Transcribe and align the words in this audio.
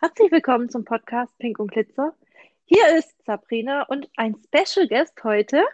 Herzlich 0.00 0.30
willkommen 0.30 0.70
zum 0.70 0.84
Podcast 0.84 1.36
Pink 1.38 1.58
und 1.58 1.72
Glitzer. 1.72 2.14
Hier 2.66 2.96
ist 2.96 3.20
Sabrina 3.24 3.82
und 3.82 4.08
ein 4.16 4.36
Special 4.44 4.86
Guest 4.86 5.12
heute. 5.24 5.64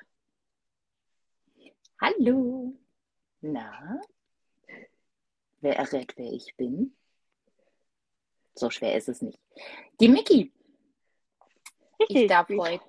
Hallo. 2.01 2.73
Na, 3.43 4.01
wer 5.61 5.77
errät, 5.77 6.15
wer 6.17 6.33
ich 6.33 6.57
bin? 6.57 6.97
So 8.55 8.71
schwer 8.71 8.97
ist 8.97 9.11
es 9.11 9.21
nicht. 9.21 9.39
Die 10.01 10.09
Miki. 10.09 10.51
Ich 12.09 12.27
darf, 12.27 12.49
heute, 12.49 12.83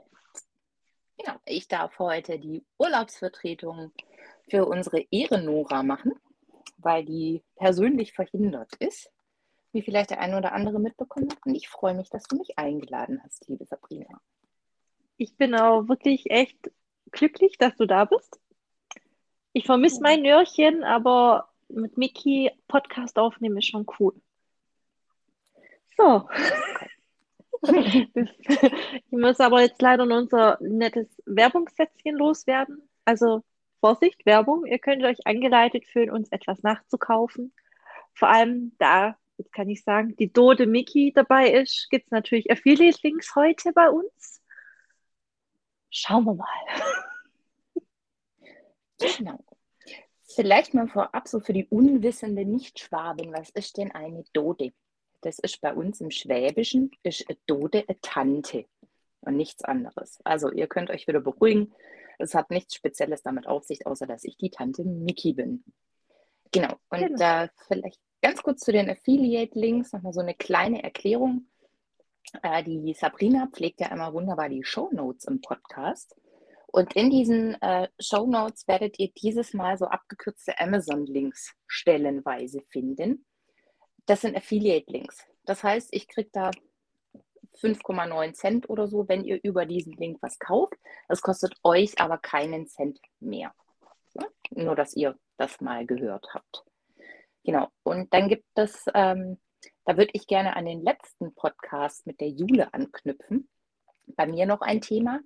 ja, 1.17 1.37
ich 1.43 1.67
darf 1.67 1.99
heute 1.99 2.39
die 2.39 2.63
Urlaubsvertretung 2.77 3.91
für 4.49 4.65
unsere 4.65 5.05
Ehrenora 5.11 5.83
machen, 5.83 6.13
weil 6.77 7.03
die 7.03 7.43
persönlich 7.57 8.13
verhindert 8.13 8.73
ist 8.79 9.11
wie 9.75 9.81
vielleicht 9.81 10.09
der 10.09 10.21
eine 10.21 10.37
oder 10.37 10.53
andere 10.53 10.79
mitbekommen 10.79 11.29
hat. 11.29 11.45
Und 11.45 11.53
ich 11.53 11.67
freue 11.67 11.93
mich, 11.93 12.09
dass 12.09 12.23
du 12.23 12.37
mich 12.37 12.57
eingeladen 12.57 13.21
hast, 13.23 13.45
liebe 13.49 13.65
Sabrina. 13.65 14.21
Ich 15.17 15.35
bin 15.35 15.53
auch 15.53 15.89
wirklich 15.89 16.31
echt 16.31 16.71
glücklich, 17.11 17.57
dass 17.57 17.75
du 17.75 17.85
da 17.85 18.05
bist. 18.05 18.39
Ich 19.51 19.65
vermisse 19.65 20.01
mein 20.01 20.21
Nörchen, 20.21 20.85
aber 20.85 21.49
mit 21.67 21.97
Miki 21.97 22.51
Podcast 22.69 23.19
aufnehmen 23.19 23.57
ist 23.57 23.67
schon 23.67 23.85
cool. 23.99 24.13
So. 25.97 26.29
ich 27.67 29.11
muss 29.11 29.41
aber 29.41 29.61
jetzt 29.61 29.81
leider 29.81 30.05
noch 30.05 30.17
unser 30.17 30.57
nettes 30.61 31.21
Werbungssätzchen 31.25 32.15
loswerden. 32.15 32.81
Also 33.03 33.43
Vorsicht, 33.81 34.25
Werbung. 34.25 34.65
Ihr 34.65 34.79
könnt 34.79 35.03
euch 35.03 35.27
angeleitet 35.27 35.85
fühlen, 35.85 36.11
uns 36.11 36.29
etwas 36.31 36.63
nachzukaufen. 36.63 37.53
Vor 38.13 38.29
allem 38.29 38.71
da 38.77 39.17
jetzt 39.37 39.53
kann 39.53 39.69
ich 39.69 39.83
sagen, 39.83 40.15
die 40.17 40.31
Dode 40.31 40.65
Mickey 40.65 41.11
dabei 41.13 41.51
ist, 41.51 41.87
gibt 41.89 42.05
es 42.05 42.11
natürlich 42.11 42.51
Affiliate-Links 42.51 43.35
heute 43.35 43.71
bei 43.73 43.89
uns. 43.89 44.41
Schauen 45.89 46.25
wir 46.25 46.35
mal. 46.35 46.47
Genau. 49.17 49.39
Vielleicht 50.35 50.73
mal 50.73 50.87
vorab 50.87 51.27
so 51.27 51.39
für 51.39 51.53
die 51.53 51.65
unwissende 51.65 52.45
Nicht-Schwaben, 52.45 53.31
was 53.33 53.49
ist 53.51 53.77
denn 53.77 53.91
eine 53.91 54.23
Dode? 54.33 54.73
Das 55.21 55.39
ist 55.39 55.61
bei 55.61 55.73
uns 55.73 56.01
im 56.01 56.11
Schwäbischen, 56.11 56.91
ist 57.03 57.27
eine 57.29 57.37
Dode 57.45 57.83
eine 57.87 57.99
Tante 58.01 58.65
und 59.21 59.37
nichts 59.37 59.63
anderes. 59.63 60.19
Also 60.23 60.51
ihr 60.51 60.67
könnt 60.67 60.89
euch 60.89 61.07
wieder 61.07 61.19
beruhigen. 61.19 61.73
Es 62.19 62.33
hat 62.35 62.49
nichts 62.49 62.75
Spezielles 62.75 63.23
damit 63.23 63.47
auf 63.47 63.63
sich, 63.63 63.85
außer 63.87 64.07
dass 64.07 64.23
ich 64.23 64.37
die 64.37 64.49
Tante 64.49 64.83
Mickey 64.83 65.33
bin. 65.33 65.63
Genau. 66.51 66.75
Und 66.89 66.99
genau. 66.99 67.43
Äh, 67.43 67.49
vielleicht 67.67 67.99
Ganz 68.25 68.41
kurz 68.41 68.61
zu 68.61 68.71
den 68.71 68.89
Affiliate-Links, 68.89 69.93
nochmal 69.93 70.11
so 70.11 70.19
eine 70.19 70.33
kleine 70.33 70.81
Erklärung. 70.81 71.45
Äh, 72.41 72.63
die 72.63 72.95
Sabrina 72.95 73.47
pflegt 73.53 73.79
ja 73.81 73.89
immer 73.89 74.13
wunderbar 74.13 74.49
die 74.49 74.63
Show 74.63 74.89
Notes 74.91 75.25
im 75.25 75.41
Podcast. 75.41 76.15
Und 76.65 76.95
in 76.95 77.11
diesen 77.11 77.53
äh, 77.61 77.87
Show 77.99 78.25
Notes 78.25 78.67
werdet 78.67 78.97
ihr 78.97 79.11
dieses 79.11 79.53
Mal 79.53 79.77
so 79.77 79.85
abgekürzte 79.85 80.59
Amazon-Links 80.59 81.53
stellenweise 81.67 82.61
finden. 82.71 83.27
Das 84.07 84.21
sind 84.21 84.35
Affiliate-Links. 84.35 85.23
Das 85.43 85.63
heißt, 85.63 85.89
ich 85.91 86.07
kriege 86.07 86.31
da 86.33 86.49
5,9 87.61 88.33
Cent 88.33 88.69
oder 88.71 88.87
so, 88.87 89.07
wenn 89.07 89.23
ihr 89.23 89.39
über 89.43 89.67
diesen 89.67 89.93
Link 89.93 90.17
was 90.21 90.39
kauft. 90.39 90.79
Das 91.07 91.21
kostet 91.21 91.53
euch 91.61 91.99
aber 91.99 92.17
keinen 92.17 92.65
Cent 92.65 92.99
mehr. 93.19 93.53
Ja? 94.15 94.25
Nur, 94.49 94.75
dass 94.75 94.95
ihr 94.95 95.15
das 95.37 95.61
mal 95.61 95.85
gehört 95.85 96.25
habt. 96.33 96.65
Genau. 97.45 97.67
Und 97.83 98.11
dann 98.13 98.27
gibt 98.27 98.47
es, 98.55 98.85
ähm, 98.95 99.37
da 99.85 99.97
würde 99.97 100.09
ich 100.13 100.25
gerne 100.25 100.55
an 100.55 100.65
den 100.65 100.81
letzten 100.81 101.33
Podcast 101.35 102.07
mit 102.07 102.19
der 102.19 102.29
Jule 102.29 102.73
anknüpfen. 102.73 103.47
Bei 104.07 104.25
mir 104.25 104.47
noch 104.47 104.61
ein 104.61 104.81
Thema. 104.81 105.19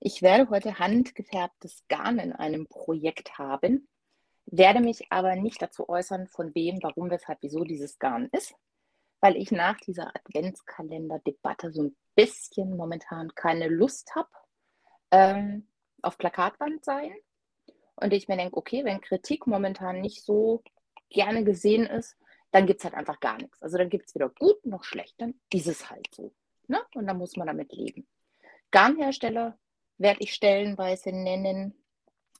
Ich 0.00 0.20
werde 0.20 0.50
heute 0.50 0.80
handgefärbtes 0.80 1.84
Garn 1.88 2.18
in 2.18 2.32
einem 2.32 2.66
Projekt 2.66 3.38
haben, 3.38 3.88
werde 4.46 4.80
mich 4.80 5.12
aber 5.12 5.36
nicht 5.36 5.62
dazu 5.62 5.88
äußern, 5.88 6.26
von 6.26 6.52
wem, 6.56 6.78
warum, 6.82 7.08
weshalb, 7.08 7.38
wieso 7.42 7.62
dieses 7.62 8.00
Garn 8.00 8.28
ist, 8.32 8.52
weil 9.20 9.36
ich 9.36 9.52
nach 9.52 9.78
dieser 9.78 10.08
Adventskalender-Debatte 10.16 11.70
so 11.70 11.84
ein 11.84 11.96
bisschen 12.16 12.76
momentan 12.76 13.32
keine 13.36 13.68
Lust 13.68 14.12
habe 14.16 14.28
ähm, 15.12 15.68
auf 16.02 16.18
Plakatwand 16.18 16.84
sein. 16.84 17.14
Und 17.94 18.12
ich 18.12 18.26
mir 18.26 18.36
denke, 18.36 18.56
okay, 18.56 18.84
wenn 18.84 19.00
Kritik 19.00 19.46
momentan 19.46 20.00
nicht 20.00 20.24
so 20.24 20.64
gerne 21.10 21.44
gesehen 21.44 21.86
ist, 21.86 22.16
dann 22.50 22.66
gibt 22.66 22.80
es 22.80 22.84
halt 22.84 22.94
einfach 22.94 23.20
gar 23.20 23.36
nichts. 23.36 23.62
Also 23.62 23.78
dann 23.78 23.90
gibt 23.90 24.08
es 24.08 24.14
weder 24.14 24.28
gut 24.28 24.64
noch 24.66 24.84
schlecht, 24.84 25.14
dann 25.18 25.34
ist 25.52 25.66
es 25.66 25.90
halt 25.90 26.08
so. 26.12 26.32
Ne? 26.66 26.80
Und 26.94 27.06
dann 27.06 27.18
muss 27.18 27.36
man 27.36 27.46
damit 27.46 27.72
leben. 27.72 28.06
Garnhersteller 28.70 29.58
werde 29.98 30.20
ich 30.20 30.34
stellenweise 30.34 31.10
nennen, 31.10 31.74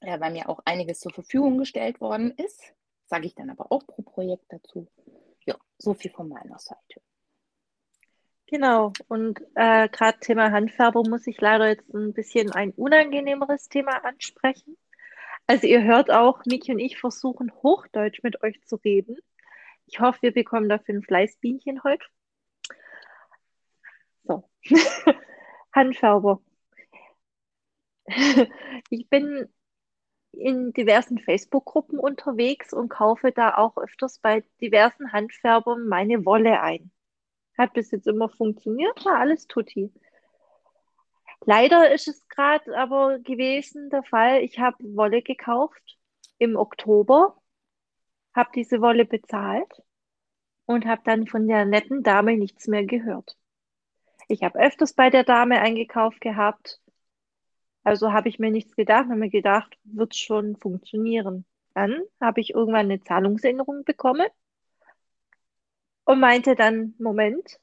ja, 0.01 0.19
weil 0.19 0.31
mir 0.31 0.49
auch 0.49 0.59
einiges 0.65 0.99
zur 0.99 1.11
Verfügung 1.11 1.57
gestellt 1.57 2.01
worden 2.01 2.31
ist. 2.31 2.73
Sage 3.05 3.27
ich 3.27 3.35
dann 3.35 3.49
aber 3.49 3.71
auch 3.71 3.85
pro 3.85 4.01
Projekt 4.01 4.45
dazu. 4.49 4.87
Ja, 5.45 5.55
so 5.77 5.93
viel 5.93 6.11
von 6.11 6.29
meiner 6.29 6.57
Seite. 6.59 7.01
Genau, 8.47 8.91
und 9.07 9.39
äh, 9.55 9.87
gerade 9.87 10.19
Thema 10.19 10.51
Handfärbung 10.51 11.09
muss 11.09 11.25
ich 11.27 11.39
leider 11.39 11.69
jetzt 11.69 11.93
ein 11.93 12.13
bisschen 12.13 12.51
ein 12.51 12.71
unangenehmeres 12.71 13.69
Thema 13.69 14.03
ansprechen. 14.03 14.77
Also 15.51 15.67
ihr 15.67 15.83
hört 15.83 16.09
auch, 16.09 16.45
Miki 16.45 16.71
und 16.71 16.79
ich 16.79 16.97
versuchen 16.97 17.51
Hochdeutsch 17.61 18.23
mit 18.23 18.41
euch 18.41 18.63
zu 18.63 18.77
reden. 18.77 19.17
Ich 19.85 19.99
hoffe, 19.99 20.21
wir 20.21 20.33
bekommen 20.33 20.69
dafür 20.69 20.95
ein 20.95 21.03
Fleißbienchen 21.03 21.83
heute. 21.83 22.05
So. 24.23 24.49
Handfärber. 25.75 26.41
ich 28.89 29.09
bin 29.09 29.49
in 30.31 30.71
diversen 30.71 31.19
Facebook-Gruppen 31.19 31.99
unterwegs 31.99 32.71
und 32.71 32.87
kaufe 32.87 33.33
da 33.33 33.57
auch 33.57 33.75
öfters 33.75 34.19
bei 34.19 34.45
diversen 34.61 35.11
Handfärbern 35.11 35.85
meine 35.85 36.23
Wolle 36.23 36.61
ein. 36.61 36.91
Hat 37.57 37.73
bis 37.73 37.91
jetzt 37.91 38.07
immer 38.07 38.29
funktioniert, 38.29 39.03
war 39.03 39.19
alles 39.19 39.47
tutti. 39.47 39.91
Leider 41.45 41.91
ist 41.91 42.07
es 42.07 42.27
gerade 42.27 42.77
aber 42.77 43.19
gewesen 43.19 43.89
der 43.89 44.03
Fall, 44.03 44.41
ich 44.41 44.59
habe 44.59 44.77
Wolle 44.95 45.21
gekauft 45.21 45.97
im 46.37 46.55
Oktober, 46.55 47.35
habe 48.35 48.51
diese 48.55 48.81
Wolle 48.81 49.05
bezahlt 49.05 49.81
und 50.65 50.85
habe 50.85 51.01
dann 51.05 51.27
von 51.27 51.47
der 51.47 51.65
netten 51.65 52.03
Dame 52.03 52.37
nichts 52.37 52.67
mehr 52.67 52.85
gehört. 52.85 53.37
Ich 54.27 54.43
habe 54.43 54.59
öfters 54.59 54.93
bei 54.93 55.09
der 55.09 55.23
Dame 55.23 55.59
eingekauft 55.61 56.21
gehabt, 56.21 56.79
also 57.83 58.13
habe 58.13 58.29
ich 58.29 58.39
mir 58.39 58.51
nichts 58.51 58.75
gedacht, 58.75 59.05
habe 59.05 59.15
mir 59.15 59.29
gedacht, 59.29 59.77
wird 59.83 60.15
schon 60.15 60.55
funktionieren. 60.57 61.45
Dann 61.73 62.01
habe 62.19 62.41
ich 62.41 62.51
irgendwann 62.51 62.85
eine 62.85 63.01
Zahlungsänderung 63.01 63.83
bekommen 63.83 64.27
und 66.05 66.19
meinte 66.19 66.55
dann, 66.55 66.93
Moment, 66.99 67.59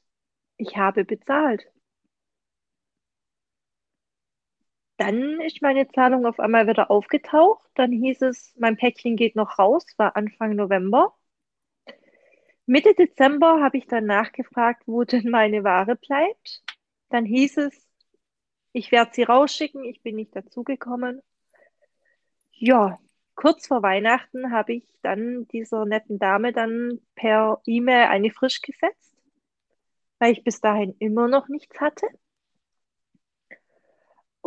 ich 0.57 0.77
habe 0.77 1.05
bezahlt. 1.05 1.65
Dann 4.99 5.39
ist 5.39 5.61
meine 5.61 5.87
Zahlung 5.87 6.25
auf 6.25 6.41
einmal 6.41 6.67
wieder 6.67 6.91
aufgetaucht. 6.91 7.65
Dann 7.75 7.89
hieß 7.89 8.21
es, 8.23 8.53
mein 8.59 8.75
Päckchen 8.75 9.15
geht 9.15 9.33
noch 9.33 9.57
raus, 9.57 9.85
war 9.95 10.17
Anfang 10.17 10.55
November. 10.57 11.15
Mitte 12.65 12.93
Dezember 12.93 13.61
habe 13.61 13.77
ich 13.77 13.87
dann 13.87 14.05
nachgefragt, 14.05 14.83
wo 14.87 15.05
denn 15.05 15.29
meine 15.29 15.63
Ware 15.63 15.95
bleibt. 15.95 16.63
Dann 17.07 17.23
hieß 17.23 17.57
es, 17.59 17.87
ich 18.73 18.91
werde 18.91 19.11
sie 19.13 19.23
rausschicken, 19.23 19.85
ich 19.85 20.03
bin 20.03 20.17
nicht 20.17 20.35
dazugekommen. 20.35 21.21
Ja, 22.51 22.99
kurz 23.35 23.67
vor 23.67 23.81
Weihnachten 23.81 24.51
habe 24.51 24.73
ich 24.73 24.83
dann 25.01 25.47
dieser 25.47 25.85
netten 25.85 26.19
Dame 26.19 26.51
dann 26.51 26.99
per 27.15 27.61
E-Mail 27.65 28.07
eine 28.07 28.31
frisch 28.31 28.61
gesetzt, 28.61 29.15
weil 30.19 30.33
ich 30.33 30.43
bis 30.43 30.59
dahin 30.59 30.93
immer 30.99 31.29
noch 31.29 31.47
nichts 31.47 31.79
hatte. 31.79 32.05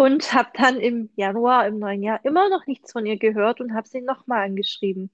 Und 0.02 0.32
habe 0.34 0.50
dann 0.54 0.81
im 0.81 1.10
Januar, 1.14 1.69
im 1.69 1.78
neuen 1.78 2.02
Jahr, 2.02 2.25
immer 2.25 2.49
noch 2.49 2.66
nichts 2.66 2.90
von 2.90 3.06
ihr 3.06 3.19
gehört 3.19 3.60
und 3.60 3.72
habe 3.72 3.87
sie 3.87 4.00
nochmal 4.00 4.46
angeschrieben. 4.46 5.12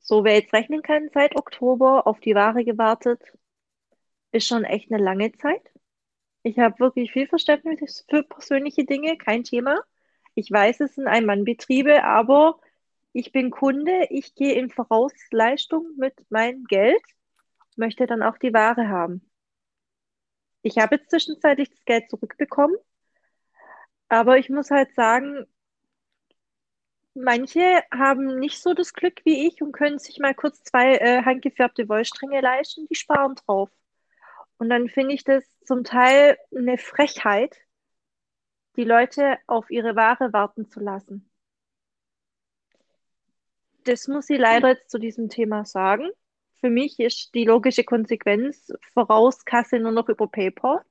So, 0.00 0.24
wer 0.24 0.34
jetzt 0.34 0.52
rechnen 0.52 0.82
kann, 0.82 1.08
seit 1.14 1.36
Oktober 1.36 2.08
auf 2.08 2.18
die 2.18 2.34
Ware 2.34 2.64
gewartet, 2.64 3.22
ist 4.32 4.48
schon 4.48 4.64
echt 4.64 4.90
eine 4.90 5.00
lange 5.00 5.30
Zeit. 5.34 5.62
Ich 6.42 6.58
habe 6.58 6.80
wirklich 6.80 7.12
viel 7.12 7.28
Verständnis 7.28 8.04
für 8.10 8.24
persönliche 8.24 8.84
Dinge, 8.84 9.16
kein 9.16 9.44
Thema. 9.44 9.80
Ich 10.34 10.50
weiß, 10.50 10.80
es 10.80 10.96
sind 10.96 11.06
Ein-Mann-Betriebe, 11.06 12.02
aber 12.02 12.58
ich 13.12 13.30
bin 13.30 13.52
Kunde, 13.52 14.08
ich 14.10 14.34
gehe 14.34 14.54
in 14.54 14.68
Vorausleistung 14.68 15.94
mit 15.96 16.28
meinem 16.28 16.64
Geld, 16.64 17.04
möchte 17.76 18.08
dann 18.08 18.24
auch 18.24 18.36
die 18.36 18.52
Ware 18.52 18.88
haben. 18.88 19.27
Ich 20.68 20.76
habe 20.76 20.96
jetzt 20.96 21.08
zwischenzeitlich 21.10 21.70
das 21.70 21.82
Geld 21.86 22.10
zurückbekommen, 22.10 22.76
aber 24.10 24.36
ich 24.36 24.50
muss 24.50 24.70
halt 24.70 24.94
sagen, 24.94 25.46
manche 27.14 27.82
haben 27.90 28.38
nicht 28.38 28.60
so 28.62 28.74
das 28.74 28.92
Glück 28.92 29.20
wie 29.24 29.46
ich 29.48 29.62
und 29.62 29.72
können 29.72 29.98
sich 29.98 30.18
mal 30.18 30.34
kurz 30.34 30.62
zwei 30.62 30.96
äh, 30.96 31.22
handgefärbte 31.24 31.88
Wollstränge 31.88 32.42
leisten, 32.42 32.86
die 32.90 32.96
sparen 32.96 33.34
drauf. 33.34 33.70
Und 34.58 34.68
dann 34.68 34.90
finde 34.90 35.14
ich 35.14 35.24
das 35.24 35.42
zum 35.64 35.84
Teil 35.84 36.36
eine 36.54 36.76
Frechheit, 36.76 37.56
die 38.76 38.84
Leute 38.84 39.38
auf 39.46 39.70
ihre 39.70 39.96
Ware 39.96 40.34
warten 40.34 40.68
zu 40.68 40.80
lassen. 40.80 41.30
Das 43.84 44.06
muss 44.06 44.28
ich 44.28 44.38
leider 44.38 44.68
jetzt 44.68 44.90
zu 44.90 44.98
diesem 44.98 45.30
Thema 45.30 45.64
sagen. 45.64 46.10
Für 46.60 46.70
mich 46.70 46.98
ist 46.98 47.34
die 47.34 47.44
logische 47.44 47.84
Konsequenz 47.84 48.72
Vorauskasse 48.92 49.78
nur 49.78 49.92
noch 49.92 50.08
über 50.08 50.26
PayPal. 50.26 50.84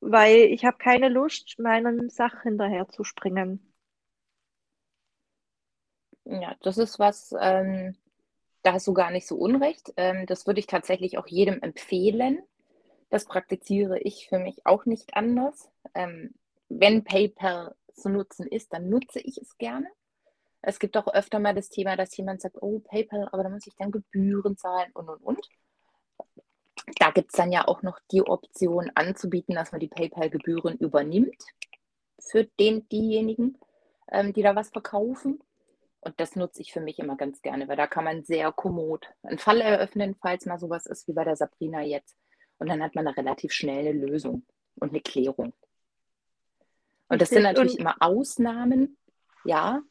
Weil 0.00 0.40
ich 0.52 0.64
habe 0.64 0.76
keine 0.78 1.08
Lust, 1.08 1.58
meinen 1.58 2.10
Sachen 2.10 2.42
hinterher 2.42 2.88
zu 2.88 3.04
springen. 3.04 3.72
Ja, 6.24 6.54
das 6.62 6.78
ist 6.78 6.98
was, 6.98 7.34
ähm, 7.40 7.96
da 8.62 8.74
hast 8.74 8.86
du 8.86 8.94
gar 8.94 9.10
nicht 9.10 9.26
so 9.26 9.36
unrecht. 9.36 9.92
Ähm, 9.96 10.26
das 10.26 10.46
würde 10.46 10.60
ich 10.60 10.66
tatsächlich 10.66 11.18
auch 11.18 11.26
jedem 11.26 11.60
empfehlen. 11.62 12.42
Das 13.10 13.24
praktiziere 13.24 13.98
ich 14.00 14.28
für 14.28 14.38
mich 14.38 14.66
auch 14.66 14.86
nicht 14.86 15.14
anders. 15.16 15.70
Ähm, 15.94 16.34
wenn 16.68 17.04
PayPal 17.04 17.74
zu 17.94 18.08
nutzen 18.08 18.46
ist, 18.46 18.72
dann 18.72 18.88
nutze 18.88 19.20
ich 19.20 19.38
es 19.38 19.58
gerne. 19.58 19.86
Es 20.62 20.78
gibt 20.78 20.96
auch 20.96 21.12
öfter 21.12 21.40
mal 21.40 21.54
das 21.54 21.68
Thema, 21.68 21.96
dass 21.96 22.16
jemand 22.16 22.40
sagt, 22.40 22.56
oh, 22.60 22.78
PayPal, 22.78 23.28
aber 23.32 23.42
da 23.42 23.48
muss 23.48 23.66
ich 23.66 23.74
dann 23.76 23.90
Gebühren 23.90 24.56
zahlen 24.56 24.90
und, 24.94 25.08
und, 25.08 25.22
und. 25.22 25.48
Da 26.98 27.10
gibt 27.10 27.32
es 27.32 27.36
dann 27.36 27.52
ja 27.52 27.66
auch 27.66 27.82
noch 27.82 27.98
die 28.10 28.22
Option 28.22 28.90
anzubieten, 28.94 29.54
dass 29.54 29.72
man 29.72 29.80
die 29.80 29.88
PayPal-Gebühren 29.88 30.78
übernimmt 30.78 31.42
für 32.20 32.44
den, 32.44 32.88
diejenigen, 32.88 33.58
ähm, 34.10 34.32
die 34.32 34.42
da 34.42 34.54
was 34.54 34.70
verkaufen. 34.70 35.40
Und 36.00 36.18
das 36.18 36.36
nutze 36.36 36.62
ich 36.62 36.72
für 36.72 36.80
mich 36.80 36.98
immer 36.98 37.16
ganz 37.16 37.42
gerne, 37.42 37.68
weil 37.68 37.76
da 37.76 37.86
kann 37.86 38.04
man 38.04 38.24
sehr 38.24 38.50
kommod 38.52 39.06
einen 39.22 39.38
Fall 39.38 39.60
eröffnen, 39.60 40.16
falls 40.20 40.46
mal 40.46 40.58
sowas 40.58 40.86
ist 40.86 41.06
wie 41.08 41.12
bei 41.12 41.24
der 41.24 41.36
Sabrina 41.36 41.82
jetzt. 41.82 42.16
Und 42.58 42.68
dann 42.68 42.82
hat 42.82 42.94
man 42.94 43.06
eine 43.06 43.16
relativ 43.16 43.52
schnelle 43.52 43.92
Lösung 43.92 44.44
und 44.76 44.90
eine 44.90 45.00
Klärung. 45.00 45.52
Und 47.08 47.20
das 47.20 47.30
sind 47.30 47.42
natürlich 47.42 47.78
immer 47.78 47.96
Ausnahmen, 48.00 48.96
ja. 49.44 49.82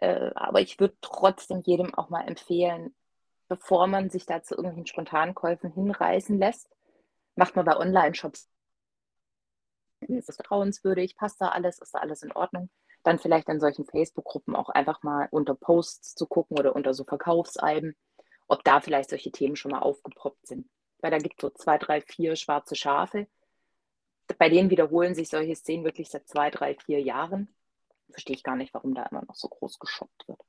Äh, 0.00 0.30
aber 0.34 0.60
ich 0.60 0.80
würde 0.80 0.96
trotzdem 1.00 1.60
jedem 1.60 1.94
auch 1.94 2.08
mal 2.08 2.26
empfehlen, 2.26 2.94
bevor 3.48 3.86
man 3.86 4.10
sich 4.10 4.26
da 4.26 4.42
zu 4.42 4.54
irgendwelchen 4.54 4.86
Spontankäufen 4.86 5.72
hinreißen 5.72 6.38
lässt, 6.38 6.68
macht 7.36 7.56
man 7.56 7.64
bei 7.64 7.76
Online-Shops. 7.76 8.48
Ist 10.00 10.28
das 10.28 10.36
vertrauenswürdig? 10.36 11.16
Passt 11.16 11.40
da 11.40 11.48
alles? 11.48 11.78
Ist 11.78 11.94
da 11.94 11.98
alles 11.98 12.22
in 12.22 12.32
Ordnung? 12.32 12.70
Dann 13.02 13.18
vielleicht 13.18 13.48
in 13.48 13.60
solchen 13.60 13.84
Facebook-Gruppen 13.84 14.56
auch 14.56 14.68
einfach 14.70 15.02
mal 15.02 15.28
unter 15.30 15.54
Posts 15.54 16.14
zu 16.14 16.26
gucken 16.26 16.58
oder 16.58 16.74
unter 16.74 16.94
so 16.94 17.04
Verkaufsalben, 17.04 17.96
ob 18.48 18.64
da 18.64 18.80
vielleicht 18.80 19.10
solche 19.10 19.30
Themen 19.30 19.56
schon 19.56 19.72
mal 19.72 19.80
aufgepoppt 19.80 20.46
sind. 20.46 20.68
Weil 21.00 21.10
da 21.10 21.18
gibt 21.18 21.36
es 21.36 21.40
so 21.42 21.50
zwei, 21.50 21.78
drei, 21.78 22.00
vier 22.00 22.36
schwarze 22.36 22.76
Schafe, 22.76 23.26
bei 24.38 24.48
denen 24.48 24.70
wiederholen 24.70 25.14
sich 25.14 25.28
solche 25.28 25.56
Szenen 25.56 25.84
wirklich 25.84 26.08
seit 26.08 26.28
zwei, 26.28 26.50
drei, 26.50 26.74
vier 26.74 27.00
Jahren. 27.00 27.48
Verstehe 28.10 28.36
ich 28.36 28.42
gar 28.42 28.56
nicht, 28.56 28.74
warum 28.74 28.94
da 28.94 29.04
immer 29.04 29.22
noch 29.24 29.34
so 29.34 29.48
groß 29.48 29.78
geschockt 29.78 30.28
wird. 30.28 30.40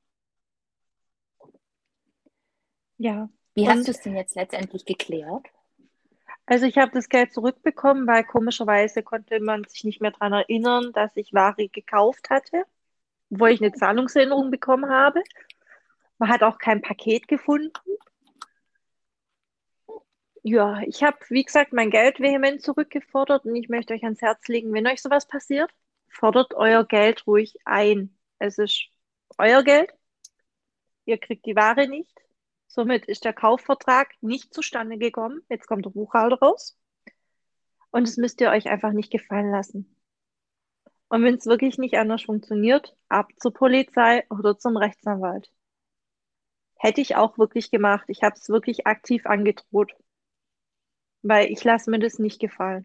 Ja. 2.98 3.28
Wie 3.54 3.68
hast 3.68 3.86
du 3.86 3.90
es 3.90 4.00
denn 4.00 4.16
jetzt 4.16 4.34
letztendlich 4.34 4.84
geklärt? 4.84 5.46
Also 6.46 6.66
ich 6.66 6.78
habe 6.78 6.92
das 6.92 7.08
Geld 7.08 7.32
zurückbekommen, 7.32 8.06
weil 8.06 8.24
komischerweise 8.24 9.02
konnte 9.02 9.40
man 9.40 9.64
sich 9.64 9.84
nicht 9.84 10.00
mehr 10.00 10.10
daran 10.10 10.32
erinnern, 10.32 10.92
dass 10.92 11.16
ich 11.16 11.32
Ware 11.32 11.68
gekauft 11.68 12.30
hatte, 12.30 12.64
wo 13.30 13.46
ich 13.46 13.60
eine 13.60 13.72
Zahlungserinnerung 13.72 14.50
bekommen 14.50 14.90
habe. 14.90 15.22
Man 16.18 16.28
hat 16.28 16.42
auch 16.42 16.58
kein 16.58 16.82
Paket 16.82 17.28
gefunden. 17.28 17.72
Ja, 20.44 20.80
ich 20.82 21.02
habe, 21.04 21.18
wie 21.28 21.44
gesagt, 21.44 21.72
mein 21.72 21.90
Geld 21.90 22.18
vehement 22.18 22.62
zurückgefordert 22.62 23.44
und 23.44 23.54
ich 23.54 23.68
möchte 23.68 23.94
euch 23.94 24.02
ans 24.02 24.20
Herz 24.22 24.48
legen, 24.48 24.72
wenn 24.72 24.86
euch 24.88 25.00
sowas 25.00 25.28
passiert, 25.28 25.70
fordert 26.12 26.54
euer 26.54 26.84
Geld 26.84 27.26
ruhig 27.26 27.56
ein. 27.64 28.16
Es 28.38 28.58
ist 28.58 28.88
euer 29.38 29.62
Geld. 29.62 29.92
Ihr 31.04 31.18
kriegt 31.18 31.46
die 31.46 31.56
Ware 31.56 31.88
nicht. 31.88 32.14
Somit 32.68 33.06
ist 33.06 33.24
der 33.24 33.32
Kaufvertrag 33.32 34.10
nicht 34.20 34.54
zustande 34.54 34.98
gekommen. 34.98 35.42
Jetzt 35.48 35.66
kommt 35.66 35.84
der 35.84 35.90
Buchhalter 35.90 36.38
raus. 36.38 36.78
Und 37.90 38.06
das 38.06 38.16
müsst 38.16 38.40
ihr 38.40 38.50
euch 38.50 38.68
einfach 38.68 38.92
nicht 38.92 39.10
gefallen 39.10 39.50
lassen. 39.50 39.96
Und 41.08 41.24
wenn 41.24 41.34
es 41.34 41.46
wirklich 41.46 41.76
nicht 41.76 41.96
anders 41.96 42.22
funktioniert, 42.22 42.96
ab 43.08 43.28
zur 43.38 43.52
Polizei 43.52 44.24
oder 44.30 44.58
zum 44.58 44.76
Rechtsanwalt. 44.76 45.52
Hätte 46.76 47.00
ich 47.00 47.16
auch 47.16 47.36
wirklich 47.38 47.70
gemacht. 47.70 48.04
Ich 48.08 48.22
habe 48.22 48.34
es 48.36 48.48
wirklich 48.48 48.86
aktiv 48.86 49.26
angedroht 49.26 49.92
weil 51.22 51.50
ich 51.50 51.64
lasse 51.64 51.90
mir 51.90 51.98
das 51.98 52.18
nicht 52.18 52.40
gefallen. 52.40 52.84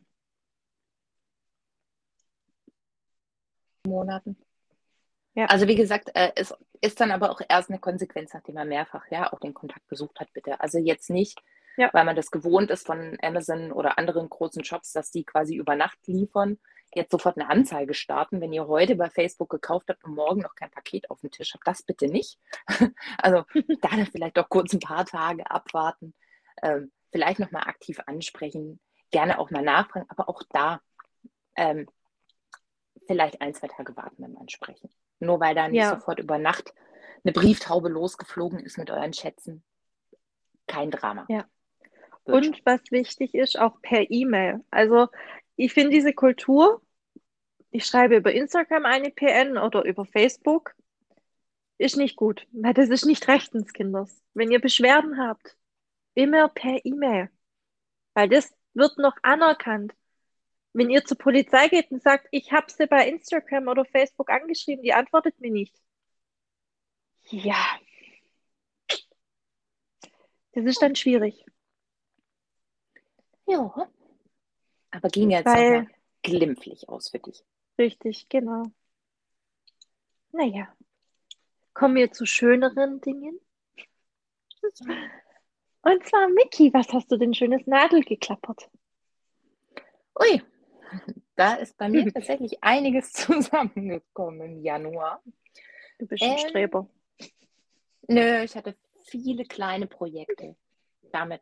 Monaten. 3.87 4.37
Ja. 5.33 5.45
Also 5.45 5.67
wie 5.67 5.75
gesagt, 5.75 6.09
äh, 6.15 6.31
es 6.35 6.53
ist 6.81 6.99
dann 6.99 7.11
aber 7.11 7.29
auch 7.29 7.41
erst 7.47 7.69
eine 7.69 7.79
Konsequenz, 7.79 8.33
nachdem 8.33 8.55
man 8.55 8.67
mehrfach 8.67 9.05
ja 9.11 9.31
auch 9.31 9.39
den 9.39 9.53
Kontakt 9.53 9.87
gesucht 9.87 10.19
hat, 10.19 10.33
bitte. 10.33 10.59
Also 10.59 10.79
jetzt 10.79 11.09
nicht, 11.09 11.39
ja. 11.77 11.89
weil 11.93 12.05
man 12.05 12.15
das 12.15 12.31
gewohnt 12.31 12.71
ist 12.71 12.87
von 12.87 13.17
Amazon 13.21 13.71
oder 13.71 13.97
anderen 13.99 14.29
großen 14.29 14.63
Shops, 14.63 14.93
dass 14.93 15.11
die 15.11 15.23
quasi 15.23 15.55
über 15.55 15.75
Nacht 15.75 15.99
liefern, 16.07 16.57
jetzt 16.95 17.11
sofort 17.11 17.37
eine 17.37 17.49
Anzeige 17.49 17.93
starten, 17.93 18.41
wenn 18.41 18.53
ihr 18.53 18.67
heute 18.67 18.95
bei 18.95 19.09
Facebook 19.09 19.49
gekauft 19.49 19.87
habt 19.89 20.03
und 20.03 20.15
morgen 20.15 20.41
noch 20.41 20.55
kein 20.55 20.71
Paket 20.71 21.09
auf 21.11 21.21
dem 21.21 21.31
Tisch 21.31 21.53
habt, 21.53 21.67
das 21.67 21.83
bitte 21.83 22.07
nicht. 22.07 22.39
Also 23.19 23.43
da 23.81 23.89
vielleicht 24.11 24.37
doch 24.37 24.49
kurz 24.49 24.73
ein 24.73 24.79
paar 24.79 25.05
Tage 25.05 25.49
abwarten. 25.49 26.13
Ähm, 26.63 26.91
vielleicht 27.11 27.39
nochmal 27.39 27.63
aktiv 27.63 27.99
ansprechen, 28.05 28.79
gerne 29.11 29.39
auch 29.39 29.51
mal 29.51 29.61
nachfragen, 29.61 30.07
aber 30.09 30.29
auch 30.29 30.41
da 30.49 30.81
ähm, 31.55 31.87
vielleicht 33.05 33.41
ein, 33.41 33.53
zwei 33.53 33.67
Tage 33.67 33.95
warten 33.95 34.21
beim 34.21 34.37
Ansprechen. 34.37 34.89
Nur 35.19 35.39
weil 35.39 35.55
da 35.55 35.67
nicht 35.67 35.79
ja. 35.79 35.91
sofort 35.91 36.19
über 36.19 36.37
Nacht 36.37 36.73
eine 37.23 37.33
Brieftaube 37.33 37.89
losgeflogen 37.89 38.59
ist 38.59 38.77
mit 38.77 38.89
euren 38.89 39.13
Schätzen. 39.13 39.63
Kein 40.67 40.91
Drama. 40.91 41.25
Ja. 41.29 41.45
Und 42.23 42.61
was 42.65 42.81
wichtig 42.91 43.33
ist, 43.33 43.57
auch 43.57 43.81
per 43.81 44.11
E-Mail. 44.11 44.63
Also 44.69 45.07
ich 45.55 45.73
finde 45.73 45.91
diese 45.91 46.13
Kultur, 46.13 46.81
ich 47.71 47.85
schreibe 47.85 48.17
über 48.17 48.33
Instagram 48.33 48.85
eine 48.85 49.11
PN 49.11 49.57
oder 49.57 49.83
über 49.85 50.05
Facebook, 50.05 50.75
ist 51.77 51.95
nicht 51.95 52.15
gut, 52.15 52.47
weil 52.51 52.73
das 52.73 52.89
ist 52.89 53.05
nicht 53.05 53.27
rechtens, 53.27 53.71
Kinders. 53.71 54.21
Wenn 54.33 54.51
ihr 54.51 54.59
Beschwerden 54.59 55.17
habt, 55.19 55.55
immer 56.15 56.49
per 56.49 56.83
E-Mail, 56.83 57.29
weil 58.13 58.29
das 58.29 58.53
wird 58.73 58.97
noch 58.97 59.15
anerkannt. 59.21 59.93
Wenn 60.73 60.89
ihr 60.89 61.03
zur 61.05 61.17
Polizei 61.17 61.67
geht 61.69 61.91
und 61.91 62.03
sagt, 62.03 62.27
ich 62.31 62.51
habe 62.51 62.71
sie 62.71 62.87
bei 62.87 63.07
Instagram 63.07 63.67
oder 63.67 63.85
Facebook 63.85 64.29
angeschrieben, 64.29 64.83
die 64.83 64.93
antwortet 64.93 65.39
mir 65.39 65.51
nicht. 65.51 65.75
Ja, 67.29 67.79
das 70.57 70.65
ist 70.65 70.81
dann 70.81 70.95
schwierig. 70.95 71.45
Ja, 73.45 73.91
aber 74.89 75.09
ging 75.09 75.29
jetzt 75.29 75.45
Weil, 75.45 75.87
glimpflich 76.23 76.89
aus 76.89 77.09
für 77.09 77.19
dich. 77.19 77.43
Richtig, 77.77 78.27
genau. 78.27 78.63
Naja, 80.31 80.75
kommen 81.73 81.95
wir 81.95 82.11
zu 82.11 82.25
schöneren 82.25 83.01
Dingen. 83.01 83.39
Und 85.81 86.05
zwar, 86.07 86.27
Mickey, 86.29 86.73
was 86.73 86.91
hast 86.91 87.11
du 87.11 87.17
denn 87.17 87.35
schönes 87.35 87.67
Nadel 87.67 88.01
geklappert? 88.01 88.67
Ui, 90.19 90.41
da 91.35 91.55
ist 91.55 91.77
bei 91.77 91.89
mir 91.89 92.11
tatsächlich 92.13 92.63
einiges 92.63 93.11
zusammengekommen 93.13 94.41
im 94.41 94.61
Januar. 94.61 95.21
Du 95.99 96.07
bist 96.07 96.23
ein 96.23 96.31
ähm, 96.31 96.49
Streber. 96.49 96.89
Nö, 98.07 98.43
ich 98.43 98.55
hatte 98.55 98.75
viele 99.05 99.45
kleine 99.45 99.87
Projekte 99.87 100.55
damit. 101.11 101.41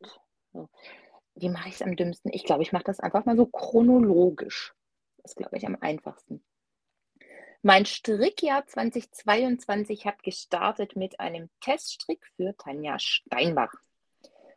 So. 0.53 0.69
Wie 1.35 1.49
mache 1.49 1.69
ich 1.69 1.75
es 1.75 1.81
am 1.81 1.95
dümmsten? 1.95 2.31
Ich 2.33 2.45
glaube, 2.45 2.63
ich 2.63 2.71
mache 2.71 2.85
das 2.85 2.99
einfach 2.99 3.25
mal 3.25 3.35
so 3.35 3.45
chronologisch. 3.45 4.73
Das 5.17 5.31
ist, 5.31 5.37
glaube 5.37 5.57
ich, 5.57 5.65
am 5.65 5.77
einfachsten. 5.81 6.43
Mein 7.61 7.85
Strickjahr 7.85 8.65
2022 8.67 10.05
hat 10.05 10.21
gestartet 10.21 10.95
mit 10.95 11.19
einem 11.19 11.49
Teststrick 11.61 12.23
für 12.35 12.55
Tanja 12.55 12.99
Steinbach. 12.99 13.73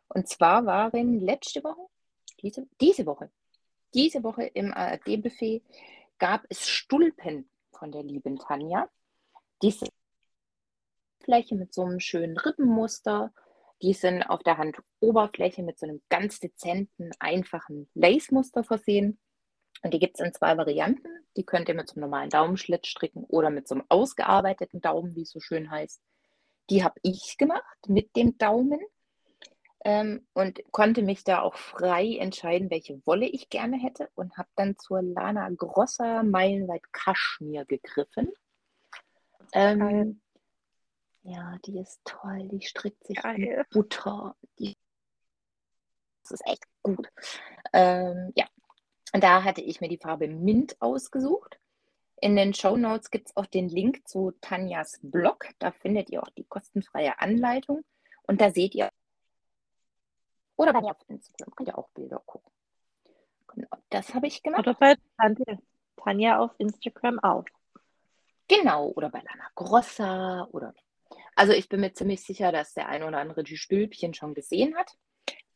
Und 0.09 0.27
zwar 0.27 0.65
waren 0.65 1.19
letzte 1.19 1.63
Woche, 1.63 1.87
diese, 2.41 2.67
diese 2.79 3.05
Woche, 3.05 3.31
diese 3.93 4.23
Woche 4.23 4.43
im 4.43 4.73
ARD-Buffet 4.73 5.63
gab 6.17 6.45
es 6.49 6.67
Stulpen 6.67 7.49
von 7.71 7.91
der 7.91 8.03
lieben 8.03 8.37
Tanja. 8.37 8.89
Diese 9.61 9.87
Fläche 11.23 11.55
mit 11.55 11.73
so 11.73 11.83
einem 11.83 11.99
schönen 11.99 12.37
Rippenmuster. 12.37 13.33
Die 13.81 13.93
sind 13.93 14.23
auf 14.23 14.43
der 14.43 14.57
Handoberfläche 14.57 15.63
mit 15.63 15.79
so 15.79 15.85
einem 15.85 16.01
ganz 16.09 16.39
dezenten, 16.39 17.11
einfachen 17.19 17.89
Lace-Muster 17.93 18.63
versehen. 18.63 19.19
Und 19.81 19.93
die 19.93 19.99
gibt 19.99 20.19
es 20.19 20.25
in 20.25 20.33
zwei 20.33 20.57
Varianten. 20.57 21.07
Die 21.37 21.45
könnt 21.45 21.69
ihr 21.69 21.75
mit 21.75 21.87
so 21.87 21.95
einem 21.95 22.01
normalen 22.01 22.29
Daumenschlitz 22.29 22.87
stricken 22.87 23.23
oder 23.25 23.49
mit 23.49 23.67
so 23.67 23.75
einem 23.75 23.85
ausgearbeiteten 23.87 24.81
Daumen, 24.81 25.15
wie 25.15 25.21
es 25.21 25.31
so 25.31 25.39
schön 25.39 25.71
heißt. 25.71 26.01
Die 26.69 26.83
habe 26.83 26.99
ich 27.03 27.37
gemacht 27.37 27.87
mit 27.87 28.15
dem 28.15 28.37
Daumen 28.37 28.81
ähm, 29.85 30.27
und 30.33 30.61
konnte 30.71 31.01
mich 31.01 31.23
da 31.23 31.41
auch 31.41 31.55
frei 31.55 32.17
entscheiden, 32.19 32.69
welche 32.69 33.01
Wolle 33.05 33.25
ich 33.25 33.49
gerne 33.49 33.77
hätte 33.77 34.09
und 34.15 34.37
habe 34.37 34.49
dann 34.55 34.77
zur 34.77 35.01
Lana 35.01 35.49
Grossa 35.55 36.23
Meilenweit 36.23 36.83
Kaschmir 36.91 37.65
gegriffen. 37.65 38.29
Ähm, 39.53 40.21
ja, 41.23 41.57
die 41.65 41.79
ist 41.79 42.01
toll. 42.05 42.47
Die 42.51 42.61
strickt 42.61 43.05
sich 43.05 43.21
Geil. 43.21 43.37
mit 43.37 43.69
Butter. 43.69 44.35
Die, 44.57 44.77
das 46.23 46.31
ist 46.31 46.47
echt 46.47 46.65
gut. 46.81 47.07
Ähm, 47.73 48.31
ja, 48.35 48.45
und 49.13 49.23
da 49.23 49.43
hatte 49.43 49.61
ich 49.61 49.81
mir 49.81 49.89
die 49.89 49.97
Farbe 49.97 50.27
Mint 50.27 50.75
ausgesucht. 50.81 51.59
In 52.21 52.35
den 52.35 52.53
Show 52.53 52.75
Notes 52.75 53.11
gibt 53.11 53.29
es 53.29 53.37
auch 53.37 53.45
den 53.45 53.69
Link 53.69 54.07
zu 54.07 54.31
Tanjas 54.41 54.99
Blog. 55.01 55.47
Da 55.59 55.71
findet 55.71 56.09
ihr 56.09 56.21
auch 56.21 56.29
die 56.31 56.43
kostenfreie 56.43 57.19
Anleitung. 57.19 57.83
Und 58.23 58.41
da 58.41 58.51
seht 58.51 58.75
ihr, 58.75 58.89
oder 60.59 60.73
bei 60.73 60.81
mir 60.81 60.91
auf 60.91 60.97
Instagram 61.07 61.55
könnt 61.55 61.69
ihr 61.69 61.77
auch 61.77 61.89
Bilder 61.91 62.21
gucken. 62.25 62.51
Genau, 63.47 63.69
das 63.89 64.13
habe 64.13 64.27
ich 64.27 64.43
gemacht. 64.43 64.59
Oder 64.59 64.73
bei 64.73 64.95
Tanja, 65.17 65.57
Tanja 65.95 66.39
auf 66.39 66.51
Instagram 66.57 67.17
auch. 67.19 67.45
Genau, 68.49 68.89
oder 68.89 69.09
bei 69.09 69.19
Lana 69.19 69.49
Grossa 69.55 70.49
oder. 70.51 70.73
Also 71.35 71.53
ich 71.53 71.69
bin 71.69 71.79
mir 71.79 71.93
ziemlich 71.93 72.21
sicher, 72.25 72.51
dass 72.51 72.73
der 72.73 72.89
ein 72.89 73.03
oder 73.03 73.19
andere 73.19 73.43
die 73.43 73.55
Stülpchen 73.55 74.13
schon 74.13 74.33
gesehen 74.33 74.75
hat. 74.75 74.91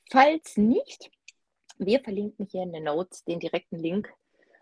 Falls 0.10 0.56
nicht, 0.56 1.12
wir 1.78 2.00
verlinken 2.00 2.46
hier 2.46 2.64
in 2.64 2.72
den 2.72 2.86
Notes 2.86 3.26
den 3.26 3.42
direkten 3.42 3.80
Link 3.80 4.14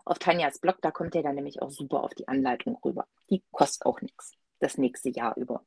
auf 0.04 0.18
Tanjas 0.18 0.58
Blog. 0.58 0.78
Da 0.82 0.90
kommt 0.90 1.14
ihr 1.14 1.22
dann 1.22 1.36
nämlich 1.36 1.62
auch 1.62 1.70
super 1.70 2.02
auf 2.02 2.14
die 2.14 2.26
Anleitung 2.26 2.80
rüber. 2.84 3.06
Die 3.30 3.44
kostet 3.52 3.86
auch 3.86 4.00
nichts 4.00 4.32
das 4.58 4.76
nächste 4.76 5.10
Jahr 5.10 5.36
über. 5.36 5.64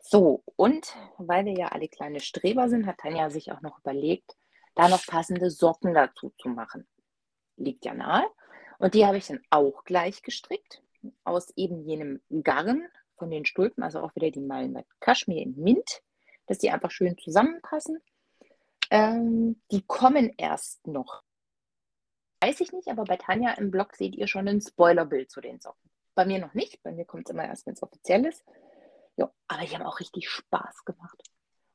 So, 0.00 0.42
und 0.56 0.94
weil 1.18 1.44
wir 1.44 1.52
ja 1.52 1.68
alle 1.68 1.88
kleine 1.88 2.20
Streber 2.20 2.68
sind, 2.68 2.86
hat 2.86 2.98
Tanja 2.98 3.30
sich 3.30 3.52
auch 3.52 3.60
noch 3.60 3.78
überlegt, 3.80 4.36
da 4.74 4.88
noch 4.88 5.04
passende 5.06 5.50
Socken 5.50 5.94
dazu 5.94 6.32
zu 6.38 6.48
machen. 6.48 6.86
Liegt 7.56 7.84
ja 7.84 7.94
nahe. 7.94 8.24
Und 8.78 8.94
die 8.94 9.04
habe 9.04 9.18
ich 9.18 9.26
dann 9.26 9.42
auch 9.50 9.84
gleich 9.84 10.22
gestrickt 10.22 10.82
aus 11.24 11.52
eben 11.56 11.82
jenem 11.82 12.22
Garn 12.42 12.88
von 13.16 13.30
den 13.30 13.44
Stulpen, 13.44 13.82
also 13.82 14.00
auch 14.00 14.14
wieder 14.14 14.30
die 14.30 14.40
Malen 14.40 14.72
mit 14.72 14.86
Kaschmir 15.00 15.42
in 15.42 15.56
Mint, 15.56 16.02
dass 16.46 16.58
die 16.58 16.70
einfach 16.70 16.90
schön 16.90 17.18
zusammenpassen. 17.18 18.00
Ähm, 18.90 19.60
die 19.70 19.82
kommen 19.86 20.32
erst 20.36 20.86
noch. 20.86 21.22
Weiß 22.42 22.60
ich 22.60 22.72
nicht, 22.72 22.88
aber 22.88 23.04
bei 23.04 23.16
Tanja 23.16 23.52
im 23.52 23.70
Blog 23.70 23.94
seht 23.94 24.16
ihr 24.16 24.26
schon 24.26 24.48
ein 24.48 24.62
Spoilerbild 24.62 25.30
zu 25.30 25.42
den 25.42 25.60
Socken. 25.60 25.90
Bei 26.14 26.24
mir 26.24 26.38
noch 26.38 26.54
nicht, 26.54 26.82
bei 26.82 26.90
mir 26.90 27.04
kommt 27.04 27.28
es 27.28 27.34
immer 27.34 27.44
erst, 27.44 27.66
wenn 27.66 27.74
es 27.74 27.82
offiziell 27.82 28.24
ist. 28.24 28.44
Ja, 29.20 29.30
aber 29.48 29.66
die 29.66 29.74
haben 29.74 29.84
auch 29.84 30.00
richtig 30.00 30.30
Spaß 30.30 30.86
gemacht. 30.86 31.22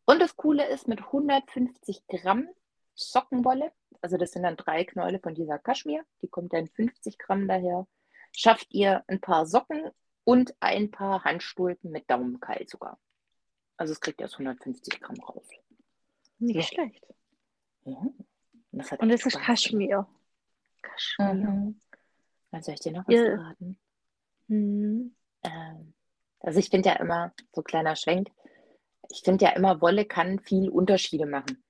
Und 0.05 0.19
das 0.19 0.35
Coole 0.35 0.67
ist, 0.67 0.87
mit 0.87 0.99
150 0.99 2.07
Gramm 2.07 2.49
Sockenwolle, 2.95 3.71
also 4.01 4.17
das 4.17 4.31
sind 4.31 4.43
dann 4.43 4.57
drei 4.57 4.83
Knäule 4.83 5.19
von 5.19 5.35
dieser 5.35 5.59
Kaschmir, 5.59 6.03
die 6.23 6.27
kommt 6.27 6.53
dann 6.53 6.67
50 6.67 7.19
Gramm 7.19 7.47
daher, 7.47 7.85
schafft 8.31 8.73
ihr 8.73 9.03
ein 9.07 9.21
paar 9.21 9.45
Socken 9.45 9.91
und 10.23 10.55
ein 10.59 10.89
paar 10.89 11.23
Handstulpen 11.23 11.91
mit 11.91 12.09
Daumenkeil 12.09 12.67
sogar. 12.67 12.99
Also 13.77 13.93
es 13.93 14.01
kriegt 14.01 14.19
ihr 14.21 14.25
aus 14.25 14.33
150 14.33 14.99
Gramm 14.99 15.19
raus. 15.19 15.47
Nicht 16.39 16.55
ja. 16.55 16.61
schlecht. 16.63 17.05
Ja. 17.83 17.93
Und, 18.71 18.91
und 18.91 19.09
es 19.11 19.23
ist 19.23 19.37
Kaschmir. 19.37 20.07
Kaschmir. 20.81 21.33
Mhm. 21.33 21.79
Dann 22.49 22.63
soll 22.63 22.73
ich 22.73 22.79
dir 22.79 22.93
noch 22.93 23.07
was 23.07 23.13
ja. 23.13 23.23
verraten? 23.23 23.77
Mhm. 24.47 25.15
Ähm, 25.43 25.93
also 26.39 26.60
ich 26.60 26.70
finde 26.70 26.89
ja 26.89 26.96
immer, 26.96 27.34
so 27.54 27.62
kleiner 27.62 27.96
Schwenk, 27.96 28.30
ich 29.10 29.22
finde 29.24 29.46
ja 29.46 29.51
immer, 29.51 29.82
Wolle 29.82 30.06
kann 30.06 30.39
viel 30.39 30.70
Unterschiede 30.70 31.25
machen. 31.25 31.63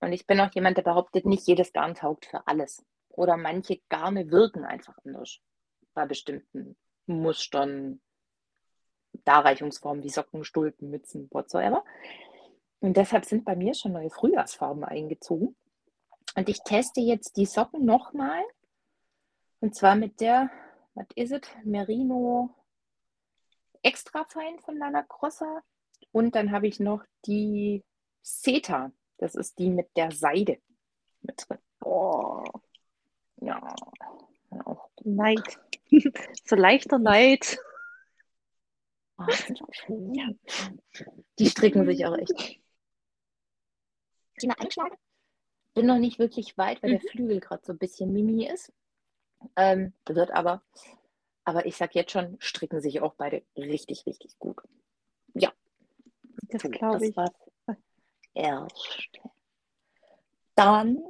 Und 0.00 0.12
ich 0.12 0.26
bin 0.26 0.40
auch 0.40 0.52
jemand, 0.54 0.76
der 0.76 0.82
behauptet, 0.82 1.24
nicht 1.24 1.46
jedes 1.46 1.72
Garn 1.72 1.94
taugt 1.94 2.26
für 2.26 2.46
alles. 2.46 2.84
Oder 3.08 3.36
manche 3.36 3.80
Garne 3.88 4.30
wirken 4.30 4.64
einfach 4.64 4.96
anders. 5.04 5.40
Bei 5.94 6.06
bestimmten 6.06 6.76
Mustern, 7.06 8.00
Darreichungsformen 9.24 10.04
wie 10.04 10.10
Socken, 10.10 10.44
Stulpen, 10.44 10.90
Mützen, 10.90 11.28
whatsoever. 11.30 11.84
Und 12.80 12.96
deshalb 12.96 13.24
sind 13.24 13.44
bei 13.44 13.56
mir 13.56 13.74
schon 13.74 13.92
neue 13.92 14.10
Frühjahrsfarben 14.10 14.84
eingezogen. 14.84 15.56
Und 16.36 16.48
ich 16.48 16.58
teste 16.64 17.00
jetzt 17.00 17.36
die 17.36 17.46
Socken 17.46 17.84
nochmal. 17.84 18.42
Und 19.60 19.74
zwar 19.74 19.96
mit 19.96 20.20
der, 20.20 20.50
was 20.94 21.06
ist 21.14 21.32
es? 21.32 21.40
Merino 21.64 22.54
Extra 23.82 24.24
Fein 24.24 24.58
von 24.60 24.76
Lana 24.78 25.02
Grossa. 25.02 25.62
Und 26.12 26.34
dann 26.34 26.50
habe 26.50 26.66
ich 26.66 26.80
noch 26.80 27.04
die 27.26 27.84
Seta. 28.22 28.92
Das 29.18 29.34
ist 29.34 29.58
die 29.58 29.70
mit 29.70 29.96
der 29.96 30.12
Seide 30.12 30.58
mit 31.22 31.44
drin. 31.48 31.58
Oh. 31.84 32.44
Ja. 33.40 33.74
Auch 34.64 34.90
Neid. 35.04 35.58
so 36.44 36.56
leichter 36.56 36.98
Neid. 36.98 37.58
Oh, 39.18 39.24
die 41.38 41.46
stricken 41.46 41.86
sich 41.86 42.04
auch 42.04 42.16
echt 42.16 42.60
mal 44.44 44.56
einschlagen. 44.58 44.96
Bin 45.74 45.86
noch 45.86 45.98
nicht 45.98 46.18
wirklich 46.18 46.58
weit, 46.58 46.82
weil 46.82 46.94
mhm. 46.94 46.98
der 47.00 47.10
Flügel 47.10 47.40
gerade 47.40 47.62
so 47.64 47.72
ein 47.72 47.78
bisschen 47.78 48.12
mimi 48.12 48.46
ist. 48.46 48.72
Ähm, 49.56 49.92
wird 50.06 50.30
aber, 50.30 50.62
aber 51.46 51.64
ich 51.64 51.76
sag 51.76 51.94
jetzt 51.94 52.12
schon, 52.12 52.36
stricken 52.40 52.80
sich 52.80 53.00
auch 53.00 53.14
beide 53.14 53.42
richtig, 53.56 54.04
richtig 54.06 54.38
gut. 54.38 54.60
Ja. 55.34 55.52
Das 56.42 56.62
glaube 56.62 57.06
ich. 57.06 57.16
War 57.16 57.32
erste. 58.34 59.20
Dann 60.54 61.02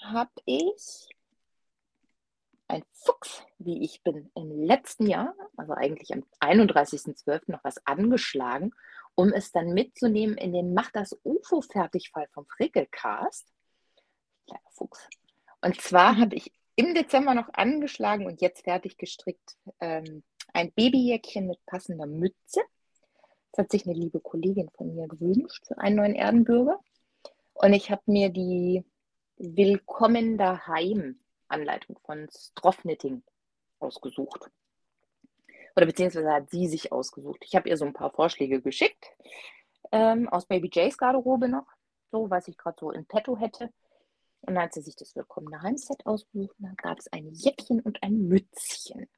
habe 0.00 0.30
ich 0.44 1.08
ein 2.66 2.82
Fuchs, 2.92 3.44
wie 3.58 3.84
ich 3.84 4.02
bin, 4.02 4.30
im 4.34 4.50
letzten 4.62 5.06
Jahr, 5.06 5.34
also 5.56 5.74
eigentlich 5.74 6.12
am 6.12 6.24
31.12. 6.40 7.52
noch 7.52 7.62
was 7.62 7.84
angeschlagen 7.86 8.72
um 9.14 9.32
es 9.32 9.52
dann 9.52 9.74
mitzunehmen 9.74 10.36
in 10.36 10.52
den 10.52 10.74
Mach 10.74 10.90
das 10.90 11.18
UFO 11.24 11.60
Fertigfall 11.60 12.28
vom 12.32 12.46
Frickelcast. 12.46 13.46
Kleiner 14.46 14.70
Fuchs. 14.70 15.08
Und 15.60 15.80
zwar 15.80 16.16
habe 16.16 16.34
ich 16.34 16.52
im 16.76 16.94
Dezember 16.94 17.34
noch 17.34 17.48
angeschlagen 17.52 18.26
und 18.26 18.40
jetzt 18.40 18.64
fertig 18.64 18.96
gestrickt 18.96 19.56
ähm, 19.80 20.22
ein 20.52 20.72
Babyjäckchen 20.72 21.46
mit 21.46 21.64
passender 21.66 22.06
Mütze. 22.06 22.62
Das 23.52 23.64
hat 23.64 23.72
sich 23.72 23.86
eine 23.86 23.94
liebe 23.94 24.20
Kollegin 24.20 24.70
von 24.70 24.94
mir 24.94 25.08
gewünscht 25.08 25.66
für 25.66 25.78
einen 25.78 25.96
neuen 25.96 26.14
Erdenbürger. 26.14 26.80
Und 27.54 27.72
ich 27.72 27.90
habe 27.90 28.02
mir 28.06 28.30
die 28.30 28.84
Willkommen 29.36 30.38
daheim 30.38 31.18
Anleitung 31.48 31.98
von 32.04 32.28
Stroffnitting 32.30 33.22
ausgesucht 33.80 34.50
oder 35.76 35.86
beziehungsweise 35.86 36.30
hat 36.30 36.50
sie 36.50 36.68
sich 36.68 36.92
ausgesucht. 36.92 37.44
Ich 37.44 37.54
habe 37.56 37.68
ihr 37.68 37.76
so 37.76 37.84
ein 37.84 37.92
paar 37.92 38.10
Vorschläge 38.10 38.60
geschickt 38.60 39.06
ähm, 39.90 40.28
aus 40.28 40.46
Baby 40.46 40.70
Jays 40.72 40.96
Garderobe 40.96 41.48
noch, 41.48 41.66
so 42.10 42.30
was 42.30 42.48
ich 42.48 42.56
gerade 42.56 42.76
so 42.78 42.90
in 42.90 43.06
petto 43.06 43.36
hätte. 43.36 43.70
Und 44.42 44.58
hat 44.58 44.74
sie 44.74 44.82
sich 44.82 44.96
das 44.96 45.14
willkommene 45.14 45.62
Heimset 45.62 46.04
ausgesucht. 46.04 46.54
Und 46.58 46.66
dann 46.66 46.76
gab 46.76 46.98
es 46.98 47.12
ein 47.12 47.28
Jäckchen 47.32 47.80
und 47.80 48.02
ein 48.02 48.28
Mützchen. 48.28 49.08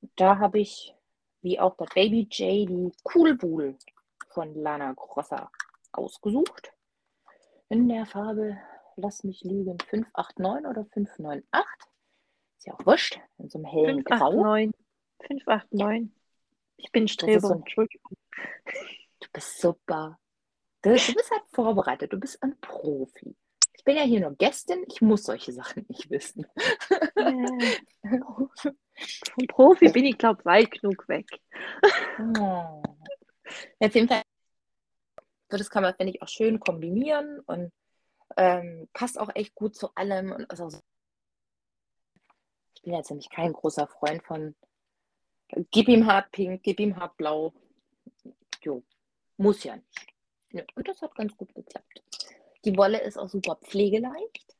Und 0.00 0.10
da 0.16 0.38
habe 0.38 0.58
ich, 0.58 0.94
wie 1.40 1.60
auch 1.60 1.76
bei 1.76 1.86
Baby 1.94 2.26
J, 2.30 2.68
die 2.68 2.92
Coolbuhl 3.04 3.76
von 4.30 4.54
Lana 4.54 4.92
Grossa 4.92 5.50
ausgesucht. 5.92 6.72
In 7.68 7.88
der 7.88 8.06
Farbe, 8.06 8.58
lass 8.96 9.24
mich 9.24 9.44
lügen, 9.44 9.78
589 9.78 10.68
oder 10.68 10.84
598. 10.86 11.44
Ist 12.58 12.66
ja 12.66 12.74
auch 12.74 12.86
wurscht, 12.86 13.20
in 13.38 13.48
so 13.48 13.58
einem 13.58 13.66
hellen 13.66 14.04
589. 14.04 14.06
Grau. 14.06 15.26
589. 15.26 16.10
Ich 16.76 16.92
bin 16.92 17.08
Streber. 17.08 17.48
So 17.48 17.54
Entschuldigung. 17.54 18.12
Du 19.20 19.28
bist 19.32 19.60
super. 19.60 20.18
Du, 20.82 20.90
du 20.90 20.96
bist 20.96 21.30
halt 21.30 21.44
vorbereitet. 21.52 22.12
Du 22.12 22.18
bist 22.18 22.42
ein 22.42 22.58
Profi. 22.60 23.36
Ich 23.74 23.84
bin 23.84 23.96
ja 23.96 24.02
hier 24.02 24.20
nur 24.20 24.34
Gästin. 24.36 24.84
Ich 24.88 25.00
muss 25.00 25.24
solche 25.24 25.52
Sachen 25.52 25.86
nicht 25.88 26.10
wissen. 26.10 26.46
Äh, 27.16 28.18
vom 29.34 29.46
Profi 29.48 29.88
bin 29.90 30.04
ich, 30.04 30.18
glaube 30.18 30.40
ich, 30.40 30.46
weit 30.46 30.70
genug 30.70 31.08
weg. 31.08 31.26
oh. 32.38 32.82
Auf 33.80 33.94
jeden 33.94 34.08
Fall. 34.08 34.22
Das 35.48 35.70
kann 35.70 35.82
man, 35.82 35.94
finde 35.94 36.12
ich, 36.12 36.22
auch 36.22 36.28
schön 36.28 36.60
kombinieren 36.60 37.40
und 37.40 37.72
ähm, 38.36 38.88
passt 38.92 39.18
auch 39.18 39.30
echt 39.34 39.54
gut 39.54 39.74
zu 39.76 39.94
allem. 39.94 40.32
Und 40.32 40.50
also, 40.50 40.68
ich 42.74 42.82
bin 42.82 42.94
jetzt 42.94 43.10
nämlich 43.10 43.28
kein 43.30 43.52
großer 43.52 43.86
Freund 43.86 44.22
von 44.24 44.54
Gib 45.70 45.88
ihm 45.88 46.06
hart 46.06 46.32
pink, 46.32 46.62
gib 46.62 46.80
ihm 46.80 46.96
hart 46.96 47.16
blau. 47.16 47.52
Jo, 48.62 48.82
muss 49.36 49.62
ja 49.64 49.76
nicht. 49.76 50.14
Ja, 50.50 50.62
und 50.74 50.88
das 50.88 51.02
hat 51.02 51.14
ganz 51.14 51.36
gut 51.36 51.54
geklappt. 51.54 52.02
Die 52.64 52.76
Wolle 52.76 53.00
ist 53.00 53.18
auch 53.18 53.28
super 53.28 53.56
pflegeleicht. 53.56 54.56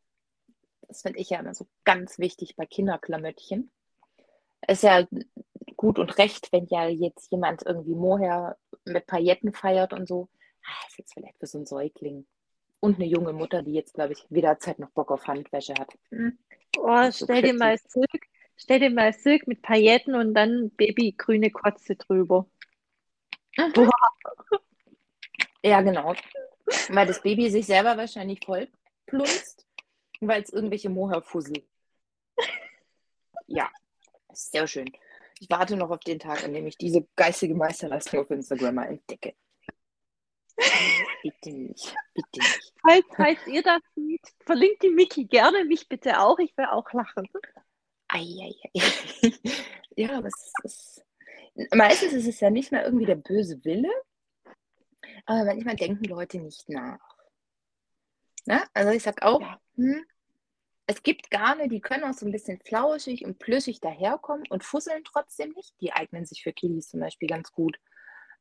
Das 0.88 1.02
finde 1.02 1.21
ich 1.21 1.30
ja 1.30 1.40
immer 1.40 1.54
so 1.54 1.66
ganz 1.85 2.18
wichtig 2.18 2.56
bei 2.56 2.66
Kinderklamöttchen. 2.66 3.71
Ist 4.66 4.82
ja 4.82 5.06
gut 5.76 5.99
und 5.99 6.18
recht, 6.18 6.52
wenn 6.52 6.66
ja 6.66 6.88
jetzt 6.88 7.30
jemand 7.30 7.64
irgendwie 7.64 7.94
Moher 7.94 8.56
mit 8.85 9.06
Pailletten 9.06 9.52
feiert 9.52 9.92
und 9.92 10.06
so. 10.06 10.28
Ah, 10.64 10.87
ist 10.88 10.99
jetzt 10.99 11.14
vielleicht 11.14 11.38
für 11.38 11.47
so 11.47 11.59
ein 11.59 11.66
Säugling. 11.66 12.26
Und 12.80 12.97
eine 12.97 13.06
junge 13.06 13.32
Mutter, 13.32 13.62
die 13.62 13.73
jetzt, 13.73 13.94
glaube 13.94 14.12
ich, 14.12 14.26
wieder 14.28 14.59
Zeit 14.59 14.78
noch 14.78 14.90
Bock 14.90 15.11
auf 15.12 15.26
Handwäsche 15.26 15.75
hat. 15.75 15.92
Hm. 16.11 16.38
Oh, 16.78 17.11
so 17.11 17.25
stell 17.25 17.42
dir 17.42 17.54
mal 17.54 17.78
Silk, 17.78 18.26
stell 18.56 18.80
dir 18.80 18.90
mal 18.90 19.12
Silk 19.12 19.47
mit 19.47 19.62
Pailletten 19.62 20.14
und 20.14 20.35
dann 20.35 20.71
babygrüne 20.71 21.50
Kotze 21.50 21.97
drüber. 21.97 22.47
Ja, 25.62 25.80
genau. 25.80 26.14
Weil 26.88 27.07
das 27.07 27.23
Baby 27.23 27.50
sich 27.50 27.66
selber 27.66 27.97
wahrscheinlich 27.97 28.45
voll 28.45 28.69
plunzt, 29.07 29.66
weil 30.21 30.42
es 30.42 30.50
irgendwelche 30.50 30.88
Moher 30.88 31.23
fusselt. 31.23 31.64
Ja, 33.47 33.71
sehr 34.33 34.66
schön. 34.66 34.90
Ich 35.40 35.50
warte 35.50 35.76
noch 35.76 35.90
auf 35.90 36.00
den 36.00 36.19
Tag, 36.19 36.45
an 36.45 36.54
dem 36.54 36.66
ich 36.66 36.78
diese 36.78 37.07
geistige 37.16 37.54
Meisterleistung 37.54 38.21
auf 38.21 38.31
Instagram 38.31 38.76
mal 38.76 38.88
entdecke. 38.88 39.35
Bitte 41.23 41.50
nicht, 41.50 41.95
bitte 42.14 42.38
nicht. 42.38 42.73
Falls, 42.81 43.04
falls 43.16 43.47
ihr 43.47 43.62
das 43.62 43.81
seht, 43.97 44.21
verlinkt 44.45 44.83
die 44.83 44.90
Miki 44.90 45.25
gerne, 45.25 45.64
mich 45.64 45.88
bitte 45.88 46.21
auch, 46.21 46.38
ich 46.38 46.57
will 46.57 46.66
auch 46.66 46.92
lachen. 46.92 47.28
Eieiei. 48.09 48.54
ja, 49.97 50.19
aber 50.19 50.28
es 50.28 50.52
ist, 50.64 51.04
meistens 51.75 52.12
ist 52.12 52.28
es 52.28 52.40
ja 52.40 52.50
nicht 52.50 52.71
mehr 52.71 52.85
irgendwie 52.85 53.07
der 53.07 53.16
böse 53.16 53.64
Wille, 53.64 53.90
aber 55.26 55.45
manchmal 55.45 55.76
denken 55.76 56.04
Leute 56.04 56.38
nicht 56.38 56.69
nach. 56.69 57.00
Na? 58.47 58.64
Also 58.75 58.90
ich 58.90 59.02
sag 59.02 59.23
auch, 59.23 59.40
ja. 59.40 59.61
hm, 59.76 60.04
es 60.87 61.02
gibt 61.02 61.31
Garne, 61.31 61.69
die 61.69 61.81
können 61.81 62.04
auch 62.04 62.12
so 62.12 62.26
ein 62.26 62.33
bisschen 62.33 62.61
flauschig 62.61 63.25
und 63.25 63.38
plüschig 63.38 63.81
daherkommen 63.81 64.45
und 64.50 64.64
fusseln 64.64 65.04
trotzdem 65.04 65.52
nicht. 65.52 65.75
Die 65.81 65.92
eignen 65.92 66.26
sich 66.26 66.42
für 66.42 66.52
Kiddies 66.52 66.88
zum 66.88 67.00
Beispiel 67.00 67.28
ganz 67.28 67.52
gut. 67.52 67.78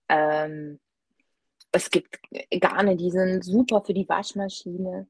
Ähm, 0.10 0.80
es 1.72 1.90
gibt 1.90 2.20
Garne, 2.60 2.98
die 2.98 3.12
sind 3.12 3.44
super 3.44 3.82
für 3.82 3.94
die 3.94 4.10
Waschmaschine. 4.10 5.08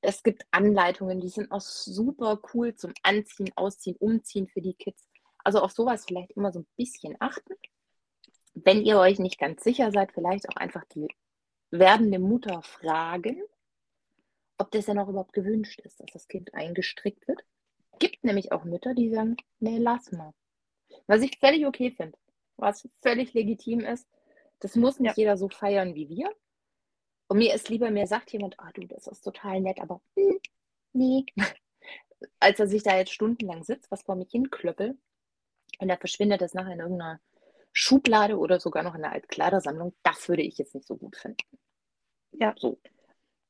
Es 0.00 0.22
gibt 0.22 0.44
Anleitungen, 0.50 1.20
die 1.20 1.28
sind 1.28 1.52
auch 1.52 1.60
super 1.60 2.40
cool 2.54 2.74
zum 2.74 2.94
Anziehen, 3.02 3.52
Ausziehen, 3.54 3.96
Umziehen 3.98 4.48
für 4.48 4.62
die 4.62 4.74
Kids. 4.74 5.08
Also 5.44 5.60
auf 5.60 5.72
sowas 5.72 6.04
vielleicht 6.06 6.32
immer 6.32 6.52
so 6.52 6.60
ein 6.60 6.66
bisschen 6.76 7.16
achten. 7.20 7.54
Wenn 8.64 8.82
ihr 8.82 8.98
euch 8.98 9.18
nicht 9.18 9.38
ganz 9.38 9.62
sicher 9.62 9.90
seid, 9.92 10.12
vielleicht 10.12 10.48
auch 10.48 10.56
einfach 10.56 10.84
die 10.86 11.08
werdende 11.70 12.18
Mutter 12.18 12.62
fragen, 12.62 13.42
ob 14.58 14.70
das 14.70 14.86
ja 14.86 14.94
noch 14.94 15.08
überhaupt 15.08 15.32
gewünscht 15.32 15.80
ist, 15.80 16.00
dass 16.00 16.10
das 16.12 16.28
Kind 16.28 16.52
eingestrickt 16.54 17.26
wird. 17.28 17.42
Gibt 17.98 18.24
nämlich 18.24 18.52
auch 18.52 18.64
Mütter, 18.64 18.94
die 18.94 19.10
sagen, 19.10 19.36
nee, 19.58 19.78
lass 19.78 20.12
mal. 20.12 20.32
Was 21.06 21.22
ich 21.22 21.38
völlig 21.38 21.66
okay 21.66 21.90
finde, 21.90 22.18
was 22.56 22.88
völlig 23.02 23.32
legitim 23.32 23.80
ist. 23.80 24.06
Das 24.60 24.76
muss 24.76 25.00
nicht 25.00 25.16
ja. 25.16 25.22
jeder 25.22 25.36
so 25.36 25.48
feiern 25.48 25.94
wie 25.94 26.08
wir. 26.08 26.30
Und 27.28 27.38
mir 27.38 27.54
ist 27.54 27.68
lieber, 27.68 27.90
mir 27.90 28.06
sagt 28.06 28.32
jemand, 28.32 28.58
ah 28.58 28.70
du, 28.74 28.86
das 28.86 29.06
ist 29.06 29.22
total 29.22 29.60
nett, 29.60 29.80
aber 29.80 30.02
hm, 30.16 30.38
nee. 30.92 31.24
Als 32.40 32.60
er 32.60 32.66
sich 32.66 32.82
da 32.82 32.98
jetzt 32.98 33.12
stundenlang 33.12 33.64
sitzt, 33.64 33.90
was 33.90 34.02
vor 34.02 34.16
mich 34.16 34.30
hinklöppel, 34.30 34.98
und 35.78 35.88
da 35.88 35.96
verschwindet 35.96 36.42
das 36.42 36.52
nachher 36.52 36.74
in 36.74 36.80
irgendeiner 36.80 37.20
Schublade 37.72 38.38
oder 38.38 38.60
sogar 38.60 38.82
noch 38.82 38.94
in 38.94 39.02
der 39.02 39.12
Altkleidersammlung, 39.12 39.94
das 40.02 40.28
würde 40.28 40.42
ich 40.42 40.58
jetzt 40.58 40.74
nicht 40.74 40.86
so 40.86 40.96
gut 40.96 41.16
finden. 41.16 41.58
Ja. 42.32 42.54
So. 42.56 42.78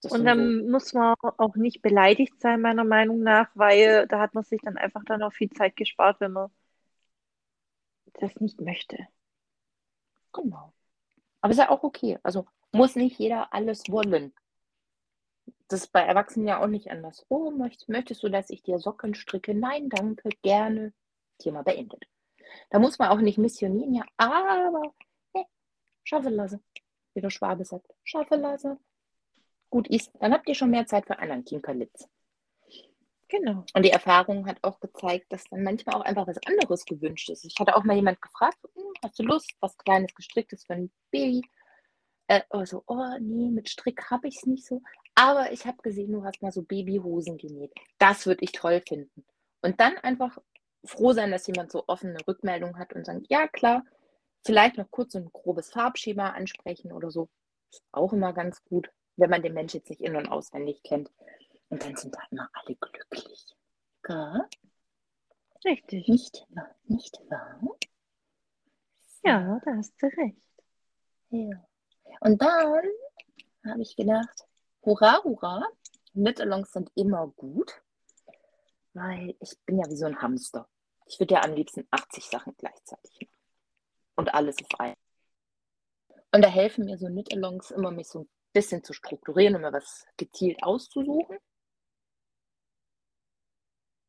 Das 0.03 0.13
und 0.13 0.25
dann 0.25 0.61
so. 0.61 0.71
muss 0.71 0.95
man 0.95 1.15
auch 1.21 1.57
nicht 1.57 1.83
beleidigt 1.83 2.41
sein, 2.41 2.63
meiner 2.63 2.85
Meinung 2.85 3.21
nach, 3.21 3.51
weil 3.55 4.07
da 4.09 4.19
hat 4.19 4.35
man 4.35 4.45
sich 4.45 4.61
dann 4.63 4.79
einfach 4.79 5.05
dann 5.05 5.23
auch 5.23 5.33
viel 5.33 5.51
Zeit 5.51 5.77
gespart, 5.77 6.21
wenn 6.21 6.33
man 6.33 6.51
das 8.15 8.35
nicht 8.37 8.61
möchte. 8.61 9.09
Genau. 10.33 10.73
Aber 11.41 11.51
ist 11.51 11.59
ja 11.59 11.71
auch 11.71 11.83
okay. 11.83 12.19
Also 12.23 12.47
muss 12.73 12.97
nicht 12.97 13.19
jeder 13.19 13.53
alles 13.53 13.83
wollen. 13.89 14.33
Das 15.69 15.83
ist 15.83 15.93
bei 15.93 16.01
Erwachsenen 16.01 16.49
ja 16.49 16.63
auch 16.63 16.67
nicht 16.67 16.91
anders. 16.91 17.25
Oh, 17.29 17.51
möchtest, 17.51 17.89
möchtest 17.89 18.23
du, 18.23 18.29
dass 18.29 18.51
ich 18.51 18.63
dir 18.63 18.79
Socken 18.79 19.15
stricke? 19.15 19.55
Nein, 19.55 19.89
danke, 19.89 20.31
gerne. 20.43 20.93
Thema 21.39 21.63
beendet. 21.63 22.07
Da 22.71 22.79
muss 22.79 22.99
man 22.99 23.09
auch 23.09 23.21
nicht 23.21 23.39
missionieren, 23.39 23.95
ja, 23.95 24.05
aber 24.17 24.83
nee, 25.35 25.47
schaffe 26.05 26.31
lasse. 26.31 26.61
Wie 27.15 27.21
der 27.21 27.31
Schwabe 27.31 27.65
sagt, 27.65 27.93
schaffe 28.05 28.37
lasse. 28.37 28.79
Gut 29.69 29.89
ist, 29.89 30.11
dann 30.21 30.33
habt 30.33 30.49
ihr 30.49 30.55
schon 30.55 30.71
mehr 30.71 30.87
Zeit 30.87 31.07
für 31.07 31.19
anderen 31.19 31.45
Kinkerlitz. 31.45 32.09
Genau. 33.31 33.65
Und 33.75 33.85
die 33.85 33.91
Erfahrung 33.91 34.47
hat 34.47 34.59
auch 34.63 34.81
gezeigt, 34.81 35.33
dass 35.33 35.45
dann 35.45 35.63
manchmal 35.63 35.95
auch 35.95 36.05
einfach 36.05 36.27
was 36.27 36.39
anderes 36.47 36.85
gewünscht 36.85 37.31
ist. 37.31 37.45
Ich 37.45 37.55
hatte 37.61 37.77
auch 37.77 37.85
mal 37.85 37.95
jemand 37.95 38.21
gefragt, 38.21 38.59
hm, 38.75 38.93
hast 39.03 39.19
du 39.19 39.23
Lust, 39.23 39.53
was 39.61 39.79
Kleines 39.79 40.13
gestricktes 40.15 40.65
für 40.65 40.75
ein 40.75 40.91
Baby? 41.13 41.43
Äh, 42.27 42.43
also, 42.51 42.83
oh 42.87 43.17
nee, 43.21 43.49
mit 43.51 43.69
Strick 43.69 44.11
habe 44.11 44.27
ich 44.27 44.37
es 44.39 44.47
nicht 44.47 44.67
so. 44.67 44.83
Aber 45.15 45.53
ich 45.53 45.65
habe 45.65 45.79
gesehen, 45.83 46.13
du 46.13 46.25
hast 46.25 46.43
mal 46.43 46.51
so 46.51 46.63
Babyhosen 46.63 47.39
genäht. 47.39 47.73
Das 47.99 48.27
würde 48.27 48.43
ich 48.43 48.53
toll 48.53 48.83
finden. 48.87 49.25
Und 49.63 49.79
dann 49.81 49.97
einfach 49.99 50.39
froh 50.85 51.13
sein, 51.13 51.31
dass 51.31 51.47
jemand 51.47 51.71
so 51.71 51.85
offene 51.87 52.19
Rückmeldung 52.27 52.79
hat 52.79 52.93
und 52.93 53.07
sagt, 53.07 53.27
ja 53.29 53.49
klar, 53.49 53.85
vielleicht 54.45 54.77
noch 54.77 54.91
kurz 54.91 55.13
so 55.13 55.19
ein 55.19 55.31
grobes 55.33 55.71
Farbschema 55.71 56.31
ansprechen 56.31 56.93
oder 56.93 57.11
so. 57.11 57.29
Ist 57.71 57.85
auch 57.93 58.13
immer 58.13 58.33
ganz 58.33 58.65
gut, 58.65 58.91
wenn 59.17 59.31
man 59.31 59.43
den 59.43 59.55
Mensch 59.55 59.75
jetzt 59.75 59.91
nicht 59.91 60.01
in- 60.01 60.17
und 60.17 60.29
auswendig 60.29 60.83
kennt. 60.83 61.11
Und 61.69 61.85
dann 61.85 61.97
sind 61.97 62.15
da 62.15 62.21
immer 62.31 62.49
alle 62.53 62.77
glücklich. 62.77 63.57
Ja? 64.09 64.49
Richtig. 65.65 66.09
Nicht 66.09 66.47
wahr? 66.51 66.75
Nicht 66.85 67.21
wahr? 67.29 67.61
Ja, 69.23 69.61
da 69.65 69.77
hast 69.77 69.95
du 70.01 70.07
recht. 70.07 70.37
Ja. 71.29 71.65
Und 72.21 72.41
dann 72.41 72.85
habe 73.65 73.83
ich 73.83 73.95
gedacht, 73.95 74.47
hurra, 74.83 75.23
hurra, 75.23 75.63
Knit-Alongs 76.13 76.73
sind 76.73 76.91
immer 76.95 77.29
gut. 77.29 77.83
Weil 78.93 79.37
ich 79.41 79.59
bin 79.67 79.79
ja 79.79 79.89
wie 79.89 79.97
so 79.97 80.07
ein 80.07 80.21
Hamster. 80.21 80.69
Ich 81.07 81.19
würde 81.19 81.35
ja 81.35 81.43
am 81.43 81.55
liebsten 81.55 81.87
80 81.91 82.25
Sachen 82.25 82.55
gleichzeitig 82.57 83.21
machen. 83.21 83.41
Und 84.17 84.35
alles 84.35 84.57
auf 84.59 84.81
einmal. 84.81 84.97
Und 86.33 86.43
da 86.43 86.49
helfen 86.49 86.85
mir 86.85 86.99
so 86.99 87.07
Knit-Alongs 87.07 87.71
immer, 87.71 87.91
mich 87.91 88.09
so 88.09 88.21
ein 88.21 88.29
bisschen 88.53 88.85
zu 88.85 88.93
strukturieren 88.93 89.57
und 89.57 89.63
mir 89.63 89.73
was 89.73 90.07
gezielt 90.17 90.63
auszusuchen. 90.63 91.39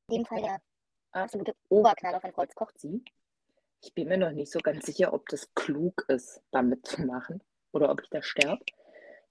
In 0.08 0.17
dem 0.17 0.26
Fall 0.26 0.41
der 0.41 0.62
absolute 1.12 1.56
Oberknaller 1.70 2.22
von 2.22 2.34
Kreuz 2.34 2.54
kocht 2.54 2.80
sie. 2.80 3.04
Ich 3.82 3.94
bin 3.94 4.08
mir 4.10 4.17
noch 4.17 4.32
nicht 4.32 4.52
so 4.52 4.60
ganz 4.60 4.86
sicher, 4.86 5.13
ob 5.13 5.28
das 5.30 5.54
klug 5.56 6.06
ist, 6.08 6.41
damit 6.52 6.86
zu 6.86 7.02
machen 7.02 7.41
oder 7.72 7.89
ob 7.89 8.02
ich 8.02 8.10
da 8.10 8.22
sterbe. 8.22 8.63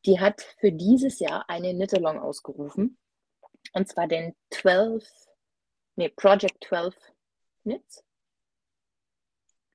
Die 0.06 0.18
hat 0.18 0.40
für 0.58 0.72
dieses 0.72 1.20
Jahr 1.20 1.48
eine 1.48 1.72
Knit-Along 1.72 2.18
ausgerufen. 2.18 2.98
Und 3.72 3.88
zwar 3.88 4.08
den 4.08 4.34
12 4.50 5.06
Nee, 5.96 6.08
Project 6.08 6.64
12 6.64 6.94
Knits. 7.62 8.04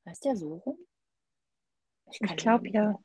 Heißt 0.06 0.26
der 0.26 0.36
so 0.36 0.56
rum? 0.56 0.78
Ich, 2.12 2.22
ich 2.22 2.36
glaube 2.38 2.70
ja. 2.70 3.00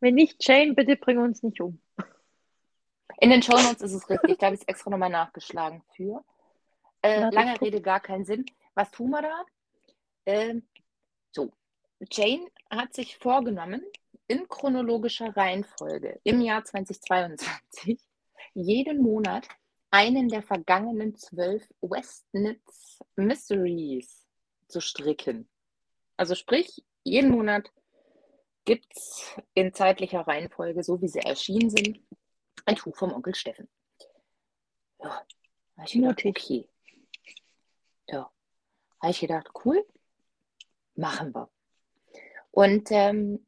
Wenn 0.00 0.14
nicht, 0.14 0.46
Jane, 0.46 0.74
bitte 0.74 0.96
bring 0.96 1.18
uns 1.18 1.42
nicht 1.42 1.60
um. 1.60 1.80
In 3.18 3.30
den 3.30 3.42
Show 3.42 3.56
Notes 3.56 3.82
ist 3.82 3.94
es 3.94 4.10
richtig. 4.10 4.38
Da 4.38 4.46
habe 4.46 4.54
ich 4.54 4.62
es 4.62 4.68
extra 4.68 4.90
nochmal 4.90 5.10
nachgeschlagen 5.10 5.82
für. 5.94 6.24
Äh, 7.02 7.30
lange 7.30 7.60
Rede, 7.60 7.80
gar 7.80 8.00
keinen 8.00 8.24
Sinn. 8.24 8.44
Was 8.74 8.90
tun 8.90 9.10
wir 9.10 9.22
da? 9.22 9.44
Äh, 10.26 10.60
so, 11.32 11.52
Jane 12.10 12.46
hat 12.70 12.94
sich 12.94 13.16
vorgenommen, 13.16 13.82
in 14.28 14.48
chronologischer 14.48 15.36
Reihenfolge 15.36 16.20
im 16.24 16.40
Jahr 16.40 16.64
2022 16.64 18.00
jeden 18.54 19.02
Monat 19.02 19.48
einen 19.96 20.28
der 20.28 20.42
vergangenen 20.42 21.16
zwölf 21.16 21.66
Westnitz 21.80 22.98
Mysteries 23.16 24.26
zu 24.68 24.82
stricken. 24.82 25.48
Also 26.18 26.34
sprich, 26.34 26.84
jeden 27.02 27.30
Monat 27.30 27.72
gibt 28.66 28.94
es 28.94 29.34
in 29.54 29.72
zeitlicher 29.72 30.20
Reihenfolge, 30.20 30.82
so 30.82 31.00
wie 31.00 31.08
sie 31.08 31.20
erschienen 31.20 31.70
sind, 31.70 31.98
ein 32.66 32.76
Tuch 32.76 32.94
vom 32.94 33.10
Onkel 33.10 33.34
Steffen. 33.34 33.70
Ja, 34.98 35.24
habe 35.78 35.86
ich 35.86 35.92
gedacht, 35.92 36.26
okay. 36.26 36.68
Ja, 38.08 38.30
habe 39.00 39.10
ich 39.12 39.20
gedacht, 39.20 39.48
cool, 39.64 39.82
machen 40.94 41.34
wir. 41.34 41.48
Und 42.50 42.90
ähm, 42.90 43.46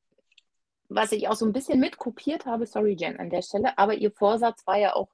was 0.89 1.13
ich 1.13 1.29
auch 1.29 1.37
so 1.37 1.45
ein 1.45 1.53
bisschen 1.53 1.79
mitkopiert 1.79 2.47
habe, 2.47 2.65
sorry 2.65 2.95
Jen 2.95 3.21
an 3.21 3.29
der 3.29 3.43
Stelle, 3.43 3.77
aber 3.77 3.97
ihr 3.97 4.13
Vorsatz 4.13 4.67
war 4.67 4.79
ja 4.79 4.95
auch, 4.95 5.11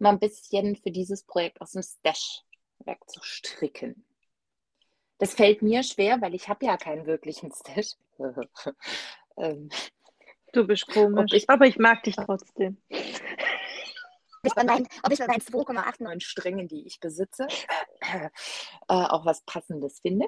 mal 0.00 0.10
ein 0.10 0.18
bisschen 0.18 0.76
für 0.76 0.90
dieses 0.90 1.22
Projekt 1.22 1.60
aus 1.60 1.72
dem 1.72 1.82
Stash 1.82 2.42
wegzustricken. 2.80 4.04
Das 5.18 5.34
fällt 5.34 5.62
mir 5.62 5.82
schwer, 5.82 6.20
weil 6.22 6.34
ich 6.34 6.48
habe 6.48 6.64
ja 6.64 6.76
keinen 6.76 7.06
wirklichen 7.06 7.52
Stash. 7.52 7.96
ähm, 9.36 9.68
du 10.52 10.66
bist 10.66 10.86
komisch, 10.86 11.32
ich, 11.32 11.50
aber 11.50 11.66
ich 11.66 11.78
mag 11.78 12.02
dich 12.02 12.16
trotzdem. 12.16 12.78
ich 12.88 14.56
ob 14.56 15.12
ich 15.12 15.18
bei 15.18 15.26
meinen 15.26 15.42
2,89 15.42 16.20
Strängen, 16.22 16.68
die 16.68 16.86
ich 16.86 17.00
besitze, 17.00 17.46
äh, 18.00 18.30
auch 18.86 19.26
was 19.26 19.42
Passendes 19.42 20.00
finde. 20.00 20.26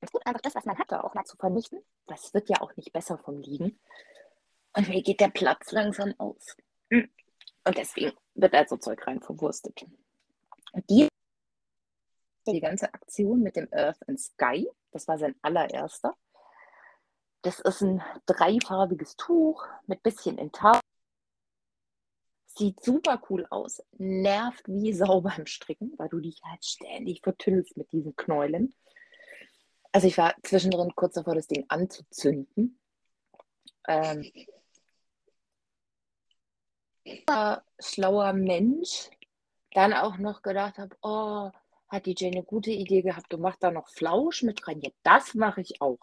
Es 0.00 0.12
gut, 0.12 0.24
einfach 0.26 0.40
das, 0.40 0.54
was 0.54 0.64
man 0.64 0.78
hat, 0.78 0.92
auch 0.92 1.14
mal 1.14 1.24
zu 1.24 1.36
vernichten. 1.36 1.80
Das 2.06 2.32
wird 2.32 2.48
ja 2.48 2.60
auch 2.60 2.74
nicht 2.76 2.92
besser 2.92 3.18
vom 3.18 3.40
Liegen. 3.40 3.78
Und 4.74 4.88
mir 4.88 5.02
geht 5.02 5.20
der 5.20 5.28
Platz 5.28 5.72
langsam 5.72 6.14
aus. 6.18 6.56
Und 6.90 7.76
deswegen 7.76 8.16
wird 8.34 8.54
also 8.54 8.76
Zeug 8.76 9.06
rein 9.06 9.20
verwurstet. 9.20 9.84
Die, 10.88 11.08
die 12.46 12.60
ganze 12.60 12.92
Aktion 12.94 13.42
mit 13.42 13.56
dem 13.56 13.68
Earth 13.72 14.08
and 14.08 14.20
Sky, 14.20 14.68
das 14.90 15.06
war 15.08 15.18
sein 15.18 15.34
allererster. 15.42 16.16
Das 17.42 17.60
ist 17.60 17.82
ein 17.82 18.02
dreifarbiges 18.26 19.16
Tuch 19.16 19.66
mit 19.86 20.02
bisschen 20.02 20.38
Intar. 20.38 20.80
Sieht 22.46 22.82
super 22.82 23.22
cool 23.30 23.46
aus, 23.50 23.82
nervt 23.98 24.66
wie 24.66 24.92
Sau 24.92 25.20
beim 25.20 25.46
Stricken, 25.46 25.94
weil 25.96 26.08
du 26.08 26.18
dich 26.18 26.40
halt 26.42 26.64
ständig 26.64 27.20
vertüllst 27.22 27.76
mit 27.76 27.92
diesen 27.92 28.16
Knäulen. 28.16 28.74
Also 29.92 30.08
ich 30.08 30.18
war 30.18 30.34
zwischendrin 30.42 30.94
kurz 30.96 31.14
davor, 31.14 31.34
das 31.34 31.46
Ding 31.46 31.64
anzuzünden. 31.68 32.80
Ähm, 33.86 34.30
schlauer 37.78 38.32
Mensch 38.32 39.10
dann 39.72 39.92
auch 39.92 40.18
noch 40.18 40.42
gedacht 40.42 40.78
habe, 40.78 40.96
oh, 41.02 41.50
hat 41.88 42.06
die 42.06 42.14
Jane 42.16 42.36
eine 42.36 42.44
gute 42.44 42.70
Idee 42.70 43.02
gehabt 43.02 43.32
und 43.32 43.40
macht 43.40 43.62
da 43.62 43.70
noch 43.70 43.88
Flausch 43.88 44.42
mit 44.42 44.66
rein. 44.66 44.80
Ja, 44.80 44.90
das 45.02 45.34
mache 45.34 45.60
ich 45.60 45.80
auch. 45.80 45.98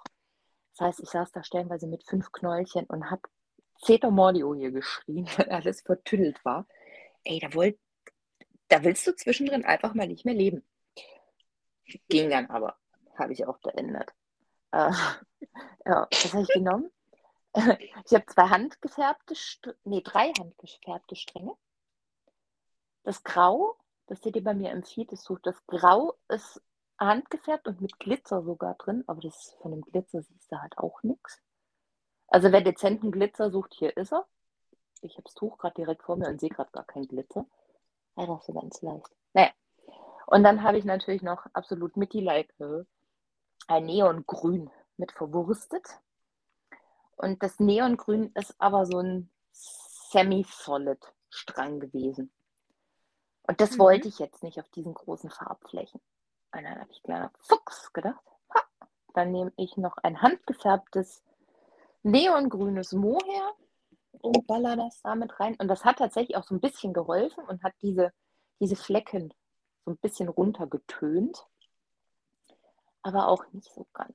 Das 0.72 0.88
heißt, 0.88 1.00
ich 1.02 1.10
saß 1.10 1.32
da 1.32 1.44
stellenweise 1.44 1.88
mit 1.88 2.04
fünf 2.04 2.32
Knäulchen 2.32 2.86
und 2.86 3.10
habe 3.10 3.22
Mordio 4.10 4.56
hier 4.56 4.72
geschrien, 4.72 5.28
weil 5.38 5.50
alles 5.50 5.82
vertüttelt 5.82 6.44
war. 6.44 6.68
Ey, 7.24 7.40
da, 7.40 7.54
wollt, 7.54 7.80
da 8.68 8.84
willst 8.84 9.06
du 9.08 9.16
zwischendrin 9.16 9.66
einfach 9.66 9.94
mal 9.94 10.08
nicht 10.08 10.26
mehr 10.26 10.34
leben. 10.34 10.64
Ging 12.10 12.30
dann 12.30 12.48
aber, 12.48 12.78
habe 13.18 13.34
ich 13.34 13.46
auch 13.46 13.60
beendet. 13.60 14.10
Äh, 14.72 14.92
ja, 15.86 16.08
was 16.12 16.34
habe 16.34 16.44
ich 16.44 16.50
genommen? 16.50 16.90
Ich 17.56 18.14
habe 18.14 18.26
zwei 18.28 18.48
handgefärbte, 18.50 19.36
nee, 19.86 20.02
drei 20.02 20.32
handgefärbte 20.32 21.16
Stränge. 21.16 21.56
Das 23.04 23.24
Grau, 23.24 23.78
das 24.08 24.22
seht 24.22 24.36
ihr 24.36 24.44
bei 24.44 24.54
mir 24.54 24.72
im 24.72 24.84
Feed, 24.84 25.12
das 25.12 25.24
Tuch, 25.24 25.40
das 25.40 25.66
Grau 25.68 26.18
ist 26.28 26.62
handgefärbt 26.98 27.68
und 27.68 27.82
mit 27.82 28.00
Glitzer 28.00 28.42
sogar 28.44 28.76
drin, 28.76 29.04
aber 29.08 29.22
das 29.22 29.56
von 29.62 29.72
dem 29.72 29.82
Glitzer 29.82 30.22
siehst 30.22 30.52
du 30.52 30.62
halt 30.62 30.78
auch 30.78 31.04
nichts. 31.04 31.42
Also 32.28 32.52
wer 32.52 32.62
dezenten 32.62 33.12
Glitzer 33.12 33.52
sucht, 33.52 33.74
hier 33.74 33.96
ist 33.96 34.12
er. 34.12 34.26
Ich 35.02 35.14
habe 35.14 35.24
das 35.24 35.36
Tuch 35.36 35.58
gerade 35.58 35.76
direkt 35.76 36.04
vor 36.04 36.16
mir 36.16 36.28
und 36.28 36.40
sehe 36.40 36.50
gerade 36.50 36.72
gar 36.72 36.86
keinen 36.86 37.08
Glitzer. 37.08 37.46
Einfach 38.16 38.42
so 38.42 38.54
ganz 38.54 38.82
leicht. 38.82 39.10
Naja. 39.34 39.52
Und 40.26 40.44
dann 40.44 40.64
habe 40.64 40.78
ich 40.78 40.86
natürlich 40.86 41.22
noch 41.22 41.46
absolut 41.54 41.98
Mitty-like 41.98 42.54
ein 43.68 43.86
Neongrün 43.86 44.72
mit 44.98 45.12
verwurstet. 45.12 45.86
Und 47.16 47.42
das 47.44 47.60
Neongrün 47.60 48.32
ist 48.36 48.56
aber 48.60 48.86
so 48.86 49.00
ein 49.00 49.30
semi-solid 49.52 51.00
Strang 51.30 51.80
gewesen. 51.80 52.32
Und 53.44 53.62
das 53.62 53.74
mhm. 53.74 53.80
wollte 53.80 54.08
ich 54.08 54.20
jetzt 54.20 54.44
nicht 54.44 54.60
auf 54.60 54.70
diesen 54.70 54.94
großen 54.94 55.30
Farbflächen. 55.30 56.02
Und 56.54 56.64
dann 56.64 56.80
habe 56.80 56.92
ich 56.92 57.04
kleiner 57.04 57.32
Fuchs 57.40 57.92
gedacht, 57.94 58.24
ha, 58.54 58.62
dann 59.14 59.32
nehme 59.32 59.52
ich 59.58 59.78
noch 59.78 59.98
ein 59.98 60.22
handgefärbtes 60.22 61.24
neongrünes 62.04 62.94
Mohair 62.94 63.54
und 64.22 64.48
baller 64.48 64.76
das 64.76 65.02
damit 65.02 65.40
rein. 65.40 65.56
Und 65.60 65.68
das 65.68 65.86
hat 65.86 65.98
tatsächlich 65.98 66.38
auch 66.38 66.44
so 66.44 66.56
ein 66.56 66.62
bisschen 66.62 66.94
geholfen 66.94 67.44
und 67.46 67.64
hat 67.64 67.74
diese, 67.82 68.14
diese 68.60 68.76
Flecken 68.76 69.34
so 69.84 69.92
ein 69.92 69.98
bisschen 69.98 70.30
runtergetönt. 70.30 71.46
Aber 73.02 73.28
auch 73.28 73.46
nicht 73.52 73.72
so 73.72 73.86
ganz. 73.94 74.14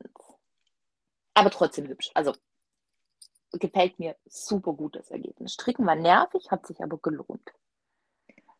Aber 1.35 1.51
trotzdem 1.51 1.87
hübsch. 1.87 2.11
Also 2.15 2.33
gefällt 3.53 3.99
mir 3.99 4.17
super 4.27 4.73
gut 4.73 4.97
das 4.97 5.11
Ergebnis. 5.11 5.55
Stricken 5.55 5.87
war 5.87 5.97
nervig, 5.97 6.51
hat 6.51 6.67
sich 6.67 6.81
aber 6.83 6.99
gelohnt. 6.99 7.53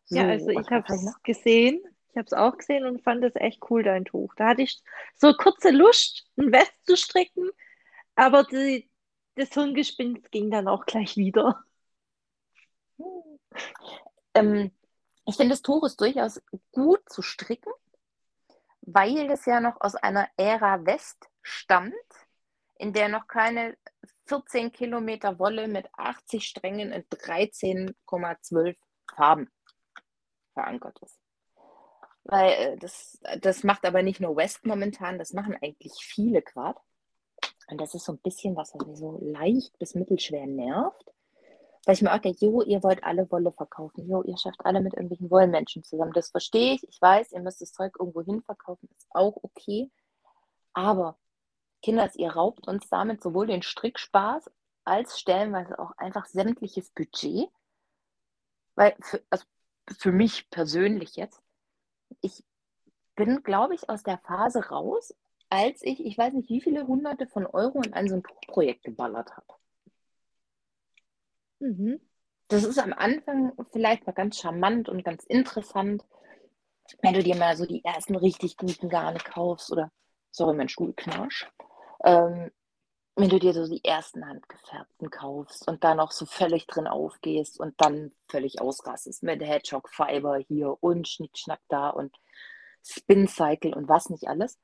So, 0.05 0.17
ja, 0.17 0.27
also 0.27 0.49
ich 0.49 0.69
habe 0.69 0.85
es 0.93 1.23
gesehen, 1.23 1.81
ich 2.09 2.17
habe 2.17 2.25
es 2.25 2.33
auch 2.33 2.57
gesehen 2.57 2.85
und 2.85 3.01
fand 3.01 3.23
es 3.23 3.35
echt 3.35 3.61
cool, 3.69 3.83
dein 3.83 4.05
Tuch. 4.05 4.33
Da 4.35 4.49
hatte 4.49 4.63
ich 4.63 4.81
so 5.15 5.33
kurze 5.33 5.71
Lust, 5.71 6.27
ein 6.37 6.51
West 6.51 6.73
zu 6.85 6.97
stricken, 6.97 7.49
aber 8.15 8.43
die, 8.43 8.89
das 9.35 9.53
Hirngespinst 9.53 10.29
ging 10.31 10.51
dann 10.51 10.67
auch 10.67 10.85
gleich 10.85 11.15
wieder. 11.15 11.63
Ähm, 14.33 14.71
ich 15.25 15.35
finde, 15.35 15.53
das 15.53 15.61
Tuch 15.61 15.83
ist 15.85 16.01
durchaus 16.01 16.41
gut 16.71 17.01
zu 17.09 17.21
stricken, 17.21 17.71
weil 18.81 19.31
es 19.31 19.45
ja 19.45 19.61
noch 19.61 19.79
aus 19.79 19.95
einer 19.95 20.27
Ära 20.35 20.85
West 20.85 21.29
stammt, 21.41 21.93
in 22.77 22.93
der 22.93 23.07
noch 23.07 23.27
keine 23.27 23.77
14 24.31 24.71
Kilometer 24.71 25.39
Wolle 25.39 25.67
mit 25.67 25.89
80 25.97 26.47
Strängen 26.47 26.93
in 26.93 27.03
13,12 27.03 28.77
Farben 29.13 29.51
verankert 30.53 30.97
ist. 31.01 31.19
Weil 32.23 32.51
äh, 32.51 32.77
das, 32.77 33.19
das 33.41 33.63
macht 33.65 33.85
aber 33.85 34.03
nicht 34.03 34.21
nur 34.21 34.37
West 34.37 34.65
momentan, 34.65 35.19
das 35.19 35.33
machen 35.33 35.57
eigentlich 35.61 35.95
viele 35.99 36.41
gerade. 36.41 36.79
Und 37.67 37.81
das 37.81 37.93
ist 37.93 38.05
so 38.05 38.13
ein 38.13 38.19
bisschen 38.19 38.55
was, 38.55 38.73
was 38.73 38.87
mich 38.87 38.99
so 38.99 39.19
leicht 39.21 39.77
bis 39.79 39.95
mittelschwer 39.95 40.47
nervt. 40.47 41.11
Weil 41.85 41.95
ich 41.95 42.01
mir 42.01 42.13
auch 42.13 42.19
denke, 42.19 42.45
jo, 42.45 42.61
ihr 42.61 42.81
wollt 42.83 43.03
alle 43.03 43.29
Wolle 43.31 43.51
verkaufen. 43.51 44.07
Jo, 44.07 44.23
ihr 44.23 44.37
schafft 44.37 44.63
alle 44.63 44.79
mit 44.79 44.93
irgendwelchen 44.93 45.29
Wollmenschen 45.29 45.83
zusammen. 45.83 46.13
Das 46.13 46.29
verstehe 46.29 46.75
ich. 46.75 46.87
Ich 46.87 47.01
weiß, 47.01 47.33
ihr 47.33 47.41
müsst 47.41 47.61
das 47.61 47.73
Zeug 47.73 47.95
irgendwo 47.99 48.21
hin 48.21 48.41
verkaufen. 48.43 48.87
Ist 48.95 49.07
auch 49.11 49.35
okay. 49.41 49.89
Aber 50.73 51.17
Kinders, 51.81 52.15
ihr 52.15 52.31
raubt 52.31 52.67
uns 52.67 52.87
damit 52.89 53.21
sowohl 53.21 53.47
den 53.47 53.63
Strickspaß 53.63 54.49
als 54.83 55.19
stellenweise 55.19 55.77
auch 55.79 55.91
einfach 55.97 56.25
sämtliches 56.25 56.91
Budget. 56.91 57.49
Weil, 58.75 58.95
für, 59.01 59.21
also 59.29 59.45
für 59.97 60.11
mich 60.11 60.49
persönlich 60.49 61.15
jetzt, 61.15 61.41
ich 62.21 62.43
bin, 63.15 63.43
glaube 63.43 63.75
ich, 63.75 63.89
aus 63.89 64.03
der 64.03 64.17
Phase 64.19 64.69
raus, 64.69 65.13
als 65.49 65.81
ich, 65.83 66.05
ich 66.05 66.17
weiß 66.17 66.33
nicht, 66.33 66.49
wie 66.49 66.61
viele 66.61 66.87
hunderte 66.87 67.27
von 67.27 67.45
Euro 67.45 67.81
in 67.81 67.93
ein 67.93 68.07
so 68.07 68.15
ein 68.15 68.21
Buchprojekt 68.21 68.83
geballert 68.83 69.35
habe. 69.35 69.53
Mhm. 71.59 71.99
Das 72.47 72.63
ist 72.63 72.79
am 72.79 72.93
Anfang 72.93 73.53
vielleicht 73.71 74.05
mal 74.05 74.13
ganz 74.13 74.37
charmant 74.37 74.89
und 74.89 75.03
ganz 75.03 75.23
interessant, 75.25 76.03
wenn 77.01 77.13
du 77.13 77.23
dir 77.23 77.35
mal 77.35 77.55
so 77.55 77.65
die 77.65 77.83
ersten 77.83 78.15
richtig 78.15 78.57
guten 78.57 78.89
Garne 78.89 79.19
kaufst 79.19 79.71
oder, 79.71 79.91
sorry, 80.31 80.55
mein 80.55 80.69
Stuhl 80.69 80.93
knarsch, 80.93 81.49
ähm, 82.03 82.51
wenn 83.15 83.29
du 83.29 83.39
dir 83.39 83.53
so 83.53 83.67
die 83.67 83.83
ersten 83.83 84.25
handgefärbten 84.25 85.09
kaufst 85.09 85.67
und 85.67 85.83
da 85.83 85.95
noch 85.95 86.11
so 86.11 86.25
völlig 86.25 86.65
drin 86.67 86.87
aufgehst 86.87 87.59
und 87.59 87.79
dann 87.79 88.11
völlig 88.27 88.61
ausrastest 88.61 89.23
mit 89.23 89.41
Hedgehog 89.41 89.89
Fiber 89.89 90.37
hier 90.37 90.77
und 90.81 91.07
Schnickschnack 91.07 91.59
da 91.67 91.89
und 91.89 92.15
Spin 92.83 93.27
Cycle 93.27 93.73
und 93.73 93.89
was 93.89 94.09
nicht 94.09 94.27
alles, 94.27 94.57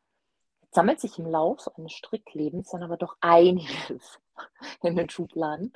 sammelt 0.71 0.99
sich 0.99 1.19
im 1.19 1.27
Lauf 1.27 1.67
eines 1.77 1.93
Stricklebens 1.93 2.69
dann 2.71 2.83
aber 2.83 2.97
doch 2.97 3.17
einiges 3.21 4.19
in 4.81 4.95
den 4.95 5.09
Schubladen. 5.09 5.73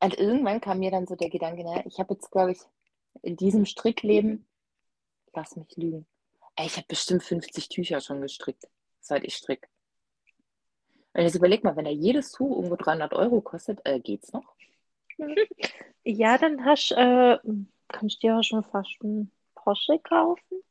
Und 0.00 0.16
irgendwann 0.16 0.60
kam 0.60 0.78
mir 0.78 0.90
dann 0.90 1.06
so 1.06 1.16
der 1.16 1.30
Gedanke, 1.30 1.64
naja, 1.64 1.82
ich 1.86 1.98
habe 1.98 2.14
jetzt, 2.14 2.30
glaube 2.30 2.52
ich, 2.52 2.60
in 3.22 3.36
diesem 3.36 3.64
Strickleben, 3.64 4.46
lass 5.34 5.56
mich 5.56 5.76
lügen, 5.76 6.06
ich 6.60 6.76
habe 6.76 6.86
bestimmt 6.86 7.22
50 7.22 7.68
Tücher 7.68 8.00
schon 8.00 8.20
gestrickt, 8.20 8.68
seit 9.00 9.24
ich 9.24 9.34
stricke. 9.34 9.68
Und 11.14 11.22
jetzt 11.22 11.34
überleg 11.34 11.64
mal, 11.64 11.76
wenn 11.76 11.86
er 11.86 11.92
jedes 11.92 12.32
Tuch 12.32 12.56
irgendwo 12.56 12.76
300 12.76 13.12
Euro 13.14 13.40
kostet, 13.40 13.80
äh, 13.84 14.00
geht's 14.00 14.32
noch? 14.32 14.54
Ja, 16.04 16.38
dann 16.38 16.64
hast, 16.64 16.92
äh, 16.92 17.38
kannst 17.88 18.22
du 18.22 18.28
dir 18.28 18.36
auch 18.38 18.42
schon 18.42 18.62
fast 18.62 18.96
einen 19.02 19.32
Porsche 19.54 19.98
kaufen. 19.98 20.62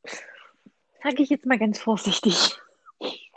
Sage 1.02 1.22
ich 1.22 1.30
jetzt 1.30 1.46
mal 1.46 1.58
ganz 1.58 1.78
vorsichtig. 1.78 2.58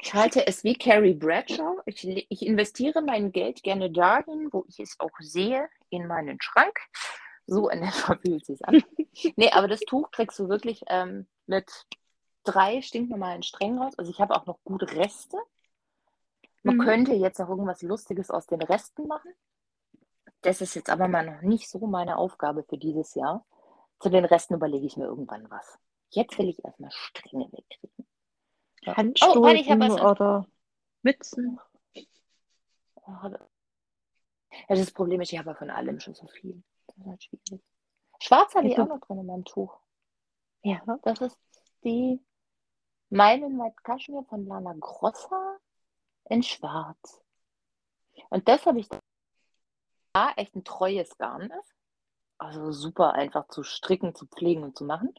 Ich 0.01 0.13
halte 0.13 0.47
es 0.47 0.63
wie 0.63 0.73
Carrie 0.75 1.13
Bradshaw. 1.13 1.79
Ich, 1.85 2.05
ich 2.07 2.45
investiere 2.45 3.01
mein 3.01 3.31
Geld 3.31 3.61
gerne 3.61 3.91
dahin, 3.91 4.49
wo 4.51 4.65
ich 4.67 4.79
es 4.79 4.99
auch 4.99 5.11
sehe, 5.19 5.69
in 5.89 6.07
meinen 6.07 6.41
Schrank. 6.41 6.79
So 7.45 7.69
in 7.69 7.83
etwa 7.83 8.15
fühlt 8.15 8.41
es 8.41 8.47
sich 8.47 8.65
an. 8.65 8.83
nee, 9.35 9.51
aber 9.51 9.67
das 9.67 9.81
Tuch 9.81 10.09
trägst 10.11 10.39
du 10.39 10.49
wirklich 10.49 10.81
ähm, 10.87 11.27
mit 11.45 11.69
drei 12.43 12.81
stinknormalen 12.81 13.43
Strängen 13.43 13.77
raus. 13.77 13.93
Also 13.97 14.11
ich 14.11 14.19
habe 14.19 14.35
auch 14.35 14.45
noch 14.47 14.57
gute 14.63 14.89
Reste. 14.95 15.37
Man 16.63 16.77
mhm. 16.77 16.81
könnte 16.81 17.13
jetzt 17.13 17.39
noch 17.39 17.49
irgendwas 17.49 17.81
Lustiges 17.81 18.29
aus 18.29 18.45
den 18.45 18.61
Resten 18.61 19.07
machen. 19.07 19.33
Das 20.41 20.61
ist 20.61 20.75
jetzt 20.75 20.89
aber 20.89 21.07
mal 21.07 21.25
noch 21.25 21.41
nicht 21.41 21.69
so 21.69 21.85
meine 21.87 22.17
Aufgabe 22.17 22.63
für 22.63 22.77
dieses 22.77 23.13
Jahr. 23.15 23.45
Zu 23.99 24.09
den 24.09 24.25
Resten 24.25 24.55
überlege 24.55 24.85
ich 24.85 24.97
mir 24.97 25.05
irgendwann 25.05 25.49
was. 25.49 25.77
Jetzt 26.09 26.37
will 26.37 26.49
ich 26.49 26.63
erstmal 26.63 26.91
Stränge 26.91 27.51
wegkriegen. 27.51 28.07
Ja. 28.81 28.97
Handstufen 28.97 29.91
oh, 29.91 30.09
oder 30.09 30.45
Mützen. 31.03 31.59
Ja, 33.07 33.31
das 34.67 34.91
Problem 34.91 35.21
ist, 35.21 35.31
ich 35.31 35.39
habe 35.39 35.51
ja 35.51 35.55
von 35.55 35.69
allem 35.69 35.99
schon 35.99 36.15
so 36.15 36.27
viel. 36.27 36.63
Das 36.87 36.97
ist 36.97 37.05
halt 37.05 37.23
schwierig. 37.23 37.63
Schwarz 38.19 38.55
habe 38.55 38.67
ich 38.67 38.79
auch 38.79 38.87
noch 38.87 38.99
drin 38.99 39.19
in 39.19 39.25
meinem 39.25 39.45
Tuch. 39.45 39.79
Ja. 40.63 40.81
Das 41.03 41.21
ist 41.21 41.37
die 41.83 42.19
Meilenweit 43.09 43.83
Kaschmir 43.83 44.23
von 44.23 44.45
Lana 44.45 44.75
Grossa 44.79 45.57
in 46.29 46.43
Schwarz. 46.43 47.21
Und 48.29 48.47
das 48.47 48.65
habe 48.65 48.79
ich 48.79 48.87
da 50.13 50.31
echt 50.35 50.55
ein 50.55 50.63
treues 50.63 51.17
Garn 51.17 51.51
ist. 51.51 51.75
Also 52.37 52.71
super 52.71 53.13
einfach 53.13 53.47
zu 53.49 53.63
stricken, 53.63 54.15
zu 54.15 54.25
pflegen 54.25 54.63
und 54.63 54.77
zu 54.77 54.83
machen. 54.83 55.13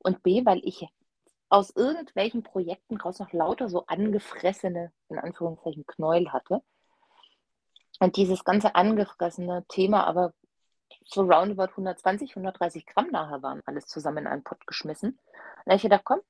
Und 0.00 0.22
B, 0.22 0.44
weil 0.44 0.60
ich 0.64 0.86
aus 1.48 1.70
irgendwelchen 1.70 2.42
Projekten 2.42 2.96
raus 2.96 3.18
noch 3.18 3.32
lauter 3.32 3.68
so 3.68 3.84
angefressene, 3.86 4.92
in 5.08 5.18
Anführungszeichen, 5.18 5.86
Knäuel 5.86 6.32
hatte. 6.32 6.62
Und 8.00 8.16
dieses 8.16 8.44
ganze 8.44 8.74
angefressene 8.74 9.64
Thema 9.68 10.06
aber 10.06 10.32
so 11.04 11.22
roundabout 11.22 11.70
120, 11.72 12.30
130 12.30 12.86
Gramm 12.86 13.10
nachher 13.10 13.42
waren, 13.42 13.62
alles 13.66 13.86
zusammen 13.86 14.18
in 14.18 14.26
einen 14.26 14.44
Pott 14.44 14.66
geschmissen. 14.66 15.10
Und 15.10 15.18
da 15.66 15.72
habe 15.72 15.76
ich 15.76 15.82
gedacht, 15.82 16.04
komm, 16.04 16.20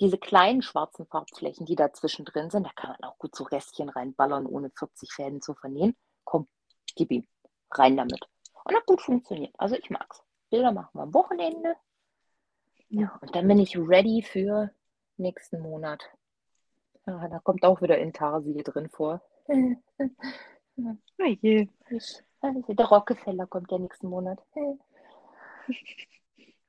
diese 0.00 0.18
kleinen 0.18 0.62
schwarzen 0.62 1.06
Farbflächen, 1.06 1.66
die 1.66 1.76
dazwischen 1.76 2.24
drin 2.24 2.50
sind, 2.50 2.66
da 2.66 2.70
kann 2.74 2.90
man 2.90 3.10
auch 3.10 3.18
gut 3.18 3.34
so 3.34 3.44
Restchen 3.44 3.88
reinballern, 3.88 4.46
ohne 4.46 4.70
40 4.70 5.12
Fäden 5.12 5.40
zu 5.40 5.54
vernähen. 5.54 5.96
Komm, 6.24 6.48
gib 6.94 7.10
ihm, 7.10 7.26
rein 7.70 7.96
damit. 7.96 8.28
Und 8.64 8.74
hat 8.74 8.86
gut 8.86 9.00
funktioniert. 9.00 9.54
Also 9.58 9.76
ich 9.76 9.90
mag's. 9.90 10.22
Bilder 10.50 10.72
machen 10.72 10.90
wir 10.94 11.02
am 11.02 11.14
Wochenende. 11.14 11.76
Ja, 12.88 13.18
und 13.20 13.34
dann 13.34 13.48
bin 13.48 13.58
ich 13.58 13.76
ready 13.76 14.22
für 14.22 14.70
nächsten 15.16 15.60
Monat. 15.60 16.04
Ja, 17.06 17.28
da 17.28 17.38
kommt 17.40 17.64
auch 17.64 17.80
wieder 17.80 17.98
Intarsil 17.98 18.62
drin 18.62 18.88
vor. 18.88 19.22
Oh 20.78 21.24
je. 21.40 21.66
Der 22.68 22.86
Rockefeller 22.86 23.46
kommt 23.46 23.72
ja 23.72 23.78
nächsten 23.78 24.08
Monat. 24.08 24.38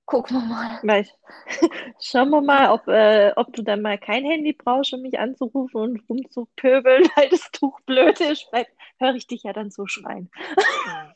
Gucken 0.07 0.37
wir 0.37 0.45
mal. 0.45 0.79
Weil, 0.83 1.05
schauen 2.01 2.29
wir 2.29 2.41
mal, 2.41 2.71
ob, 2.71 2.87
äh, 2.87 3.33
ob 3.35 3.51
du 3.53 3.61
dann 3.61 3.81
mal 3.81 3.97
kein 3.97 4.23
Handy 4.23 4.53
brauchst, 4.53 4.93
um 4.93 5.01
mich 5.01 5.19
anzurufen 5.19 5.81
und 5.81 6.09
rumzupöbeln, 6.09 7.03
weil 7.15 7.29
das 7.29 7.51
Tuch 7.51 7.79
blöd 7.81 8.19
ist. 8.21 8.47
Weil 8.51 8.65
höre 8.99 9.15
ich 9.15 9.27
dich 9.27 9.43
ja 9.43 9.51
dann 9.51 9.69
so 9.69 9.85
schreien. 9.85 10.31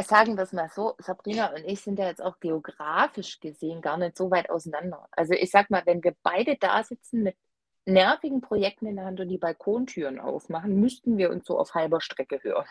Sagen 0.00 0.36
wir 0.36 0.44
es 0.44 0.52
mal 0.52 0.68
so, 0.68 0.94
Sabrina 0.98 1.46
und 1.52 1.64
ich 1.64 1.80
sind 1.80 1.98
ja 1.98 2.06
jetzt 2.06 2.22
auch 2.22 2.38
geografisch 2.38 3.40
gesehen 3.40 3.80
gar 3.80 3.96
nicht 3.96 4.16
so 4.16 4.30
weit 4.30 4.48
auseinander. 4.48 5.08
Also 5.10 5.32
ich 5.32 5.50
sag 5.50 5.70
mal, 5.70 5.82
wenn 5.86 6.04
wir 6.04 6.14
beide 6.22 6.56
da 6.56 6.84
sitzen 6.84 7.24
mit 7.24 7.36
nervigen 7.84 8.40
Projekten 8.40 8.86
in 8.86 8.94
der 8.96 9.06
Hand 9.06 9.18
und 9.18 9.28
die 9.28 9.38
Balkontüren 9.38 10.20
aufmachen, 10.20 10.78
müssten 10.78 11.16
wir 11.16 11.30
uns 11.30 11.46
so 11.46 11.58
auf 11.58 11.74
halber 11.74 12.00
Strecke 12.00 12.38
hören. 12.42 12.68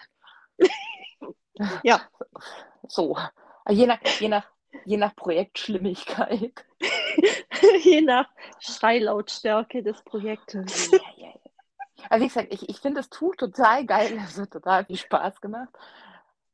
Ja. 1.84 2.02
So. 2.88 3.18
Je 3.70 3.86
nach, 3.86 4.00
je 4.20 4.30
nach, 4.30 4.48
je 4.86 4.98
nach 4.98 5.16
Projektschlimmigkeit. 5.16 6.66
Je 7.84 8.02
nach 8.02 8.30
Schreilautstärke 8.60 9.82
des 9.82 10.02
Projektes. 10.04 10.92
Ja, 10.92 11.00
ja, 11.18 11.28
ja. 11.28 11.52
Also 12.10 12.24
wie 12.24 12.28
gesagt, 12.28 12.54
ich, 12.54 12.70
ich 12.70 12.80
finde 12.80 13.00
das 13.00 13.10
Tuch 13.10 13.36
total 13.36 13.86
geil. 13.86 14.20
Es 14.24 14.38
hat 14.38 14.52
total 14.52 14.86
viel 14.86 14.98
Spaß 14.98 15.42
gemacht. 15.42 15.70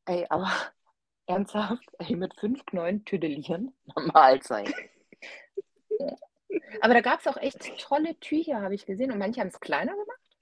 Ey, 0.06 0.26
aber 0.30 0.49
ernsthaft, 1.26 1.88
ey, 1.99 2.15
mit 2.15 2.34
fünf 2.39 2.65
Knäulen 2.65 3.06
tüdelieren, 3.06 3.73
Mahlzeit. 4.13 4.73
Ja. 5.99 6.15
Aber 6.82 6.93
da 6.93 7.02
gab 7.02 7.19
es 7.19 7.28
auch 7.28 7.38
echt 7.38 7.78
tolle 7.80 8.19
Tücher, 8.19 8.62
habe 8.62 8.76
ich 8.76 8.86
gesehen. 8.86 9.12
Und 9.12 9.17
manche 9.17 9.41
haben 9.41 9.47
es 9.47 9.60
kleiner 9.60 9.93
gemacht, 9.93 10.38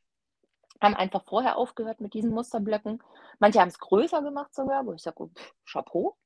haben 0.81 0.95
einfach 0.95 1.23
vorher 1.25 1.57
aufgehört 1.57 2.01
mit 2.01 2.13
diesen 2.13 2.31
Musterblöcken. 2.31 3.01
Manche 3.39 3.59
haben 3.59 3.69
es 3.69 3.79
größer 3.79 4.21
gemacht 4.21 4.53
sogar, 4.53 4.85
wo 4.85 4.93
ich 4.93 5.01
sage, 5.01 5.23
oh, 5.23 5.29
Chapeau. 5.65 6.17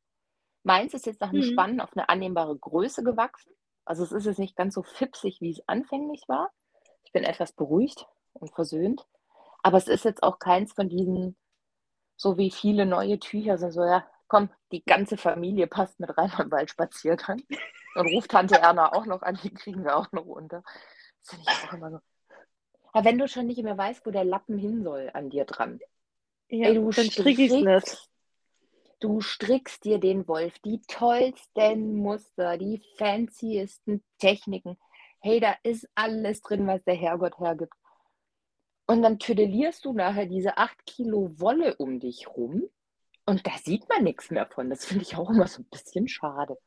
Meins 0.65 0.95
ist 0.95 1.05
jetzt 1.05 1.21
nach 1.21 1.29
dem 1.29 1.39
Mhm. 1.39 1.43
Spannen 1.43 1.79
auf 1.79 1.95
eine 1.95 2.09
annehmbare 2.09 2.57
Größe 2.57 3.03
gewachsen. 3.03 3.53
Also 3.85 4.03
es 4.03 4.11
ist 4.11 4.25
jetzt 4.25 4.39
nicht 4.39 4.55
ganz 4.55 4.73
so 4.73 4.81
fipsig, 4.81 5.39
wie 5.39 5.51
es 5.51 5.61
anfänglich 5.67 6.23
war. 6.27 6.51
Ich 7.03 7.11
bin 7.11 7.23
etwas 7.23 7.53
beruhigt 7.53 8.07
und 8.33 8.51
versöhnt. 8.53 9.05
Aber 9.61 9.77
es 9.77 9.87
ist 9.87 10.05
jetzt 10.05 10.23
auch 10.23 10.39
keins 10.39 10.73
von 10.73 10.89
diesen, 10.89 11.37
so 12.17 12.37
wie 12.37 12.49
viele 12.49 12.87
neue 12.87 13.19
Tücher 13.19 13.59
sind, 13.59 13.73
so, 13.73 13.83
ja, 13.83 14.05
komm, 14.27 14.49
die 14.71 14.83
ganze 14.83 15.17
Familie 15.17 15.67
passt 15.67 15.99
mit 15.99 16.17
rein 16.17 16.31
beim 16.35 16.51
Waldspaziergang. 16.51 17.43
Und 17.95 18.07
ruft 18.07 18.31
Tante 18.31 18.55
Erna 18.55 18.91
auch 18.91 19.05
noch 19.05 19.21
an, 19.21 19.39
die 19.43 19.53
kriegen 19.53 19.83
wir 19.83 19.95
auch 19.95 20.11
noch 20.11 20.25
unter. 20.25 20.63
Das 21.21 21.29
finde 21.29 21.45
ich 21.47 21.63
auch 21.63 21.73
immer 21.73 21.91
so. 21.91 21.99
Aber 22.91 23.05
wenn 23.05 23.19
du 23.19 23.27
schon 23.27 23.45
nicht 23.45 23.61
mehr 23.61 23.77
weißt, 23.77 24.05
wo 24.05 24.11
der 24.11 24.25
Lappen 24.25 24.57
hin 24.57 24.83
soll 24.83 25.11
an 25.13 25.29
dir 25.29 25.45
dran, 25.45 25.79
Ja, 26.49 26.69
Ey, 26.69 26.75
du 26.75 26.89
dann 26.89 27.05
stricke 27.05 27.43
ich 27.43 27.53
es 27.53 27.61
nicht. 27.61 28.09
Du 28.99 29.21
strickst 29.21 29.83
dir 29.85 29.99
den 29.99 30.27
Wolf, 30.27 30.57
die 30.59 30.81
tollsten 30.87 31.95
Muster, 31.95 32.57
die 32.57 32.81
fanciesten 32.97 34.03
Techniken. 34.19 34.77
Hey, 35.19 35.39
da 35.39 35.55
ist 35.63 35.87
alles 35.95 36.41
drin, 36.41 36.67
was 36.67 36.83
der 36.83 36.95
Herrgott 36.95 37.39
hergibt. 37.39 37.73
Und 38.87 39.01
dann 39.01 39.19
tüdelierst 39.19 39.83
du 39.85 39.93
nachher 39.93 40.27
diese 40.27 40.57
8 40.57 40.85
Kilo 40.85 41.31
Wolle 41.39 41.75
um 41.77 41.99
dich 41.99 42.27
rum 42.27 42.69
und 43.25 43.47
da 43.47 43.51
sieht 43.57 43.89
man 43.89 44.03
nichts 44.03 44.29
mehr 44.29 44.45
von. 44.45 44.69
Das 44.69 44.85
finde 44.85 45.03
ich 45.03 45.15
auch 45.15 45.29
immer 45.29 45.47
so 45.47 45.61
ein 45.61 45.69
bisschen 45.69 46.07
schade. 46.07 46.57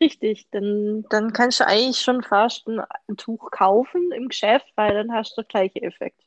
Richtig, 0.00 0.48
dann, 0.50 1.04
dann 1.10 1.32
kannst 1.32 1.60
du 1.60 1.66
eigentlich 1.66 2.00
schon 2.00 2.22
fast 2.22 2.66
ein, 2.68 2.80
ein 3.08 3.16
Tuch 3.16 3.50
kaufen 3.50 4.12
im 4.12 4.28
Geschäft, 4.28 4.72
weil 4.76 4.94
dann 4.94 5.12
hast 5.12 5.36
du 5.36 5.42
den 5.42 5.48
gleichen 5.48 5.82
Effekt. 5.82 6.22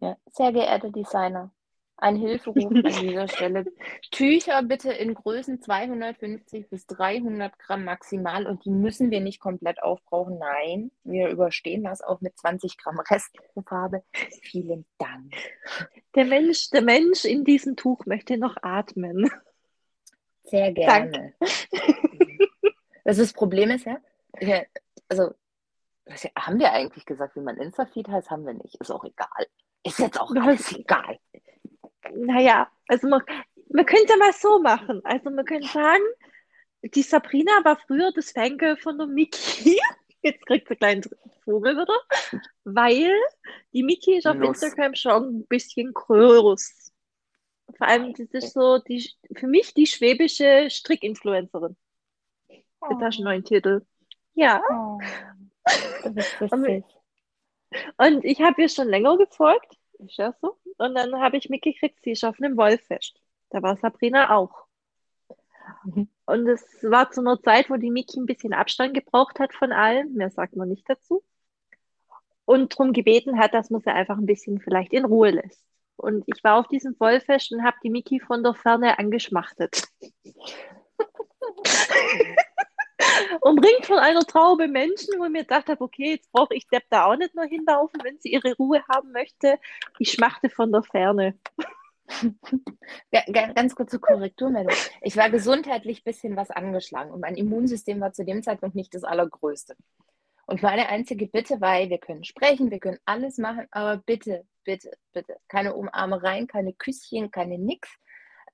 Ja, 0.00 0.16
sehr 0.30 0.52
geehrte 0.52 0.90
Designer, 0.90 1.50
ein 1.98 2.16
Hilferuf 2.16 2.64
an 2.64 2.82
dieser 2.82 3.28
Stelle. 3.28 3.66
Tücher 4.10 4.62
bitte 4.62 4.92
in 4.92 5.14
Größen 5.14 5.60
250 5.60 6.70
bis 6.70 6.86
300 6.86 7.58
Gramm 7.58 7.84
maximal 7.84 8.46
und 8.46 8.64
die 8.64 8.70
müssen 8.70 9.10
wir 9.10 9.20
nicht 9.20 9.40
komplett 9.40 9.82
aufbrauchen. 9.82 10.38
Nein, 10.38 10.90
wir 11.04 11.28
überstehen 11.28 11.84
das 11.84 12.00
auch 12.00 12.20
mit 12.20 12.38
20 12.38 12.78
Gramm 12.78 13.00
Restfarbe. 13.00 14.04
Vielen 14.42 14.86
Dank. 14.98 15.34
Der 16.14 16.24
Mensch, 16.24 16.70
der 16.70 16.82
Mensch 16.82 17.24
in 17.24 17.44
diesem 17.44 17.76
Tuch 17.76 18.06
möchte 18.06 18.38
noch 18.38 18.56
atmen. 18.62 19.30
Sehr 20.44 20.72
gerne. 20.72 21.34
Das, 23.04 23.18
ist, 23.18 23.30
das 23.30 23.32
Problem 23.32 23.70
ist 23.70 23.86
ja, 23.86 23.98
also 25.08 25.34
was 26.06 26.24
haben 26.38 26.58
wir 26.58 26.72
eigentlich 26.72 27.04
gesagt, 27.04 27.36
wie 27.36 27.40
man 27.40 27.58
Insta-Feed 27.58 28.08
heißt, 28.08 28.30
haben 28.30 28.46
wir 28.46 28.54
nicht. 28.54 28.76
Ist 28.76 28.90
auch 28.90 29.04
egal. 29.04 29.46
Ist 29.82 29.98
jetzt 29.98 30.20
auch 30.20 30.34
alles 30.34 30.72
egal. 30.72 31.18
Naja, 32.14 32.70
also 32.86 33.08
man, 33.08 33.22
man 33.70 33.86
könnte 33.86 34.16
mal 34.16 34.32
so 34.32 34.60
machen. 34.60 35.00
Also 35.04 35.30
man 35.30 35.44
könnte 35.44 35.68
sagen, 35.68 36.02
die 36.82 37.02
Sabrina 37.02 37.52
war 37.64 37.76
früher 37.86 38.12
das 38.12 38.32
Fangirl 38.32 38.76
von 38.76 38.98
der 38.98 39.06
Miki. 39.06 39.80
Jetzt 40.22 40.44
kriegt 40.46 40.68
sie 40.68 40.80
einen 40.80 41.02
kleinen 41.02 41.18
Vogel 41.44 41.76
wieder. 41.76 42.40
Weil 42.64 43.12
die 43.72 43.82
Miki 43.82 44.18
ist 44.18 44.26
auf 44.26 44.36
Nuss. 44.36 44.62
Instagram 44.62 44.94
schon 44.94 45.38
ein 45.40 45.46
bisschen 45.46 45.92
groß. 45.92 46.92
Vor 47.76 47.86
allem, 47.86 48.14
das 48.14 48.28
ist 48.30 48.54
so 48.54 48.78
die, 48.78 49.10
für 49.36 49.46
mich 49.46 49.74
die 49.74 49.86
schwäbische 49.86 50.68
Strickinfluencerin. 50.70 51.76
Jetzt 52.48 53.02
hast 53.02 53.18
du 53.18 53.22
einen 53.22 53.24
neuen 53.24 53.44
Titel. 53.44 53.82
Ja, 54.34 54.62
Oh, 54.70 54.98
witzig. 56.04 56.84
und 57.98 58.24
ich 58.24 58.40
habe 58.40 58.62
ihr 58.62 58.68
schon 58.68 58.88
länger 58.88 59.18
gefolgt. 59.18 59.77
Ist 59.98 60.16
ja 60.16 60.32
so. 60.40 60.58
Und 60.78 60.94
dann 60.94 61.20
habe 61.20 61.36
ich 61.36 61.48
mitgekriegt, 61.48 61.98
sie 62.02 62.12
ist 62.12 62.24
auf 62.24 62.36
einem 62.40 62.56
Wollfest. 62.56 63.20
Da 63.50 63.62
war 63.62 63.76
Sabrina 63.76 64.34
auch. 64.36 64.66
Mhm. 65.84 66.08
Und 66.26 66.48
es 66.48 66.64
war 66.82 67.10
zu 67.10 67.20
einer 67.20 67.40
Zeit, 67.40 67.70
wo 67.70 67.76
die 67.76 67.90
Miki 67.90 68.18
ein 68.20 68.26
bisschen 68.26 68.52
Abstand 68.52 68.94
gebraucht 68.94 69.38
hat 69.40 69.52
von 69.54 69.72
allen. 69.72 70.14
Mehr 70.14 70.30
sagt 70.30 70.56
man 70.56 70.68
nicht 70.68 70.88
dazu. 70.88 71.24
Und 72.44 72.72
darum 72.72 72.92
gebeten 72.92 73.38
hat, 73.38 73.54
dass 73.54 73.70
man 73.70 73.80
sie 73.80 73.90
einfach 73.90 74.16
ein 74.16 74.26
bisschen 74.26 74.60
vielleicht 74.60 74.92
in 74.92 75.04
Ruhe 75.04 75.30
lässt. 75.30 75.64
Und 75.96 76.24
ich 76.26 76.42
war 76.44 76.58
auf 76.58 76.68
diesem 76.68 76.98
Wollfest 77.00 77.52
und 77.52 77.64
habe 77.64 77.76
die 77.82 77.90
Miki 77.90 78.20
von 78.20 78.42
der 78.42 78.54
Ferne 78.54 78.98
angeschmachtet. 78.98 79.82
Umringt 83.40 83.86
von 83.86 83.98
einer 83.98 84.20
Traube 84.24 84.68
Menschen, 84.68 85.14
wo 85.18 85.24
ich 85.24 85.30
mir 85.30 85.42
gedacht 85.42 85.68
habe, 85.68 85.82
okay, 85.82 86.12
jetzt 86.12 86.30
brauche 86.32 86.54
ich 86.54 86.66
Depp 86.68 86.84
da 86.90 87.06
auch 87.06 87.16
nicht 87.16 87.34
noch 87.34 87.44
hinlaufen, 87.44 88.00
wenn 88.02 88.18
sie 88.18 88.30
ihre 88.32 88.54
Ruhe 88.56 88.82
haben 88.88 89.12
möchte. 89.12 89.58
Ich 89.98 90.12
schmachte 90.12 90.50
von 90.50 90.72
der 90.72 90.82
Ferne. 90.82 91.38
Ja, 93.12 93.22
ga- 93.30 93.52
ganz 93.52 93.74
kurze 93.74 93.98
Korrekturmeldung. 93.98 94.74
Ich 95.02 95.16
war 95.16 95.30
gesundheitlich 95.30 96.00
ein 96.00 96.04
bisschen 96.04 96.36
was 96.36 96.50
angeschlagen 96.50 97.10
und 97.10 97.20
mein 97.20 97.36
Immunsystem 97.36 98.00
war 98.00 98.12
zu 98.12 98.24
dem 98.24 98.42
Zeitpunkt 98.42 98.74
nicht 98.74 98.94
das 98.94 99.04
allergrößte. 99.04 99.76
Und 100.46 100.62
meine 100.62 100.88
einzige 100.88 101.26
Bitte 101.26 101.60
war, 101.60 101.78
wir 101.78 101.98
können 101.98 102.24
sprechen, 102.24 102.70
wir 102.70 102.78
können 102.80 102.98
alles 103.04 103.36
machen, 103.36 103.66
aber 103.70 103.98
bitte, 103.98 104.46
bitte, 104.64 104.96
bitte, 105.12 105.36
keine 105.48 105.74
Umarmereien, 105.74 106.46
keine 106.46 106.72
Küsschen, 106.72 107.30
keine 107.30 107.58
nix, 107.58 107.90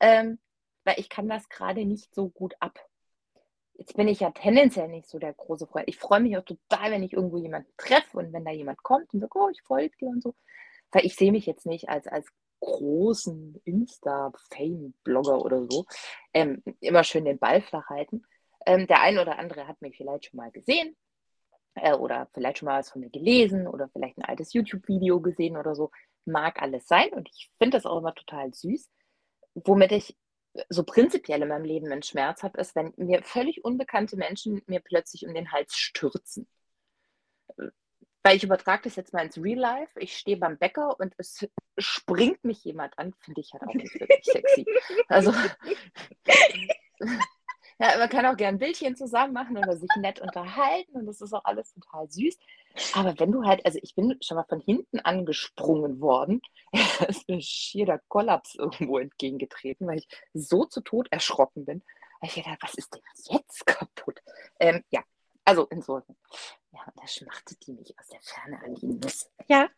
ähm, 0.00 0.40
weil 0.82 0.98
ich 0.98 1.08
kann 1.08 1.28
das 1.28 1.48
gerade 1.48 1.84
nicht 1.84 2.12
so 2.12 2.28
gut 2.30 2.54
ab. 2.58 2.80
Jetzt 3.76 3.96
bin 3.96 4.08
ich 4.08 4.20
ja 4.20 4.30
tendenziell 4.30 4.88
nicht 4.88 5.08
so 5.08 5.18
der 5.18 5.32
große 5.32 5.66
Freund. 5.66 5.88
Ich 5.88 5.98
freue 5.98 6.20
mich 6.20 6.36
auch 6.36 6.44
total, 6.44 6.92
wenn 6.92 7.02
ich 7.02 7.12
irgendwo 7.12 7.38
jemanden 7.38 7.72
treffe 7.76 8.18
und 8.18 8.32
wenn 8.32 8.44
da 8.44 8.52
jemand 8.52 8.82
kommt 8.82 9.12
und 9.12 9.20
sagt, 9.20 9.34
oh, 9.34 9.48
ich 9.48 9.62
folge 9.62 9.96
dir 10.00 10.08
und 10.08 10.22
so. 10.22 10.34
Weil 10.92 11.04
ich 11.04 11.16
sehe 11.16 11.32
mich 11.32 11.46
jetzt 11.46 11.66
nicht 11.66 11.88
als, 11.88 12.06
als 12.06 12.28
großen 12.60 13.60
Insta-Fame-Blogger 13.64 15.44
oder 15.44 15.66
so, 15.68 15.86
ähm, 16.32 16.62
immer 16.80 17.04
schön 17.04 17.24
den 17.24 17.38
Ball 17.38 17.60
flach 17.60 17.88
halten. 17.88 18.24
Ähm, 18.64 18.86
der 18.86 19.02
ein 19.02 19.18
oder 19.18 19.38
andere 19.38 19.66
hat 19.66 19.82
mich 19.82 19.96
vielleicht 19.96 20.26
schon 20.26 20.38
mal 20.38 20.50
gesehen 20.50 20.96
äh, 21.74 21.94
oder 21.94 22.28
vielleicht 22.32 22.58
schon 22.58 22.66
mal 22.66 22.78
was 22.78 22.90
von 22.90 23.02
mir 23.02 23.10
gelesen 23.10 23.66
oder 23.66 23.88
vielleicht 23.88 24.16
ein 24.18 24.24
altes 24.24 24.52
YouTube-Video 24.52 25.20
gesehen 25.20 25.56
oder 25.56 25.74
so. 25.74 25.90
Mag 26.24 26.62
alles 26.62 26.86
sein 26.86 27.10
und 27.10 27.28
ich 27.28 27.50
finde 27.58 27.76
das 27.76 27.86
auch 27.86 27.98
immer 27.98 28.14
total 28.14 28.54
süß. 28.54 28.88
Womit 29.54 29.92
ich 29.92 30.16
so 30.68 30.84
prinzipiell 30.84 31.42
in 31.42 31.48
meinem 31.48 31.64
Leben 31.64 31.90
einen 31.90 32.02
Schmerz 32.02 32.42
habe, 32.42 32.60
ist, 32.60 32.76
wenn 32.76 32.92
mir 32.96 33.22
völlig 33.22 33.64
unbekannte 33.64 34.16
Menschen 34.16 34.62
mir 34.66 34.80
plötzlich 34.80 35.26
um 35.26 35.34
den 35.34 35.52
Hals 35.52 35.76
stürzen. 35.76 36.46
Weil 38.22 38.36
ich 38.36 38.44
übertrage 38.44 38.84
das 38.84 38.96
jetzt 38.96 39.12
mal 39.12 39.24
ins 39.24 39.36
Real 39.36 39.58
Life. 39.58 40.00
Ich 40.00 40.16
stehe 40.16 40.36
beim 40.36 40.56
Bäcker 40.56 40.98
und 40.98 41.12
es 41.18 41.46
springt 41.76 42.42
mich 42.44 42.64
jemand 42.64 42.98
an, 42.98 43.12
finde 43.20 43.40
ich 43.40 43.52
halt 43.52 43.64
auch 43.64 43.74
nicht 43.74 43.94
wirklich 43.94 44.24
sexy. 44.24 44.64
Also 45.08 45.32
ja, 47.78 47.98
man 47.98 48.08
kann 48.08 48.26
auch 48.26 48.36
gern 48.36 48.58
Bildchen 48.58 48.96
zusammen 48.96 49.32
machen 49.32 49.56
oder 49.56 49.76
sich 49.76 49.90
nett 49.96 50.20
unterhalten 50.20 50.92
und 50.92 51.06
das 51.06 51.20
ist 51.20 51.32
auch 51.32 51.44
alles 51.44 51.72
total 51.74 52.08
süß. 52.08 52.38
Aber 52.94 53.18
wenn 53.18 53.32
du 53.32 53.44
halt, 53.44 53.64
also 53.66 53.78
ich 53.82 53.94
bin 53.94 54.16
schon 54.20 54.36
mal 54.36 54.46
von 54.48 54.60
hinten 54.60 55.00
angesprungen 55.00 56.00
worden, 56.00 56.40
ist 57.08 57.28
mir 57.28 57.40
schier 57.40 57.86
der 57.86 58.00
Kollaps 58.08 58.54
irgendwo 58.54 58.98
entgegengetreten, 58.98 59.86
weil 59.86 59.98
ich 59.98 60.08
so 60.32 60.64
zu 60.64 60.82
Tod 60.82 61.08
erschrocken 61.10 61.64
bin. 61.64 61.82
Weil 62.20 62.28
ich 62.28 62.36
gedacht, 62.36 62.58
was 62.60 62.74
ist 62.74 62.94
denn 62.94 63.02
jetzt 63.28 63.66
kaputt? 63.66 64.20
Ähm, 64.60 64.84
ja, 64.90 65.02
also 65.44 65.66
insofern. 65.70 66.16
Ja, 66.72 66.80
und 66.86 67.02
da 67.02 67.06
schmachtet 67.06 67.66
die 67.66 67.72
mich 67.72 67.98
aus 67.98 68.08
der 68.08 68.20
Ferne 68.22 68.60
an 68.64 68.74
die 68.74 68.86
Nuss. 68.86 69.30
Ja, 69.48 69.68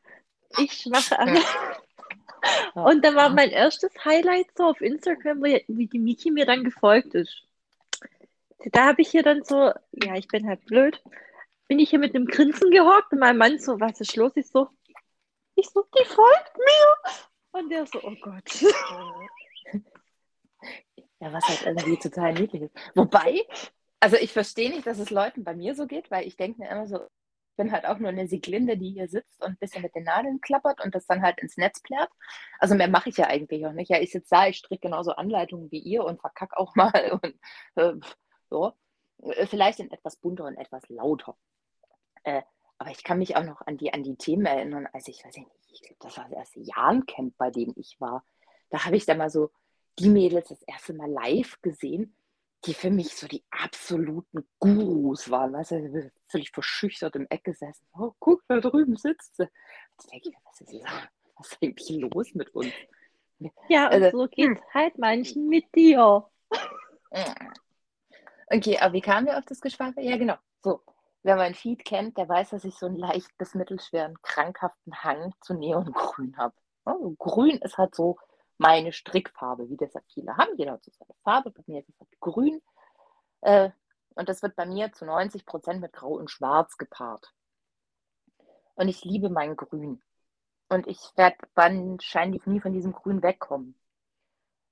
ich 0.59 0.72
schmache 0.72 1.18
an. 1.18 1.38
Und 2.74 3.04
da 3.04 3.14
war 3.14 3.30
mein 3.30 3.50
erstes 3.50 3.90
Highlight 4.04 4.46
so 4.56 4.64
auf 4.64 4.80
Instagram, 4.80 5.42
wie 5.42 5.87
die 5.88 5.98
Miki 5.98 6.30
mir 6.30 6.46
dann 6.46 6.62
gefolgt 6.62 7.14
ist 7.14 7.45
da 8.73 8.87
habe 8.87 9.03
ich 9.03 9.11
hier 9.11 9.23
dann 9.23 9.45
so, 9.45 9.73
ja, 9.92 10.14
ich 10.16 10.29
bin 10.29 10.47
halt 10.47 10.64
blöd, 10.66 11.03
bin 11.69 11.79
ich 11.79 11.90
hier 11.90 11.99
mit 11.99 12.14
einem 12.14 12.27
Grinsen 12.27 12.71
gehockt 12.71 13.12
und 13.12 13.19
mein 13.19 13.37
Mann 13.37 13.59
so, 13.59 13.81
was 13.81 14.01
ist 14.01 14.16
los? 14.16 14.33
Ich 14.37 14.49
so, 14.49 14.69
ich 15.55 15.69
so, 15.69 15.85
die 15.99 16.05
folgt 16.05 16.57
mir. 16.57 17.61
Und 17.61 17.71
der 17.71 17.87
so, 17.87 18.01
oh 18.03 18.14
Gott. 18.21 18.45
Ja, 21.19 21.33
was 21.33 21.49
halt 21.49 21.62
irgendwie 21.64 21.97
total 21.97 22.35
niedlich 22.35 22.62
ist. 22.62 22.77
Wobei, 22.95 23.47
also 24.01 24.16
ich 24.16 24.33
verstehe 24.33 24.71
nicht, 24.71 24.87
dass 24.87 24.99
es 24.99 25.11
Leuten 25.11 25.45
bei 25.45 25.55
mir 25.55 25.75
so 25.75 25.87
geht, 25.87 26.11
weil 26.11 26.27
ich 26.27 26.37
denke 26.37 26.61
mir 26.61 26.69
immer 26.69 26.87
so, 26.87 26.99
ich 26.99 27.57
bin 27.57 27.73
halt 27.73 27.87
auch 27.87 27.99
nur 27.99 28.11
eine 28.11 28.29
Sieglinde, 28.29 28.77
die 28.77 28.90
hier 28.90 29.09
sitzt 29.09 29.42
und 29.42 29.53
ein 29.53 29.57
bisschen 29.59 29.81
mit 29.81 29.95
den 29.95 30.05
Nadeln 30.05 30.42
klappert 30.42 30.85
und 30.85 30.95
das 30.95 31.07
dann 31.07 31.23
halt 31.23 31.40
ins 31.40 31.57
Netz 31.57 31.81
plärt. 31.81 32.11
Also 32.59 32.75
mehr 32.75 32.88
mache 32.88 33.09
ich 33.09 33.16
ja 33.16 33.29
eigentlich 33.29 33.64
auch 33.66 33.73
nicht. 33.73 33.90
Ja, 33.90 33.99
ich 33.99 34.12
sitze 34.12 34.29
da, 34.31 34.47
ich 34.47 34.59
stricke 34.59 34.88
genauso 34.88 35.12
Anleitungen 35.12 35.71
wie 35.71 35.79
ihr 35.79 36.05
und 36.05 36.21
verkack 36.21 36.55
auch 36.59 36.75
mal 36.75 37.19
und 37.23 37.35
äh, 37.77 37.95
so. 38.48 38.72
Äh, 39.22 39.46
vielleicht 39.46 39.80
in 39.80 39.90
etwas 39.90 40.16
bunter 40.16 40.44
und 40.44 40.56
etwas 40.56 40.88
lauter. 40.88 41.37
Äh, 42.24 42.42
aber 42.78 42.90
ich 42.90 43.02
kann 43.04 43.18
mich 43.18 43.37
auch 43.37 43.44
noch 43.44 43.62
an 43.62 43.76
die, 43.76 43.92
an 43.92 44.02
die 44.02 44.16
Themen 44.16 44.46
erinnern, 44.46 44.87
als 44.92 45.09
ich, 45.09 45.24
weiß 45.24 45.37
ich 45.37 45.46
nicht, 45.46 45.56
ich 45.70 45.82
glaube, 45.82 45.96
das 46.00 46.16
war 46.16 46.24
das 46.24 46.32
erste 46.32 46.61
Jahrencamp, 46.61 47.37
bei 47.38 47.50
dem 47.50 47.72
ich 47.76 48.00
war. 48.00 48.24
Da 48.70 48.85
habe 48.85 48.96
ich 48.96 49.06
da 49.06 49.14
mal 49.14 49.30
so 49.30 49.50
die 49.98 50.09
Mädels 50.09 50.48
das 50.48 50.62
erste 50.62 50.92
Mal 50.92 51.11
live 51.11 51.61
gesehen, 51.62 52.14
die 52.64 52.74
für 52.74 52.90
mich 52.90 53.14
so 53.14 53.26
die 53.28 53.44
absoluten 53.50 54.46
Gurus 54.59 55.30
waren. 55.30 55.52
Weißt 55.52 55.72
du, 55.72 56.11
völlig 56.28 56.50
verschüchtert 56.50 57.16
im 57.16 57.26
Eck 57.30 57.44
gesessen. 57.44 57.87
Oh, 57.98 58.12
guck, 58.18 58.42
da 58.48 58.61
drüben 58.61 58.96
sitzt 58.96 59.37
sie. 59.37 59.48
Jetzt 59.92 60.12
denke 60.12 60.30
ich, 60.30 60.37
was 60.44 60.61
ist, 60.61 60.85
was 61.37 61.52
ist 61.52 61.59
eigentlich 61.62 61.88
los 61.90 62.35
mit 62.35 62.54
uns? 62.54 62.72
Ja, 63.68 63.87
und 63.87 64.02
also, 64.02 64.18
so 64.18 64.28
geht 64.28 64.52
es 64.52 64.59
hm. 64.59 64.74
halt 64.74 64.98
manchen 64.98 65.48
mit 65.48 65.64
dir. 65.74 66.28
Okay, 68.48 68.78
aber 68.78 68.94
wie 68.94 69.00
kamen 69.00 69.26
wir 69.26 69.38
auf 69.38 69.44
das 69.44 69.61
Geschwafel? 69.61 70.04
Ja, 70.04 70.16
genau. 70.16 70.37
So, 70.62 70.82
wer 71.22 71.37
mein 71.37 71.54
Feed 71.54 71.85
kennt, 71.85 72.16
der 72.16 72.28
weiß, 72.28 72.50
dass 72.50 72.64
ich 72.64 72.76
so 72.76 72.87
einen 72.87 72.96
leicht 72.96 73.37
bis 73.38 73.54
mittelschweren, 73.54 74.20
krankhaften 74.22 75.02
Hang 75.02 75.35
zu 75.40 75.54
Neongrün 75.54 76.37
habe. 76.37 76.54
Also, 76.85 77.14
grün 77.18 77.59
ist 77.59 77.78
halt 77.78 77.94
so 77.94 78.16
meine 78.59 78.92
Strickfarbe, 78.92 79.68
wie 79.68 79.76
das 79.76 79.92
ja 79.94 80.00
viele 80.12 80.37
haben. 80.37 80.56
Jeder 80.56 80.72
hat 80.72 80.85
so 80.85 80.92
seine 80.92 81.14
Farbe. 81.24 81.50
Bei 81.50 81.62
mir 81.66 81.80
ist 81.80 81.88
es 81.88 81.98
halt 81.98 82.20
grün. 82.20 82.62
Äh, 83.42 83.70
und 84.14 84.28
das 84.28 84.42
wird 84.42 84.56
bei 84.56 84.64
mir 84.66 84.92
zu 84.92 85.04
90 85.04 85.44
Prozent 85.44 85.80
mit 85.80 85.92
Grau 85.92 86.14
und 86.14 86.30
Schwarz 86.30 86.78
gepaart. 86.78 87.32
Und 88.76 88.88
ich 88.88 89.04
liebe 89.04 89.28
mein 89.28 89.56
Grün. 89.56 90.02
Und 90.68 90.87
ich 90.87 90.98
werde 91.16 91.37
wahrscheinlich 91.54 92.46
nie 92.46 92.61
von 92.61 92.72
diesem 92.72 92.92
Grün 92.92 93.22
wegkommen. 93.22 93.78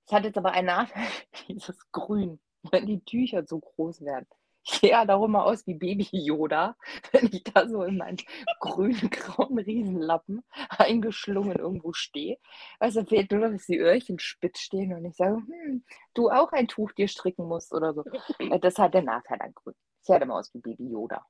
Ich 0.07 0.15
hatte 0.15 0.29
jetzt 0.29 0.39
aber 0.39 0.53
einen 0.53 0.67
Nachteil, 0.69 1.09
dieses 1.49 1.91
Grün 1.93 2.41
wenn 2.71 2.87
die 2.87 3.05
Tücher 3.05 3.45
so 3.47 3.61
groß 3.61 4.03
werden. 4.03 4.27
Ich 4.67 4.79
sehe 4.79 4.91
ja 4.91 5.05
darum 5.05 5.33
mal 5.33 5.45
aus 5.45 5.67
wie 5.67 5.75
Baby 5.75 6.09
Yoda, 6.11 6.75
wenn 7.13 7.27
ich 7.27 7.45
da 7.45 7.69
so 7.69 7.83
in 7.83 7.99
meinen 7.99 8.17
grünen, 8.61 9.11
grauen 9.11 9.59
Riesenlappen 9.59 10.43
eingeschlungen 10.71 11.59
irgendwo 11.59 11.93
stehe. 11.93 12.39
Also 12.79 13.05
fehlt 13.05 13.31
nur, 13.31 13.51
dass 13.51 13.67
die 13.67 13.79
Öhrchen 13.79 14.19
spitz 14.19 14.61
stehen 14.61 14.95
und 14.95 15.05
ich 15.05 15.17
sage, 15.17 15.37
hm, 15.37 15.85
du 16.15 16.31
auch 16.31 16.53
ein 16.53 16.67
Tuch 16.67 16.93
dir 16.93 17.09
stricken 17.09 17.47
musst 17.47 17.73
oder 17.75 17.93
so. 17.93 18.05
Das 18.61 18.75
ist 18.75 18.79
halt 18.79 18.95
der 18.95 19.03
Nachteil 19.03 19.41
an 19.43 19.53
Grün. 19.55 19.75
Ich 20.01 20.07
sehe 20.07 20.19
immer 20.19 20.37
aus 20.37 20.53
wie 20.55 20.61
Baby 20.61 20.89
Yoda. 20.89 21.25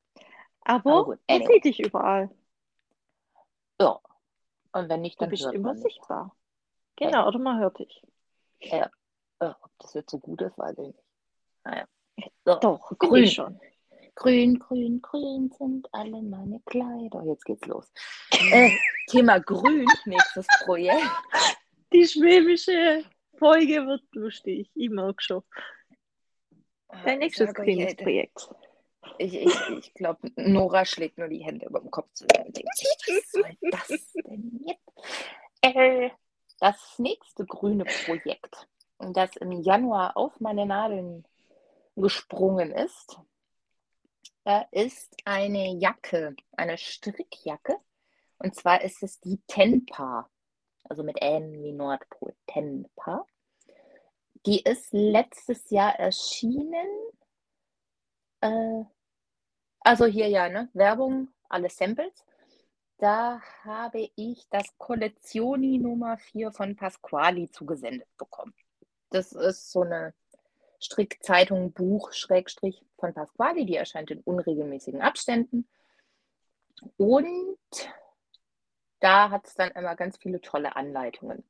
Aber, 0.61 0.93
Aber 0.93 1.05
gut, 1.05 1.19
anyway. 1.27 1.55
sieht 1.55 1.65
dich 1.65 1.81
überall. 1.81 2.31
Ja. 3.81 3.99
Und 4.73 4.89
wenn 4.89 5.03
nicht, 5.03 5.21
dann 5.21 5.29
du 5.29 5.31
bist 5.33 5.45
hört 5.45 5.55
immer 5.55 5.77
sichtbar. 5.77 6.35
Genau, 6.97 7.19
ja. 7.19 7.27
oder 7.27 7.39
man 7.39 7.59
hört 7.59 7.81
dich. 7.81 8.03
Ja. 8.61 8.91
Ob 9.41 9.71
das 9.79 9.95
jetzt 9.95 10.11
so 10.11 10.19
gut 10.19 10.41
ist, 10.41 10.57
weiß 10.57 10.79
ich 10.79 10.87
nicht. 10.87 11.04
Naja. 11.65 11.87
So, 12.45 12.59
Doch, 12.61 12.99
grün 12.99 13.27
schon. 13.27 13.61
Grün, 14.17 14.59
grün, 14.59 15.01
grün 15.03 15.51
sind 15.59 15.89
alle 15.93 16.23
meine 16.23 16.61
Kleider. 16.67 17.25
Jetzt 17.25 17.45
geht's 17.45 17.67
los. 17.67 17.91
Äh, 18.53 18.71
Thema 19.09 19.41
Grün, 19.41 19.87
nächstes 20.05 20.47
Projekt. 20.65 21.03
Die 21.93 22.07
schwäbische 22.07 23.05
Folge 23.39 23.87
wird 23.87 24.05
lustig. 24.13 24.71
Ich 24.75 24.91
mag 24.91 25.21
schon. 25.21 25.43
Dein 27.05 27.19
nächstes 27.19 27.53
grünes 27.53 27.97
Projekt. 27.97 28.49
Ich, 29.19 29.35
ich, 29.35 29.69
ich 29.79 29.95
glaube, 29.95 30.31
Nora 30.37 30.85
schlägt 30.85 31.19
nur 31.19 31.29
die 31.29 31.45
Hände 31.45 31.67
über 31.67 31.81
dem 31.81 31.91
Kopf 31.91 32.13
zusammen. 32.13 32.53
Was 32.55 33.33
soll 33.33 33.57
das 33.71 34.13
denn 34.13 34.61
jetzt? 34.67 34.81
Äh, 35.63 36.11
das 36.61 36.99
nächste 36.99 37.45
grüne 37.45 37.85
Projekt, 37.85 38.69
das 38.99 39.37
im 39.37 39.53
Januar 39.53 40.17
auf 40.17 40.39
meine 40.41 40.67
Nadeln 40.67 41.27
gesprungen 41.97 42.73
ist, 42.73 43.19
ist 44.73 45.17
eine 45.25 45.75
Jacke, 45.75 46.37
eine 46.53 46.77
Strickjacke. 46.77 47.77
Und 48.39 48.55
zwar 48.55 48.83
ist 48.83 49.03
es 49.03 49.21
die 49.21 49.41
Tenpa, 49.47 50.29
also 50.85 51.03
mit 51.03 51.21
N 51.23 51.63
wie 51.63 51.73
Nordpol, 51.73 52.35
Tenpa. 52.47 53.27
Die 54.45 54.61
ist 54.61 54.93
letztes 54.93 55.71
Jahr 55.71 55.99
erschienen. 55.99 56.89
Äh, 58.41 58.85
also 59.81 60.05
hier 60.05 60.29
ja, 60.29 60.49
ne? 60.49 60.69
Werbung, 60.75 61.29
alle 61.49 61.71
Samples. 61.71 62.13
Da 62.99 63.41
habe 63.65 64.11
ich 64.15 64.47
das 64.51 64.77
Collezioni 64.77 65.79
Nummer 65.79 66.19
4 66.19 66.53
von 66.53 66.77
Pasquali 66.77 67.51
zugesendet 67.51 68.09
bekommen. 68.19 68.55
Das 69.11 69.33
ist 69.33 69.71
so 69.71 69.83
eine 69.83 70.15
Strickzeitung 70.85 71.73
Buch 71.73 72.13
Schrägstrich 72.13 72.85
von 72.99 73.15
Pasquali, 73.15 73.65
die 73.65 73.77
erscheint 73.77 74.11
in 74.11 74.21
unregelmäßigen 74.21 75.01
Abständen. 75.01 75.67
Und 76.97 77.59
da 79.01 79.31
hat 79.31 79.47
es 79.47 79.55
dann 79.55 79.71
immer 79.71 79.97
ganz 79.97 80.19
viele 80.19 80.41
tolle 80.41 80.77
Anleitungen. 80.77 81.43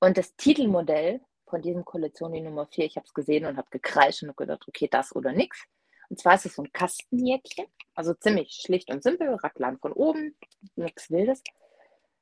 Und 0.00 0.16
das 0.16 0.34
Titelmodell 0.36 1.20
von 1.46 1.60
diesem 1.60 1.84
Kollektion 1.84 2.32
die 2.32 2.40
Nummer 2.40 2.66
4, 2.66 2.86
ich 2.86 2.96
habe 2.96 3.06
es 3.06 3.14
gesehen 3.14 3.44
und 3.44 3.58
habe 3.58 3.68
gekreischt 3.70 4.22
und 4.22 4.36
gedacht, 4.36 4.64
okay, 4.66 4.88
das 4.90 5.14
oder 5.14 5.32
nichts. 5.32 5.62
Und 6.08 6.18
zwar 6.18 6.34
ist 6.34 6.46
es 6.46 6.54
so 6.54 6.62
ein 6.62 6.72
Kastenjäckchen, 6.72 7.66
also 7.94 8.14
ziemlich 8.14 8.54
schlicht 8.54 8.90
und 8.90 9.02
simpel, 9.02 9.34
Racklan 9.34 9.78
von 9.78 9.92
oben, 9.92 10.36
nichts 10.76 11.10
Wildes. 11.10 11.42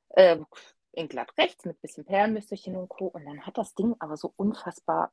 Äh, 0.09 0.39
in 0.91 1.07
glatt 1.07 1.33
rechts 1.37 1.65
mit 1.65 1.81
bisschen 1.81 2.05
Perlenmüsterchen 2.05 2.75
und 2.75 2.89
Co. 2.89 3.07
Und 3.07 3.25
dann 3.25 3.45
hat 3.45 3.57
das 3.57 3.73
Ding 3.73 3.95
aber 3.99 4.15
so 4.15 4.33
unfassbar 4.35 5.11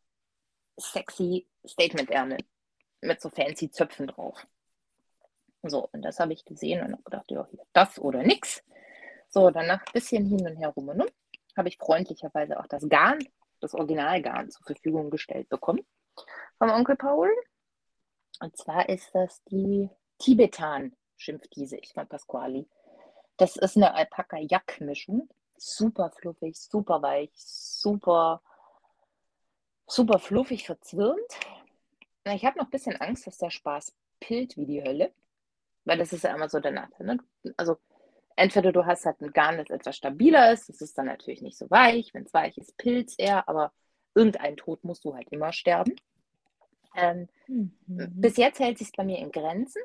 sexy 0.80 1.46
Statement-Ärmel 1.66 2.38
mit 3.02 3.20
so 3.20 3.30
fancy 3.30 3.70
Zöpfen 3.70 4.06
drauf. 4.08 4.46
So, 5.62 5.88
und 5.92 6.02
das 6.02 6.18
habe 6.20 6.32
ich 6.32 6.44
gesehen 6.44 6.84
und 6.84 6.92
habe 6.92 7.02
gedacht, 7.02 7.30
ja, 7.30 7.46
das 7.72 7.98
oder 7.98 8.22
nix. 8.22 8.62
So, 9.28 9.50
danach 9.50 9.80
ein 9.80 9.92
bisschen 9.92 10.26
hin 10.26 10.46
und 10.46 10.56
her 10.56 10.70
rum 10.70 10.88
und 10.88 11.02
um, 11.02 11.08
habe 11.56 11.68
ich 11.68 11.76
freundlicherweise 11.76 12.58
auch 12.58 12.66
das 12.66 12.88
Garn, 12.88 13.18
das 13.60 13.74
Originalgarn 13.74 14.50
zur 14.50 14.64
Verfügung 14.64 15.10
gestellt 15.10 15.48
bekommen 15.48 15.84
vom 16.58 16.70
Onkel 16.70 16.96
Paul. 16.96 17.30
Und 18.40 18.56
zwar 18.56 18.88
ist 18.88 19.14
das 19.14 19.42
die 19.44 19.88
Tibetan, 20.18 20.96
schimpft 21.16 21.54
diese 21.56 21.76
ich 21.76 21.92
von 21.92 22.06
Pasquali. 22.06 22.68
Das 23.36 23.56
ist 23.56 23.76
eine 23.76 23.94
Alpaka-Jack-Mischung. 23.94 25.28
super 25.56 26.10
fluffig, 26.10 26.56
super 26.56 27.02
weich, 27.02 27.30
super, 27.34 28.42
super 29.90 30.18
fluffig 30.18 30.66
verzwirnt. 30.66 31.40
Ich 32.24 32.44
habe 32.44 32.58
noch 32.58 32.66
ein 32.66 32.70
bisschen 32.70 32.96
Angst, 32.96 33.26
dass 33.26 33.38
der 33.38 33.50
Spaß 33.50 33.94
pillt 34.20 34.56
wie 34.56 34.66
die 34.66 34.82
Hölle, 34.82 35.12
weil 35.84 35.98
das 35.98 36.12
ist 36.12 36.24
ja 36.24 36.34
immer 36.34 36.48
so 36.48 36.60
der 36.60 36.72
Nachteil. 36.72 37.06
Ne? 37.06 37.18
Also 37.56 37.78
entweder 38.36 38.72
du 38.72 38.86
hast 38.86 39.06
halt 39.06 39.20
ein 39.20 39.32
Garn, 39.32 39.58
das 39.58 39.70
etwas 39.70 39.96
stabiler 39.96 40.52
ist, 40.52 40.68
das 40.68 40.80
ist 40.80 40.96
dann 40.96 41.06
natürlich 41.06 41.42
nicht 41.42 41.58
so 41.58 41.70
weich, 41.70 42.14
wenn 42.14 42.24
es 42.24 42.34
weich 42.34 42.56
ist, 42.58 42.76
pilzt 42.76 43.18
er, 43.18 43.48
aber 43.48 43.72
irgendein 44.14 44.56
Tod 44.56 44.84
musst 44.84 45.04
du 45.04 45.14
halt 45.14 45.28
immer 45.30 45.52
sterben. 45.52 45.96
Ähm, 46.94 47.28
mhm. 47.46 47.72
Bis 47.86 48.36
jetzt 48.36 48.60
hält 48.60 48.78
sich 48.78 48.92
bei 48.92 49.04
mir 49.04 49.18
in 49.18 49.32
Grenzen. 49.32 49.82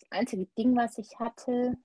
Das 0.00 0.18
einzige 0.18 0.46
Ding, 0.58 0.76
was 0.76 0.98
ich 0.98 1.18
hatte, 1.18 1.76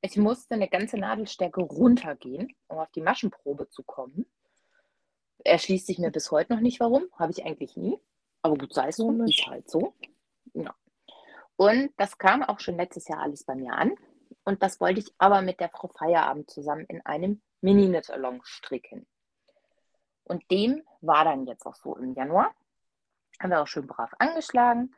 ich 0.00 0.16
musste 0.16 0.54
eine 0.54 0.68
ganze 0.68 0.98
Nadelstärke 0.98 1.60
runtergehen, 1.60 2.52
um 2.66 2.78
auf 2.78 2.90
die 2.90 3.00
Maschenprobe 3.00 3.68
zu 3.68 3.84
kommen. 3.84 4.26
Erschließt 5.44 5.86
sich 5.86 5.98
mir 5.98 6.10
bis 6.10 6.30
heute 6.30 6.54
noch 6.54 6.60
nicht, 6.60 6.80
warum. 6.80 7.04
Habe 7.18 7.32
ich 7.32 7.44
eigentlich 7.44 7.76
nie. 7.76 7.98
Aber 8.42 8.56
gut, 8.56 8.74
sei 8.74 8.88
es 8.88 8.96
so, 8.96 9.10
ist 9.22 9.46
halt 9.46 9.70
so. 9.70 9.94
Ja. 10.54 10.74
Und 11.56 11.92
das 11.96 12.18
kam 12.18 12.42
auch 12.42 12.60
schon 12.60 12.76
letztes 12.76 13.08
Jahr 13.08 13.20
alles 13.20 13.44
bei 13.44 13.54
mir 13.54 13.74
an. 13.74 13.94
Und 14.44 14.62
das 14.62 14.80
wollte 14.80 15.00
ich 15.00 15.14
aber 15.18 15.42
mit 15.42 15.60
der 15.60 15.68
Frau 15.68 15.88
Feierabend 15.88 16.50
zusammen 16.50 16.84
in 16.86 17.04
einem 17.06 17.40
Mini-Knit-Along 17.60 18.42
stricken. 18.44 19.06
Und 20.24 20.50
dem 20.50 20.82
war 21.00 21.24
dann 21.24 21.46
jetzt 21.46 21.66
auch 21.66 21.74
so 21.74 21.96
im 21.96 22.14
Januar. 22.14 22.52
Haben 23.40 23.50
wir 23.50 23.62
auch 23.62 23.66
schön 23.66 23.86
brav 23.86 24.12
angeschlagen. 24.18 24.94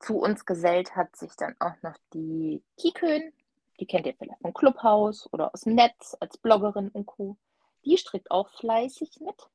Zu 0.00 0.18
uns 0.18 0.46
gesellt 0.46 0.94
hat 0.96 1.16
sich 1.16 1.34
dann 1.36 1.56
auch 1.58 1.74
noch 1.82 1.96
die 2.14 2.62
Kikön. 2.78 3.32
Die 3.80 3.86
kennt 3.86 4.06
ihr 4.06 4.14
vielleicht 4.14 4.40
vom 4.40 4.54
Clubhaus 4.54 5.32
oder 5.32 5.52
aus 5.52 5.62
dem 5.62 5.74
Netz 5.74 6.16
als 6.20 6.38
Bloggerin 6.38 6.88
und 6.88 7.06
Co. 7.06 7.36
Die 7.84 7.96
strickt 7.96 8.30
auch 8.30 8.50
fleißig 8.50 9.20
mit. 9.20 9.48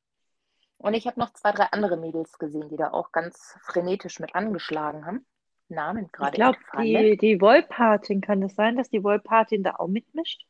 Und 0.84 0.96
ich 0.96 1.08
habe 1.08 1.18
noch 1.18 1.32
zwei, 1.32 1.54
drei 1.54 1.68
andere 1.72 1.96
Mädels 1.96 2.38
gesehen, 2.38 2.68
die 2.68 2.76
da 2.76 2.92
auch 2.92 3.14
ganz 3.14 3.58
frenetisch 3.62 4.20
mit 4.20 4.36
angeschlagen 4.36 5.06
haben. 5.06 5.26
Namen 5.70 6.10
gerade. 6.12 6.32
Ich 6.32 6.36
glaube, 6.36 6.58
die, 6.78 7.16
die 7.16 7.40
Wollpatin, 7.40 8.20
kann 8.20 8.44
es 8.44 8.54
sein, 8.56 8.76
dass 8.76 8.90
die 8.90 9.02
Wollpatin 9.02 9.64
da 9.64 9.76
auch 9.78 9.88
mitmischt? 9.88 10.46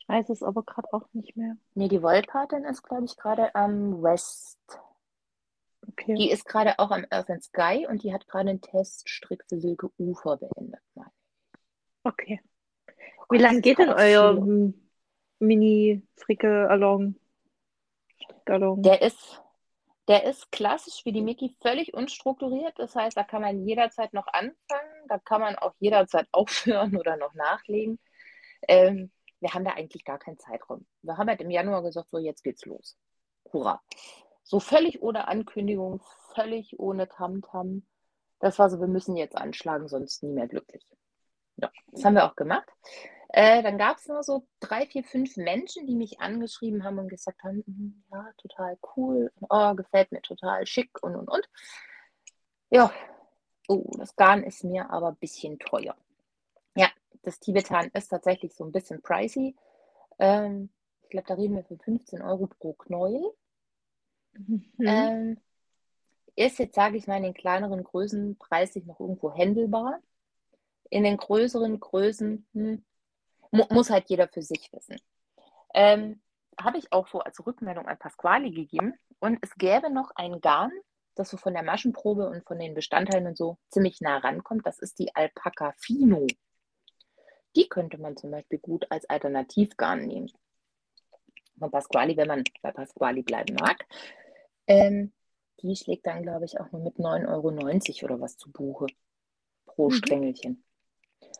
Ich 0.00 0.08
weiß 0.08 0.28
es 0.30 0.42
aber 0.42 0.64
gerade 0.64 0.92
auch 0.92 1.06
nicht 1.12 1.36
mehr. 1.36 1.56
Nee, 1.74 1.86
die 1.86 2.02
Wollpatin 2.02 2.64
ist, 2.64 2.82
glaube 2.82 3.04
ich, 3.04 3.16
gerade 3.16 3.54
am 3.54 4.02
West. 4.02 4.58
Okay. 5.86 6.14
Die 6.14 6.32
ist 6.32 6.44
gerade 6.44 6.76
auch 6.80 6.90
am 6.90 7.06
Earth 7.08 7.30
and 7.30 7.44
Sky 7.44 7.86
und 7.88 8.02
die 8.02 8.12
hat 8.12 8.26
gerade 8.26 8.50
einen 8.50 8.60
Teststrick 8.60 9.44
für 9.48 9.60
Silke 9.60 9.88
Ufer 9.98 10.36
beendet. 10.36 10.80
Okay. 12.02 12.40
Oh 13.20 13.34
Wie 13.34 13.38
lange 13.38 13.60
geht 13.60 13.78
denn 13.78 13.90
euer 13.90 14.36
Mini-Fricke-Along? 15.38 17.14
Der 18.82 19.02
ist 19.02 19.40
der 20.08 20.24
ist 20.24 20.50
klassisch 20.50 21.04
wie 21.04 21.12
die 21.12 21.20
Mickey 21.20 21.54
völlig 21.60 21.92
unstrukturiert. 21.92 22.78
Das 22.78 22.96
heißt, 22.96 23.16
da 23.16 23.24
kann 23.24 23.42
man 23.42 23.66
jederzeit 23.66 24.14
noch 24.14 24.26
anfangen, 24.26 25.06
da 25.06 25.18
kann 25.18 25.42
man 25.42 25.56
auch 25.56 25.74
jederzeit 25.78 26.26
aufhören 26.32 26.96
oder 26.96 27.16
noch 27.16 27.34
nachlegen. 27.34 27.98
Ähm, 28.66 29.12
wir 29.40 29.54
haben 29.54 29.64
da 29.64 29.72
eigentlich 29.72 30.04
gar 30.04 30.18
keinen 30.18 30.38
Zeitraum. 30.38 30.86
Wir 31.02 31.16
haben 31.16 31.28
halt 31.28 31.42
im 31.42 31.50
Januar 31.50 31.82
gesagt, 31.82 32.10
so 32.10 32.18
jetzt 32.18 32.42
geht's 32.42 32.64
los. 32.64 32.96
Hurra. 33.52 33.82
So 34.42 34.60
völlig 34.60 35.02
ohne 35.02 35.28
Ankündigung, 35.28 36.02
völlig 36.34 36.78
ohne 36.80 37.08
Tamtam. 37.08 37.66
-Tam. 37.68 37.82
Das 38.40 38.58
war 38.58 38.70
so, 38.70 38.80
wir 38.80 38.88
müssen 38.88 39.16
jetzt 39.16 39.36
anschlagen, 39.36 39.88
sonst 39.88 40.22
nie 40.22 40.32
mehr 40.32 40.48
glücklich. 40.48 40.84
Ja, 41.56 41.70
das 41.92 42.04
haben 42.04 42.14
wir 42.14 42.24
auch 42.24 42.36
gemacht. 42.36 42.68
Äh, 43.28 43.62
dann 43.62 43.76
gab 43.76 43.98
es 43.98 44.08
nur 44.08 44.22
so 44.22 44.46
drei, 44.58 44.86
vier, 44.86 45.04
fünf 45.04 45.36
Menschen, 45.36 45.86
die 45.86 45.94
mich 45.94 46.20
angeschrieben 46.20 46.82
haben 46.82 46.98
und 46.98 47.08
gesagt 47.08 47.42
haben, 47.42 47.62
hm, 47.66 48.02
ja, 48.10 48.32
total 48.38 48.78
cool, 48.96 49.30
oh, 49.50 49.74
gefällt 49.74 50.12
mir 50.12 50.22
total 50.22 50.66
schick 50.66 50.90
und 51.02 51.14
und 51.14 51.28
und. 51.28 51.48
Ja, 52.70 52.90
oh, 53.68 53.90
das 53.98 54.16
Garn 54.16 54.42
ist 54.44 54.64
mir 54.64 54.90
aber 54.90 55.08
ein 55.08 55.16
bisschen 55.16 55.58
teuer. 55.58 55.94
Ja, 56.74 56.88
das 57.22 57.38
Tibetan 57.38 57.90
ist 57.92 58.08
tatsächlich 58.08 58.54
so 58.54 58.64
ein 58.64 58.72
bisschen 58.72 59.02
pricey. 59.02 59.54
Ähm, 60.18 60.70
ich 61.02 61.10
glaube, 61.10 61.26
da 61.28 61.34
reden 61.34 61.56
wir 61.56 61.64
für 61.64 61.78
15 61.78 62.22
Euro 62.22 62.46
pro 62.46 62.72
Knäuel. 62.74 63.32
Mhm. 64.32 64.64
Ähm, 64.80 65.40
ist 66.34 66.58
jetzt, 66.58 66.76
sage 66.76 66.96
ich 66.96 67.06
mal, 67.06 67.16
in 67.16 67.24
den 67.24 67.34
kleineren 67.34 67.82
Größen 67.82 68.36
preislich 68.38 68.86
noch 68.86 69.00
irgendwo 69.00 69.34
händelbar. 69.34 70.00
In 70.90 71.02
den 71.02 71.16
größeren 71.16 71.80
Größen 71.80 72.46
hm, 72.52 72.84
Mu 73.50 73.64
muss 73.70 73.90
halt 73.90 74.08
jeder 74.08 74.28
für 74.28 74.42
sich 74.42 74.70
wissen. 74.72 74.96
Ähm, 75.74 76.20
Habe 76.60 76.78
ich 76.78 76.92
auch 76.92 77.08
so 77.08 77.20
als 77.20 77.44
Rückmeldung 77.46 77.86
an 77.86 77.98
Pasquale 77.98 78.50
gegeben. 78.50 78.94
Und 79.20 79.38
es 79.42 79.54
gäbe 79.56 79.90
noch 79.90 80.10
ein 80.14 80.40
Garn, 80.40 80.72
das 81.14 81.30
so 81.30 81.36
von 81.36 81.54
der 81.54 81.62
Maschenprobe 81.62 82.28
und 82.28 82.44
von 82.46 82.58
den 82.58 82.74
Bestandteilen 82.74 83.26
und 83.26 83.36
so 83.36 83.58
ziemlich 83.68 84.00
nah 84.00 84.18
rankommt. 84.18 84.66
Das 84.66 84.78
ist 84.78 84.98
die 84.98 85.14
Alpaca 85.14 85.74
Fino. 85.78 86.26
Die 87.56 87.68
könnte 87.68 87.98
man 87.98 88.16
zum 88.16 88.30
Beispiel 88.30 88.58
gut 88.58 88.86
als 88.90 89.08
Alternativgarn 89.08 90.06
nehmen. 90.06 90.30
Von 91.58 91.70
Pasquali, 91.70 92.16
wenn 92.16 92.28
man 92.28 92.44
bei 92.62 92.70
Pasquali 92.70 93.22
bleiben 93.22 93.56
mag. 93.56 93.84
Ähm, 94.66 95.12
die 95.62 95.74
schlägt 95.74 96.06
dann, 96.06 96.22
glaube 96.22 96.44
ich, 96.44 96.60
auch 96.60 96.70
nur 96.70 96.82
mit 96.82 96.96
9,90 96.98 98.02
Euro 98.02 98.04
oder 98.04 98.20
was 98.20 98.36
zu 98.36 98.52
Buche 98.52 98.86
pro 99.66 99.88
mhm. 99.88 99.94
Strängelchen. 99.94 100.64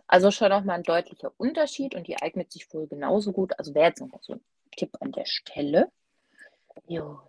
Also 0.08 0.30
schon 0.30 0.50
auch 0.52 0.64
mal 0.64 0.74
ein 0.74 0.82
deutlicher 0.82 1.32
Unterschied 1.36 1.94
und 1.94 2.06
die 2.06 2.20
eignet 2.20 2.50
sich 2.50 2.72
wohl 2.72 2.88
genauso 2.88 3.32
gut. 3.32 3.56
Also 3.58 3.74
wäre 3.74 3.88
jetzt 3.88 4.00
noch 4.00 4.22
so 4.22 4.32
ein 4.32 4.40
Tipp 4.74 4.96
an 5.00 5.12
der 5.12 5.26
Stelle. 5.26 5.92
Jo. 6.86 7.20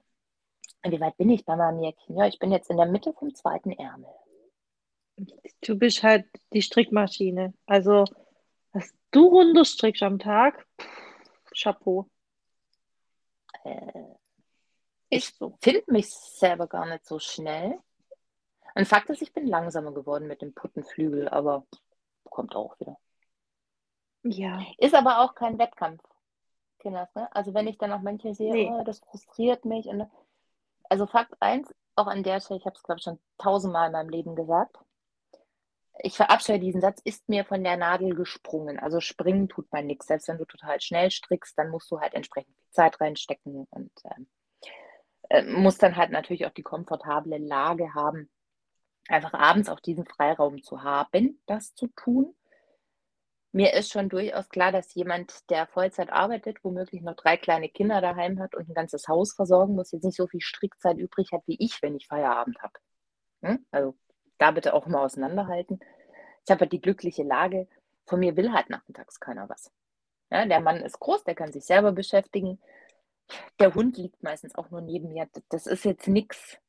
Wie 0.83 0.99
weit 1.01 1.17
bin 1.17 1.29
ich 1.29 1.43
bei 1.43 1.57
meinem 1.57 1.81
Jäckchen? 1.81 2.15
Ja, 2.15 2.25
ich 2.25 2.39
bin 2.39 2.53
jetzt 2.53 2.69
in 2.69 2.77
der 2.77 2.85
Mitte 2.85 3.11
vom 3.13 3.35
zweiten 3.35 3.73
Ärmel. 3.73 4.09
Du 5.61 5.77
bist 5.77 6.03
halt 6.03 6.25
die 6.53 6.61
Strickmaschine. 6.61 7.53
Also, 7.65 8.05
was 8.71 8.93
du 9.11 9.27
runterstrickst 9.27 10.03
am 10.03 10.17
Tag, 10.17 10.65
Chapeau. 11.53 12.09
Äh, 13.65 14.03
ich 15.09 15.33
so. 15.33 15.57
finde 15.61 15.83
mich 15.87 16.09
selber 16.09 16.67
gar 16.67 16.85
nicht 16.85 17.05
so 17.05 17.19
schnell. 17.19 17.77
Und 18.73 18.87
Fakt 18.87 19.09
ist, 19.09 19.21
ich 19.21 19.33
bin 19.33 19.47
langsamer 19.47 19.91
geworden 19.91 20.27
mit 20.27 20.41
dem 20.41 20.53
Puttenflügel, 20.53 21.27
aber 21.27 21.65
kommt 22.39 22.55
auch 22.55 22.79
wieder. 22.79 22.97
Ja. 24.23 24.65
Ist 24.77 24.95
aber 24.95 25.19
auch 25.19 25.35
kein 25.35 25.59
Wettkampf, 25.59 26.01
Kinders. 26.79 27.13
Ne? 27.13 27.27
Also 27.35 27.53
wenn 27.53 27.67
ich 27.67 27.77
dann 27.77 27.91
auch 27.91 27.99
manche 27.99 28.33
sehe, 28.33 28.53
nee. 28.53 28.69
oh, 28.71 28.81
das 28.85 28.99
frustriert 28.99 29.65
mich. 29.65 29.87
Und, 29.87 30.09
also 30.89 31.05
Fakt 31.05 31.35
1, 31.41 31.75
auch 31.97 32.07
an 32.07 32.23
der 32.23 32.39
Stelle, 32.39 32.61
ich 32.61 32.65
habe 32.65 32.77
es 32.77 32.83
glaube 32.83 32.99
ich 32.99 33.03
schon 33.03 33.19
tausendmal 33.37 33.87
in 33.87 33.91
meinem 33.91 34.07
Leben 34.07 34.35
gesagt, 34.37 34.77
ich 36.01 36.15
verabscheue 36.15 36.61
diesen 36.61 36.79
Satz, 36.79 37.01
ist 37.03 37.27
mir 37.27 37.43
von 37.43 37.61
der 37.61 37.75
Nadel 37.75 38.15
gesprungen. 38.15 38.79
Also 38.79 39.01
springen 39.01 39.49
tut 39.49 39.69
man 39.73 39.85
nichts. 39.85 40.07
Selbst 40.07 40.29
wenn 40.29 40.37
du 40.37 40.45
total 40.45 40.79
schnell 40.79 41.11
strickst, 41.11 41.57
dann 41.57 41.71
musst 41.71 41.91
du 41.91 41.99
halt 41.99 42.13
entsprechend 42.13 42.55
viel 42.55 42.71
Zeit 42.71 43.01
reinstecken 43.01 43.67
und 43.69 43.91
ähm, 44.05 44.27
äh, 45.27 45.43
musst 45.43 45.83
dann 45.83 45.97
halt 45.97 46.11
natürlich 46.11 46.45
auch 46.45 46.53
die 46.53 46.63
komfortable 46.63 47.37
Lage 47.37 47.93
haben, 47.95 48.29
einfach 49.09 49.33
abends 49.33 49.69
auch 49.69 49.79
diesen 49.79 50.05
Freiraum 50.05 50.61
zu 50.63 50.83
haben, 50.83 51.41
das 51.45 51.73
zu 51.73 51.87
tun. 51.87 52.35
Mir 53.51 53.73
ist 53.73 53.91
schon 53.91 54.09
durchaus 54.09 54.49
klar, 54.49 54.71
dass 54.71 54.93
jemand, 54.93 55.49
der 55.49 55.65
Vollzeit 55.65 56.11
arbeitet, 56.11 56.63
womöglich 56.63 57.01
noch 57.01 57.15
drei 57.15 57.35
kleine 57.35 57.67
Kinder 57.67 57.99
daheim 57.99 58.39
hat 58.39 58.53
und 58.53 58.69
ein 58.69 58.75
ganzes 58.75 59.07
Haus 59.07 59.33
versorgen 59.33 59.75
muss, 59.75 59.91
jetzt 59.91 60.03
nicht 60.03 60.17
so 60.17 60.27
viel 60.27 60.41
Strickzeit 60.41 60.97
übrig 60.97 61.31
hat 61.31 61.41
wie 61.47 61.57
ich, 61.59 61.81
wenn 61.81 61.95
ich 61.95 62.07
Feierabend 62.07 62.61
habe. 62.61 62.73
Hm? 63.41 63.65
Also 63.71 63.97
da 64.37 64.51
bitte 64.51 64.73
auch 64.73 64.85
immer 64.85 65.01
auseinanderhalten. 65.01 65.79
Ich 66.45 66.51
habe 66.51 66.61
halt 66.61 66.73
die 66.73 66.81
glückliche 66.81 67.23
Lage, 67.23 67.67
von 68.05 68.19
mir 68.19 68.35
will 68.37 68.53
halt 68.53 68.69
nachmittags 68.69 69.19
keiner 69.19 69.49
was. 69.49 69.71
Ja, 70.31 70.45
der 70.45 70.59
Mann 70.59 70.77
ist 70.77 70.99
groß, 70.99 71.23
der 71.23 71.33
kann 71.33 71.51
sich 71.51 71.65
selber 71.65 71.91
beschäftigen. 71.91 72.61
Der 73.59 73.73
Hund 73.73 73.97
liegt 73.97 74.21
meistens 74.21 74.53
auch 74.55 74.69
nur 74.69 74.81
neben 74.81 75.09
mir. 75.09 75.27
Das 75.49 75.65
ist 75.65 75.85
jetzt 75.85 76.07
nichts, 76.07 76.59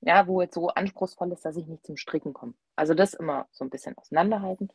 ja, 0.00 0.26
wo 0.26 0.40
jetzt 0.40 0.54
so 0.54 0.68
anspruchsvoll 0.68 1.32
ist, 1.32 1.44
dass 1.44 1.56
ich 1.56 1.66
nicht 1.66 1.84
zum 1.84 1.96
Stricken 1.96 2.32
komme. 2.32 2.54
Also 2.76 2.94
das 2.94 3.14
immer 3.14 3.46
so 3.50 3.64
ein 3.64 3.70
bisschen 3.70 3.96
auseinanderhalten 3.98 4.70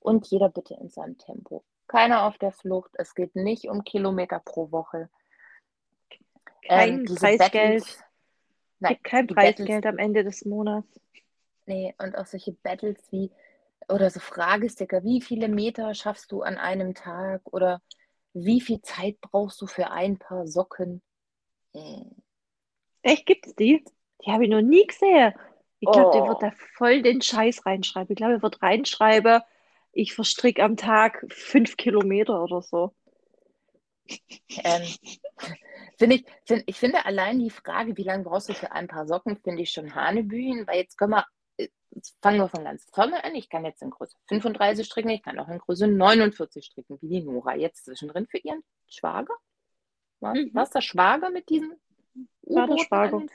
und 0.00 0.26
jeder 0.26 0.48
bitte 0.48 0.74
in 0.74 0.90
seinem 0.90 1.18
Tempo. 1.18 1.64
Keiner 1.86 2.24
auf 2.24 2.38
der 2.38 2.52
Flucht. 2.52 2.90
Es 2.94 3.14
geht 3.14 3.36
nicht 3.36 3.68
um 3.68 3.84
Kilometer 3.84 4.40
pro 4.40 4.70
Woche. 4.72 5.08
Kein 6.66 7.00
ähm, 7.00 7.04
Preisgeld. 7.04 7.84
Nein, 8.80 8.98
kein 9.02 9.26
Preisgeld 9.26 9.68
Battles, 9.68 9.86
am 9.86 9.98
Ende 9.98 10.24
des 10.24 10.44
Monats. 10.44 11.00
Nee, 11.66 11.94
und 11.98 12.16
auch 12.16 12.26
solche 12.26 12.52
Battles 12.52 12.98
wie, 13.10 13.30
oder 13.88 14.10
so 14.10 14.20
Fragesticker, 14.20 15.04
wie 15.04 15.20
viele 15.20 15.48
Meter 15.48 15.94
schaffst 15.94 16.32
du 16.32 16.42
an 16.42 16.58
einem 16.58 16.94
Tag? 16.94 17.42
Oder 17.52 17.80
wie 18.32 18.60
viel 18.60 18.82
Zeit 18.82 19.20
brauchst 19.20 19.60
du 19.60 19.66
für 19.66 19.90
ein 19.90 20.18
paar 20.18 20.46
Socken? 20.46 21.02
Hm. 21.74 22.10
Echt, 23.02 23.26
gibt's 23.26 23.54
die? 23.54 23.84
Die 24.24 24.30
habe 24.30 24.44
ich 24.44 24.50
noch 24.50 24.62
nie 24.62 24.86
gesehen. 24.86 25.34
Ich 25.80 25.90
glaube, 25.90 26.08
oh. 26.08 26.12
der 26.12 26.28
wird 26.28 26.42
da 26.42 26.50
voll 26.76 27.02
den 27.02 27.20
Scheiß 27.20 27.66
reinschreiben. 27.66 28.12
Ich 28.12 28.16
glaube, 28.16 28.34
er 28.34 28.42
wird 28.42 28.62
reinschreiben, 28.62 29.42
ich 29.92 30.14
verstricke 30.14 30.62
am 30.62 30.76
Tag 30.76 31.24
fünf 31.30 31.76
Kilometer 31.76 32.42
oder 32.42 32.62
so. 32.62 32.94
Ähm, 34.64 34.82
finde 35.98 36.16
ich, 36.16 36.26
find, 36.44 36.64
ich 36.66 36.76
finde 36.76 37.04
allein 37.06 37.38
die 37.38 37.50
Frage, 37.50 37.96
wie 37.96 38.02
lange 38.02 38.24
brauchst 38.24 38.48
du 38.48 38.54
für 38.54 38.72
ein 38.72 38.88
paar 38.88 39.06
Socken, 39.06 39.36
finde 39.36 39.62
ich 39.62 39.70
schon 39.70 39.94
Hanebüchen, 39.94 40.66
weil 40.66 40.78
jetzt 40.78 40.98
können 40.98 41.12
wir, 41.12 41.26
jetzt 41.90 42.18
fangen 42.20 42.38
wir 42.38 42.48
von 42.48 42.64
ganz 42.64 42.86
vorne 42.92 43.22
an. 43.24 43.34
Ich 43.34 43.48
kann 43.48 43.64
jetzt 43.64 43.82
in 43.82 43.90
Größe 43.90 44.16
35 44.28 44.86
stricken, 44.86 45.10
ich 45.10 45.22
kann 45.22 45.38
auch 45.38 45.48
in 45.48 45.58
Größe 45.58 45.86
49 45.86 46.64
stricken, 46.64 46.98
wie 47.00 47.08
die 47.08 47.22
Nora 47.22 47.56
jetzt 47.56 47.84
zwischendrin 47.84 48.26
für 48.26 48.38
ihren 48.38 48.62
Schwager. 48.88 49.34
War, 50.20 50.34
mhm. 50.34 50.52
War 50.54 50.64
es 50.64 50.70
der 50.70 50.82
Schwager 50.82 51.30
mit 51.30 51.48
diesen 51.48 51.72
U-Booten 52.42 53.30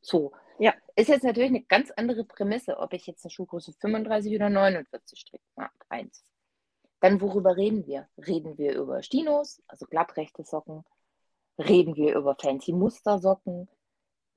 So. 0.00 0.32
Ja. 0.58 0.74
Ist 0.96 1.08
jetzt 1.08 1.24
natürlich 1.24 1.50
eine 1.50 1.62
ganz 1.62 1.92
andere 1.92 2.24
Prämisse, 2.24 2.78
ob 2.78 2.92
ich 2.92 3.06
jetzt 3.06 3.24
eine 3.24 3.30
Schuhgröße 3.30 3.72
35 3.72 4.34
oder 4.34 4.50
49 4.50 5.18
stricke. 5.18 5.44
Ja, 5.56 5.70
eins. 5.88 6.24
Dann 7.00 7.20
worüber 7.20 7.56
reden 7.56 7.86
wir? 7.86 8.08
Reden 8.18 8.58
wir 8.58 8.74
über 8.74 9.02
Stinos, 9.02 9.62
also 9.68 9.86
glattrechte 9.86 10.42
Socken? 10.42 10.84
Reden 11.58 11.94
wir 11.96 12.16
über 12.16 12.36
fancy 12.40 12.72
Mustersocken? 12.72 13.68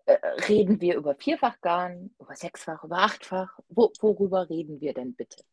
Äh, 0.06 0.18
reden 0.48 0.82
wir 0.82 0.96
über 0.96 1.16
Vierfachgarn, 1.16 2.14
über 2.20 2.36
Sechsfach, 2.36 2.84
über 2.84 3.00
Achtfach? 3.00 3.60
Wo, 3.70 3.92
worüber 4.00 4.50
reden 4.50 4.82
wir 4.82 4.94
denn 4.94 5.16
bitte? 5.16 5.44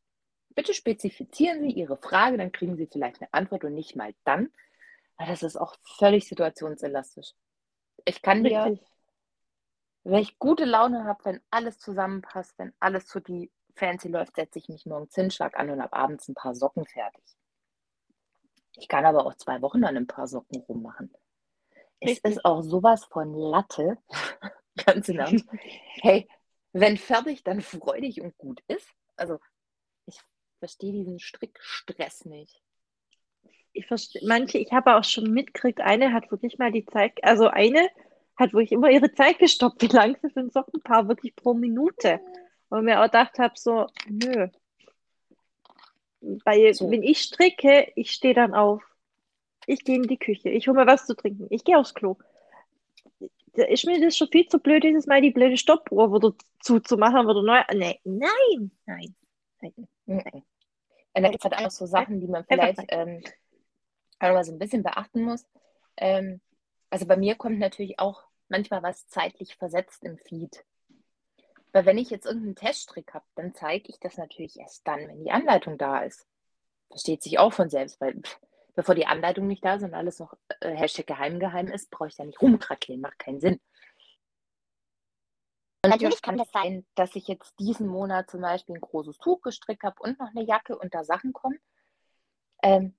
Bitte 0.55 0.75
spezifizieren 0.75 1.61
Sie 1.63 1.71
Ihre 1.71 1.97
Frage, 1.97 2.37
dann 2.37 2.53
kriegen 2.53 2.77
Sie 2.77 2.87
vielleicht 2.87 3.21
eine 3.21 3.33
Antwort 3.33 3.65
und 3.65 3.75
nicht 3.75 3.97
mal 3.97 4.15
dann, 4.25 4.51
weil 5.17 5.29
das 5.29 5.43
ist 5.43 5.57
auch 5.57 5.77
völlig 5.99 6.27
situationselastisch. 6.29 7.33
Ich 8.05 8.23
kann 8.23 8.45
Richtig. 8.45 8.81
dir, 8.81 8.87
wenn 10.11 10.23
ich 10.23 10.39
gute 10.39 10.65
Laune 10.65 11.05
habe, 11.05 11.25
wenn 11.25 11.41
alles 11.51 11.79
zusammenpasst, 11.79 12.59
wenn 12.59 12.73
alles 12.81 13.07
zu 13.07 13.21
die 13.21 13.51
fancy 13.75 14.09
läuft, 14.09 14.37
setze 14.37 14.59
ich 14.59 14.69
mich 14.69 14.87
morgen 14.87 15.11
Zinnschlag 15.11 15.57
an 15.59 15.71
und 15.71 15.83
habe 15.83 15.93
abends 15.93 16.29
ein 16.29 16.35
paar 16.35 16.55
Socken 16.55 16.87
fertig. 16.87 17.23
Ich 18.77 18.89
kann 18.89 19.05
aber 19.05 19.27
auch 19.27 19.35
zwei 19.35 19.61
Wochen 19.61 19.85
an 19.85 19.97
ein 19.97 20.07
paar 20.07 20.27
Socken 20.27 20.63
rummachen. 20.63 21.13
Es 22.01 22.19
ist 22.19 22.45
auch 22.45 22.63
sowas 22.63 23.05
von 23.05 23.35
Latte, 23.35 23.99
ganz 24.87 25.09
Ernst. 25.09 25.47
Hey, 26.01 26.29
wenn 26.73 26.97
fertig, 26.97 27.45
dann 27.45 27.61
freudig 27.61 28.23
und 28.23 28.37
gut 28.39 28.63
ist. 28.69 28.89
Also, 29.17 29.39
ich 30.07 30.19
verstehe 30.59 30.93
diesen 30.93 31.19
Strickstress 31.19 32.25
nicht. 32.25 32.63
Ich 33.73 33.87
verstehe, 33.87 34.23
manche, 34.27 34.59
ich 34.59 34.73
habe 34.73 34.97
auch 34.97 35.05
schon 35.05 35.31
mitgekriegt, 35.33 35.81
eine 35.81 36.13
hat 36.13 36.31
wirklich 36.31 36.59
mal 36.59 36.73
die 36.73 36.87
Zeit, 36.87 37.13
also 37.23 37.49
eine 37.49 37.89
hat 38.39 38.53
wirklich 38.53 38.73
immer 38.73 38.91
ihre 38.91 39.13
Zeit 39.13 39.39
gestoppt, 39.39 39.83
wie 39.83 39.87
lang 39.89 40.17
sie 40.23 40.31
für 40.31 40.41
ein 40.41 40.51
Sockenpaar 40.51 41.09
wirklich 41.09 41.35
pro 41.35 41.55
Minute. 41.55 42.21
Und 42.69 42.85
mir 42.85 43.01
auch 43.01 43.05
gedacht 43.05 43.39
habe, 43.39 43.55
so, 43.57 43.87
nö. 44.09 44.49
Weil, 46.21 46.75
so. 46.75 46.91
wenn 46.91 47.03
ich 47.03 47.21
stricke, 47.21 47.91
ich 47.95 48.11
stehe 48.11 48.35
dann 48.35 48.55
auf. 48.55 48.83
Ich 49.67 49.85
gehe 49.85 49.97
in 49.97 50.03
die 50.03 50.19
Küche. 50.19 50.49
Ich 50.51 50.69
hole 50.69 50.79
mir 50.79 50.87
was 50.87 51.07
zu 51.07 51.15
trinken. 51.15 51.47
Ich 51.51 51.65
gehe 51.65 51.79
aufs 51.79 51.95
Klo. 51.95 52.17
Da 53.55 53.65
ist 53.65 53.85
mir 53.85 54.01
das 54.01 54.17
schon 54.17 54.29
viel 54.29 54.47
zu 54.47 54.59
blöd, 54.59 54.85
dieses 54.85 55.07
Mal 55.07 55.21
die 55.21 55.31
blöde 55.31 55.57
Stoppuhr 55.57 56.13
wieder 56.15 56.33
zuzumachen, 56.61 57.27
wieder 57.27 57.43
neu. 57.43 57.61
Nee, 57.75 58.01
nein, 58.05 58.71
nein, 58.87 59.15
nein, 59.61 59.89
nein. 60.07 60.43
Und 61.15 61.23
da 61.23 61.29
gibt 61.31 61.45
es 61.45 61.51
halt 61.51 61.55
auch 61.55 61.65
noch 61.65 61.71
so 61.71 61.87
Sachen, 61.87 62.21
die 62.21 62.29
man 62.29 62.45
vielleicht 62.45 62.85
ähm, 62.89 63.23
auch 64.21 64.33
mal 64.33 64.45
so 64.45 64.53
ein 64.53 64.59
bisschen 64.59 64.83
beachten 64.83 65.23
muss. 65.23 65.45
Ähm, 65.97 66.41
also 66.91 67.07
bei 67.07 67.17
mir 67.17 67.35
kommt 67.35 67.59
natürlich 67.59 67.99
auch 67.99 68.28
manchmal 68.49 68.83
was 68.83 69.09
zeitlich 69.09 69.57
versetzt 69.57 70.05
im 70.05 70.19
Feed. 70.19 70.65
Weil 71.73 71.87
wenn 71.87 71.99
ich 71.99 72.11
jetzt 72.11 72.27
irgendeinen 72.27 72.57
Teststrick 72.57 73.15
habe, 73.15 73.27
dann 73.35 73.55
zeige 73.55 73.89
ich 73.89 74.01
das 74.01 74.17
natürlich 74.17 74.59
erst 74.59 74.87
dann, 74.87 75.07
wenn 75.07 75.23
die 75.23 75.31
Anleitung 75.31 75.79
da 75.79 76.01
ist. 76.01 76.27
Versteht 76.89 77.23
sich 77.23 77.39
auch 77.39 77.53
von 77.53 77.69
selbst, 77.69 78.01
weil 78.01 78.21
pff, 78.21 78.41
bevor 78.75 78.95
die 78.95 79.07
Anleitung 79.07 79.47
nicht 79.47 79.65
da 79.65 79.75
ist 79.75 79.83
und 79.83 79.95
alles 79.95 80.19
noch 80.19 80.35
äh, 80.61 80.75
Hashtag 80.75 81.07
geheim 81.07 81.39
geheim 81.39 81.69
ist, 81.69 81.91
brauche 81.91 82.09
ich 82.09 82.17
da 82.17 82.25
nicht 82.25 82.41
rumkrakkeln, 82.41 83.01
macht 83.01 83.19
keinen 83.19 83.41
Sinn. 83.41 83.61
Und 85.85 85.91
natürlich 85.91 86.23
kann 86.23 86.39
es 86.39 86.51
das 86.51 86.63
sein, 86.63 86.87
dass 86.95 87.15
ich 87.15 87.29
jetzt 87.29 87.59
diesen 87.61 87.87
Monat 87.87 88.31
zum 88.31 88.41
Beispiel 88.41 88.75
ein 88.75 88.81
großes 88.81 89.19
Tuch 89.19 89.43
gestrickt 89.43 89.83
habe 89.85 90.01
und 90.01 90.19
noch 90.19 90.29
eine 90.29 90.45
Jacke 90.45 90.77
und 90.77 90.95
da 90.95 91.05
Sachen 91.05 91.33
kommen. 91.33 91.59
Ähm, 92.63 92.97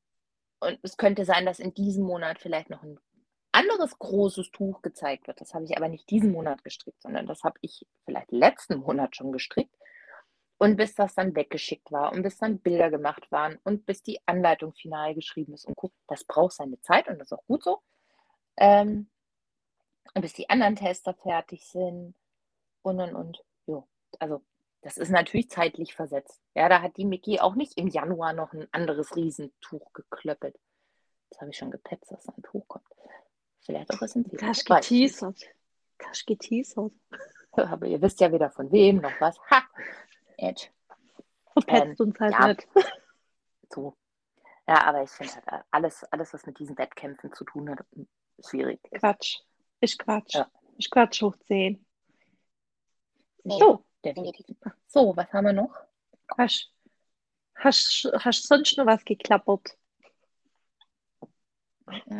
und 0.59 0.79
es 0.81 0.97
könnte 0.97 1.25
sein, 1.25 1.45
dass 1.45 1.59
in 1.59 1.73
diesem 1.73 2.05
Monat 2.05 2.39
vielleicht 2.39 2.69
noch 2.69 2.83
ein 2.83 2.99
anderes 3.51 3.97
großes 3.97 4.51
Tuch 4.51 4.81
gezeigt 4.81 5.27
wird. 5.27 5.41
Das 5.41 5.53
habe 5.53 5.65
ich 5.65 5.75
aber 5.77 5.87
nicht 5.87 6.09
diesen 6.09 6.31
Monat 6.31 6.63
gestrickt, 6.63 7.01
sondern 7.01 7.27
das 7.27 7.43
habe 7.43 7.57
ich 7.61 7.85
vielleicht 8.05 8.31
letzten 8.31 8.79
Monat 8.79 9.15
schon 9.15 9.31
gestrickt. 9.31 9.73
Und 10.57 10.75
bis 10.75 10.93
das 10.93 11.15
dann 11.15 11.35
weggeschickt 11.35 11.89
war 11.91 12.11
und 12.11 12.21
bis 12.21 12.37
dann 12.37 12.59
Bilder 12.59 12.89
gemacht 12.89 13.31
waren 13.31 13.57
und 13.63 13.85
bis 13.85 14.03
die 14.03 14.19
Anleitung 14.25 14.73
final 14.73 15.15
geschrieben 15.15 15.53
ist 15.53 15.65
und 15.65 15.75
guck, 15.75 15.93
das 16.07 16.25
braucht 16.25 16.53
seine 16.53 16.81
Zeit 16.81 17.07
und 17.07 17.17
das 17.17 17.31
ist 17.31 17.37
auch 17.37 17.45
gut 17.47 17.63
so. 17.63 17.81
Ähm, 18.57 19.09
und 20.13 20.21
bis 20.21 20.33
die 20.33 20.49
anderen 20.49 20.75
Tester 20.75 21.13
fertig 21.13 21.65
sind 21.65 22.13
und 22.81 22.99
und 22.99 23.15
und. 23.15 23.43
Jo, 23.67 23.87
also 24.19 24.41
das 24.81 24.97
ist 24.97 25.11
natürlich 25.11 25.49
zeitlich 25.49 25.93
versetzt. 25.93 26.41
Ja, 26.55 26.67
da 26.67 26.81
hat 26.81 26.97
die 26.97 27.05
Mickey 27.05 27.39
auch 27.39 27.55
nicht 27.55 27.77
im 27.77 27.87
Januar 27.87 28.33
noch 28.33 28.51
ein 28.51 28.67
anderes 28.71 29.15
Riesentuch 29.15 29.93
geklöppelt. 29.93 30.57
Das 31.29 31.41
habe 31.41 31.51
ich 31.51 31.57
schon 31.57 31.71
gepetzt, 31.71 32.11
dass 32.11 32.27
ein 32.27 32.41
Tuch 32.43 32.67
kommt. 32.67 32.85
Vielleicht 33.61 33.91
auch 33.91 34.01
was 34.01 34.15
im 34.15 34.25
Februar. 34.25 34.51
Kasch 34.51 34.63
geteasert. 34.65 35.41
Kasch 35.97 36.25
geteasert. 36.25 36.93
Aber 37.51 37.85
ihr 37.85 38.01
wisst 38.01 38.19
ja 38.19 38.31
wieder 38.31 38.49
von 38.49 38.71
wem 38.71 38.97
noch 38.97 39.19
was. 39.19 39.37
Ha! 39.49 39.63
Edge. 40.37 40.67
Verpetzt 41.53 41.99
ähm, 41.99 42.07
uns 42.07 42.19
halt 42.19 42.33
ja. 42.33 42.47
nicht. 42.47 42.67
So. 43.71 43.95
Ja, 44.67 44.83
aber 44.85 45.03
ich 45.03 45.11
finde 45.11 45.31
halt 45.45 45.63
alles, 45.69 46.03
alles, 46.05 46.33
was 46.33 46.47
mit 46.47 46.57
diesen 46.57 46.75
Wettkämpfen 46.75 47.31
zu 47.33 47.43
tun 47.43 47.69
hat, 47.69 47.85
schwierig. 48.43 48.79
Quatsch. 48.93 49.41
Ich 49.79 49.95
Quatsch. 49.95 50.33
Ja. 50.33 50.49
Ich 50.77 50.89
Quatsch 50.89 51.21
hoch 51.21 51.35
10. 51.45 51.85
So. 53.43 53.85
Definitiv. 54.03 54.57
So, 54.87 55.15
was 55.15 55.31
haben 55.33 55.45
wir 55.45 55.53
noch? 55.53 55.75
Hast, 56.37 56.71
hast, 57.55 58.11
hast 58.19 58.47
sonst 58.47 58.77
noch 58.77 58.85
was 58.85 59.03
geklappert? 59.05 59.77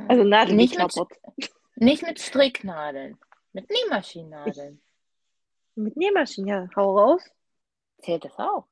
Also 0.08 0.24
Nadeln 0.24 0.58
nicht. 0.58 0.78
Mit, 0.78 1.52
nicht 1.76 2.04
mit 2.04 2.20
Stricknadeln, 2.20 3.18
mit 3.54 3.70
Nähmaschinennadeln. 3.70 4.82
Mit 5.76 5.96
Nähmaschinen, 5.96 6.48
ja. 6.48 6.70
Hau 6.76 6.98
raus. 6.98 7.24
Zählt 8.00 8.26
das 8.26 8.38
auch? 8.38 8.66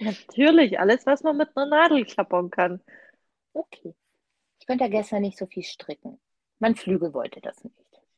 Natürlich, 0.00 0.78
alles, 0.78 1.06
was 1.06 1.22
man 1.22 1.36
mit 1.36 1.56
einer 1.56 1.66
Nadel 1.66 2.04
klappern 2.04 2.50
kann. 2.50 2.82
Okay. 3.52 3.94
Ich 4.60 4.66
konnte 4.66 4.84
ja 4.84 4.90
gestern 4.90 5.22
nicht 5.22 5.38
so 5.38 5.46
viel 5.46 5.62
stricken. 5.62 6.20
Mein 6.58 6.74
Flügel 6.74 7.12
wollte 7.14 7.40
das 7.40 7.62
nicht. 7.62 7.76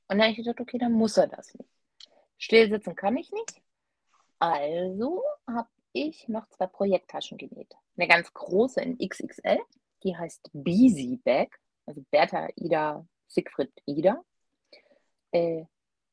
Und 0.08 0.18
dann 0.18 0.22
habe 0.22 0.30
ich 0.30 0.36
gedacht, 0.36 0.60
okay, 0.60 0.78
dann 0.78 0.92
muss 0.92 1.16
er 1.16 1.26
das 1.26 1.54
nicht. 1.54 1.70
Still 2.38 2.70
sitzen 2.70 2.94
kann 2.94 3.16
ich 3.16 3.30
nicht. 3.32 3.60
Also 4.38 5.22
habe 5.46 5.68
ich 5.92 6.28
noch 6.28 6.48
zwei 6.50 6.66
Projekttaschen 6.66 7.38
genäht. 7.38 7.74
Eine 7.96 8.08
ganz 8.08 8.32
große 8.32 8.80
in 8.80 8.98
XXL, 8.98 9.58
die 10.02 10.16
heißt 10.16 10.50
Beezy 10.52 11.20
Bag, 11.24 11.58
also 11.86 12.04
Bertha 12.10 12.48
Ida 12.56 13.06
Siegfried 13.28 13.72
Ida. 13.86 14.22
Äh, 15.32 15.64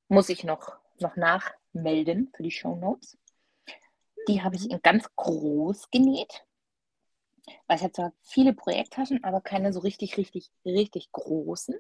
muss 0.08 0.30
ich 0.30 0.44
noch, 0.44 0.78
noch 1.00 1.16
nachmelden 1.16 2.32
für 2.36 2.44
die 2.44 2.52
Show 2.52 2.76
Notes. 2.76 3.18
Die 4.28 4.42
habe 4.42 4.56
ich 4.56 4.70
in 4.70 4.82
ganz 4.82 5.08
groß 5.16 5.90
genäht. 5.92 6.46
Weil 7.68 7.78
es 7.78 7.84
hat 7.84 7.96
zwar 7.96 8.14
viele 8.22 8.54
Projekttaschen, 8.54 9.24
aber 9.24 9.42
keine 9.42 9.74
so 9.74 9.80
richtig, 9.80 10.18
richtig, 10.18 10.50
richtig 10.66 11.12
großen. 11.12 11.76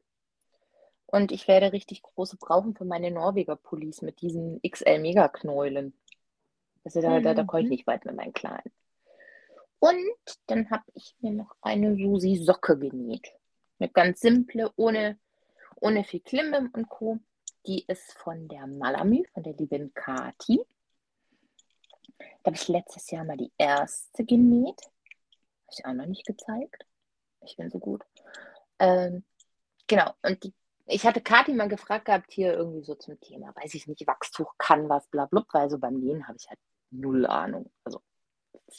Und 1.06 1.32
ich 1.32 1.48
werde 1.48 1.72
richtig 1.72 2.02
große 2.02 2.38
brauchen 2.38 2.76
für 2.76 2.86
meine 2.86 3.12
Norweger-Pullis 3.12 4.02
mit 4.02 4.22
diesen 4.22 4.60
XL-Mega-Knäulen. 4.68 5.98
Also 6.84 7.02
da, 7.02 7.22
da, 7.22 7.34
da 7.34 7.44
komme 7.44 7.62
ich 7.62 7.68
mhm. 7.68 7.72
nicht 7.72 7.88
weit 7.88 8.04
mit 8.04 8.16
meinen 8.16 8.34
Kleinen. 8.34 8.72
Und 9.80 10.16
dann 10.48 10.70
habe 10.70 10.84
ich 10.96 11.16
mir 11.20 11.32
noch 11.32 11.56
eine 11.62 11.96
Susi-Socke 11.96 12.78
genäht. 12.78 13.32
Eine 13.84 13.92
ganz 13.92 14.22
simple, 14.22 14.72
ohne, 14.78 15.20
ohne 15.76 16.06
viel 16.06 16.22
Klimbim 16.22 16.72
und 16.74 16.88
Co. 16.88 17.20
Die 17.68 17.84
ist 17.86 18.14
von 18.14 18.48
der 18.48 18.66
Malamü, 18.66 19.26
von 19.34 19.44
der 19.44 19.56
lieben 19.56 19.94
Kati. 19.94 20.62
Da 22.18 22.46
habe 22.46 22.56
ich 22.56 22.70
letztes 22.70 23.12
Jahr 23.12 23.26
mal 23.26 23.36
die 23.36 23.52
erste 23.58 24.24
genäht. 24.24 24.80
Habe 24.80 25.70
ich 25.70 25.86
auch 25.86 25.92
noch 25.92 26.06
nicht 26.06 26.26
gezeigt. 26.26 26.86
Ich 27.42 27.58
bin 27.58 27.70
so 27.70 27.78
gut. 27.78 28.06
Ähm, 28.80 29.26
genau, 29.86 30.14
und 30.22 30.42
die, 30.46 30.54
ich 30.86 31.06
hatte 31.06 31.20
Kathi 31.20 31.52
mal 31.52 31.68
gefragt 31.68 32.06
gehabt, 32.06 32.32
hier 32.32 32.54
irgendwie 32.54 32.84
so 32.84 32.96
zum 32.96 33.20
Thema, 33.20 33.54
weiß 33.54 33.74
ich 33.74 33.86
nicht, 33.88 34.08
Wachstuch 34.08 34.54
kann 34.58 34.88
was, 34.88 35.08
bla, 35.08 35.26
bla, 35.26 35.44
weil 35.52 35.70
so 35.70 35.78
beim 35.78 36.00
Nähen 36.00 36.26
habe 36.26 36.38
ich 36.38 36.48
halt 36.48 36.60
null 36.90 37.26
Ahnung. 37.26 37.70
Also 37.84 38.02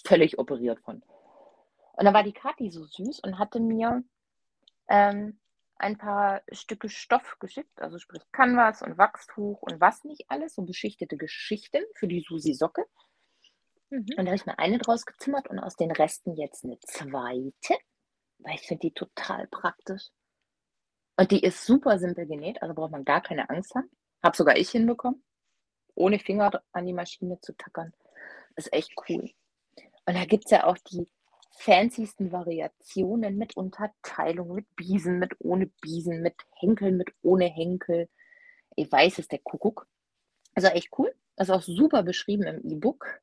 völlig 0.07 0.39
operiert 0.39 0.81
von. 0.81 1.03
Und 1.93 2.05
dann 2.07 2.15
war 2.15 2.23
die 2.23 2.33
Kathi 2.33 2.71
so 2.71 2.87
süß 2.87 3.21
und 3.21 3.39
hatte 3.39 3.61
mir 3.61 4.03
ähm, 4.89 5.39
ein 5.77 5.99
paar 5.99 6.43
Stücke 6.53 6.89
Stoff 6.89 7.39
geschickt, 7.41 7.81
also 7.81 7.99
sprich 7.99 8.23
Canvas 8.33 8.83
und 8.83 8.97
Wachstuch 8.97 9.61
und 9.61 9.81
was 9.81 10.05
nicht 10.05 10.25
alles, 10.29 10.55
so 10.55 10.63
beschichtete 10.63 11.17
Geschichten 11.17 11.83
für 11.95 12.07
die 12.07 12.25
Susi 12.27 12.55
Socke. 12.55 12.87
Mhm. 13.91 14.07
Und 14.17 14.19
da 14.19 14.27
habe 14.27 14.37
ich 14.37 14.47
mir 14.47 14.59
eine 14.59 14.79
draus 14.79 15.05
gezimmert 15.05 15.49
und 15.49 15.59
aus 15.59 15.77
den 15.77 15.91
Resten 15.91 16.37
jetzt 16.37 16.65
eine 16.65 16.79
zweite, 16.81 17.77
weil 18.39 18.55
ich 18.55 18.67
finde 18.67 18.83
die 18.83 18.95
total 18.95 19.47
praktisch. 19.49 20.09
Und 21.17 21.31
die 21.31 21.43
ist 21.43 21.65
super 21.65 21.99
simpel 21.99 22.27
genäht, 22.27 22.61
also 22.63 22.75
braucht 22.75 22.91
man 22.91 23.05
gar 23.05 23.21
keine 23.21 23.49
Angst 23.51 23.75
haben. 23.75 23.91
Hab 24.23 24.37
sogar 24.37 24.57
ich 24.57 24.71
hinbekommen, 24.71 25.23
ohne 25.95 26.19
Finger 26.19 26.63
an 26.73 26.87
die 26.87 26.93
Maschine 26.93 27.41
zu 27.41 27.55
tackern. 27.57 27.93
Ist 28.57 28.73
echt 28.73 28.93
cool. 29.09 29.31
Und 30.07 30.15
da 30.15 30.25
gibt 30.25 30.47
es 30.47 30.51
ja 30.51 30.65
auch 30.65 30.79
die 30.79 31.09
fancysten 31.57 32.33
Variationen 32.33 33.37
mit 33.37 33.57
Unterteilung, 33.57 34.55
mit 34.55 34.67
Biesen, 34.77 35.19
mit 35.19 35.35
ohne 35.39 35.67
Biesen, 35.67 36.23
mit 36.23 36.35
Henkeln, 36.57 36.97
mit 36.97 37.11
ohne 37.23 37.47
Henkel. 37.47 38.09
Ich 38.77 38.91
weiß 38.91 39.19
es, 39.19 39.29
der 39.29 39.39
Kuckuck. 39.39 39.87
Also 40.55 40.69
echt 40.69 40.91
cool. 40.99 41.15
Das 41.37 41.49
ist 41.49 41.55
auch 41.55 41.63
super 41.63 42.03
beschrieben 42.03 42.45
im 42.45 42.71
E-Book. 42.71 43.21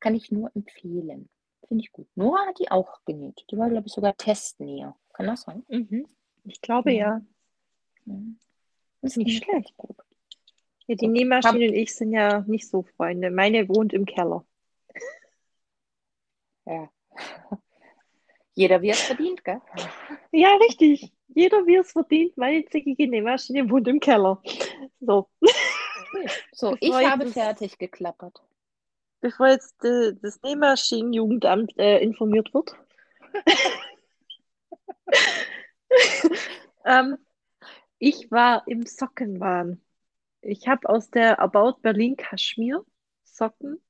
Kann 0.00 0.14
ich 0.14 0.30
nur 0.30 0.50
empfehlen. 0.54 1.28
Finde 1.66 1.84
ich 1.84 1.92
gut. 1.92 2.08
Nora 2.14 2.46
hat 2.46 2.58
die 2.58 2.70
auch 2.70 3.04
genäht. 3.04 3.44
Die 3.50 3.58
war, 3.58 3.68
glaube 3.68 3.86
ich, 3.86 3.92
sogar 3.92 4.16
Testnäher. 4.16 4.96
Kann 5.12 5.26
das 5.26 5.42
sein? 5.42 5.64
Mhm. 5.68 6.06
Ich 6.44 6.60
glaube 6.60 6.92
ja. 6.92 7.20
ja. 8.04 8.14
Das 9.02 9.12
ist 9.12 9.16
nicht 9.18 9.44
schlecht. 9.44 9.76
Gut. 9.76 9.96
Ja, 10.86 10.94
die 10.94 11.08
Nähmaschine 11.08 11.68
und 11.68 11.74
ich 11.74 11.94
sind 11.94 12.12
ja 12.12 12.40
nicht 12.46 12.68
so 12.68 12.82
Freunde. 12.82 13.30
Meine 13.30 13.68
wohnt 13.68 13.92
im 13.92 14.06
Keller. 14.06 14.44
Ja. 16.64 16.90
Jeder 18.58 18.82
wie 18.82 18.90
es 18.90 19.02
verdient, 19.02 19.44
gell? 19.44 19.60
Ja, 20.32 20.56
richtig. 20.56 21.12
Jeder 21.28 21.64
wie 21.64 21.76
es 21.76 21.92
verdient. 21.92 22.36
Meine 22.36 22.64
zickige 22.64 23.06
Nähmaschine 23.06 23.70
wohnt 23.70 23.86
im 23.86 24.00
Keller. 24.00 24.42
So. 24.98 25.28
So, 26.50 26.76
ich 26.80 26.92
habe 26.92 27.26
das, 27.26 27.34
fertig 27.34 27.78
geklappert. 27.78 28.42
Bevor 29.20 29.46
jetzt 29.46 29.84
äh, 29.84 30.12
das 30.20 30.42
Nähmaschinenjugendamt 30.42 31.78
äh, 31.78 31.98
informiert 31.98 32.52
wird. 32.52 32.74
ähm, 36.84 37.16
ich 37.98 38.28
war 38.32 38.64
im 38.66 38.86
Sockenwahn. 38.86 39.80
Ich 40.40 40.66
habe 40.66 40.88
aus 40.88 41.10
der 41.10 41.38
About 41.38 41.80
Berlin 41.82 42.16
Kaschmir 42.16 42.84
Socken 43.22 43.80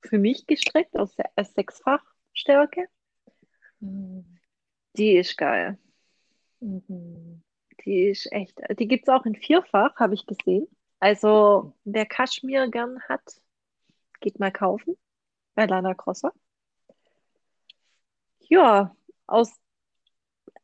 für 0.00 0.16
mich 0.16 0.46
gestrickt, 0.46 0.98
aus 0.98 1.14
der 1.16 1.30
Sechsfachstärke. 1.44 2.88
Mhm. 3.80 4.24
Die 4.96 5.16
ist 5.16 5.36
geil. 5.36 5.78
Mhm. 6.60 7.42
Die 7.84 8.08
ist 8.08 8.30
echt, 8.32 8.60
die 8.78 8.88
gibt 8.88 9.08
es 9.08 9.14
auch 9.14 9.26
in 9.26 9.34
Vierfach, 9.34 9.96
habe 9.96 10.14
ich 10.14 10.26
gesehen. 10.26 10.66
Also, 10.98 11.74
wer 11.84 12.06
Kaschmir 12.06 12.68
gern 12.68 13.00
hat, 13.02 13.40
geht 14.20 14.40
mal 14.40 14.50
kaufen 14.50 14.96
bei 15.54 15.66
Lana 15.66 15.94
Crosser. 15.94 16.32
Ja, 18.48 18.96
aus 19.26 19.52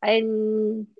ein 0.00 0.94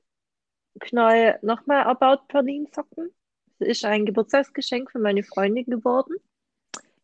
Knoll 0.81 1.39
nochmal 1.43 1.85
About 1.85 2.27
Berlin 2.29 2.67
Socken. 2.73 3.11
Das 3.59 3.69
ist 3.69 3.85
ein 3.85 4.07
Geburtstagsgeschenk 4.07 4.91
für 4.91 4.99
meine 4.99 5.23
Freundin 5.23 5.67
geworden. 5.67 6.17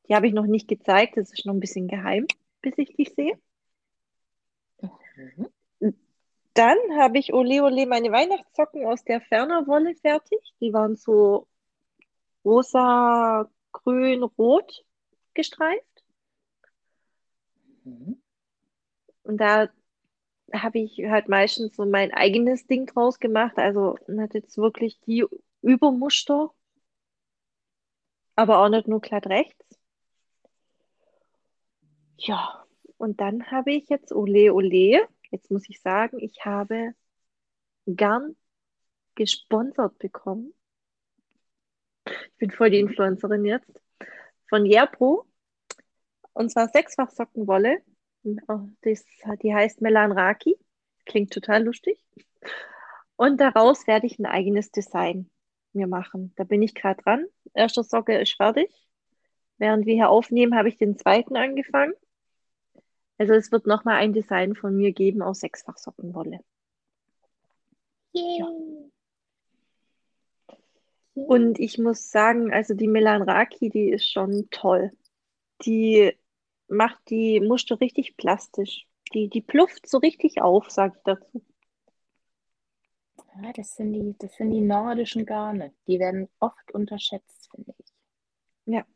Die 0.09 0.15
habe 0.15 0.27
ich 0.27 0.33
noch 0.33 0.47
nicht 0.47 0.69
gezeigt, 0.69 1.17
das 1.17 1.33
ist 1.33 1.47
noch 1.47 1.55
ein 1.55 1.61
bisschen 1.61 1.87
geheim, 1.87 2.27
bis 2.63 2.77
ich 2.79 2.95
die 2.97 3.05
sehe. 3.05 3.39
Mhm. 5.19 5.95
Dann 6.55 6.79
habe 6.99 7.19
ich 7.19 7.33
Ole 7.33 7.63
Ole 7.63 7.87
meine 7.87 8.11
Weihnachtssocken 8.11 8.87
aus 8.87 9.05
der 9.05 9.21
Fernerwolle 9.21 9.95
fertig. 9.95 10.41
Die 10.61 10.73
waren 10.73 10.97
so 10.97 11.47
rosa, 12.45 13.49
grün, 13.73 14.23
rot 14.23 14.85
gestreift. 15.35 15.85
Mhm. 17.85 18.21
Und 19.23 19.37
da 19.39 19.69
habe 20.53 20.79
ich 20.79 20.99
halt 20.99 21.29
meistens 21.29 21.77
so 21.77 21.85
mein 21.85 22.13
eigenes 22.13 22.67
Ding 22.67 22.87
draus 22.87 23.19
gemacht. 23.19 23.59
Also 23.59 23.97
hat 24.19 24.35
jetzt 24.35 24.57
wirklich 24.57 24.99
die 25.01 25.27
Übermuster, 25.63 26.53
aber 28.35 28.59
auch 28.59 28.69
nicht 28.69 28.89
nur 28.89 29.01
glatt 29.01 29.27
rechts. 29.27 29.79
Ja, 32.17 32.65
und 32.99 33.21
dann 33.21 33.51
habe 33.51 33.73
ich 33.73 33.89
jetzt 33.89 34.13
Ole 34.13 34.53
Ole. 34.53 35.09
Jetzt 35.31 35.51
muss 35.51 35.69
ich 35.69 35.81
sagen, 35.81 36.19
ich 36.19 36.45
habe 36.45 36.95
Garn 37.87 38.37
gesponsert 39.15 39.99
bekommen. 39.99 40.53
Ich 42.07 42.37
bin 42.39 42.51
voll 42.51 42.71
die 42.71 42.81
Influencerin 42.81 43.45
jetzt. 43.45 43.71
Von 44.49 44.67
Jerpro. 44.67 45.27
Und 46.33 46.51
zwar 46.51 46.69
sechsfach 46.69 47.11
Sockenwolle. 47.11 47.83
Das, 48.83 49.05
die 49.43 49.55
heißt 49.55 49.81
Melan 49.81 50.13
Raki. 50.13 50.59
Klingt 51.05 51.33
total 51.33 51.65
lustig. 51.65 52.05
Und 53.17 53.41
daraus 53.41 53.87
werde 53.87 54.07
ich 54.07 54.19
ein 54.19 54.27
eigenes 54.27 54.71
Design 54.71 55.31
mir 55.73 55.87
machen. 55.87 56.33
Da 56.37 56.45
bin 56.45 56.63
ich 56.63 56.75
gerade 56.75 57.03
dran. 57.03 57.27
Erster 57.55 57.85
Socke 57.85 58.19
ist 58.19 58.37
fertig. 58.37 58.71
Während 59.59 59.87
wir 59.87 59.95
hier 59.95 60.09
aufnehmen, 60.09 60.57
habe 60.57 60.69
ich 60.69 60.77
den 60.77 60.97
zweiten 60.97 61.37
angefangen. 61.37 61.95
Also 63.19 63.35
es 63.35 63.51
wird 63.53 63.67
nochmal 63.67 63.97
ein 63.97 64.13
Design 64.13 64.55
von 64.55 64.77
mir 64.77 64.93
geben 64.93 65.23
aus 65.23 65.41
sechsfach 65.41 65.77
Sockenwolle. 65.77 66.41
Yeah. 68.15 68.39
Ja. 68.39 68.49
Und 71.15 71.59
ich 71.59 71.79
muss 71.79 72.11
sagen, 72.11 72.53
also 72.53 72.75
die 72.75 72.87
Melan 72.87 73.23
Raki, 73.23 73.71
die 73.71 73.91
ist 73.91 74.09
schon 74.09 74.49
toll. 74.51 74.93
Die 75.65 76.13
macht 76.69 77.11
die 77.11 77.41
Muster 77.41 77.81
richtig 77.81 78.17
plastisch. 78.17 78.87
Die, 79.13 79.29
die 79.29 79.41
plufft 79.41 79.89
so 79.89 79.99
richtig 79.99 80.41
auf, 80.41 80.71
sage 80.71 80.95
ich 80.97 81.03
dazu. 81.03 81.45
Ja, 83.43 83.53
das 83.53 83.75
sind, 83.75 83.93
die, 83.93 84.15
das 84.19 84.37
sind 84.37 84.51
die 84.53 84.61
nordischen 84.61 85.27
Garne. 85.27 85.73
Die 85.87 85.99
werden 85.99 86.29
oft 86.39 86.73
unterschätzt, 86.73 87.49
finde 87.51 87.75
ich. 87.79 87.87
Ja. 88.67 88.87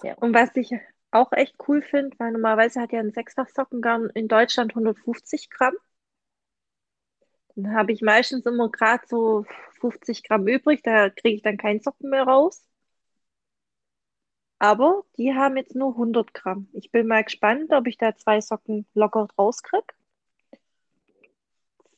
Sehr 0.00 0.20
Und 0.22 0.34
was 0.34 0.50
ich 0.54 0.70
auch 1.16 1.32
echt 1.32 1.56
cool 1.68 1.82
finde, 1.82 2.16
weil 2.18 2.32
normalerweise 2.32 2.80
hat 2.80 2.92
ja 2.92 3.00
ein 3.00 3.12
Sechsfach-Sockengarn 3.12 4.10
in 4.14 4.28
Deutschland 4.28 4.72
150 4.72 5.50
Gramm. 5.50 5.74
Dann 7.54 7.74
habe 7.74 7.92
ich 7.92 8.02
meistens 8.02 8.44
immer 8.46 8.70
gerade 8.70 9.04
so 9.06 9.44
50 9.80 10.24
Gramm 10.24 10.46
übrig, 10.46 10.82
da 10.82 11.10
kriege 11.10 11.36
ich 11.36 11.42
dann 11.42 11.56
keinen 11.56 11.80
Socken 11.80 12.10
mehr 12.10 12.24
raus. 12.24 12.62
Aber 14.58 15.04
die 15.18 15.34
haben 15.34 15.56
jetzt 15.56 15.74
nur 15.74 15.92
100 15.92 16.32
Gramm. 16.32 16.68
Ich 16.72 16.90
bin 16.90 17.06
mal 17.06 17.24
gespannt, 17.24 17.72
ob 17.72 17.86
ich 17.86 17.98
da 17.98 18.16
zwei 18.16 18.40
Socken 18.40 18.86
locker 18.94 19.28
rauskriege. 19.38 19.86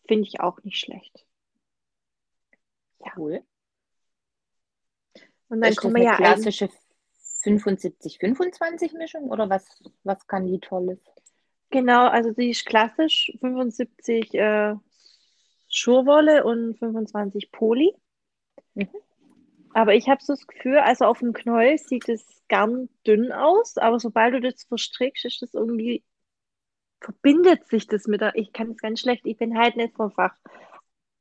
Finde 0.06 0.26
ich 0.26 0.40
auch 0.40 0.62
nicht 0.64 0.78
schlecht. 0.78 1.24
Ja. 3.00 3.12
Cool. 3.16 3.44
Und 5.48 5.60
dann 5.60 5.74
kommen 5.76 5.96
wir 5.96 6.02
ja 6.02 6.16
klassische 6.16 6.66
ein 6.66 6.87
75-25-Mischung 7.42 9.30
oder 9.30 9.48
was, 9.48 9.64
was 10.04 10.26
kann 10.26 10.46
die 10.46 10.60
Tolles? 10.60 10.98
Genau, 11.70 12.08
also 12.08 12.32
sie 12.32 12.50
ist 12.50 12.64
klassisch 12.66 13.32
75 13.40 14.34
äh, 14.34 14.74
Schurwolle 15.68 16.44
und 16.44 16.78
25 16.78 17.52
Poli. 17.52 17.92
Mhm. 18.74 18.88
Aber 19.74 19.94
ich 19.94 20.08
habe 20.08 20.22
so 20.22 20.32
das 20.32 20.46
Gefühl, 20.46 20.78
also 20.78 21.04
auf 21.04 21.18
dem 21.18 21.32
Knäuel 21.32 21.78
sieht 21.78 22.08
es 22.08 22.42
ganz 22.48 22.90
dünn 23.06 23.32
aus, 23.32 23.76
aber 23.76 24.00
sobald 24.00 24.34
du 24.34 24.40
das 24.40 24.64
verstrickst, 24.64 25.26
ist 25.26 25.42
das 25.42 25.54
irgendwie, 25.54 26.02
verbindet 27.00 27.66
sich 27.68 27.86
das 27.86 28.06
mit, 28.06 28.22
der, 28.22 28.34
ich 28.34 28.52
kann 28.52 28.70
es 28.70 28.78
ganz 28.78 29.00
schlecht, 29.00 29.26
ich 29.26 29.36
bin 29.36 29.58
halt 29.58 29.76
nicht 29.76 29.94
vom 29.94 30.10
Fach. 30.10 30.34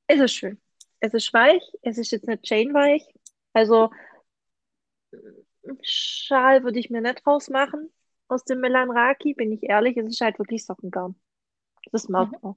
Es 0.08 0.20
ist 0.20 0.34
schön. 0.34 0.62
Es 1.00 1.14
ist 1.14 1.34
weich, 1.34 1.62
es 1.82 1.98
ist 1.98 2.12
jetzt 2.12 2.28
nicht 2.28 2.44
chainweich. 2.44 3.04
Also 3.54 3.92
Schal 5.82 6.64
würde 6.64 6.80
ich 6.80 6.90
mir 6.90 7.02
nicht 7.02 7.26
rausmachen 7.26 7.92
aus 8.28 8.44
dem 8.44 8.60
Melanraki, 8.60 9.34
bin 9.34 9.52
ich 9.52 9.64
ehrlich. 9.64 9.98
Es 9.98 10.08
ist 10.08 10.22
halt 10.22 10.40
wirklich 10.40 10.66
Sockengarn. 10.66 11.16
Das 11.92 12.10
mag 12.10 12.32
man. 12.32 12.52
Mhm. 12.52 12.56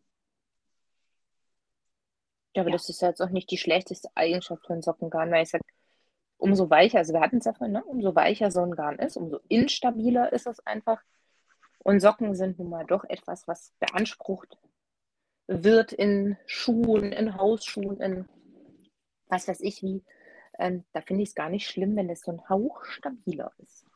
Ja, 2.57 2.63
aber 2.63 2.71
ja. 2.71 2.77
das 2.77 2.89
ist 2.89 3.01
jetzt 3.01 3.23
auch 3.23 3.31
nicht 3.31 3.51
die 3.51 3.59
schlechteste 3.59 4.09
Eigenschaft 4.15 4.67
von 4.67 4.83
Sockengarn, 4.83 5.31
weil 5.31 5.45
ich 5.45 5.51
sage, 5.51 5.65
umso 6.41 6.69
weicher, 6.69 6.99
also 6.99 7.13
wir 7.13 7.21
hatten 7.21 7.39
es 7.39 7.45
ja 7.45 7.53
vorhin, 7.53 7.75
ne? 7.75 7.85
umso 7.85 8.15
weicher 8.15 8.51
so 8.51 8.61
ein 8.63 8.73
Garn 8.73 8.99
ist, 8.99 9.17
umso 9.17 9.41
instabiler 9.49 10.33
ist 10.33 10.47
es 10.47 10.59
einfach. 10.67 11.01
Und 11.79 12.01
Socken 12.01 12.35
sind 12.35 12.59
nun 12.59 12.71
mal 12.71 12.85
doch 12.85 13.05
etwas, 13.05 13.47
was 13.47 13.73
beansprucht 13.79 14.59
wird 15.47 15.93
in 15.93 16.37
Schuhen, 16.47 17.13
in 17.13 17.37
Hausschuhen, 17.37 18.01
in 18.01 18.29
was 19.29 19.49
weiß 19.49 19.61
ich 19.61 19.83
wie. 19.83 20.03
Ähm, 20.61 20.85
da 20.93 21.01
finde 21.01 21.23
ich 21.23 21.31
es 21.31 21.35
gar 21.35 21.49
nicht 21.49 21.67
schlimm, 21.67 21.97
wenn 21.97 22.11
es 22.11 22.21
so 22.21 22.33
ein 22.33 22.49
Hauch 22.49 22.85
stabiler 22.85 23.51
ist. 23.59 23.87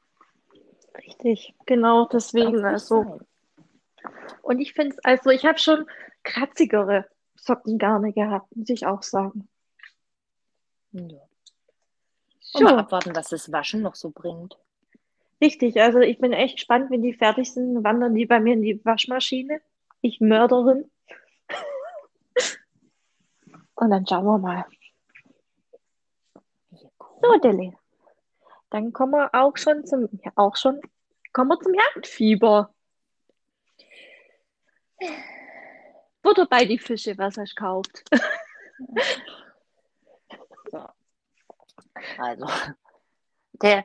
Richtig, 0.97 1.55
genau 1.67 2.07
deswegen. 2.07 2.65
Also. 2.65 3.21
Und 4.43 4.61
ich 4.61 4.73
finde 4.73 4.97
es, 4.97 5.05
also 5.05 5.31
ich 5.31 5.45
habe 5.45 5.59
schon 5.59 5.87
kratzigere 6.23 7.07
Sockengarne 7.35 8.12
gehabt, 8.12 8.57
muss 8.57 8.71
ich 8.71 8.87
auch 8.87 9.03
sagen. 9.03 9.49
Ja. 10.93 11.21
Und 12.55 12.62
mal 12.62 12.79
abwarten, 12.79 13.15
was 13.15 13.29
das 13.29 13.53
Waschen 13.53 13.83
noch 13.83 13.95
so 13.95 14.11
bringt. 14.11 14.57
Richtig, 15.43 15.81
also 15.81 15.99
ich 15.99 16.19
bin 16.19 16.33
echt 16.33 16.57
gespannt, 16.57 16.91
wenn 16.91 17.03
die 17.03 17.12
fertig 17.12 17.53
sind, 17.53 17.85
wandern 17.85 18.15
die 18.15 18.25
bei 18.25 18.41
mir 18.41 18.55
in 18.55 18.62
die 18.62 18.83
Waschmaschine. 18.85 19.61
Ich 20.01 20.21
Mörderin. 20.21 20.91
Und 23.75 23.91
dann 23.91 24.07
schauen 24.07 24.25
wir 24.25 24.39
mal. 24.39 24.65
So, 27.25 27.39
Deli. 27.39 27.72
Dann 28.70 28.93
kommen 28.93 29.12
wir 29.12 29.31
auch 29.35 29.57
schon 29.57 29.87
zum, 29.87 30.09
ja, 30.25 30.33
auch 30.37 30.57
schon, 30.57 30.81
kommen 31.33 31.51
wir 31.51 31.61
zum 31.61 31.72
Jagdfieber. 31.75 32.75
Butter 36.22 36.47
bei 36.47 36.64
die 36.64 36.79
Fische, 36.79 37.16
was 37.16 37.35
du 37.35 37.45
gekauft? 37.45 38.05
So. 40.70 40.89
Also, 42.18 42.47
der, 43.62 43.85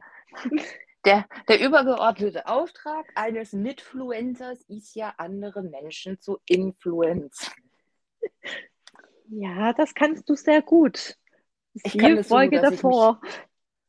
der, 1.05 1.27
der 1.47 1.61
übergeordnete 1.61 2.47
Auftrag 2.47 3.05
eines 3.13 3.53
Mitfluencers 3.53 4.63
ist 4.63 4.95
ja, 4.95 5.13
andere 5.17 5.61
Menschen 5.61 6.19
zu 6.19 6.39
influenzen. 6.47 7.53
Ja, 9.27 9.73
das 9.73 9.93
kannst 9.93 10.27
du 10.27 10.35
sehr 10.35 10.63
gut. 10.63 11.18
Ich 11.83 11.97
kann 11.97 12.15
das 12.15 12.29
so 12.29 12.35
gut, 12.35 12.39
Folge 12.39 12.61
dass 12.61 12.73
ich 12.73 12.81
davor. 12.81 13.21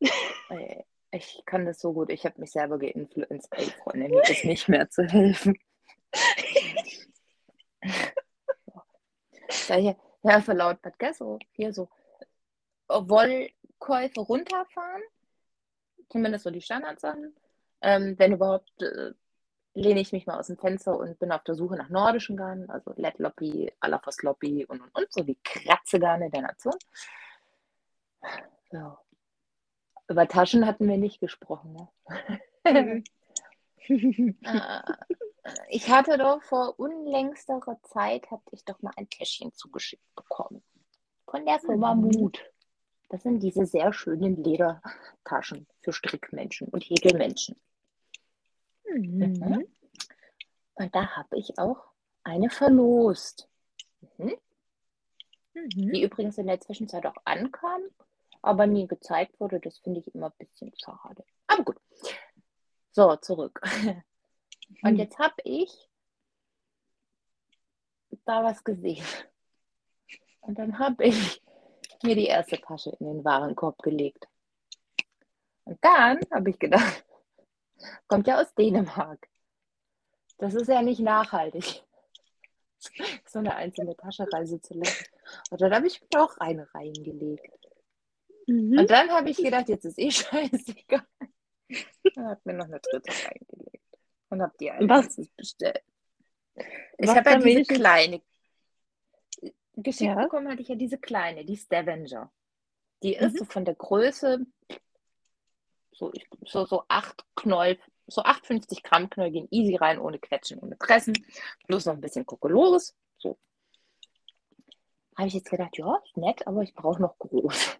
Äh, 0.51 0.82
Ich 1.12 1.43
kann 1.47 1.64
das 1.64 1.80
so 1.80 1.93
gut. 1.93 2.11
Ich 2.11 2.24
habe 2.24 2.41
mich 2.41 2.51
selber 2.51 2.78
geinfluenced. 2.78 3.49
Ey, 3.53 3.66
Freunde, 3.82 4.09
mir 4.09 4.22
ist 4.22 4.45
nicht 4.45 4.68
mehr 4.68 4.88
zu 4.91 5.05
helfen. 5.05 5.57
Ja, 9.68 9.76
hier, 9.76 9.97
ja, 10.22 10.41
verlautbart, 10.41 10.99
gell? 10.99 11.14
So, 11.14 11.38
hier 11.53 11.72
so 11.72 11.88
Wollkäufe 12.88 14.20
runterfahren. 14.20 15.03
Zumindest 16.09 16.45
so 16.45 16.51
die 16.51 16.61
Standardsachen. 16.61 17.34
Ähm, 17.82 18.18
wenn 18.18 18.32
überhaupt, 18.32 18.70
äh, 18.82 19.12
lehne 19.74 20.01
ich 20.01 20.12
mich 20.12 20.26
mal 20.26 20.38
aus 20.38 20.49
dem 20.49 20.59
Fenster 20.59 20.99
und 20.99 21.18
bin 21.20 21.30
auf 21.30 21.45
der 21.45 21.55
Suche 21.55 21.76
nach 21.76 21.88
nordischen 21.88 22.36
Garnen, 22.36 22.68
also 22.68 22.93
Lettloppi, 22.97 23.72
Alafosloppi 23.80 24.66
und 24.66 24.80
und 24.80 24.91
und, 24.95 25.12
so 25.12 25.22
die 25.22 25.38
Kratzegarne 25.43 26.30
der 26.30 26.43
Nation. 26.43 26.74
So. 28.70 28.96
Über 30.08 30.26
Taschen 30.28 30.66
hatten 30.66 30.88
wir 30.88 30.98
nicht 30.98 31.20
gesprochen. 31.20 31.72
Ne? 31.74 31.88
Mhm. 32.64 33.04
Äh, 34.42 34.82
ich 35.68 35.88
hatte 35.90 36.18
doch 36.18 36.42
vor 36.42 36.78
unlängsterer 36.78 37.80
Zeit, 37.82 38.30
hatte 38.30 38.50
ich 38.52 38.64
doch 38.64 38.80
mal 38.82 38.92
ein 38.96 39.08
Täschchen 39.08 39.52
zugeschickt 39.54 40.14
bekommen. 40.14 40.62
Von 41.26 41.44
der 41.46 41.58
Firma 41.60 41.94
Mhm. 41.94 42.10
Mut. 42.12 42.44
Das 43.08 43.22
sind 43.22 43.40
diese 43.40 43.66
sehr 43.66 43.92
schönen 43.92 44.36
Ledertaschen 44.36 45.66
für 45.80 45.92
Strickmenschen 45.92 46.68
und 46.68 46.82
Häkelmenschen. 46.84 47.60
Mhm. 48.84 49.66
Und 50.74 50.94
da 50.94 51.16
habe 51.16 51.36
ich 51.38 51.58
auch 51.58 51.84
eine 52.22 52.50
verlost. 52.50 53.48
Mhm. 54.16 54.36
Mhm. 55.54 55.92
Die 55.92 56.02
übrigens 56.02 56.38
in 56.38 56.46
der 56.46 56.60
Zwischenzeit 56.60 57.04
auch 57.06 57.16
ankam, 57.24 57.82
aber 58.43 58.66
nie 58.66 58.86
gezeigt 58.86 59.38
wurde. 59.41 59.61
Das 59.61 59.78
finde 59.78 60.01
ich 60.01 60.14
immer 60.14 60.26
ein 60.26 60.47
bisschen 60.47 60.72
schade. 60.76 61.24
Aber 61.47 61.64
gut. 61.64 61.76
So, 62.93 63.16
zurück. 63.16 63.61
Und 64.82 64.97
jetzt 64.97 65.18
habe 65.18 65.34
ich 65.45 65.91
da 68.24 68.45
was 68.45 68.62
gesehen. 68.62 69.05
Und 70.41 70.59
dann 70.59 70.78
habe 70.78 71.05
ich 71.05 71.43
mir 72.03 72.14
die 72.14 72.26
erste 72.26 72.61
Tasche 72.61 72.97
in 72.99 73.07
den 73.07 73.24
Warenkorb 73.24 73.78
gelegt. 73.82 74.26
Und 75.64 75.78
dann 75.84 76.20
habe 76.32 76.51
ich 76.51 76.59
gedacht, 76.59 77.05
kommt 78.09 78.26
ja 78.26 78.41
aus 78.41 78.55
Dänemark. 78.55 79.28
Das 80.38 80.55
ist 80.55 80.68
ja 80.68 80.80
nicht 80.80 81.01
nachhaltig, 81.01 81.84
so 83.26 83.38
eine 83.41 83.55
einzelne 83.55 83.95
Tasche 83.97 84.26
reisen 84.32 84.62
zu 84.62 84.74
lassen. 84.74 85.07
Und 85.51 85.61
dann 85.61 85.74
habe 85.74 85.86
ich 85.86 86.01
mir 86.01 86.22
auch 86.22 86.36
eine 86.38 86.72
reingelegt. 86.74 87.59
Mhm. 88.51 88.78
Und 88.78 88.90
dann 88.90 89.11
habe 89.11 89.30
ich 89.30 89.36
gedacht, 89.36 89.68
jetzt 89.68 89.84
ist 89.84 89.98
eh 89.98 90.11
scheißegal. 90.11 91.07
Und 92.16 92.24
habe 92.26 92.40
mir 92.44 92.55
noch 92.55 92.64
eine 92.66 92.80
dritte 92.80 93.12
reingelegt. 93.12 93.84
Und 94.28 94.42
habe 94.42 94.55
die 94.59 94.70
als 94.70 95.16
bestellt. 95.36 95.82
Ich 96.98 97.09
habe 97.09 97.16
ja 97.18 97.22
dann 97.38 97.42
diese 97.42 97.62
kleine. 97.74 98.20
Geschickt 99.76 100.11
Ja. 100.11 100.22
bekommen 100.22 100.48
hatte 100.48 100.62
ich 100.62 100.68
ja 100.68 100.74
diese 100.74 100.98
kleine, 100.98 101.44
die 101.44 101.57
Stavanger. 101.57 102.30
Die 103.03 103.14
ist 103.14 103.34
Mhm. 103.34 103.38
so 103.38 103.44
von 103.46 103.64
der 103.64 103.74
Größe 103.76 104.44
so, 105.92 106.12
so, 106.44 106.64
so 106.66 106.84
8 106.88 107.24
Knoll, 107.36 107.78
so 108.07 108.22
850 108.22 108.82
Gramm 108.82 109.09
Knoll 109.11 109.30
gehen 109.30 109.48
easy 109.51 109.76
rein, 109.76 109.98
ohne 109.98 110.18
Quetschen, 110.18 110.59
ohne 110.59 110.74
Pressen. 110.76 111.14
Plus 111.66 111.86
noch 111.86 111.94
ein 111.94 112.01
bisschen 112.01 112.26
Kokolores. 112.26 112.96
So. 113.18 113.38
Habe 115.16 115.28
ich 115.28 115.34
jetzt 115.34 115.51
gedacht, 115.51 115.76
ja, 115.78 115.96
ist 116.05 116.16
nett, 116.16 116.46
aber 116.46 116.62
ich 116.62 116.74
brauche 116.74 117.01
noch 117.01 117.18
groß. 117.18 117.78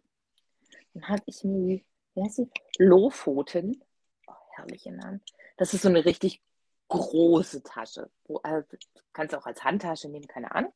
Dann 0.95 1.09
habe 1.09 1.23
ich 1.27 1.45
mir, 1.45 1.77
die- 1.79 1.85
wie 2.15 2.23
heißt 2.25 2.37
sie? 2.37 2.51
Lofoten. 2.79 3.83
Oh, 4.27 4.33
herrliche 4.57 4.93
Namen. 4.93 5.23
Das 5.57 5.75
ist 5.75 5.83
so 5.83 5.89
eine 5.89 6.05
richtig 6.05 6.43
große 6.89 7.63
Tasche. 7.63 8.11
Wo, 8.25 8.39
also, 8.39 8.67
kannst 9.13 9.33
du 9.33 9.39
auch 9.39 9.47
als 9.47 9.63
Handtasche 9.65 10.09
nehmen, 10.09 10.27
keine 10.27 10.53
Ahnung. 10.55 10.73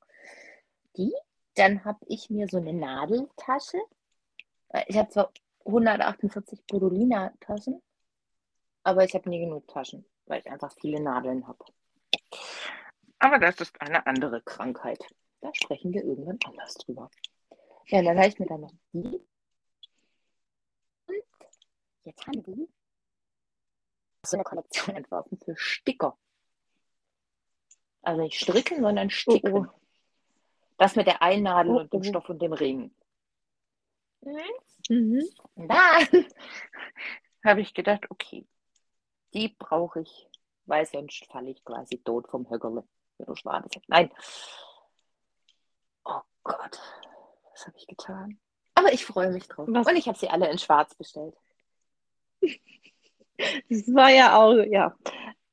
Die. 0.96 1.12
Dann 1.56 1.84
habe 1.84 1.98
ich 2.08 2.30
mir 2.30 2.48
so 2.48 2.56
eine 2.58 2.72
Nadeltasche. 2.72 3.78
Äh, 4.70 4.84
Ich 4.88 4.96
habe 4.96 5.08
zwar 5.10 5.30
148 5.64 6.66
Bodolina-Taschen, 6.66 7.80
aber 8.82 9.04
ich 9.04 9.14
habe 9.14 9.28
nie 9.30 9.40
genug 9.40 9.66
Taschen, 9.68 10.04
weil 10.26 10.40
ich 10.40 10.50
einfach 10.50 10.72
viele 10.80 11.00
Nadeln 11.00 11.46
habe. 11.46 11.64
Aber 13.18 13.38
das 13.38 13.56
ist 13.60 13.80
eine 13.80 14.06
andere 14.06 14.42
Krankheit. 14.42 15.04
Da 15.40 15.50
sprechen 15.54 15.92
wir 15.92 16.04
irgendwann 16.04 16.38
anders 16.44 16.74
drüber. 16.74 17.08
Ja, 17.86 18.02
dann 18.02 18.18
habe 18.18 18.28
ich 18.28 18.38
mir 18.38 18.46
dann 18.46 18.62
noch 18.62 18.72
die. 18.92 19.20
Jetzt 22.05 22.26
haben 22.26 22.42
die 22.42 22.68
so 24.26 24.36
eine 24.36 24.44
Kollektion 24.44 24.96
entworfen 24.96 25.38
für 25.38 25.57
Sticker. 25.57 26.16
Also 28.02 28.20
nicht 28.20 28.38
stricken, 28.38 28.82
sondern 28.82 29.11
sticken. 29.11 29.52
Oh, 29.52 29.66
Das 30.76 30.94
mit 30.96 31.07
der 31.07 31.22
Einnadel 31.22 31.72
Oh, 31.72 31.80
und 31.80 31.92
dem 31.92 32.00
oh. 32.00 32.05
Stoff 32.05 32.28
und 32.28 32.40
dem 32.40 32.52
Ring. 32.52 32.94
Mhm. 34.88 35.22
Und 35.55 35.68
dann 35.68 36.26
habe 37.44 37.61
ich 37.61 37.72
gedacht, 37.74 38.11
okay, 38.11 38.46
die 39.32 39.48
brauche 39.48 40.00
ich, 40.00 40.28
weil 40.66 40.86
sonst 40.86 41.26
falle 41.30 41.50
ich 41.50 41.64
quasi 41.64 41.98
tot 41.98 42.28
vom 42.28 42.48
Höckerle. 42.50 42.84
Wenn 43.18 43.26
du 43.26 43.34
Schwade 43.36 43.68
sagst. 43.72 43.88
Nein. 43.88 44.11
Oh 46.05 46.20
Gott, 46.42 46.80
was 47.52 47.66
habe 47.66 47.76
ich 47.78 47.86
getan? 47.86 48.38
Aber 48.74 48.92
ich 48.92 49.05
freue 49.07 49.30
mich 49.30 49.48
drauf. 49.48 49.66
Was? 49.70 49.86
Und 49.86 49.96
ich 49.96 50.09
habe 50.09 50.18
sie 50.18 50.28
alle 50.28 50.50
in 50.50 50.59
schwarz 50.59 50.94
bestellt. 50.94 51.34
Das 53.68 53.92
war 53.92 54.11
ja 54.11 54.36
auch, 54.36 54.55
ja. 54.55 54.97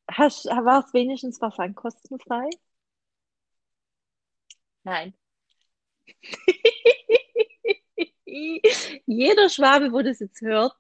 Hast, 0.10 0.46
war 0.46 0.86
es 0.86 0.94
wenigstens 0.94 1.40
versandkostenfrei? 1.40 2.50
Nein. 4.84 5.14
Jeder 8.26 9.50
Schwabe, 9.50 9.92
wo 9.92 10.02
das 10.02 10.20
jetzt 10.20 10.42
hört, 10.42 10.74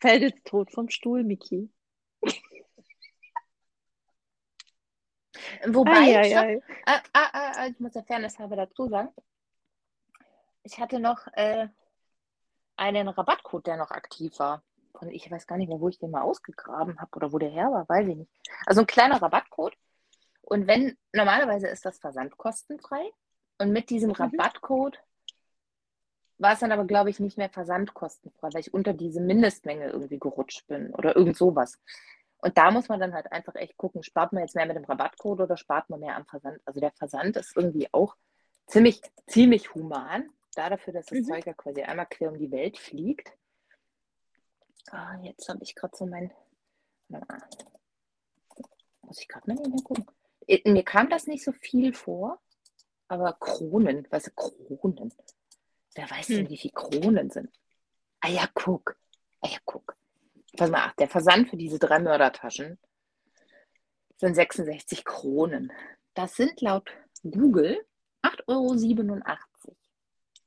fällt 0.00 0.22
jetzt 0.22 0.46
tot 0.46 0.72
vom 0.72 0.88
Stuhl, 0.88 1.24
Miki. 1.24 1.70
Wobei, 5.66 6.16
ei, 6.16 6.36
ei. 6.36 6.62
Ah, 6.86 7.02
ah, 7.12 7.28
ah, 7.32 7.52
ah, 7.56 7.66
ich 7.66 7.78
muss 7.80 7.92
der 7.92 8.04
Fairness 8.04 8.38
halber 8.38 8.56
dazu 8.56 8.88
sagen, 8.88 9.10
ich 10.62 10.78
hatte 10.78 10.98
noch 10.98 11.26
äh, 11.34 11.68
einen 12.76 13.08
Rabattcode, 13.08 13.66
der 13.66 13.76
noch 13.76 13.90
aktiv 13.90 14.38
war. 14.38 14.62
Von, 15.04 15.12
ich 15.12 15.30
weiß 15.30 15.46
gar 15.46 15.56
nicht 15.58 15.68
mehr, 15.68 15.80
wo 15.80 15.88
ich 15.88 15.98
den 15.98 16.10
mal 16.10 16.22
ausgegraben 16.22 16.98
habe 17.00 17.10
oder 17.16 17.32
wo 17.32 17.38
der 17.38 17.50
her 17.50 17.70
war, 17.70 17.88
weiß 17.88 18.08
ich 18.08 18.16
nicht. 18.16 18.30
Also 18.66 18.80
ein 18.80 18.86
kleiner 18.86 19.20
Rabattcode. 19.20 19.76
Und 20.42 20.66
wenn, 20.66 20.96
normalerweise 21.12 21.68
ist 21.68 21.84
das 21.84 21.98
versandkostenfrei. 21.98 23.10
Und 23.58 23.70
mit 23.70 23.90
diesem 23.90 24.10
Mhm. 24.10 24.16
Rabattcode 24.16 24.98
war 26.38 26.54
es 26.54 26.60
dann 26.60 26.72
aber, 26.72 26.84
glaube 26.84 27.10
ich, 27.10 27.20
nicht 27.20 27.38
mehr 27.38 27.48
versandkostenfrei, 27.48 28.48
weil 28.52 28.60
ich 28.60 28.74
unter 28.74 28.92
diese 28.92 29.20
Mindestmenge 29.20 29.90
irgendwie 29.90 30.18
gerutscht 30.18 30.66
bin 30.66 30.92
oder 30.94 31.16
irgend 31.16 31.36
sowas. 31.36 31.78
Und 32.38 32.58
da 32.58 32.70
muss 32.70 32.88
man 32.88 33.00
dann 33.00 33.14
halt 33.14 33.30
einfach 33.32 33.54
echt 33.54 33.76
gucken, 33.76 34.02
spart 34.02 34.32
man 34.32 34.42
jetzt 34.42 34.54
mehr 34.54 34.66
mit 34.66 34.76
dem 34.76 34.84
Rabattcode 34.84 35.40
oder 35.40 35.56
spart 35.56 35.88
man 35.88 36.00
mehr 36.00 36.16
am 36.16 36.26
Versand? 36.26 36.60
Also 36.64 36.80
der 36.80 36.92
Versand 36.92 37.36
ist 37.36 37.56
irgendwie 37.56 37.88
auch 37.92 38.16
ziemlich, 38.66 39.00
ziemlich 39.26 39.74
human, 39.74 40.28
da 40.54 40.68
dafür, 40.70 40.92
dass 40.92 41.06
das 41.06 41.20
Mhm. 41.20 41.24
Zeug 41.24 41.46
ja 41.46 41.52
quasi 41.54 41.82
einmal 41.82 42.06
quer 42.06 42.30
um 42.30 42.38
die 42.38 42.50
Welt 42.50 42.78
fliegt. 42.78 43.32
Ah, 44.90 45.16
jetzt 45.22 45.48
habe 45.48 45.62
ich 45.62 45.74
gerade 45.74 45.96
so 45.96 46.06
mein. 46.06 46.30
Muss 49.02 49.20
ich 49.20 49.28
gerade 49.28 49.52
mal 49.52 49.56
gucken. 49.82 50.06
Äh, 50.46 50.68
Mir 50.70 50.82
kam 50.84 51.08
das 51.10 51.26
nicht 51.26 51.44
so 51.44 51.52
viel 51.52 51.92
vor, 51.94 52.40
aber 53.08 53.34
Kronen, 53.34 54.06
was 54.10 54.24
sind 54.24 54.36
Kronen? 54.36 55.12
Wer 55.94 56.10
weiß 56.10 56.26
denn, 56.28 56.44
Hm. 56.46 56.50
wie 56.50 56.56
viele 56.58 56.72
Kronen 56.74 57.30
sind? 57.30 57.50
Ah 58.20 58.28
ja, 58.28 58.48
guck. 58.54 58.96
Ah 59.40 59.48
ja, 59.48 59.58
guck. 59.64 59.96
Pass 60.56 60.70
mal, 60.70 60.82
ach, 60.88 60.94
der 60.96 61.08
Versand 61.08 61.50
für 61.50 61.56
diese 61.56 61.78
drei 61.78 61.98
Mördertaschen 61.98 62.78
sind 64.16 64.34
66 64.34 65.04
Kronen. 65.04 65.72
Das 66.14 66.36
sind 66.36 66.60
laut 66.60 66.90
Google 67.22 67.84
8,87 68.22 68.46
Euro. 68.46 69.76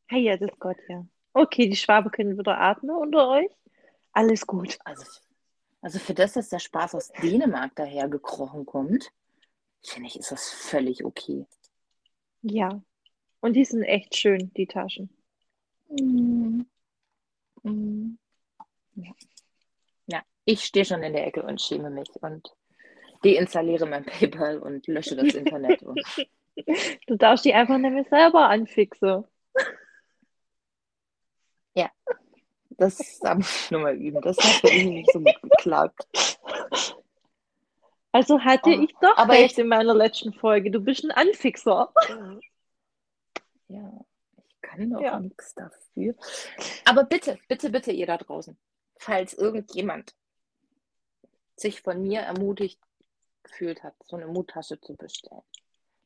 Hey, 0.08 0.22
ja, 0.24 0.38
das 0.38 0.50
Gott, 0.60 0.78
ja. 0.88 1.06
Okay, 1.34 1.68
die 1.70 1.76
Schwaben 1.76 2.10
können 2.12 2.38
wieder 2.38 2.58
atmen 2.58 2.96
unter 2.96 3.30
euch. 3.30 3.50
Alles 4.18 4.48
gut. 4.48 4.80
Also, 4.84 5.04
also 5.80 6.00
für 6.00 6.16
das, 6.16 6.34
dass 6.34 6.50
der 6.50 6.58
Spaß 6.58 6.96
aus 6.96 7.12
Dänemark 7.22 7.76
daher 7.76 8.10
gekrochen 8.10 8.66
kommt, 8.66 9.12
finde 9.86 10.08
ich, 10.08 10.18
ist 10.18 10.32
das 10.32 10.50
völlig 10.50 11.06
okay. 11.06 11.46
Ja. 12.42 12.82
Und 13.42 13.54
die 13.54 13.64
sind 13.64 13.84
echt 13.84 14.16
schön, 14.16 14.52
die 14.56 14.66
Taschen. 14.66 15.12
Mm. 15.90 16.62
Mm. 17.62 18.18
Ja. 18.96 19.12
ja, 20.08 20.24
ich 20.46 20.64
stehe 20.64 20.84
schon 20.84 21.04
in 21.04 21.14
der 21.14 21.28
Ecke 21.28 21.44
und 21.44 21.62
schäme 21.62 21.92
mich 21.92 22.10
und 22.20 22.52
deinstalliere 23.24 23.86
mein 23.86 24.04
PayPal 24.04 24.58
und 24.58 24.88
lösche 24.88 25.16
das 25.16 25.36
Internet. 25.36 25.84
Du 27.06 27.18
darfst 27.18 27.46
die 27.46 27.54
einfach 27.54 27.78
nicht 27.78 27.94
mehr 27.94 28.06
selber 28.10 28.50
anfixen. 28.50 29.26
ja, 31.76 31.92
das 32.78 33.20
da 33.20 33.36
muss 33.36 33.66
ich 33.66 33.72
nochmal 33.72 33.96
üben. 33.96 34.22
Das 34.22 34.38
hat 34.38 34.62
für 34.62 34.68
mich 34.74 34.86
nicht 34.86 35.12
so 35.12 35.20
gut 35.20 35.42
geklappt. 35.42 36.08
Also 38.12 38.40
hatte 38.40 38.70
Oh, 38.70 38.82
ich 38.84 38.94
doch 39.02 39.16
aber 39.18 39.34
recht 39.34 39.42
jetzt- 39.52 39.60
in 39.60 39.68
meiner 39.68 39.94
letzten 39.94 40.34
Folge. 40.34 40.72
Du 40.72 40.80
bist 40.80 41.04
ein 41.04 41.12
Anfixer. 41.12 41.94
Ja, 43.68 43.92
ich 44.38 44.62
kann 44.62 44.90
doch 44.90 45.02
Ja. 45.02 45.20
nichts 45.20 45.54
dafür. 45.56 46.16
Aber 46.86 47.04
bitte, 47.04 47.38
bitte, 47.48 47.70
bitte, 47.70 47.92
ihr 47.92 48.08
da 48.08 48.18
draußen, 48.18 48.58
falls 48.98 49.34
irgendjemand 49.34 50.16
sich 51.56 51.82
von 51.82 52.02
mir 52.02 52.22
ermutigt 52.22 52.80
gefühlt 53.44 53.84
hat, 53.84 53.96
so 54.04 54.16
eine 54.16 54.28
Muttasche 54.28 54.80
zu 54.80 54.96
bestellen, 54.96 55.42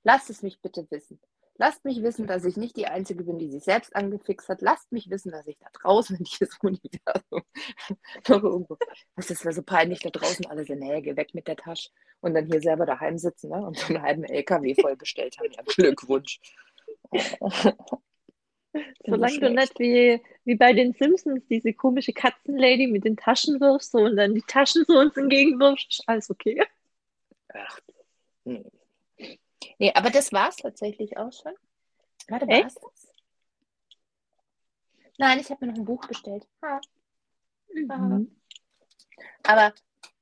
lasst 0.04 0.30
es 0.30 0.42
mich 0.42 0.60
bitte 0.62 0.88
wissen. 0.90 1.20
Lasst 1.56 1.86
mich 1.86 2.02
wissen, 2.02 2.28
dass 2.28 2.46
ich 2.46 2.58
nicht 2.58 2.76
die 2.76 2.88
Einzige 2.88 3.24
bin, 3.24 3.38
die 3.38 3.50
sich 3.50 3.64
selbst 3.64 3.96
angefixt 3.96 4.50
hat. 4.50 4.62
Lasst 4.62 4.92
mich 4.92 5.10
wissen, 5.10 5.32
dass 5.32 5.46
ich 5.48 5.58
da 5.60 5.68
draußen 5.74 6.18
in 6.18 6.24
diesem 6.24 6.48
Universum 6.62 7.44
noch 8.28 8.44
irgendwo. 8.44 8.78
Das 9.16 9.30
ist 9.30 9.44
ja 9.44 9.52
so 9.52 9.62
peinlich, 9.62 10.00
da 10.00 10.10
draußen 10.10 10.46
alle 10.48 10.66
sind, 10.66 10.82
hey, 10.82 11.02
geh 11.02 11.16
weg 11.16 11.34
mit 11.34 11.48
der 11.48 11.58
Tasche. 11.58 11.90
Und 12.22 12.34
dann 12.34 12.46
hier 12.46 12.62
selber 12.62 12.86
daheim 12.86 13.18
sitzen 13.18 13.50
ne? 13.50 13.66
und 13.66 13.78
so 13.78 13.94
einen 13.94 14.02
halben 14.02 14.24
LKW 14.24 14.76
voll 14.82 14.96
bestellt 14.96 15.38
haben. 15.38 15.52
Ja, 15.52 15.62
Glückwunsch. 15.64 16.40
Solange 19.06 19.40
du 19.40 19.50
nicht 19.50 19.80
wie, 19.80 20.22
wie 20.46 20.56
bei 20.56 20.74
den 20.74 20.94
Simpsons 20.94 21.46
diese 21.48 21.74
komische 21.74 22.14
Katzenlady 22.14 22.88
mit 22.88 23.04
den 23.04 23.18
Taschen 23.18 23.60
wirfst 23.60 23.92
so, 23.92 24.00
und 24.00 24.16
dann 24.16 24.34
die 24.34 24.44
Taschen 24.44 24.86
so 24.88 24.98
uns 24.98 25.18
entgegenwirfst, 25.18 26.04
alles 26.08 26.30
okay. 26.30 26.64
Ach, 27.54 27.80
nee. 28.46 28.64
Nee, 29.80 29.92
aber 29.94 30.10
das 30.10 30.32
war 30.32 30.50
es 30.50 30.56
tatsächlich 30.58 31.18
auch 31.18 31.32
schon. 31.32 31.54
Warte, 32.28 32.48
war 32.48 32.66
es 32.66 32.76
das? 32.76 33.08
Nein, 35.18 35.40
ich 35.40 35.50
habe 35.50 35.66
mir 35.66 35.72
noch 35.72 35.80
ein 35.80 35.86
Buch 35.86 36.06
bestellt. 36.08 36.48
Ha. 36.62 36.80
Mhm. 37.74 38.36
Aber 39.44 39.74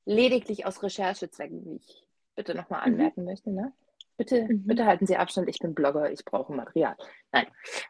lediglich 0.06 0.66
aus 0.66 0.82
Recherchezwecken, 0.84 1.66
wie 1.66 1.76
ich 1.78 2.08
bitte 2.36 2.56
nochmal 2.56 2.82
Mhm. 2.82 2.94
anmerken 2.94 3.24
möchte. 3.26 3.50
Ne? 3.52 3.74
Bitte, 4.18 4.44
Mhm. 4.44 4.66
bitte 4.68 4.86
halten 4.86 5.08
Sie 5.08 5.16
Abstand, 5.18 5.48
ich 5.50 5.60
bin 5.60 5.74
Blogger, 5.74 6.12
ich 6.12 6.26
brauche 6.26 6.52
Material. 6.54 6.98
Nein. 7.32 7.48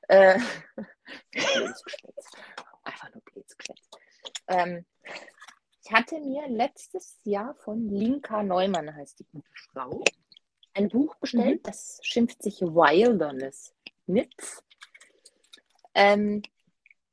Äh. 0.07 0.39
Einfach 2.83 3.13
nur 3.13 3.21
blödes 3.23 3.57
Geschwätz. 3.57 3.89
Ähm, 4.47 4.85
ich 5.83 5.91
hatte 5.91 6.19
mir 6.19 6.47
letztes 6.47 7.19
Jahr 7.23 7.55
von 7.55 7.89
Linka 7.89 8.43
Neumann, 8.43 8.93
heißt 8.95 9.19
die 9.19 9.25
gute 9.31 9.49
Frau, 9.71 10.03
ein 10.79 10.89
Buch 10.89 11.15
bestellt, 11.15 11.67
das 11.67 11.99
schimpft 12.03 12.41
sich 12.41 12.61
Wilderness 12.61 13.75
Knits. 14.05 14.63
Ähm, 15.93 16.41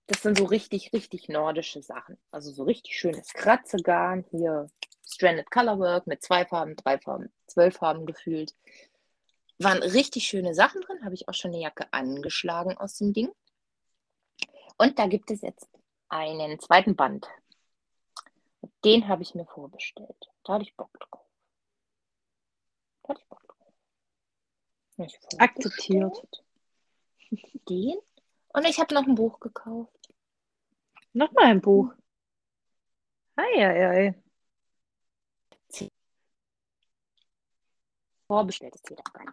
das 0.06 0.22
sind 0.22 0.38
so 0.38 0.44
richtig, 0.44 0.92
richtig 0.92 1.28
nordische 1.28 1.82
Sachen. 1.82 2.16
Also 2.30 2.52
so 2.52 2.62
richtig 2.62 2.96
schönes 2.96 3.32
Kratzegarn, 3.32 4.24
hier 4.30 4.70
Stranded 5.04 5.50
Colorwork 5.50 6.06
mit 6.06 6.22
zwei 6.22 6.44
Farben, 6.46 6.76
drei 6.76 6.98
Farben, 6.98 7.32
zwölf 7.46 7.76
Farben 7.76 8.06
gefühlt. 8.06 8.54
Waren 9.58 9.82
richtig 9.82 10.28
schöne 10.28 10.54
Sachen 10.54 10.80
drin, 10.82 11.04
habe 11.04 11.14
ich 11.14 11.28
auch 11.28 11.34
schon 11.34 11.52
eine 11.52 11.60
Jacke 11.60 11.86
angeschlagen 11.92 12.76
aus 12.76 12.98
dem 12.98 13.12
Ding. 13.12 13.30
Und 14.76 14.98
da 14.98 15.06
gibt 15.06 15.30
es 15.30 15.40
jetzt 15.40 15.68
einen 16.08 16.60
zweiten 16.60 16.94
Band. 16.94 17.26
Den 18.84 19.08
habe 19.08 19.22
ich 19.22 19.34
mir 19.34 19.46
vorbestellt. 19.46 20.30
Da 20.44 20.54
hatte 20.54 20.64
ich 20.64 20.76
Bock 20.76 20.92
drauf. 21.00 21.24
Da 23.02 23.08
hatte 23.10 23.20
ich 23.22 23.28
Bock 23.28 23.35
Akzeptiert. 25.38 26.44
Den. 27.68 27.98
Und 28.48 28.64
ich 28.64 28.78
habe 28.78 28.94
noch 28.94 29.06
ein 29.06 29.14
Buch 29.14 29.40
gekauft. 29.40 30.14
Nochmal 31.12 31.46
ein 31.46 31.60
Buch. 31.60 31.92
Ei, 33.36 33.66
ei, 33.66 33.88
ei. 33.90 34.22
Vorbestellt 38.26 38.74
ist 38.74 38.90
wieder 38.90 39.04
rein. 39.14 39.30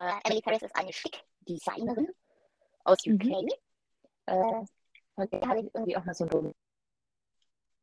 Äh, 0.00 0.20
Emily 0.24 0.42
Paris 0.42 0.62
ist 0.62 0.74
eine 0.76 0.92
Schick-Designerin 0.92 2.08
aus 2.84 2.98
Mhm. 3.06 3.14
UK. 3.14 3.48
Äh, 4.26 4.66
von 5.14 5.30
der 5.30 5.40
habe 5.48 5.60
ich 5.60 5.74
irgendwie 5.74 5.96
auch 5.96 6.04
mal 6.04 6.14
so 6.14 6.24
ein 6.24 6.30
Buch 6.30 6.52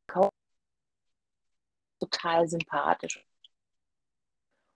gekauft. 0.07 0.33
Total 2.01 2.47
sympathisch. 2.47 3.23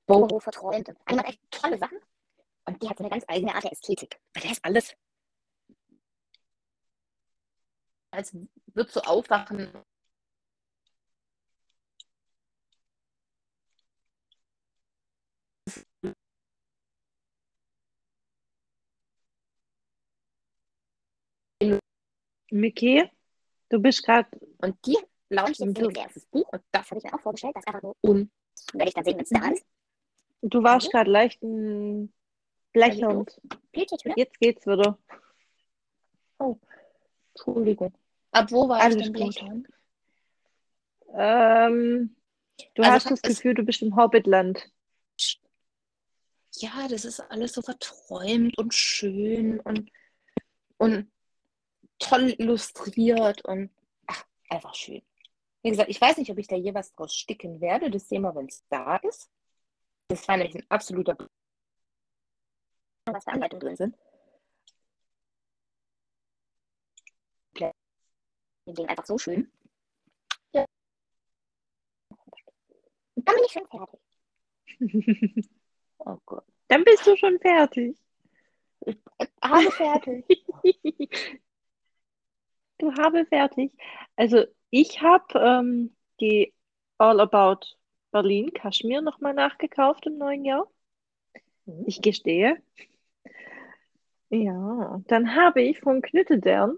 Boho 0.06 0.40
verträumt. 0.40 0.90
Hat 0.90 1.26
echt 1.26 1.42
tolle 1.50 1.78
Sachen. 1.80 1.98
Und 2.66 2.82
die 2.84 2.90
hat 2.90 2.98
so 3.00 3.04
eine 3.04 3.10
ganz 3.10 3.26
eigene 3.28 3.56
Art 3.56 3.64
der 3.64 3.72
Ästhetik. 3.72 4.20
Bei 4.34 4.42
der 4.42 4.52
ist 4.52 4.64
alles. 4.64 4.96
Als 8.12 8.36
würdest 8.74 8.96
du 8.96 9.00
aufwachen 9.02 9.72
Miki, 22.52 23.10
du 23.70 23.80
bist 23.80 24.04
gerade. 24.04 24.30
Und 24.60 24.86
die 24.86 24.98
ihr 25.30 25.96
erstes 25.96 26.26
Buch 26.28 26.48
und 26.50 26.62
das 26.72 26.90
habe 26.90 26.98
ich 27.00 27.04
mir 27.04 27.14
auch 27.14 27.22
vorgestellt. 27.22 27.56
Das 27.56 27.66
einfach 27.68 27.82
nur 27.82 27.96
un. 28.02 28.30
Werde 28.74 28.88
ich 28.90 28.94
dann 28.94 29.04
sehen, 29.06 29.18
wenn 29.18 29.24
es 29.24 29.30
da 29.30 29.40
Mhm. 29.40 29.54
ist. 29.54 29.66
Du 30.42 30.64
warst 30.64 30.92
gerade 30.92 31.10
leicht 31.10 31.40
blechend. 32.72 33.42
Geht 33.72 33.92
jetzt 34.16 34.40
geht's 34.40 34.66
wieder. 34.68 34.98
Entschuldigung. 37.34 37.94
Ab 38.32 38.52
wo 38.52 38.68
war 38.70 38.82
Alles 38.82 38.98
ich 38.98 39.04
denn 39.04 39.14
blechern? 39.14 39.68
Ähm, 41.14 42.16
du 42.76 42.84
Also 42.84 42.94
hast 42.94 43.12
das 43.12 43.22
Gefühl, 43.22 43.54
du 43.54 43.64
bist 43.64 43.82
im 43.82 43.96
Hobbitland. 43.96 44.70
Ja, 46.58 46.88
das 46.90 47.06
ist 47.06 47.20
alles 47.20 47.54
so 47.54 47.62
verträumt 47.62 48.58
und 48.58 48.74
schön 48.74 49.60
und, 49.62 49.92
und 50.78 51.12
toll 52.00 52.34
illustriert 52.38 53.44
und 53.46 53.70
ach, 54.08 54.26
einfach 54.50 54.74
schön. 54.74 55.02
Wie 55.66 55.72
gesagt, 55.72 55.90
ich 55.90 56.00
weiß 56.00 56.18
nicht, 56.18 56.30
ob 56.30 56.38
ich 56.38 56.46
da 56.46 56.56
je 56.56 56.76
was 56.76 56.94
draus 56.94 57.16
sticken 57.16 57.60
werde. 57.60 57.90
Das 57.90 58.08
sehen 58.08 58.22
wir, 58.22 58.36
wenn 58.36 58.46
es 58.46 58.64
da 58.70 58.98
ist. 58.98 59.32
Das 60.10 60.28
war 60.28 60.38
nämlich 60.38 60.54
ein 60.54 60.70
absoluter 60.70 61.18
was 63.06 63.24
für 63.24 63.32
Anleitungen 63.32 63.62
drin 63.62 63.76
sind. 63.76 63.98
Die 67.58 68.74
gehen 68.74 68.88
einfach 68.88 69.08
so 69.08 69.18
schön. 69.18 69.52
Ja. 70.54 70.66
Und 73.16 73.28
dann 73.28 73.36
bin 73.36 73.46
ich 73.46 73.52
schon 73.52 73.68
fertig. 73.68 74.00
Oh 75.98 76.18
Gott. 76.26 76.46
Dann 76.68 76.84
bist 76.84 77.08
du 77.08 77.18
schon 77.18 77.40
fertig. 77.40 77.98
Habe 79.42 79.72
fertig. 79.72 80.46
Du 82.78 82.94
habe 82.94 83.26
fertig. 83.26 83.72
Also 84.18 84.46
ich 84.70 85.02
habe 85.02 85.40
ähm, 85.40 85.96
die 86.20 86.54
All 86.98 87.20
About 87.20 87.66
Berlin 88.12 88.54
Kaschmir 88.54 89.02
nochmal 89.02 89.34
nachgekauft 89.34 90.06
im 90.06 90.18
neuen 90.18 90.46
Jahr. 90.46 90.68
Mhm. 91.66 91.84
Ich 91.86 92.02
gestehe. 92.02 92.62
Ja, 94.30 95.02
dann 95.08 95.36
habe 95.36 95.62
ich 95.62 95.80
von 95.80 96.02
Knüttedern 96.02 96.78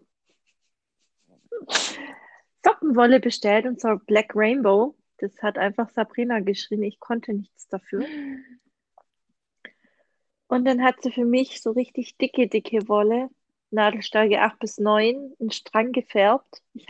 Sockenwolle 2.63 3.19
bestellt 3.19 3.65
und 3.65 3.79
zwar 3.79 3.97
Black 3.99 4.33
Rainbow. 4.35 4.95
Das 5.17 5.41
hat 5.41 5.57
einfach 5.57 5.89
Sabrina 5.89 6.39
geschrien. 6.41 6.83
Ich 6.83 6.99
konnte 6.99 7.33
nichts 7.33 7.67
dafür. 7.67 8.05
Und 10.49 10.63
dann 10.63 10.81
hat 10.81 11.01
sie 11.01 11.11
für 11.11 11.25
mich 11.25 11.61
so 11.61 11.71
richtig 11.71 12.17
dicke, 12.17 12.47
dicke 12.47 12.87
Wolle, 12.87 13.29
Nadelstärke 13.71 14.41
8 14.41 14.59
bis 14.59 14.77
9, 14.77 15.33
einen 15.39 15.51
Strang 15.51 15.91
gefärbt. 15.91 16.61
Ich, 16.73 16.87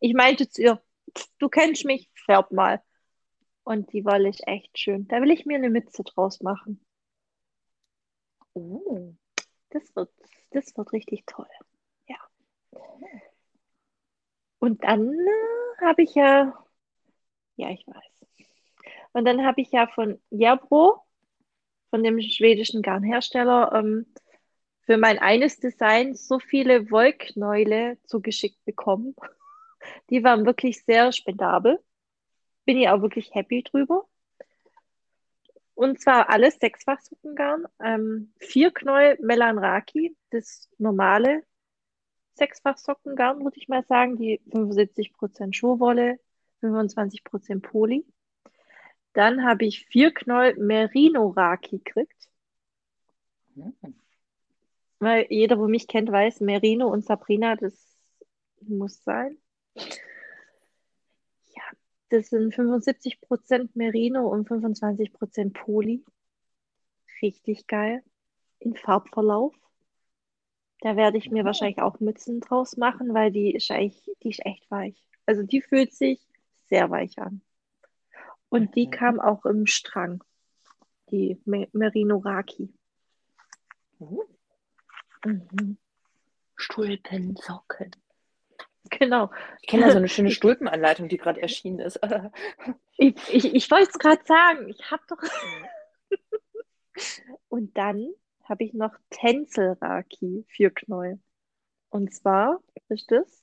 ich 0.00 0.14
meinte 0.14 0.48
zu 0.48 0.62
ihr, 0.62 0.82
"Pff, 1.16 1.28
du 1.38 1.48
kennst 1.48 1.84
mich, 1.84 2.10
färb 2.14 2.52
mal. 2.52 2.82
Und 3.64 3.92
die 3.92 4.04
Wolle 4.04 4.28
ist 4.28 4.46
echt 4.46 4.78
schön. 4.78 5.06
Da 5.08 5.20
will 5.20 5.30
ich 5.30 5.46
mir 5.46 5.56
eine 5.56 5.70
Mütze 5.70 6.02
draus 6.02 6.40
machen. 6.40 6.84
Oh. 8.54 9.14
Das 9.70 9.94
wird, 9.94 10.10
das 10.50 10.76
wird 10.76 10.92
richtig 10.92 11.24
toll. 11.26 11.46
Ja. 12.08 12.16
Und 14.58 14.82
dann 14.82 15.12
äh, 15.12 15.84
habe 15.84 16.02
ich 16.02 16.14
ja, 16.14 16.52
ja, 17.56 17.70
ich 17.70 17.86
weiß. 17.86 18.26
Und 19.12 19.24
dann 19.24 19.44
habe 19.44 19.60
ich 19.60 19.70
ja 19.70 19.86
von 19.86 20.20
Järbro, 20.30 21.02
von 21.90 22.02
dem 22.02 22.20
schwedischen 22.20 22.82
Garnhersteller, 22.82 23.72
ähm, 23.74 24.06
für 24.90 24.96
mein 24.96 25.20
eines 25.20 25.60
Design 25.60 26.16
so 26.16 26.40
viele 26.40 26.90
Wollknäule 26.90 27.96
zugeschickt 28.06 28.64
bekommen. 28.64 29.14
Die 30.10 30.24
waren 30.24 30.44
wirklich 30.46 30.84
sehr 30.84 31.12
spendabel. 31.12 31.78
Bin 32.64 32.76
ich 32.76 32.88
auch 32.88 33.00
wirklich 33.00 33.32
happy 33.32 33.62
drüber. 33.62 34.08
Und 35.74 36.00
zwar 36.00 36.28
alles 36.28 36.58
Sechsfachsuppengarn. 36.58 37.66
Ähm, 37.80 38.32
vier 38.40 38.72
Knäuel 38.72 39.16
Melanraki, 39.20 40.16
das 40.30 40.68
normale 40.78 41.44
Sechsfach-Sockengarn, 42.34 43.44
würde 43.44 43.58
ich 43.58 43.68
mal 43.68 43.84
sagen. 43.84 44.16
Die 44.16 44.40
75% 44.50 45.54
Schurwolle, 45.54 46.18
25% 46.62 47.60
Poly. 47.60 48.04
Dann 49.12 49.44
habe 49.44 49.66
ich 49.66 49.86
vier 49.86 50.12
Knäuel 50.12 50.56
Merino 50.56 51.28
Raki 51.28 51.78
gekriegt. 51.78 52.28
Mhm. 53.54 53.94
Weil 55.00 55.26
jeder, 55.30 55.58
wo 55.58 55.66
mich 55.66 55.88
kennt, 55.88 56.12
weiß, 56.12 56.40
Merino 56.40 56.86
und 56.86 57.04
Sabrina, 57.04 57.56
das 57.56 57.74
muss 58.60 59.02
sein. 59.02 59.38
Ja, 59.74 61.62
das 62.10 62.28
sind 62.28 62.54
75% 62.54 63.70
Merino 63.74 64.28
und 64.28 64.46
25% 64.46 65.54
Poly. 65.54 66.04
Richtig 67.22 67.66
geil. 67.66 68.04
In 68.58 68.76
Farbverlauf. 68.76 69.54
Da 70.80 70.96
werde 70.96 71.16
ich 71.16 71.30
mir 71.30 71.44
wahrscheinlich 71.44 71.80
auch 71.80 72.00
Mützen 72.00 72.40
draus 72.40 72.76
machen, 72.76 73.14
weil 73.14 73.32
die 73.32 73.54
ist 73.54 73.70
echt, 73.70 74.06
die 74.22 74.30
ist 74.30 74.44
echt 74.44 74.70
weich. 74.70 75.02
Also 75.24 75.42
die 75.42 75.62
fühlt 75.62 75.94
sich 75.94 76.20
sehr 76.68 76.90
weich 76.90 77.18
an. 77.18 77.40
Und 78.50 78.74
die 78.76 78.90
kam 78.90 79.18
auch 79.18 79.46
im 79.46 79.66
Strang, 79.66 80.22
die 81.10 81.40
Me 81.46 81.68
Merino 81.72 82.18
Raki. 82.18 82.70
Mhm. 85.24 85.78
Stulpensocken. 86.56 87.96
Genau. 88.90 89.30
Ich 89.60 89.68
kenne 89.68 89.86
da 89.86 89.92
so 89.92 89.98
eine 89.98 90.08
schöne 90.08 90.30
Stulpenanleitung, 90.30 91.08
die 91.08 91.18
gerade 91.18 91.40
erschienen 91.40 91.80
ist. 91.80 92.00
Ich, 93.02 93.16
ich, 93.32 93.54
ich 93.54 93.70
wollte 93.70 93.92
es 93.92 93.98
gerade 93.98 94.22
sagen. 94.26 94.68
Ich 94.68 94.90
habe 94.90 95.02
doch. 95.08 95.22
Und 97.48 97.74
dann 97.78 98.10
habe 98.44 98.64
ich 98.64 98.74
noch 98.74 98.92
Tänzelraki, 99.08 100.44
vier 100.48 100.70
Knäuel. 100.70 101.18
Und 101.88 102.12
zwar 102.12 102.60
ist 102.90 103.10
das 103.10 103.42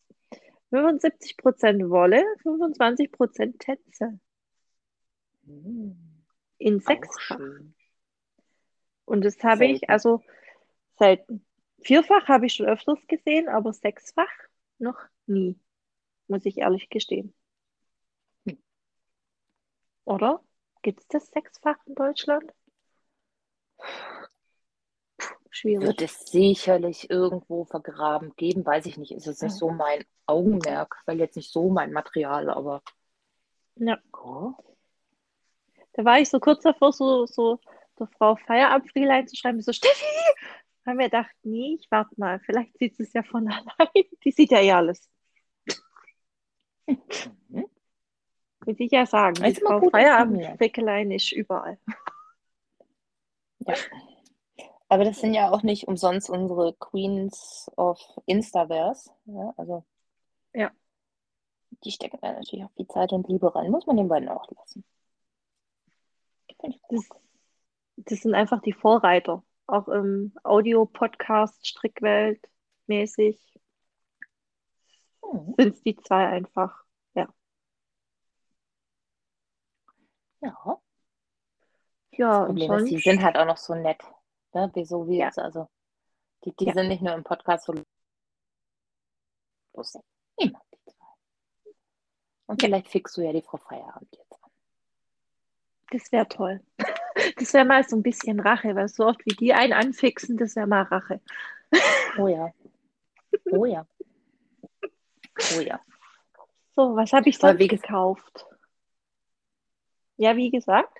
75% 0.69 1.89
Wolle, 1.89 2.23
25% 2.43 3.57
Tänzel 3.57 4.19
Mm, 5.47 5.91
in 6.57 6.81
schön. 6.81 7.73
Und 9.05 9.23
das 9.23 9.41
habe 9.43 9.65
ich, 9.65 9.89
also 9.89 10.21
selten. 10.97 11.45
Vierfach 11.81 12.27
habe 12.27 12.45
ich 12.45 12.53
schon 12.53 12.65
öfters 12.65 12.99
gesehen, 13.07 13.47
aber 13.49 13.73
sechsfach 13.73 14.31
noch 14.77 14.99
nie, 15.25 15.59
muss 16.27 16.45
ich 16.45 16.57
ehrlich 16.57 16.89
gestehen. 16.89 17.33
Oder? 20.05 20.41
Gibt 20.81 21.01
es 21.01 21.07
das 21.07 21.27
sechsfach 21.27 21.77
in 21.85 21.95
Deutschland? 21.95 22.51
Schwierig. 25.49 25.87
Wird 25.87 26.01
es 26.01 26.19
sicherlich 26.27 27.09
irgendwo 27.09 27.65
vergraben 27.65 28.35
geben, 28.35 28.65
weiß 28.65 28.85
ich 28.85 28.97
nicht. 28.97 29.11
Ist 29.11 29.27
es 29.27 29.41
nicht 29.41 29.55
so 29.55 29.69
mein 29.69 30.05
Augenmerk, 30.25 31.01
weil 31.05 31.19
jetzt 31.19 31.35
nicht 31.35 31.51
so 31.51 31.69
mein 31.69 31.91
Material, 31.91 32.49
aber 32.49 32.83
Ja, 33.75 33.97
oh, 34.13 34.53
da 35.97 36.05
war 36.05 36.19
ich 36.19 36.29
so 36.29 36.39
kurz 36.39 36.61
davor, 36.61 36.93
so, 36.93 37.25
so 37.25 37.59
der 37.99 38.07
Frau 38.07 38.35
Feierabendfriel 38.35 39.09
einzuschreiben, 39.09 39.61
so 39.61 39.73
Steffi! 39.73 40.05
Haben 40.87 40.99
wir 40.99 41.05
gedacht, 41.05 41.31
nee, 41.43 41.75
ich 41.79 41.91
warte 41.91 42.15
mal, 42.17 42.39
vielleicht 42.39 42.77
sieht 42.77 42.95
sie 42.95 43.03
es 43.03 43.13
ja 43.13 43.21
von 43.23 43.47
allein. 43.51 44.05
Die 44.23 44.31
sieht 44.31 44.51
ja 44.51 44.59
eh 44.61 44.71
alles. 44.71 45.09
mhm. 46.87 47.65
Muss 48.65 48.79
ich 48.79 48.91
ja 48.91 49.05
sagen, 49.05 49.35
die 49.35 49.49
Ist 49.51 49.59
immer 49.59 49.79
Frau. 49.79 49.89
Feierabendfrickelein 49.89 51.11
ist 51.11 51.31
überall. 51.31 51.77
Ja. 53.59 53.73
Aber 54.89 55.03
das 55.03 55.19
sind 55.19 55.33
ja 55.33 55.51
auch 55.51 55.63
nicht 55.63 55.87
umsonst 55.87 56.29
unsere 56.29 56.73
Queens 56.73 57.69
of 57.75 57.99
Instaverse. 58.25 59.11
Ja, 59.25 59.53
also 59.57 59.85
Ja. 60.53 60.71
die 61.83 61.91
stecken 61.91 62.19
da 62.21 62.31
natürlich 62.31 62.63
auch 62.63 62.71
viel 62.77 62.87
Zeit 62.87 63.11
und 63.11 63.27
Liebe 63.27 63.53
rein. 63.53 63.71
Muss 63.71 63.85
man 63.85 63.97
den 63.97 64.07
beiden 64.07 64.29
auch 64.29 64.49
lassen. 64.51 64.85
Das, 66.89 67.09
das 67.97 68.19
sind 68.21 68.33
einfach 68.33 68.61
die 68.61 68.73
Vorreiter. 68.73 69.43
Auch 69.67 69.87
im 69.89 70.33
Audio-Podcast, 70.43 71.67
Strickwelt 71.67 72.41
mäßig 72.87 73.59
Mhm. 75.21 75.55
sind 75.57 75.75
es 75.75 75.81
die 75.83 75.95
zwei 75.97 76.27
einfach. 76.27 76.83
Ja. 77.13 77.27
Ja. 80.41 80.81
Ja, 82.11 82.39
Das 82.39 82.47
Problem 82.47 82.71
ist, 82.73 82.89
die 82.89 82.97
sind 82.99 83.21
halt 83.21 83.37
auch 83.37 83.45
noch 83.45 83.57
so 83.57 83.75
nett. 83.75 84.01
Ne? 84.53 84.71
Wie 84.73 84.85
so 84.85 85.07
wie 85.07 85.17
Ja. 85.17 85.25
jetzt, 85.25 85.37
also 85.39 85.67
die, 86.45 86.55
die 86.55 86.65
Ja. 86.65 86.73
sind 86.73 86.87
nicht 86.87 87.01
nur 87.01 87.13
im 87.13 87.23
Podcast 87.23 87.65
so 87.65 87.73
lustig. 89.73 90.01
Ich 90.37 90.51
mag 90.51 90.61
die 90.71 90.91
zwei. 90.91 91.05
Und 92.47 92.61
vielleicht 92.61 92.87
fixst 92.87 93.17
du 93.17 93.21
ja 93.21 93.33
die 93.33 93.41
Frau 93.41 93.57
Feierabend 93.57 94.15
jetzt. 94.15 94.39
Das 95.91 96.11
wäre 96.11 96.27
toll. 96.27 96.61
Das 97.37 97.51
wäre 97.53 97.65
mal 97.65 97.83
so 97.83 97.95
ein 97.95 98.03
bisschen 98.03 98.39
Rache, 98.39 98.75
weil 98.75 98.87
so 98.87 99.03
oft 99.07 99.25
wie 99.25 99.35
die 99.35 99.51
einen 99.51 99.73
anfixen, 99.73 100.37
das 100.37 100.55
wäre 100.55 100.67
mal 100.67 100.83
Rache. 100.83 101.19
Oh 102.19 102.27
ja. 102.27 102.53
Oh 103.49 103.65
ja. 103.65 103.87
Oh 105.55 105.59
ja. 105.59 105.79
So, 106.75 106.95
was 106.95 107.11
habe 107.13 107.29
ich 107.29 107.39
sonst 107.39 107.57
gekauft? 107.67 108.45
Ja, 110.17 110.35
wie 110.35 110.51
gesagt. 110.51 110.95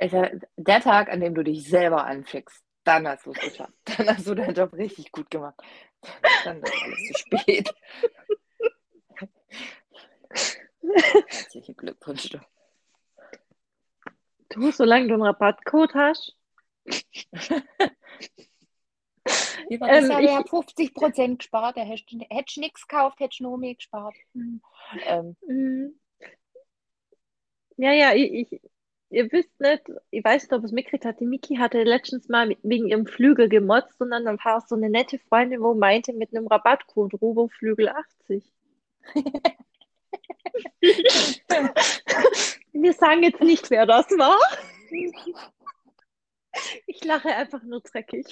Der 0.00 0.80
Tag, 0.80 1.08
an 1.08 1.20
dem 1.20 1.36
du 1.36 1.44
dich 1.44 1.68
selber 1.68 2.04
anfickst, 2.04 2.64
dann 2.82 3.06
hast 3.06 3.26
du 3.26 3.30
es 3.30 3.40
geschafft. 3.40 3.72
Dann 3.96 4.08
hast 4.08 4.26
du 4.26 4.34
deinen 4.34 4.54
Job 4.54 4.72
richtig 4.74 5.12
gut 5.12 5.30
gemacht. 5.30 5.54
Dann 6.44 6.62
ist 6.62 6.82
alles 6.82 6.98
zu 7.06 7.14
spät. 7.18 7.74
Herzlichen 11.28 11.76
Glückwunsch. 11.76 12.30
Du. 14.54 14.70
Solange 14.72 15.08
du 15.08 15.14
einen 15.14 15.22
Rabattcode 15.22 15.94
hast. 15.94 16.36
Wie 19.68 19.80
war 19.80 19.88
Ähm, 19.88 20.10
ich- 20.10 20.26
ich 20.26 20.30
habe 20.30 20.48
50% 20.48 21.38
gespart. 21.38 21.76
Da 21.76 21.82
hättest 21.82 22.10
du 22.12 22.60
nichts 22.60 22.86
gekauft, 22.86 23.20
hättest 23.20 23.40
du 23.40 23.44
nur 23.44 23.58
mehr 23.58 23.74
gespart. 23.74 24.14
Hm. 24.34 24.60
Ähm, 25.06 25.36
Mm. 25.48 25.94
Ja, 27.76 27.92
ja, 27.92 28.14
ich, 28.14 28.52
ich, 28.52 28.60
ihr 29.10 29.32
wisst 29.32 29.58
nicht, 29.60 29.82
ich 30.10 30.24
weiß 30.24 30.42
nicht, 30.44 30.52
ob 30.52 30.62
es 30.64 30.70
mitgekriegt 30.72 31.04
habt, 31.06 31.20
die 31.20 31.26
Miki 31.26 31.56
hatte 31.56 31.82
letztens 31.82 32.28
mal 32.28 32.56
wegen 32.62 32.88
ihrem 32.88 33.06
Flügel 33.06 33.48
gemotzt 33.48 34.00
und 34.00 34.10
dann 34.10 34.24
war 34.24 34.58
es 34.58 34.68
so 34.68 34.76
eine 34.76 34.90
nette 34.90 35.18
Freundin, 35.18 35.60
wo 35.60 35.74
meinte 35.74 36.12
mit 36.12 36.34
einem 36.34 36.46
Rabattcode 36.46 37.14
Roboflügel 37.20 37.88
80. 37.88 38.44
Wir 42.72 42.92
sagen 42.92 43.22
jetzt 43.22 43.40
nicht, 43.40 43.70
wer 43.70 43.86
das 43.86 44.06
war. 44.10 44.38
Ich 46.86 47.02
lache 47.04 47.28
einfach 47.28 47.62
nur 47.62 47.80
dreckig. 47.80 48.26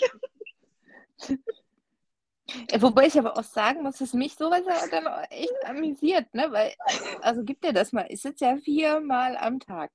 Wobei 2.78 3.07
ich 3.07 3.18
aber 3.18 3.38
auch 3.38 3.45
sagen 3.45 3.82
muss, 3.82 3.99
dass 3.99 4.12
mich 4.14 4.34
sowas 4.34 4.62
dann 4.90 5.07
echt 5.30 5.64
amüsiert, 5.64 6.32
ne? 6.34 6.51
Weil, 6.51 6.74
also 7.20 7.43
gib 7.45 7.61
dir 7.62 7.72
das 7.72 7.93
mal, 7.93 8.07
ich 8.09 8.20
sitze 8.20 8.45
ja 8.45 8.57
viermal 8.59 9.36
am 9.36 9.61
Tag. 9.61 9.90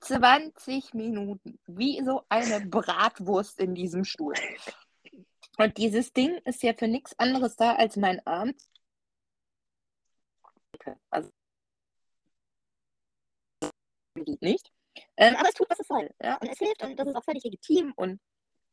20 0.00 0.94
Minuten, 0.94 1.58
wie 1.66 2.02
so 2.04 2.22
eine 2.28 2.60
Bratwurst 2.66 3.58
in 3.58 3.74
diesem 3.74 4.04
Stuhl. 4.04 4.34
Und 5.56 5.76
dieses 5.78 6.12
Ding 6.12 6.38
ist 6.44 6.62
ja 6.62 6.72
für 6.74 6.88
nichts 6.88 7.18
anderes 7.18 7.56
da 7.56 7.74
als 7.74 7.96
mein 7.96 8.24
Arm. 8.26 8.52
Also 11.10 11.30
nicht. 14.40 14.70
Ähm, 15.16 15.36
aber 15.36 15.48
es 15.48 15.54
tut, 15.54 15.70
was 15.70 15.80
es 15.80 15.86
soll. 15.86 16.10
Ja? 16.22 16.36
Und 16.36 16.48
es 16.48 16.58
hilft 16.58 16.82
und 16.82 16.98
das 16.98 17.06
ist 17.06 17.14
auch 17.14 17.24
völlig 17.24 17.44
legitim 17.44 17.92
und 17.96 18.20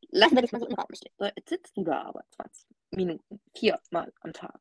lassen 0.08 0.34
wir 0.34 0.42
das 0.42 0.52
mal 0.52 0.60
so 0.60 0.66
im 0.66 0.74
Raum 0.74 0.86
stehen. 0.92 1.12
So, 1.18 1.26
jetzt 1.26 1.48
sitzt 1.48 1.76
du 1.76 1.84
da 1.84 2.02
aber 2.02 2.24
20 2.36 2.66
Minuten, 2.90 3.40
viermal 3.54 4.12
am 4.20 4.32
Tag. 4.32 4.60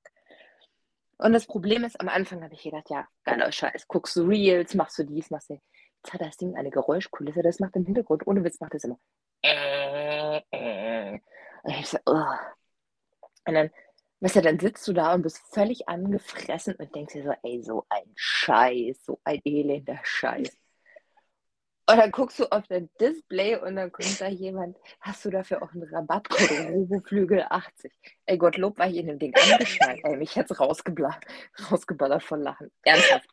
Und 1.18 1.34
das 1.34 1.46
Problem 1.46 1.84
ist, 1.84 2.00
am 2.02 2.10
Anfang 2.10 2.44
habe 2.44 2.54
ich 2.54 2.64
gedacht, 2.64 2.90
ja, 2.90 3.08
geiler 3.24 3.52
Scheiß, 3.52 3.88
guckst 3.88 4.16
du 4.18 4.24
Reels, 4.24 4.76
machst 4.76 5.00
du 5.00 5.04
dies, 5.04 5.30
machst 5.30 5.50
du. 5.50 5.60
Jetzt 6.04 6.14
hat 6.14 6.22
das 6.22 6.38
Ding 6.38 6.56
eine 6.56 6.72
Geräuschkulisse, 6.72 7.42
das 7.42 7.60
macht 7.60 7.76
im 7.76 7.86
Hintergrund, 7.86 8.28
ohne 8.28 8.44
Witz 8.44 8.60
macht 8.60 8.74
das 8.74 8.84
immer. 8.84 9.00
Äh, 9.42 10.42
äh. 10.52 11.20
Und 11.64 11.88
so, 11.88 11.98
oh. 12.06 12.26
Und 13.48 13.54
dann, 13.54 13.72
weißt 14.20 14.38
du, 14.38 14.42
dann 14.42 14.60
sitzt 14.60 14.88
du 14.88 14.94
da 14.94 15.14
und 15.14 15.22
bist 15.22 15.40
völlig 15.54 15.88
angefressen 15.88 16.76
und 16.76 16.96
denkst 16.96 17.14
dir 17.14 17.24
so, 17.24 17.34
ey, 17.44 17.62
so 17.62 17.86
ein 17.90 18.12
Scheiß, 18.16 19.06
so 19.06 19.20
ein 19.24 19.42
elender 19.44 20.00
Scheiß. 20.04 20.58
Und 21.88 21.98
dann 21.98 22.12
guckst 22.12 22.40
du 22.40 22.52
auf 22.52 22.66
dein 22.68 22.90
Display 23.00 23.58
und 23.58 23.76
dann 23.76 23.92
kommt 23.92 24.20
da 24.20 24.28
jemand, 24.28 24.76
hast 25.02 25.24
du 25.24 25.30
dafür 25.30 25.62
auch 25.62 25.72
einen 25.72 25.84
Rabattcode, 25.84 26.70
Roboflügel 26.72 27.46
80. 27.48 27.92
Ey, 28.26 28.40
Gottlob 28.40 28.80
war 28.80 28.90
ich 28.90 28.98
in 28.98 29.08
dem 29.08 29.20
Ding 29.20 29.36
angeschnallt. 29.36 30.00
Ey, 30.04 30.18
mich 30.18 30.36
hat's 30.36 30.60
rausgeballert, 30.60 31.24
rausgeballert 31.72 32.24
von 32.24 32.42
Lachen. 32.42 32.72
Ernsthaft. 32.82 33.30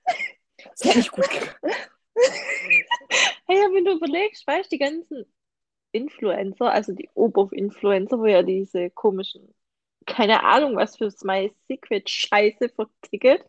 Ist 0.75 0.85
ja 0.85 0.95
nicht 0.95 1.11
gut 1.11 1.27
Hey, 3.47 3.59
ja, 3.59 3.69
wenn 3.73 3.87
du 3.87 3.93
überlegst, 3.93 4.47
weißt 4.47 4.71
du, 4.71 4.77
die 4.77 4.79
ganzen 4.79 5.25
Influencer, 5.93 6.71
also 6.71 6.93
die 6.93 7.09
Oberf-Influencer, 7.15 8.19
wo 8.19 8.27
ja 8.27 8.43
diese 8.43 8.91
komischen, 8.91 9.55
keine 10.07 10.45
Ahnung, 10.45 10.77
was 10.77 10.97
für 10.97 11.13
My 11.23 11.53
Secret 11.69 12.09
Scheiße 12.09 12.69
vertickelt, 12.71 13.45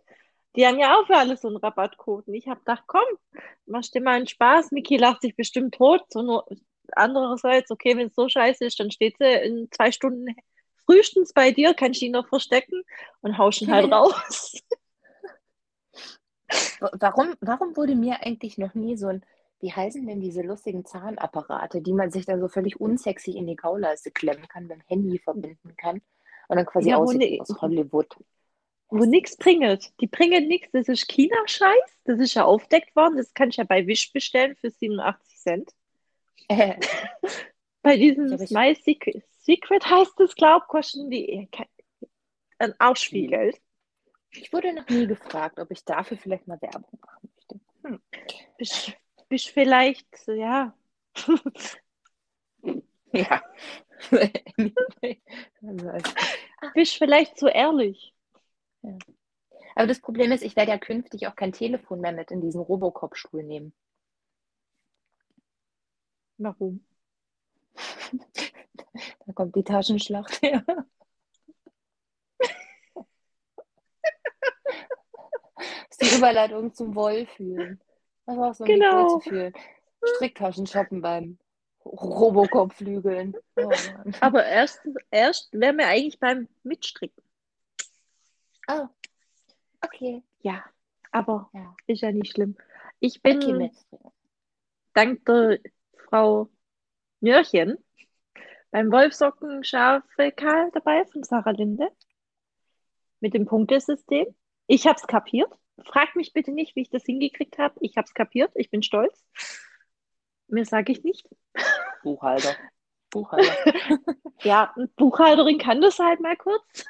die 0.55 0.67
haben 0.67 0.79
ja 0.79 0.95
auch 0.95 1.07
für 1.07 1.17
alles 1.17 1.41
so 1.41 1.47
einen 1.47 1.57
Rabattcode. 1.57 2.27
Und 2.27 2.33
ich 2.35 2.47
habe 2.47 2.59
gedacht, 2.59 2.83
komm, 2.85 3.01
machst 3.65 3.95
dir 3.95 4.01
mal 4.01 4.15
einen 4.15 4.27
Spaß. 4.27 4.71
Miki 4.71 4.97
lacht 4.97 5.21
sich 5.21 5.35
bestimmt 5.35 5.75
tot. 5.75 6.03
So 6.09 6.21
nur 6.21 6.45
andererseits, 6.91 7.71
okay, 7.71 7.97
wenn 7.97 8.07
es 8.07 8.15
so 8.15 8.29
scheiße 8.29 8.65
ist, 8.65 8.79
dann 8.79 8.91
steht 8.91 9.15
sie 9.17 9.25
in 9.25 9.67
zwei 9.71 9.91
Stunden 9.91 10.27
frühestens 10.85 11.33
bei 11.33 11.51
dir, 11.51 11.73
kannst 11.73 12.01
du 12.01 12.05
ihn 12.05 12.11
noch 12.11 12.27
verstecken 12.27 12.83
und 13.21 13.37
haust 13.37 13.61
ihn 13.61 13.71
halt 13.71 13.91
raus. 13.91 14.53
Warum, 16.99 17.33
warum 17.39 17.75
wurde 17.75 17.95
mir 17.95 18.21
eigentlich 18.21 18.59
noch 18.59 18.75
nie 18.75 18.95
so 18.95 19.07
ein, 19.07 19.25
wie 19.59 19.71
heißen 19.71 20.05
denn 20.05 20.19
diese 20.19 20.41
lustigen 20.41 20.85
Zahnapparate, 20.85 21.81
die 21.81 21.93
man 21.93 22.11
sich 22.11 22.25
dann 22.25 22.41
so 22.41 22.47
völlig 22.47 22.79
unsexy 22.79 23.31
in 23.31 23.47
die 23.47 23.55
Kauleiste 23.55 24.11
klemmen 24.11 24.47
kann, 24.49 24.67
beim 24.67 24.81
Handy 24.81 25.17
verbinden 25.17 25.75
kann 25.77 26.01
und 26.47 26.57
dann 26.57 26.65
quasi 26.65 26.89
ja, 26.89 26.97
aus 26.97 27.13
Hollywood 27.61 28.15
wo 28.93 29.05
nichts 29.05 29.35
bringt. 29.37 29.91
Die 29.99 30.07
bringen 30.07 30.47
nichts. 30.47 30.69
Das 30.71 30.87
ist 30.87 31.07
China-Scheiß. 31.07 32.01
Das 32.03 32.19
ist 32.19 32.35
ja 32.35 32.45
aufdeckt 32.45 32.95
worden. 32.95 33.17
Das 33.17 33.33
kann 33.33 33.49
ich 33.49 33.57
ja 33.57 33.63
bei 33.63 33.87
Wish 33.87 34.13
bestellen 34.13 34.55
für 34.55 34.69
87 34.69 35.35
Cent. 35.35 35.71
Äh. 36.47 36.75
bei 37.81 37.97
diesem 37.97 38.27
My 38.51 38.75
Secret, 38.75 39.23
Secret 39.39 39.83
heißt 39.89 40.19
es, 40.19 40.35
glaube 40.35 40.65
ich, 40.65 40.67
kosten 40.67 41.09
die 41.09 41.27
äh, 41.27 41.47
ein 42.59 42.95
viel 42.95 43.29
Geld. 43.29 43.59
Ich 44.31 44.53
wurde 44.53 44.73
noch 44.73 44.87
nie 44.87 45.07
gefragt, 45.07 45.59
ob 45.59 45.71
ich 45.71 45.83
dafür 45.83 46.17
vielleicht 46.17 46.47
mal 46.47 46.61
Werbung 46.61 46.99
machen 47.01 47.29
möchte. 47.35 47.59
Hm. 47.83 47.99
Bist, 48.57 48.93
bist 49.27 49.49
vielleicht, 49.49 50.07
ja. 50.27 50.75
ja. 53.11 53.41
Bist 56.73 56.97
vielleicht 56.97 57.37
zu 57.37 57.47
ehrlich. 57.47 58.13
Ja. 58.81 58.97
Aber 59.75 59.87
das 59.87 59.99
Problem 59.99 60.31
ist, 60.31 60.43
ich 60.43 60.55
werde 60.55 60.71
ja 60.71 60.77
künftig 60.77 61.27
auch 61.27 61.35
kein 61.35 61.51
Telefon 61.51 61.99
mehr 62.01 62.11
mit 62.11 62.31
in 62.31 62.41
diesen 62.41 62.61
Robocop-Stuhl 62.61 63.43
nehmen. 63.43 63.73
Warum? 66.37 66.85
da 69.25 69.33
kommt 69.33 69.55
die 69.55 69.63
Taschenschlacht 69.63 70.41
her. 70.41 70.63
das 72.37 73.07
ist 75.89 76.01
die 76.01 76.17
Überleitung 76.17 76.73
zum 76.73 76.95
Wollfühlen. 76.95 77.81
Das 78.25 78.37
war 78.37 78.51
auch 78.51 78.55
so 78.55 78.63
genau. 78.63 79.19
fühlen. 79.19 79.53
Stricktaschen 80.15 80.67
shoppen 80.67 81.01
beim 81.01 81.37
Robocop-Flügeln. 81.85 83.35
Oh 83.55 83.71
Aber 84.19 84.45
erst, 84.45 84.81
erst 85.11 85.53
wären 85.53 85.77
wir 85.77 85.87
eigentlich 85.87 86.19
beim 86.19 86.47
Mitstricken. 86.63 87.23
Oh, 88.67 88.87
okay. 89.81 90.23
Ja, 90.41 90.63
aber 91.11 91.49
ja. 91.53 91.75
ist 91.87 92.01
ja 92.01 92.11
nicht 92.11 92.33
schlimm. 92.33 92.57
Ich 92.99 93.21
bin 93.21 93.37
okay, 93.37 93.71
dank 94.93 95.25
der 95.25 95.59
Frau 96.09 96.49
Nörchen 97.19 97.77
beim 98.71 98.91
Wolfsocken 98.91 99.63
Schafe 99.63 100.31
Karl 100.31 100.71
dabei 100.73 101.05
von 101.05 101.23
Sarah 101.23 101.51
Linde 101.51 101.89
mit 103.19 103.33
dem 103.33 103.45
Punktesystem. 103.45 104.25
Ich 104.67 104.87
habe 104.87 104.97
es 104.99 105.05
kapiert. 105.05 105.51
Frag 105.85 106.15
mich 106.15 106.33
bitte 106.33 106.51
nicht, 106.51 106.75
wie 106.75 106.81
ich 106.81 106.89
das 106.89 107.03
hingekriegt 107.03 107.57
habe. 107.57 107.75
Ich 107.81 107.97
habe 107.97 108.05
es 108.05 108.13
kapiert. 108.13 108.51
Ich 108.55 108.69
bin 108.69 108.81
stolz. 108.81 109.23
Mehr 110.47 110.65
sage 110.65 110.91
ich 110.91 111.03
nicht. 111.03 111.27
Buchhalter. 112.03 112.55
Buchhalter. 113.09 113.53
ja, 114.41 114.73
Buchhalterin 114.95 115.57
kann 115.57 115.81
das 115.81 115.99
halt 115.99 116.19
mal 116.19 116.35
kurz. 116.35 116.85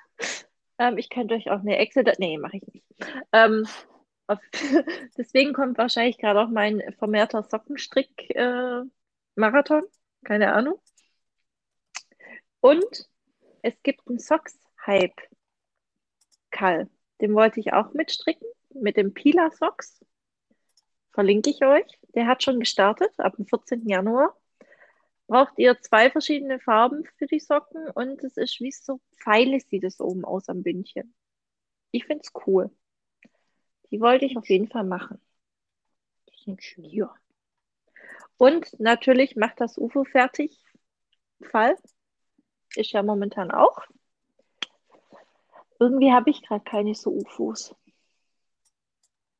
Ähm, 0.77 0.97
ich 0.97 1.09
könnte 1.09 1.35
euch 1.35 1.49
auch 1.49 1.59
eine 1.59 1.77
Excel. 1.77 2.03
Nee, 2.17 2.37
mache 2.37 2.57
ich 2.57 2.67
nicht. 2.67 2.85
Ähm, 3.31 3.65
auf, 4.27 4.39
deswegen 5.17 5.53
kommt 5.53 5.77
wahrscheinlich 5.77 6.17
gerade 6.17 6.41
auch 6.41 6.49
mein 6.49 6.81
vermehrter 6.97 7.43
Sockenstrick-Marathon. 7.43 9.83
Äh, 9.83 10.25
Keine 10.25 10.53
Ahnung. 10.53 10.79
Und 12.61 13.09
es 13.61 13.75
gibt 13.83 14.07
einen 14.07 14.19
Socks-Hype. 14.19 15.21
Kall. 16.51 16.89
Den 17.19 17.33
wollte 17.33 17.59
ich 17.59 17.73
auch 17.73 17.93
mitstricken. 17.93 18.47
Mit 18.73 18.97
dem 18.97 19.13
Pila 19.13 19.51
Socks. 19.51 20.03
Verlinke 21.13 21.49
ich 21.51 21.63
euch. 21.63 21.99
Der 22.15 22.27
hat 22.27 22.43
schon 22.43 22.59
gestartet 22.59 23.11
ab 23.19 23.35
dem 23.37 23.45
14. 23.45 23.87
Januar 23.87 24.35
braucht 25.27 25.57
ihr 25.57 25.79
zwei 25.81 26.11
verschiedene 26.11 26.59
Farben 26.59 27.05
für 27.17 27.25
die 27.25 27.39
Socken 27.39 27.87
und 27.89 28.23
es 28.23 28.37
ist 28.37 28.59
wie 28.59 28.71
so 28.71 28.99
Pfeile 29.17 29.59
sieht 29.59 29.83
es 29.83 29.99
oben 29.99 30.25
aus 30.25 30.49
am 30.49 30.63
Bündchen. 30.63 31.15
Ich 31.91 32.05
finde 32.05 32.23
es 32.23 32.31
cool. 32.45 32.69
Die 33.91 34.01
wollte 34.01 34.25
ich 34.25 34.37
auf 34.37 34.47
jeden 34.49 34.67
Fall 34.67 34.83
machen. 34.83 35.19
Die 36.29 36.43
sind 36.43 36.61
schön. 36.61 36.85
Ja. 36.85 37.13
Und 38.37 38.79
natürlich 38.79 39.35
macht 39.35 39.61
das 39.61 39.77
UFO 39.77 40.03
fertig. 40.03 40.63
Fall. 41.41 41.77
Ist 42.75 42.91
ja 42.91 43.03
momentan 43.03 43.51
auch. 43.51 43.81
Irgendwie 45.79 46.11
habe 46.11 46.29
ich 46.29 46.41
gerade 46.41 46.63
keine 46.63 46.95
so 46.95 47.11
UFOs. 47.11 47.75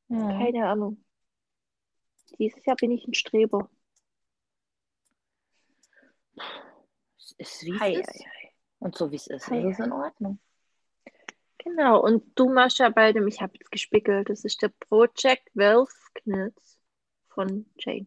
Hm. 0.08 0.18
Keine 0.18 0.68
Ahnung. 0.68 1.03
Dieses 2.38 2.64
Jahr 2.64 2.76
bin 2.76 2.90
ich 2.90 3.06
ein 3.06 3.14
Streber. 3.14 3.70
Es 7.16 7.32
ist 7.38 7.62
wie 7.64 8.00
es 8.00 8.08
ist. 8.08 8.24
Und 8.78 8.96
so 8.96 9.10
wie 9.10 9.16
es 9.16 9.26
ist, 9.26 9.48
ist 9.48 9.64
es 9.64 9.78
in 9.78 9.92
Ordnung. 9.92 10.38
Genau, 11.58 12.00
und 12.00 12.38
du 12.38 12.50
machst 12.50 12.78
ja 12.78 12.90
bei 12.90 13.12
dem, 13.12 13.26
ich 13.26 13.40
habe 13.40 13.54
jetzt 13.54 13.70
gespickelt, 13.70 14.28
das 14.28 14.44
ist 14.44 14.60
der 14.60 14.68
Project 14.68 15.48
Wealth 15.54 15.88
Knits 16.14 16.78
von 17.28 17.64
Jane. 17.78 18.06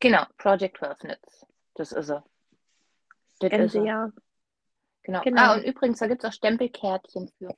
Genau, 0.00 0.24
Project 0.36 0.80
Wealth 0.82 0.98
Knits. 0.98 1.46
Das 1.74 1.92
ist 1.92 2.10
er. 2.10 2.24
Das 3.38 3.50
Ende 3.50 3.84
Jahr. 3.84 4.12
Genau. 5.02 5.22
genau. 5.22 5.42
Ah, 5.42 5.54
und 5.54 5.64
übrigens, 5.64 5.98
da 5.98 6.08
gibt 6.08 6.22
es 6.22 6.28
auch 6.28 6.34
Stempelkärtchen 6.34 7.30
für. 7.38 7.56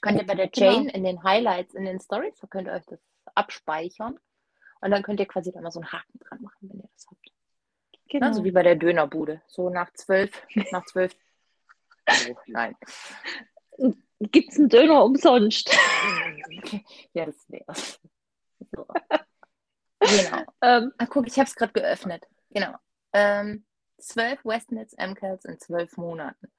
Könnt 0.00 0.20
ihr 0.20 0.26
bei 0.26 0.34
der 0.34 0.48
genau. 0.48 0.66
Jane 0.66 0.84
genau. 0.84 0.96
in 0.96 1.04
den 1.04 1.22
Highlights, 1.22 1.74
in 1.74 1.84
den 1.84 2.00
Stories, 2.00 2.38
da 2.40 2.46
könnt 2.48 2.68
ihr 2.68 2.74
euch 2.74 2.86
das 2.86 3.00
abspeichern. 3.34 4.18
Und 4.80 4.90
dann 4.90 5.02
könnt 5.02 5.20
ihr 5.20 5.26
quasi 5.26 5.52
da 5.52 5.60
mal 5.60 5.70
so 5.70 5.80
einen 5.80 5.92
Haken 5.92 6.18
dran 6.20 6.42
machen, 6.42 6.68
wenn 6.68 6.78
ihr 6.78 6.88
das 6.94 7.06
habt. 7.08 7.32
Genau. 8.08 8.26
Also 8.26 8.44
wie 8.44 8.52
bei 8.52 8.62
der 8.62 8.76
Dönerbude. 8.76 9.42
So 9.46 9.70
nach 9.70 9.92
zwölf, 9.92 10.30
nach 10.72 10.84
zwölf. 10.86 11.14
Oh, 12.30 12.36
nein. 12.46 12.74
Gibt 14.20 14.52
es 14.52 14.58
einen 14.58 14.68
Döner 14.68 15.04
umsonst? 15.04 15.70
ja, 17.12 17.26
das 17.26 17.48
wär's. 17.48 18.00
So. 18.74 18.86
Genau. 20.00 20.42
Ähm, 20.62 20.92
Ach, 20.96 21.08
guck, 21.10 21.26
ich 21.26 21.38
habe 21.38 21.48
es 21.48 21.54
gerade 21.54 21.72
geöffnet. 21.72 22.26
Genau. 22.50 22.74
Ähm, 23.12 23.64
zwölf 23.98 24.44
Westnets 24.44 24.96
MCALs 24.96 25.44
in 25.44 25.58
zwölf 25.58 25.96
Monaten. 25.96 26.50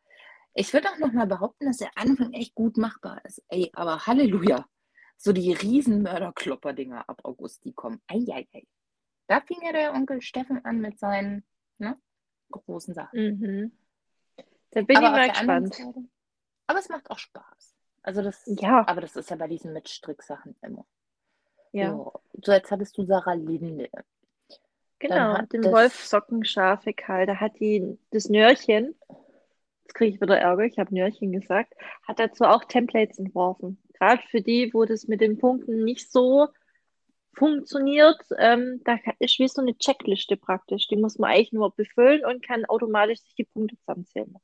Ich 0.54 0.74
würde 0.74 0.90
auch 0.90 0.98
noch 0.98 1.12
mal 1.12 1.28
behaupten, 1.28 1.66
dass 1.66 1.78
der 1.78 1.92
Anfang 1.96 2.34
echt 2.34 2.54
gut 2.56 2.78
machbar 2.78 3.24
ist. 3.26 3.44
Ey, 3.50 3.72
aber 3.74 4.06
Halleluja 4.06 4.66
so 5.22 5.34
die 5.34 5.52
riesen 5.52 6.02
Mörderklopper-Dinger 6.02 7.08
ab 7.08 7.20
August, 7.24 7.66
die 7.66 7.74
kommen. 7.74 8.02
Eieiei. 8.08 8.66
Da 9.28 9.42
fing 9.42 9.58
ja 9.64 9.74
der 9.74 9.94
Onkel 9.94 10.22
Steffen 10.22 10.64
an 10.64 10.80
mit 10.80 10.98
seinen 10.98 11.44
ne, 11.78 11.98
großen 12.52 12.94
Sachen. 12.94 13.20
Mhm. 13.20 13.72
Da 14.72 14.82
bin 14.82 14.98
aber 14.98 15.08
ich 15.08 15.12
mal 15.12 15.30
gespannt. 15.30 15.76
Seite, 15.76 16.04
aber 16.68 16.80
es 16.80 16.90
macht 16.90 17.12
auch 17.12 17.20
Spaß. 17.20 17.76
Also 18.02 18.22
das, 18.22 18.44
ja. 18.46 18.88
aber 18.88 19.02
das 19.02 19.16
ist 19.16 19.30
ja 19.30 19.36
bei 19.36 19.48
diesen 19.48 19.74
Mitstricksachen 19.74 20.56
immer. 20.62 20.86
Ja. 21.74 21.92
So, 21.92 22.14
so 22.42 22.52
jetzt 22.54 22.72
hattest 22.72 22.98
du 22.98 23.04
Sarah 23.04 23.34
Linde. 23.34 23.90
Genau, 25.00 25.42
den 25.44 25.62
das... 25.62 25.72
Wolf 25.72 26.06
Sockenschafe 26.06 26.94
Karl, 26.94 27.26
da 27.26 27.36
hat 27.36 27.60
die 27.60 28.00
das 28.12 28.30
Nörchen 28.30 28.96
jetzt 29.90 29.96
kriege 29.96 30.16
ich 30.16 30.22
wieder 30.22 30.38
Ärger, 30.40 30.66
ich 30.66 30.78
habe 30.78 30.94
Nörchen 30.94 31.32
gesagt, 31.32 31.74
hat 32.08 32.20
dazu 32.20 32.44
auch 32.44 32.64
Templates 32.66 33.18
entworfen. 33.18 33.82
Gerade 34.00 34.22
für 34.30 34.42
die, 34.42 34.74
wo 34.74 34.86
das 34.86 35.08
mit 35.08 35.22
den 35.22 35.38
Punkten 35.38 35.84
nicht 35.84 36.12
so 36.12 36.48
funktioniert, 37.34 38.20
ähm, 38.38 38.82
da 38.84 38.98
ist 39.20 39.40
wie 39.40 39.48
so 39.48 39.62
eine 39.62 39.78
Checkliste 39.78 40.38
praktisch. 40.38 40.88
Die 40.88 40.98
muss 40.98 41.18
man 41.18 41.32
eigentlich 41.32 41.54
nur 41.54 41.74
befüllen 41.74 42.26
und 42.26 42.46
kann 42.46 42.66
automatisch 42.66 43.20
sich 43.22 43.36
die 43.36 43.46
Punkte 43.46 43.78
zusammenzählen. 43.78 44.36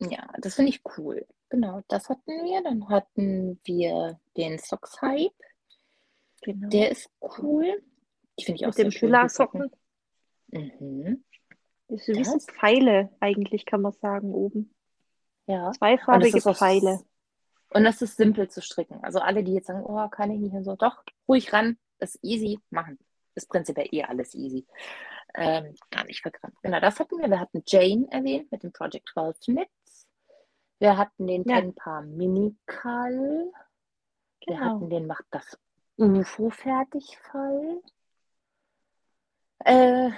Ja, 0.00 0.28
das 0.38 0.56
finde 0.56 0.70
ich 0.70 0.82
cool. 0.98 1.26
Genau, 1.50 1.82
das 1.88 2.08
hatten 2.08 2.44
wir. 2.44 2.62
Dann 2.62 2.88
hatten 2.88 3.60
wir 3.64 4.18
den 4.36 4.58
Socks 4.58 5.00
Hype. 5.00 5.32
Genau. 6.42 6.68
Der 6.68 6.90
ist 6.90 7.08
cool. 7.38 7.82
Die 8.38 8.44
finde 8.44 8.56
ich 8.56 8.64
auch 8.64 8.68
Mit 8.68 8.76
sehr 8.76 8.84
dem 8.86 8.92
Füller-Socken. 8.92 9.70
Mhm. 10.48 11.24
Das 11.88 12.08
ist 12.08 12.18
wie 12.18 12.24
so 12.24 12.38
Pfeile, 12.38 13.10
eigentlich 13.20 13.66
kann 13.66 13.82
man 13.82 13.92
sagen, 13.92 14.32
oben. 14.34 14.74
ja. 15.46 15.70
Zweifarbige 15.72 16.40
Pfeile. 16.40 17.00
Und 17.74 17.84
das 17.84 18.00
ist 18.02 18.16
simpel 18.16 18.48
zu 18.48 18.62
stricken. 18.62 19.02
Also 19.02 19.18
alle, 19.18 19.42
die 19.42 19.52
jetzt 19.54 19.66
sagen, 19.66 19.82
oh, 19.84 20.08
kann 20.08 20.30
ich 20.30 20.38
nicht 20.38 20.54
und 20.54 20.64
so, 20.64 20.76
doch, 20.76 21.02
ruhig 21.28 21.52
ran, 21.52 21.76
ist 21.98 22.18
easy, 22.22 22.60
machen. 22.70 22.98
Ist 23.34 23.48
prinzipiell 23.48 23.88
eh 23.90 24.04
alles 24.04 24.34
easy. 24.34 24.64
Ähm, 25.34 25.74
gar 25.90 26.04
nicht 26.04 26.22
verkrampft. 26.22 26.62
Genau, 26.62 26.78
das 26.78 27.00
hatten 27.00 27.18
wir. 27.18 27.28
Wir 27.28 27.40
hatten 27.40 27.64
Jane 27.66 28.06
erwähnt 28.12 28.52
mit 28.52 28.62
dem 28.62 28.72
Project 28.72 29.08
12 29.12 29.40
Knits. 29.40 30.06
Wir 30.78 30.96
hatten 30.96 31.26
den 31.26 31.42
Ja, 31.48 31.60
Tenpa 31.60 32.02
Minikal. 32.02 33.50
Wir 34.46 34.60
hatten 34.60 34.80
genau. 34.80 34.90
den 34.90 35.06
Macht 35.08 35.24
das 35.30 35.58
UFO 35.96 36.50
fertig 36.50 37.18
voll. 37.30 37.82
Äh, 39.64 40.10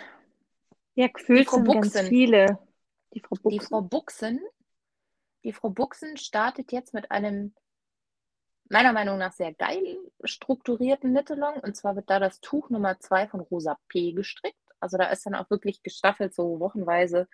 Ja, 0.94 1.08
gefühlt 1.08 1.48
sind 1.48 1.64
ganz 1.66 1.92
Buchsen, 1.92 2.06
viele. 2.08 2.58
Die 3.14 3.20
Frau 3.20 3.36
die 3.48 3.60
Frau 3.60 3.80
Buchsen. 3.80 4.40
Die 5.46 5.52
Frau 5.52 5.70
Buchsen 5.70 6.16
startet 6.16 6.72
jetzt 6.72 6.92
mit 6.92 7.12
einem 7.12 7.54
meiner 8.68 8.92
Meinung 8.92 9.16
nach 9.16 9.32
sehr 9.32 9.54
geil 9.54 9.96
strukturierten 10.24 11.12
Knit-Along. 11.12 11.60
Und 11.60 11.76
zwar 11.76 11.94
wird 11.94 12.10
da 12.10 12.18
das 12.18 12.40
Tuch 12.40 12.68
Nummer 12.68 12.98
2 12.98 13.28
von 13.28 13.42
Rosa 13.42 13.78
P 13.86 14.10
gestrickt. 14.10 14.58
Also 14.80 14.98
da 14.98 15.04
ist 15.04 15.24
dann 15.24 15.36
auch 15.36 15.48
wirklich 15.48 15.84
gestaffelt, 15.84 16.34
so 16.34 16.58
wochenweise, 16.58 17.28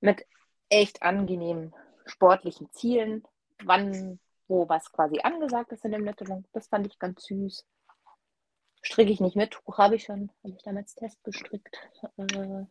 mit 0.00 0.24
echt 0.70 1.02
angenehmen 1.02 1.74
sportlichen 2.06 2.72
Zielen, 2.72 3.22
wann, 3.62 4.18
wo 4.46 4.66
was 4.70 4.90
quasi 4.90 5.20
angesagt 5.20 5.72
ist 5.72 5.84
in 5.84 5.92
dem 5.92 6.04
Knit-Along. 6.04 6.46
Das 6.54 6.68
fand 6.68 6.86
ich 6.86 6.98
ganz 6.98 7.24
süß. 7.24 7.66
Stricke 8.80 9.12
ich 9.12 9.20
nicht 9.20 9.36
mit, 9.36 9.50
Tuch 9.50 9.76
habe 9.76 9.96
ich 9.96 10.04
schon, 10.04 10.30
habe 10.42 10.54
ich 10.56 10.62
damals 10.62 10.94
Test 10.94 11.22
gestrickt. 11.24 11.78
Äh, 12.16 12.64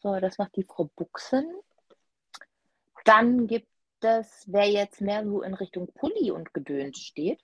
so, 0.00 0.20
das 0.20 0.38
macht 0.38 0.54
die 0.54 0.62
Frau 0.62 0.84
Buchsen. 0.94 1.44
Dann 3.04 3.46
gibt 3.46 3.68
es, 4.00 4.44
wer 4.46 4.68
jetzt 4.68 5.00
mehr 5.00 5.24
so 5.24 5.42
in 5.42 5.54
Richtung 5.54 5.92
Pulli 5.94 6.30
und 6.30 6.52
Gedöns 6.52 6.98
steht, 6.98 7.40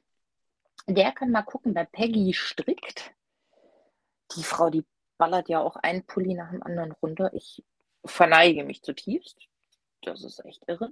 der 0.87 1.13
kann 1.13 1.31
mal 1.31 1.43
gucken, 1.43 1.75
bei 1.75 1.85
Peggy 1.85 2.33
strickt. 2.33 3.13
Die 4.37 4.43
Frau, 4.43 4.71
die 4.71 4.85
ballert 5.19 5.49
ja 5.49 5.61
auch 5.61 5.77
einen 5.77 6.05
Pulli 6.05 6.35
nach 6.35 6.51
dem 6.51 6.63
anderen 6.63 6.93
runter. 6.93 7.33
Ich 7.35 7.63
verneige 8.05 8.65
mich 8.65 8.83
zutiefst. 8.83 9.49
Das 10.03 10.25
ist 10.25 10.45
echt 10.45 10.67
irre. 10.67 10.91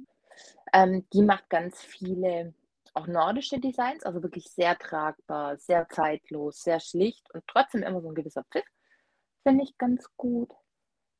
Ähm, 0.72 1.06
die 1.12 1.22
macht 1.22 1.48
ganz 1.48 1.82
viele 1.82 2.54
auch 2.94 3.06
nordische 3.06 3.60
Designs, 3.60 4.04
also 4.04 4.22
wirklich 4.22 4.48
sehr 4.50 4.76
tragbar, 4.76 5.56
sehr 5.56 5.88
zeitlos, 5.88 6.62
sehr 6.62 6.80
schlicht 6.80 7.32
und 7.32 7.44
trotzdem 7.46 7.82
immer 7.82 8.00
so 8.00 8.08
ein 8.08 8.14
gewisser 8.14 8.44
Pfiff. 8.50 8.66
Finde 9.44 9.64
ich 9.64 9.78
ganz 9.78 10.06
gut. 10.16 10.52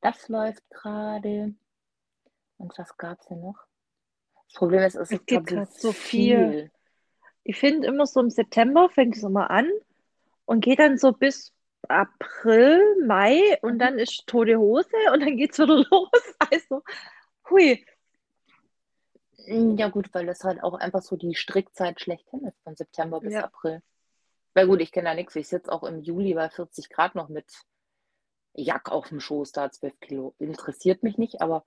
Das 0.01 0.29
läuft 0.29 0.69
gerade. 0.71 1.55
Und 2.59 2.77
was 2.79 2.97
gab 2.97 3.21
es 3.21 3.27
denn 3.29 3.41
noch? 3.41 3.57
Das 4.47 4.55
Problem 4.55 4.83
ist, 4.83 4.95
es 4.97 5.11
Es 5.11 5.25
gibt 5.27 5.47
gerade 5.49 5.67
so 5.67 5.89
so 5.89 5.93
viel. 5.93 6.51
viel. 6.51 6.73
Ich 7.45 7.59
finde 7.59 7.89
immer 7.89 8.07
so 8.07 8.21
im 8.21 8.31
September 8.31 8.89
fängt 8.91 9.17
es 9.17 9.23
immer 9.23 9.51
an 9.51 9.71
und 10.45 10.61
geht 10.61 10.79
dann 10.81 10.99
so 10.99 11.13
bis 11.13 11.53
April, 11.89 12.83
Mai 13.07 13.59
und 13.63 13.75
Mhm. 13.75 13.79
dann 13.79 13.99
ist 13.99 14.27
tote 14.27 14.57
Hose 14.59 14.89
und 15.13 15.21
dann 15.21 15.37
geht's 15.37 15.59
wieder 15.59 15.77
los. 15.91 16.11
Also, 16.51 16.83
hui. 17.49 17.85
Ja, 19.47 19.89
gut, 19.89 20.13
weil 20.13 20.27
das 20.27 20.45
halt 20.45 20.63
auch 20.63 20.75
einfach 20.75 21.01
so 21.03 21.17
die 21.17 21.35
Strickzeit 21.35 22.01
schlechthin 22.01 22.45
ist, 22.45 22.61
von 22.65 22.77
September 22.77 23.21
bis 23.21 23.33
Ja, 23.33 23.45
April. 23.45 23.83
Weil 24.53 24.67
gut, 24.67 24.81
ich 24.81 24.93
kenne 24.93 25.09
da 25.09 25.15
nichts. 25.15 25.37
Ich 25.37 25.49
sitze 25.49 25.73
auch 25.73 25.85
im 25.85 26.03
Juli 26.03 26.35
bei 26.35 26.51
40 26.51 26.91
Grad 26.91 27.15
noch 27.15 27.29
mit 27.29 27.47
Jack 28.55 28.91
auf 28.91 29.09
dem 29.09 29.21
Schoß, 29.21 29.53
da 29.53 29.71
12 29.71 29.99
Kilo. 30.01 30.35
Interessiert 30.39 31.03
mich 31.03 31.17
nicht, 31.17 31.41
aber 31.41 31.65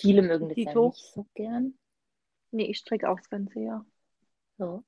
viele 0.00 0.22
mögen 0.22 0.48
das 0.48 0.58
ja 0.58 0.74
nicht 0.74 1.12
so 1.14 1.26
gern. 1.34 1.78
Nee, 2.50 2.66
ich 2.66 2.78
stricke 2.78 3.08
auch 3.08 3.18
das 3.18 3.30
ganze 3.30 3.60
Jahr. 3.60 3.86
So. 4.58 4.82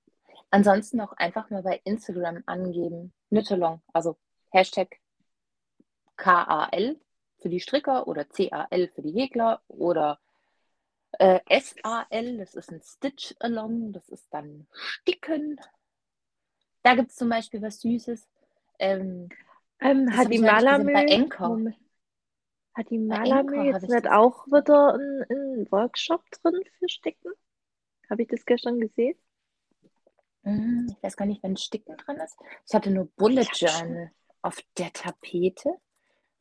Ansonsten 0.50 1.00
auch 1.00 1.12
einfach 1.12 1.50
mal 1.50 1.62
bei 1.62 1.80
Instagram 1.84 2.42
angeben, 2.46 3.12
Knit-Along, 3.28 3.82
also 3.92 4.16
Hashtag 4.50 4.98
KAL 6.16 6.96
für 7.38 7.48
die 7.48 7.60
Stricker 7.60 8.06
oder 8.06 8.24
CAL 8.24 8.88
für 8.94 9.02
die 9.02 9.12
Häkler 9.12 9.62
oder 9.68 10.20
äh, 11.18 11.40
SAL, 11.48 12.38
das 12.38 12.54
ist 12.54 12.70
ein 12.70 12.80
Stitch-Along, 12.82 13.92
das 13.92 14.08
ist 14.08 14.26
dann 14.32 14.66
Sticken. 14.72 15.60
Da 16.82 16.94
gibt 16.94 17.10
es 17.10 17.16
zum 17.16 17.28
Beispiel 17.28 17.62
was 17.62 17.80
Süßes. 17.80 18.28
Ähm, 18.78 19.28
Ähm, 19.80 20.16
hat 20.16 20.26
die 20.26 20.38
gesehen 20.38 20.46
bei 20.46 20.52
Malamö, 20.52 20.94
Anchor. 20.94 21.48
Moment, 21.48 21.76
hat 22.74 22.90
die 22.90 22.98
Anchor 23.10 23.64
jetzt 23.64 23.88
nicht 23.88 24.08
auch 24.08 24.46
wieder 24.46 24.94
einen, 24.94 25.22
einen 25.24 25.72
Workshop 25.72 26.24
drin 26.30 26.60
für 26.78 26.88
Sticken? 26.88 27.32
Habe 28.10 28.22
ich 28.22 28.28
das 28.28 28.44
gestern 28.46 28.80
gesehen? 28.80 29.16
Hm, 30.44 30.86
Ich 30.90 31.02
weiß 31.02 31.16
gar 31.16 31.26
nicht, 31.26 31.42
wenn 31.42 31.56
Sticken 31.56 31.96
dran 31.96 32.16
ist. 32.18 32.36
Ich 32.66 32.74
hatte 32.74 32.90
nur 32.90 33.06
Bullet. 33.16 33.46
Journal 33.54 34.10
auf 34.42 34.60
der 34.76 34.92
Tapete, 34.92 35.70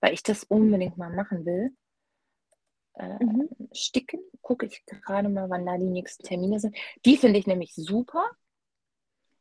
weil 0.01 0.13
ich 0.13 0.23
das 0.23 0.43
unbedingt 0.45 0.97
mal 0.97 1.11
machen 1.15 1.45
will. 1.45 1.75
Äh, 2.93 3.19
Mhm. 3.19 3.49
Sticken, 3.73 4.19
gucke 4.41 4.65
ich 4.65 4.83
gerade 4.85 5.29
mal, 5.29 5.49
wann 5.49 5.65
da 5.65 5.77
die 5.77 5.85
nächsten 5.89 6.23
Termine 6.23 6.59
sind. 6.59 6.75
Die 7.05 7.17
finde 7.17 7.39
ich 7.39 7.47
nämlich 7.47 7.73
super. 7.75 8.25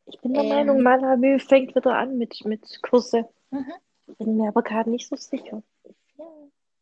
Ich 0.05 0.21
bin 0.21 0.35
der 0.35 0.45
Meinung, 0.45 0.79
Ähm, 0.79 0.83
Malamö 0.83 1.39
fängt 1.39 1.75
wieder 1.75 1.97
an 1.97 2.19
mit, 2.19 2.45
mit 2.45 2.83
Kurse. 2.83 3.29
mhm, 3.53 3.73
Bin 4.19 4.37
mir 4.37 4.49
aber 4.49 4.63
gerade 4.63 4.91
nicht 4.91 5.09
so 5.09 5.17
sicher. 5.17 5.63
ja. 6.19 6.25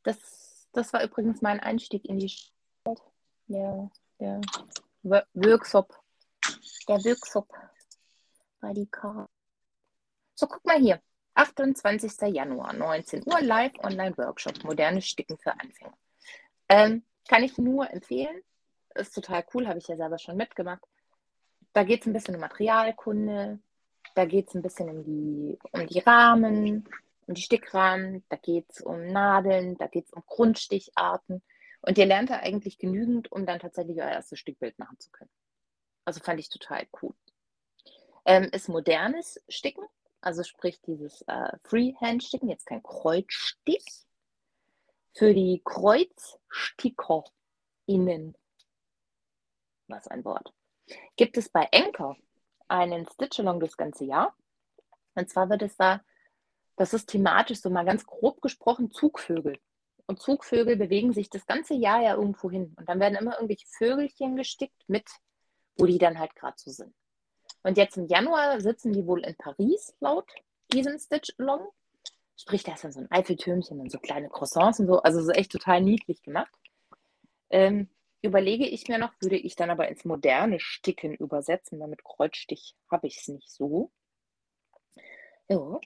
Das, 0.09 0.69
das 0.73 0.93
war 0.95 1.05
übrigens 1.05 1.43
mein 1.43 1.61
Einstieg 1.61 2.05
in 2.07 2.19
die 2.19 2.33
Welt. 2.85 3.03
Der, 3.49 3.91
der 4.19 4.41
Wo- 5.03 5.23
Workshop. 5.35 5.95
Der 6.89 6.97
Workshop 7.05 7.53
bei 8.61 8.73
die 8.73 8.87
K. 8.87 9.29
So, 10.35 10.47
guck 10.47 10.65
mal 10.65 10.79
hier. 10.79 11.03
28. 11.35 12.35
Januar, 12.35 12.73
19 12.73 13.23
Uhr, 13.27 13.41
Live-Online-Workshop. 13.43 14.65
Modernes 14.65 15.07
Sticken 15.07 15.37
für 15.37 15.53
Anfänger. 15.53 15.97
Ähm, 16.71 17.05
kann 17.29 17.45
ich 17.45 17.59
nur 17.59 17.91
empfehlen. 17.91 18.41
Ist 18.95 19.15
total 19.15 19.45
cool, 19.53 19.69
habe 19.69 19.79
ich 19.79 19.89
ja 19.89 19.97
selber 19.97 20.19
schon 20.19 20.37
mitgemacht. 20.39 20.83
Da 21.75 21.85
geht 21.85 22.01
es 22.01 22.07
ein 22.07 22.15
bisschen 22.15 22.35
um 22.35 22.41
Materialkunde, 22.41 23.59
da 24.15 24.25
geht 24.25 24.49
es 24.49 24.55
ein 24.55 24.63
bisschen 24.63 24.89
um 24.89 25.05
die, 25.05 25.59
um 25.73 25.87
die 25.87 25.99
Rahmen, 26.01 26.89
um 27.29 27.35
die 27.35 27.43
Stickrahmen, 27.43 28.25
da 28.29 28.37
geht 28.37 28.67
es 28.71 28.81
um 28.81 29.07
Nadeln, 29.07 29.77
da 29.77 29.87
geht 29.87 30.07
es 30.07 30.13
um 30.13 30.23
Grundsticharten. 30.27 31.43
Und 31.83 31.99
ihr 31.99 32.07
lernt 32.07 32.31
da 32.31 32.39
eigentlich 32.39 32.79
genügend, 32.79 33.31
um 33.31 33.47
dann 33.47 33.61
tatsächlich 33.61 33.99
euer 33.99 34.11
erstes 34.11 34.39
Stickbild 34.39 34.79
machen 34.79 34.99
zu 34.99 35.11
können. 35.11 35.31
Also 36.05 36.21
fand 36.21 36.41
ich 36.41 36.49
total 36.49 36.87
cool. 37.03 37.15
Ähm, 38.25 38.49
ist 38.53 38.69
modernes 38.69 39.41
Sticken, 39.49 39.85
also 40.21 40.43
sprich 40.43 40.81
dieses 40.81 41.23
äh, 41.29 41.57
Freehand-Sticken, 41.65 42.49
jetzt 42.49 42.67
kein 42.67 42.83
Kreuzstich. 42.83 43.85
Für 45.15 45.35
die 45.35 45.63
KreuzstickerInnen, 45.65 48.37
was 49.89 50.09
ein 50.09 50.25
Wort, 50.25 50.53
gibt 51.17 51.37
es 51.37 51.49
bei 51.49 51.69
Anchor 51.73 52.17
einen 52.69 53.07
Stitch-Along 53.07 53.61
das 53.61 53.77
ganze 53.77 54.05
Jahr. 54.05 54.35
Und 55.15 55.29
zwar 55.29 55.51
wird 55.51 55.63
es 55.63 55.77
da, 55.77 56.03
das 56.79 56.95
ist 56.95 57.09
thematisch 57.09 57.61
so 57.61 57.71
mal 57.71 57.85
ganz 57.85 58.07
grob 58.07 58.41
gesprochen, 58.41 58.93
Zugvögel. 58.93 59.59
Und 60.07 60.21
Zugvögel 60.21 60.77
bewegen 60.77 61.13
sich 61.13 61.29
das 61.29 61.45
ganze 61.45 61.75
Jahr 61.75 62.01
ja 62.01 62.15
irgendwo 62.15 62.51
hin. 62.51 62.75
Und 62.79 62.89
dann 62.89 63.01
werden 63.01 63.17
immer 63.17 63.35
irgendwelche 63.35 63.67
Vögelchen 63.67 64.37
gestickt 64.37 64.85
mit, 64.87 65.05
wo 65.77 65.87
die 65.87 65.99
dann 65.99 66.19
halt 66.19 66.35
gerade 66.37 66.57
so 66.57 66.71
sind. 66.71 66.95
Und 67.65 67.77
jetzt 67.77 67.97
im 67.97 68.07
Januar 68.07 68.61
sitzen 68.61 68.93
die 68.93 69.07
wohl 69.07 69.25
in 69.25 69.35
Paris 69.37 69.95
laut 69.99 70.31
diesem 70.73 70.99
Stitch-Along. 70.99 71.69
Sprich, 72.37 72.63
da 72.63 72.75
ist 72.75 72.85
dann 72.85 72.93
so 72.93 73.01
ein 73.01 73.11
Eiffeltürmchen 73.11 73.81
und 73.81 73.91
so 73.91 73.99
kleine 73.99 74.29
Croissants 74.29 74.79
und 74.79 74.87
so. 74.87 75.03
Also 75.03 75.21
so 75.21 75.33
echt 75.33 75.51
total 75.51 75.81
niedlich 75.81 76.23
gemacht. 76.23 76.53
Ähm, 77.51 77.89
überlege 78.23 78.67
ich 78.67 78.87
mir 78.87 78.99
noch, 78.99 79.13
würde 79.21 79.37
ich 79.37 79.57
dann 79.57 79.71
aber 79.71 79.89
ins 79.89 80.05
moderne 80.05 80.61
Sticken 80.61 81.15
übersetzen, 81.15 81.81
weil 81.81 81.89
mit 81.89 82.05
Kreuzstich 82.05 82.77
habe 82.89 83.09
ich 83.09 83.19
es 83.19 83.27
nicht 83.27 83.51
so. 83.51 83.91
Ja. 85.49 85.81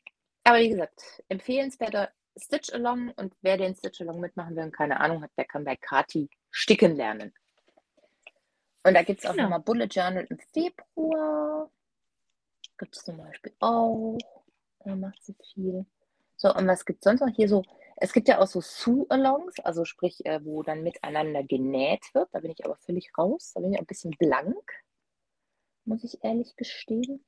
Aber 0.44 0.58
wie 0.58 0.70
gesagt, 0.70 1.22
empfehlenswerter 1.28 2.10
Stitch-Along 2.36 3.10
und 3.16 3.34
wer 3.42 3.56
den 3.58 3.74
Stitch-Along 3.74 4.20
mitmachen 4.20 4.56
will 4.56 4.64
und 4.64 4.72
keine 4.76 5.00
Ahnung 5.00 5.22
hat, 5.22 5.30
der 5.36 5.44
kann 5.44 5.64
bei 5.64 5.76
Kati 5.76 6.28
sticken 6.50 6.96
lernen. 6.96 7.32
Und 8.84 8.94
da 8.94 9.02
gibt 9.02 9.20
es 9.22 9.30
auch 9.30 9.34
Ja. 9.36 9.44
nochmal 9.44 9.60
Bullet 9.60 9.86
Journal 9.86 10.26
im 10.28 10.38
Februar. 10.52 11.70
Gibt 12.78 12.96
es 12.96 13.04
zum 13.04 13.18
Beispiel 13.18 13.52
auch. 13.60 14.18
Da 14.84 14.96
macht 14.96 15.22
sie 15.22 15.36
viel. 15.52 15.86
So, 16.36 16.52
und 16.52 16.66
was 16.66 16.84
gibt 16.84 16.98
es 17.00 17.04
sonst 17.04 17.20
noch? 17.20 17.28
Hier 17.36 17.48
so, 17.48 17.62
es 17.96 18.12
gibt 18.12 18.26
ja 18.26 18.40
auch 18.40 18.48
so 18.48 18.60
Sew-Alongs, 18.60 19.60
also 19.60 19.84
sprich, 19.84 20.26
äh, 20.26 20.44
wo 20.44 20.64
dann 20.64 20.82
miteinander 20.82 21.44
genäht 21.44 22.02
wird. 22.14 22.28
Da 22.32 22.40
bin 22.40 22.50
ich 22.50 22.64
aber 22.64 22.76
völlig 22.78 23.16
raus. 23.16 23.52
Da 23.54 23.60
bin 23.60 23.72
ich 23.74 23.78
ein 23.78 23.86
bisschen 23.86 24.10
blank, 24.18 24.72
muss 25.84 26.02
ich 26.02 26.24
ehrlich 26.24 26.56
gestehen. 26.56 27.24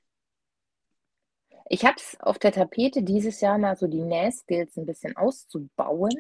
Ich 1.69 1.85
habe 1.85 1.97
es 1.97 2.17
auf 2.21 2.39
der 2.39 2.53
Tapete 2.53 3.03
dieses 3.03 3.41
Jahr 3.41 3.59
mal 3.59 3.77
so 3.77 3.87
die 3.87 4.03
Nähskills 4.03 4.77
ein 4.77 4.87
bisschen 4.87 5.17
auszubauen. 5.17 6.13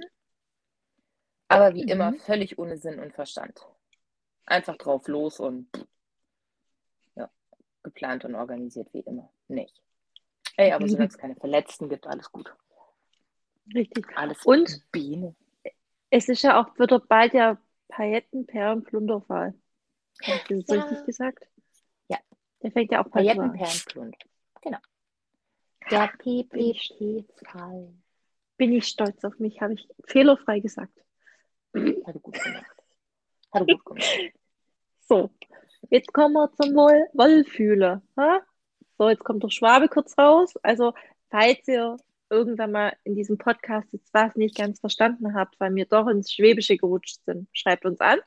Aber 1.48 1.74
wie 1.74 1.82
immer 1.82 2.12
Mhm. 2.12 2.18
völlig 2.20 2.58
ohne 2.58 2.78
Sinn 2.78 2.98
und 2.98 3.12
Verstand. 3.12 3.60
Einfach 4.46 4.76
drauf 4.76 5.06
los 5.08 5.40
und 5.40 5.68
ja, 7.14 7.30
geplant 7.82 8.24
und 8.24 8.34
organisiert 8.34 8.92
wie 8.92 9.00
immer. 9.00 9.30
Nicht. 9.48 9.80
Ey, 10.56 10.72
aber 10.72 10.88
solange 10.88 11.08
es 11.08 11.18
keine 11.18 11.36
Verletzten 11.36 11.88
gibt, 11.88 12.06
alles 12.06 12.30
gut. 12.32 12.54
Richtig. 13.74 14.06
Alles 14.16 14.44
Und? 14.44 14.82
Biene. 14.92 15.34
Es 16.10 16.28
ist 16.28 16.42
ja 16.42 16.60
auch 16.62 16.78
wieder 16.78 17.00
bald 17.00 17.32
der 17.34 17.58
Paillettenperlenplunderfall. 17.88 19.54
Habe 20.22 20.36
ich 20.36 20.42
das 20.44 20.50
jetzt 20.58 20.68
Ja. 20.70 20.76
richtig 20.82 21.06
gesagt? 21.06 21.46
Ja. 22.08 22.18
Der 22.62 22.70
fängt 22.72 22.92
ja 22.92 23.04
auch 23.04 23.08
bald 23.08 23.28
an. 23.30 23.36
Paillettenperlenplund. 23.52 24.16
Genau. 24.62 24.78
Der 25.90 26.08
PPP-Fall. 26.18 27.94
Bin 28.56 28.72
ich 28.72 28.86
stolz 28.86 29.24
auf 29.24 29.38
mich, 29.38 29.60
habe 29.60 29.74
ich 29.74 29.88
fehlerfrei 30.06 30.60
gesagt. 30.60 30.96
Hat 31.74 32.22
gut 32.22 32.40
gemacht. 32.42 32.76
Hat 33.52 33.66
gut 33.66 33.84
gemacht. 33.84 34.04
So, 35.06 35.30
jetzt 35.90 36.14
kommen 36.14 36.32
wir 36.32 36.50
zum 36.54 36.74
Wohl 36.74 37.06
Wollfühler. 37.12 38.00
Ha? 38.16 38.40
So, 38.96 39.10
jetzt 39.10 39.22
kommt 39.22 39.42
der 39.42 39.50
Schwabe 39.50 39.88
kurz 39.88 40.16
raus. 40.16 40.54
Also, 40.62 40.94
falls 41.28 41.68
ihr 41.68 41.98
irgendwann 42.30 42.72
mal 42.72 42.96
in 43.04 43.14
diesem 43.14 43.36
Podcast 43.36 43.92
jetzt 43.92 44.14
was 44.14 44.34
nicht 44.34 44.56
ganz 44.56 44.80
verstanden 44.80 45.34
habt, 45.34 45.60
weil 45.60 45.74
wir 45.74 45.84
doch 45.84 46.06
ins 46.08 46.32
Schwäbische 46.32 46.78
gerutscht 46.78 47.22
sind, 47.26 47.48
schreibt 47.52 47.84
uns 47.84 48.00
an. 48.00 48.18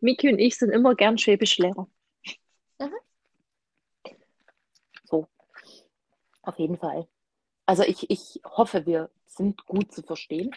Miki 0.00 0.28
und 0.28 0.38
ich 0.38 0.58
sind 0.58 0.70
immer 0.70 0.94
gern 0.94 1.16
Schwäbischlehrer. 1.16 1.88
So. 2.78 2.90
Auf 6.46 6.58
jeden 6.60 6.78
Fall. 6.78 7.08
Also 7.66 7.82
ich, 7.82 8.08
ich 8.08 8.40
hoffe, 8.44 8.86
wir 8.86 9.10
sind 9.26 9.66
gut 9.66 9.92
zu 9.92 10.02
verstehen. 10.02 10.54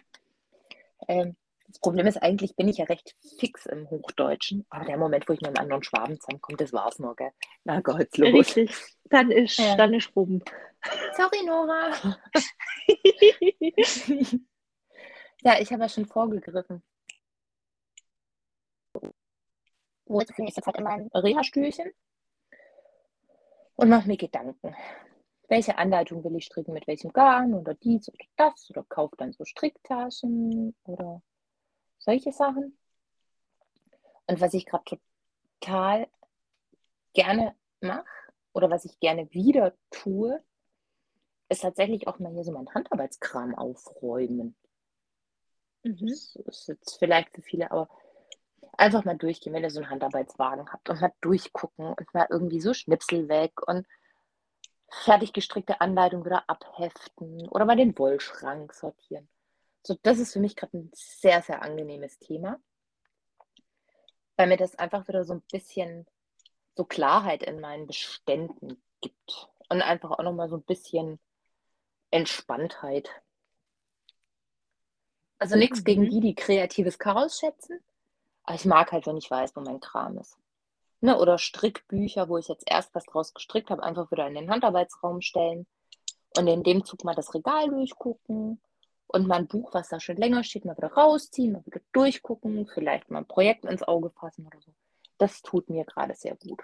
Ähm, 1.08 1.36
das 1.68 1.80
Problem 1.80 2.06
ist 2.06 2.18
eigentlich, 2.18 2.56
bin 2.56 2.68
ich 2.68 2.78
ja 2.78 2.86
recht 2.86 3.16
fix 3.40 3.66
im 3.66 3.90
Hochdeutschen. 3.90 4.68
Aber 4.70 4.86
der 4.86 4.98
Moment, 4.98 5.28
wo 5.28 5.34
ich 5.34 5.42
mit 5.42 5.48
einem 5.50 5.58
anderen 5.64 5.82
Schwaben 5.84 6.20
zusammenkomme, 6.20 6.58
das 6.58 6.74
war's 6.74 7.00
noch, 7.00 7.16
gell? 7.16 7.32
Na 7.64 7.82
Gott, 7.82 8.16
los. 8.18 8.56
Richtig. 8.56 8.72
Dann 9.06 9.32
ist, 9.32 9.58
Ja. 9.58 9.76
dann 9.76 9.96
ist 9.96 10.16
rum. 10.16 10.44
Sorry, 11.18 11.44
Nora. 11.44 11.92
ja, 15.42 15.60
ich 15.60 15.72
habe 15.74 15.82
ja 15.82 15.90
schon 15.90 16.06
vorgegriffen. 16.06 16.84
Wo 20.06 20.22
ich 20.22 20.28
jetzt 20.38 20.66
halt 20.66 20.78
in 20.78 20.84
meinem 20.84 21.08
Reha-Stühlchen 21.14 21.92
und 23.76 23.90
mache 23.90 24.08
mir 24.08 24.18
Gedanken. 24.18 24.76
Welche 25.50 25.78
Anleitung 25.78 26.24
will 26.24 26.36
ich 26.36 26.46
stricken, 26.46 26.74
mit 26.74 26.88
welchem 26.88 27.12
Garn 27.12 27.54
oder 27.54 27.74
dies 27.74 28.08
oder 28.08 28.26
das 28.38 28.70
oder 28.70 28.84
kaufe 28.84 29.16
dann 29.18 29.34
so 29.34 29.44
Stricktaschen 29.46 30.76
oder 30.86 31.22
solche 31.98 32.32
Sachen. 32.32 32.78
Und 34.28 34.40
was 34.40 34.54
ich 34.54 34.66
gerade 34.66 34.84
total 35.60 36.08
gerne 37.14 37.56
mache 37.82 38.06
oder 38.54 38.70
was 38.70 38.86
ich 38.86 39.00
gerne 39.00 39.32
wieder 39.34 39.74
tue, 39.90 40.42
ist 41.50 41.62
tatsächlich 41.62 42.08
auch 42.08 42.20
mal 42.20 42.32
hier 42.32 42.44
so 42.44 42.52
mein 42.52 42.72
Handarbeitskram 42.74 43.56
aufräumen. 43.56 44.56
Mhm. 45.84 46.08
Das 46.08 46.36
ist 46.46 46.68
jetzt 46.68 47.00
vielleicht 47.00 47.34
für 47.34 47.42
viele, 47.42 47.72
aber 47.72 47.90
einfach 48.78 49.04
mal 49.04 49.18
durchgehen, 49.18 49.54
wenn 49.54 49.64
ihr 49.64 49.72
so 49.72 49.80
einen 49.80 49.90
Handarbeitswagen 49.90 50.72
habt 50.72 50.90
und 50.90 51.02
mal 51.02 51.14
durchgucken 51.22 51.88
und 51.88 52.14
mal 52.14 52.28
irgendwie 52.30 52.62
so 52.62 52.74
Schnipsel 52.74 53.28
weg 53.28 53.68
und 53.68 53.88
fertig 54.92 55.34
gestrickte 55.34 55.82
Anleitung 55.82 56.26
wieder 56.26 56.44
abheften 56.50 57.48
oder 57.50 57.66
mal 57.66 57.76
den 57.76 57.98
Wollschrank 57.98 58.74
sortieren. 58.74 59.30
So, 59.84 59.98
das 60.04 60.20
ist 60.20 60.34
für 60.34 60.40
mich 60.40 60.56
gerade 60.56 60.78
ein 60.78 60.92
sehr, 60.94 61.42
sehr 61.42 61.62
angenehmes 61.62 62.20
Thema, 62.20 62.60
weil 64.38 64.48
mir 64.48 64.58
das 64.58 64.76
einfach 64.76 65.08
wieder 65.08 65.24
so 65.24 65.34
ein 65.34 65.42
bisschen 65.52 66.06
so 66.76 66.86
Klarheit 66.86 67.44
in 67.44 67.60
meinen 67.60 67.88
Beständen 67.88 68.82
gibt 69.02 69.50
und 69.70 69.82
einfach 69.82 70.12
auch 70.12 70.24
nochmal 70.24 70.50
so 70.50 70.58
ein 70.58 70.64
bisschen 70.64 71.20
Entspanntheit. 72.12 73.10
Also 75.40 75.56
nichts 75.56 75.80
Mhm. 75.80 75.86
gegen 75.86 76.10
die, 76.10 76.20
die 76.20 76.36
kreatives 76.36 77.00
Chaos 77.00 77.40
schätzen, 77.40 77.80
aber 78.44 78.56
ich 78.56 78.66
mag 78.66 78.92
halt, 78.92 79.08
wenn 79.08 79.18
ich 79.18 79.30
weiß, 79.30 79.56
wo 79.56 79.62
mein 79.62 79.80
Kram 79.80 80.18
ist. 80.18 80.38
Ne? 81.02 81.18
Oder 81.18 81.38
Strickbücher, 81.38 82.30
wo 82.30 82.38
ich 82.38 82.48
jetzt 82.48 82.70
erst 82.70 82.94
was 82.94 83.06
draus 83.06 83.34
gestrickt 83.34 83.70
habe, 83.70 83.84
einfach 83.84 84.12
wieder 84.12 84.28
in 84.28 84.36
den 84.36 84.50
Handarbeitsraum 84.50 85.22
stellen 85.22 85.66
und 86.38 86.48
in 86.48 86.64
dem 86.64 86.84
Zug 86.84 87.04
mal 87.04 87.16
das 87.16 87.34
Regal 87.34 87.70
durchgucken 87.70 88.62
und 89.08 89.28
mal 89.28 89.40
ein 89.40 89.48
Buch, 89.48 89.74
was 89.74 89.90
da 89.90 90.00
schon 90.00 90.18
länger 90.18 90.44
steht, 90.44 90.66
mal 90.66 90.78
wieder 90.78 90.94
rausziehen, 90.94 91.54
mal 91.54 91.66
wieder 91.66 91.82
durchgucken, 91.94 92.68
vielleicht 92.68 93.10
mal 93.10 93.20
ein 93.20 93.28
Projekt 93.28 93.66
ins 93.66 93.84
Auge 93.84 94.12
fassen 94.12 94.46
oder 94.46 94.60
so. 94.62 94.74
Das 95.18 95.42
tut 95.42 95.70
mir 95.70 95.86
gerade 95.86 96.16
sehr 96.16 96.36
gut. 96.36 96.62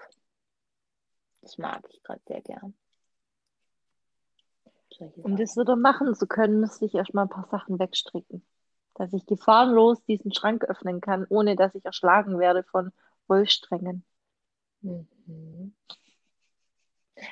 Das 1.42 1.58
mag 1.58 1.84
ich 1.90 2.02
gerade 2.02 2.20
sehr 2.26 2.40
gern. 2.40 2.74
Um 5.16 5.36
das 5.36 5.56
wieder 5.56 5.76
machen 5.76 6.14
zu 6.14 6.26
können, 6.26 6.60
müsste 6.60 6.86
ich 6.86 6.94
erstmal 6.94 7.26
ein 7.26 7.30
paar 7.30 7.48
Sachen 7.50 7.78
wegstricken. 7.78 8.44
Dass 8.94 9.12
ich 9.12 9.26
gefahrenlos 9.26 10.02
diesen 10.04 10.32
Schrank 10.32 10.64
öffnen 10.64 11.00
kann, 11.00 11.26
ohne 11.28 11.54
dass 11.54 11.74
ich 11.74 11.84
erschlagen 11.84 12.38
werde 12.38 12.62
von 12.62 12.92
Wollsträngen. 13.26 14.04
Mhm. 14.86 15.74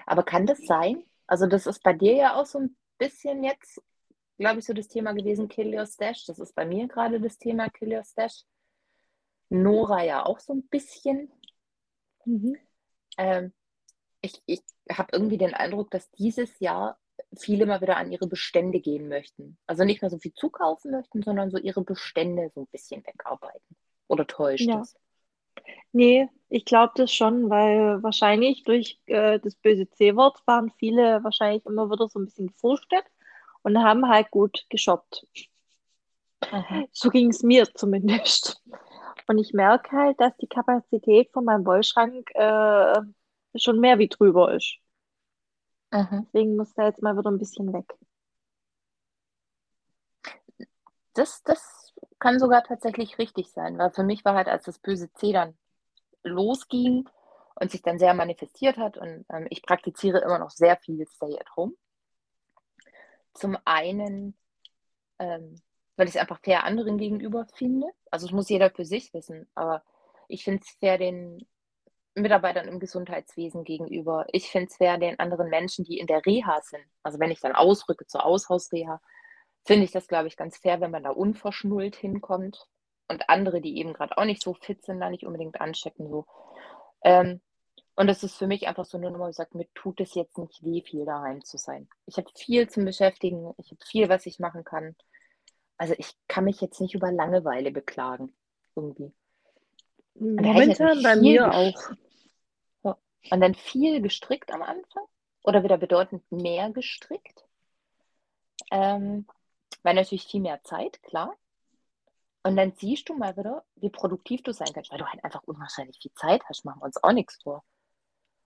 Aber 0.07 0.23
kann 0.23 0.47
das 0.47 0.59
sein? 0.67 1.05
Also 1.27 1.47
das 1.47 1.67
ist 1.67 1.83
bei 1.83 1.93
dir 1.93 2.15
ja 2.15 2.37
auch 2.37 2.47
so 2.47 2.59
ein 2.59 2.77
bisschen 2.99 3.45
jetzt, 3.45 3.83
glaube 4.39 4.59
ich, 4.59 4.67
so 4.67 4.73
das 4.73 4.89
Thema 4.89 5.13
gewesen, 5.13 5.49
Kill 5.49 5.75
Your 5.77 5.87
Stash. 5.87 6.27
Das 6.27 6.39
ist 6.39 6.55
bei 6.55 6.65
mir 6.67 6.89
gerade 6.89 7.21
das 7.21 7.39
Thema 7.39 7.69
Kill 7.71 7.95
Your 7.95 8.05
Stash. 8.05 8.43
Nora 9.51 10.03
ja 10.05 10.25
auch 10.25 10.41
so 10.41 10.55
ein 10.55 10.67
bisschen. 10.69 11.31
Mhm. 12.25 12.57
Ähm, 13.19 13.53
ich 14.21 14.43
ich 14.47 14.63
habe 14.91 15.11
irgendwie 15.13 15.39
den 15.39 15.55
Eindruck, 15.55 15.91
dass 15.91 16.11
dieses 16.13 16.59
Jahr 16.61 16.99
viele 17.37 17.67
mal 17.67 17.81
wieder 17.81 17.97
an 17.97 18.11
ihre 18.11 18.27
Bestände 18.27 18.81
gehen 18.81 19.09
möchten. 19.09 19.59
Also 19.67 19.85
nicht 19.85 20.03
mehr 20.03 20.11
so 20.11 20.19
viel 20.19 20.33
zukaufen 20.35 20.91
möchten, 20.91 21.23
sondern 21.23 21.51
so 21.51 21.59
ihre 21.59 21.83
Bestände 21.83 22.51
so 22.55 22.63
ein 22.63 22.67
bisschen 22.69 23.05
wegarbeiten. 23.07 23.77
Oder 24.09 24.27
täuscht 24.27 24.67
Ja. 24.67 24.79
das? 24.79 24.97
Nee, 25.93 26.29
ich 26.49 26.65
glaube 26.65 26.93
das 26.97 27.13
schon, 27.13 27.51
weil 27.51 28.03
wahrscheinlich 28.03 28.65
durch 28.65 29.01
äh, 29.07 29.39
das 29.41 29.55
böse 29.57 29.89
C-Wort 29.91 30.43
waren 30.47 30.71
viele 30.79 31.23
wahrscheinlich 31.25 31.65
immer 31.67 31.91
wieder 31.91 32.09
so 32.09 32.19
ein 32.19 32.27
bisschen 32.27 32.49
gefrustet 32.49 33.05
und 33.63 33.79
haben 33.79 34.09
halt 34.09 34.31
gut 34.31 34.67
geshoppt. 34.71 35.27
Aha. 36.41 36.85
So 36.93 37.11
ging 37.11 37.31
es 37.31 37.43
mir 37.43 37.73
zumindest. 37.75 38.63
Und 39.27 39.39
ich 39.39 39.53
merke 39.53 39.97
halt, 39.97 40.21
dass 40.21 40.37
die 40.37 40.47
Kapazität 40.47 41.31
von 41.33 41.45
meinem 41.45 41.65
Wollschrank 41.65 42.31
äh, 42.35 43.01
schon 43.57 43.81
mehr 43.81 43.99
wie 43.99 44.09
drüber 44.09 44.55
ist. 44.55 44.77
Aha. 45.91 46.25
Deswegen 46.27 46.57
muss 46.57 46.75
da 46.75 46.87
jetzt 46.87 47.03
mal 47.03 47.17
wieder 47.17 47.31
ein 47.31 47.39
bisschen 47.39 47.73
weg. 47.73 47.95
Das, 51.15 51.43
das 51.45 51.84
kann 52.25 52.39
sogar 52.39 52.65
tatsächlich 52.65 53.19
richtig 53.19 53.51
sein, 53.51 53.77
weil 53.77 53.91
für 53.91 54.03
mich 54.03 54.25
war 54.25 54.35
halt, 54.35 54.49
als 54.49 54.65
das 54.65 54.79
böse 54.79 55.13
C 55.13 55.33
dann 55.33 55.59
losging 56.23 57.07
und 57.55 57.71
sich 57.71 57.83
dann 57.83 57.99
sehr 57.99 58.15
manifestiert 58.15 58.79
hat 58.79 58.97
und 58.97 59.27
ähm, 59.29 59.47
ich 59.51 59.61
praktiziere 59.61 60.21
immer 60.21 60.39
noch 60.39 60.49
sehr 60.49 60.79
viel 60.79 61.07
Stay 61.07 61.39
at 61.39 61.55
Home. 61.55 61.75
Zum 63.35 63.59
einen, 63.67 64.35
ähm, 65.19 65.61
weil 65.97 66.09
ich 66.09 66.15
es 66.15 66.21
einfach 66.21 66.41
fair 66.41 66.65
anderen 66.65 66.97
gegenüber 66.97 67.47
finde. 67.53 67.89
Also 68.11 68.25
es 68.25 68.33
muss 68.33 68.49
jeder 68.49 68.71
für 68.71 68.87
sich 68.87 69.13
wissen, 69.13 69.47
aber 69.55 69.83
ich 70.27 70.45
finde 70.45 70.63
es 70.63 70.71
fair 70.79 70.97
den 70.97 71.47
Mitarbeitern 72.15 72.69
im 72.69 72.81
Gesundheitswesen 72.81 73.65
gegenüber. 73.65 74.25
Ich 74.33 74.49
finde 74.51 74.69
es 74.71 74.77
fair 74.79 74.97
den 74.97 75.19
anderen 75.19 75.51
Menschen, 75.51 75.85
die 75.85 75.99
in 75.99 76.07
der 76.07 76.25
Reha 76.25 76.59
sind. 76.63 76.87
Also 77.03 77.19
wenn 77.21 77.31
ich 77.31 77.41
dann 77.41 77.55
ausrücke 77.55 78.07
zur 78.07 78.25
Aushausreha, 78.25 79.03
finde 79.65 79.85
ich 79.85 79.93
das, 79.93 80.09
glaube 80.09 80.29
ich, 80.29 80.37
ganz 80.37 80.59
fair, 80.59 80.81
wenn 80.81 80.91
man 80.91 81.05
da 81.05 81.11
unverschnullt 81.11 81.97
hinkommt 81.97 82.69
und 83.09 83.29
andere, 83.29 83.61
die 83.61 83.79
eben 83.79 83.93
gerade 83.93 84.17
auch 84.17 84.25
nicht 84.25 84.43
so 84.43 84.55
fit 84.55 84.85
sind, 84.85 85.01
da 85.01 85.11
nicht 85.11 85.25
unbedingt 85.25 85.61
anchecken. 85.61 86.09
So. 86.09 86.27
Ähm, 87.03 87.41
und 87.97 88.07
das 88.09 88.23
ist 88.23 88.37
für 88.37 88.47
mich 88.47 88.67
einfach 88.67 88.85
so 88.85 88.99
eine 88.99 89.11
Nummer, 89.11 89.29
ich 89.29 89.37
sage, 89.37 89.57
mir 89.57 89.67
tut 89.75 90.01
es 90.01 90.15
jetzt 90.15 90.37
nicht 90.39 90.63
weh, 90.65 90.83
viel 90.83 91.05
daheim 91.05 91.45
zu 91.45 91.59
sein. 91.59 91.89
Ich 92.07 92.17
habe 92.17 92.29
viel 92.35 92.69
zum 92.69 92.85
Beschäftigen, 92.85 93.55
ich 93.59 93.71
habe 93.71 93.85
viel, 93.87 94.09
was 94.09 94.27
ich 94.27 94.39
machen 94.39 94.65
kann. 94.65 94.97
also 95.77 95.95
ich 95.99 96.15
kann 96.29 96.45
mich 96.45 96.61
jetzt 96.61 96.81
nicht 96.81 96.95
über 96.95 97.13
Langeweile 97.13 97.71
beklagen, 97.71 98.35
irgendwie. 98.75 99.13
Momentan 100.15 101.03
bei 101.03 101.17
mir 101.17 101.53
auch. 101.53 101.91
Ja. 102.85 102.99
Und 103.31 103.41
dann 103.41 103.55
viel 103.55 104.01
gestrickt 104.01 104.53
am 104.53 104.63
Anfang 104.63 105.05
oder 105.43 105.63
wieder 105.63 105.79
bedeutend 105.79 106.31
mehr 106.31 106.71
gestrickt. 106.71 107.45
Ähm, 108.71 109.27
weil 109.85 109.95
natürlich 109.95 110.27
viel 110.27 110.41
mehr 110.41 110.63
Zeit, 110.65 111.01
klar. 111.03 111.37
Und 112.43 112.57
dann 112.57 112.73
siehst 112.77 113.09
du 113.09 113.15
mal 113.15 113.37
wieder, 113.37 113.65
wie 113.77 113.91
produktiv 113.91 114.43
du 114.43 114.53
sein 114.53 114.69
kannst, 114.75 114.91
weil 114.91 114.99
du 114.99 115.07
halt 115.07 115.23
einfach 115.25 115.43
unwahrscheinlich 115.45 115.99
viel 116.01 116.13
Zeit 116.15 116.43
hast, 116.49 116.65
machen 116.65 116.81
wir 116.81 116.87
uns 116.87 117.03
auch 117.03 117.13
nichts 117.13 117.41
vor. 117.43 117.65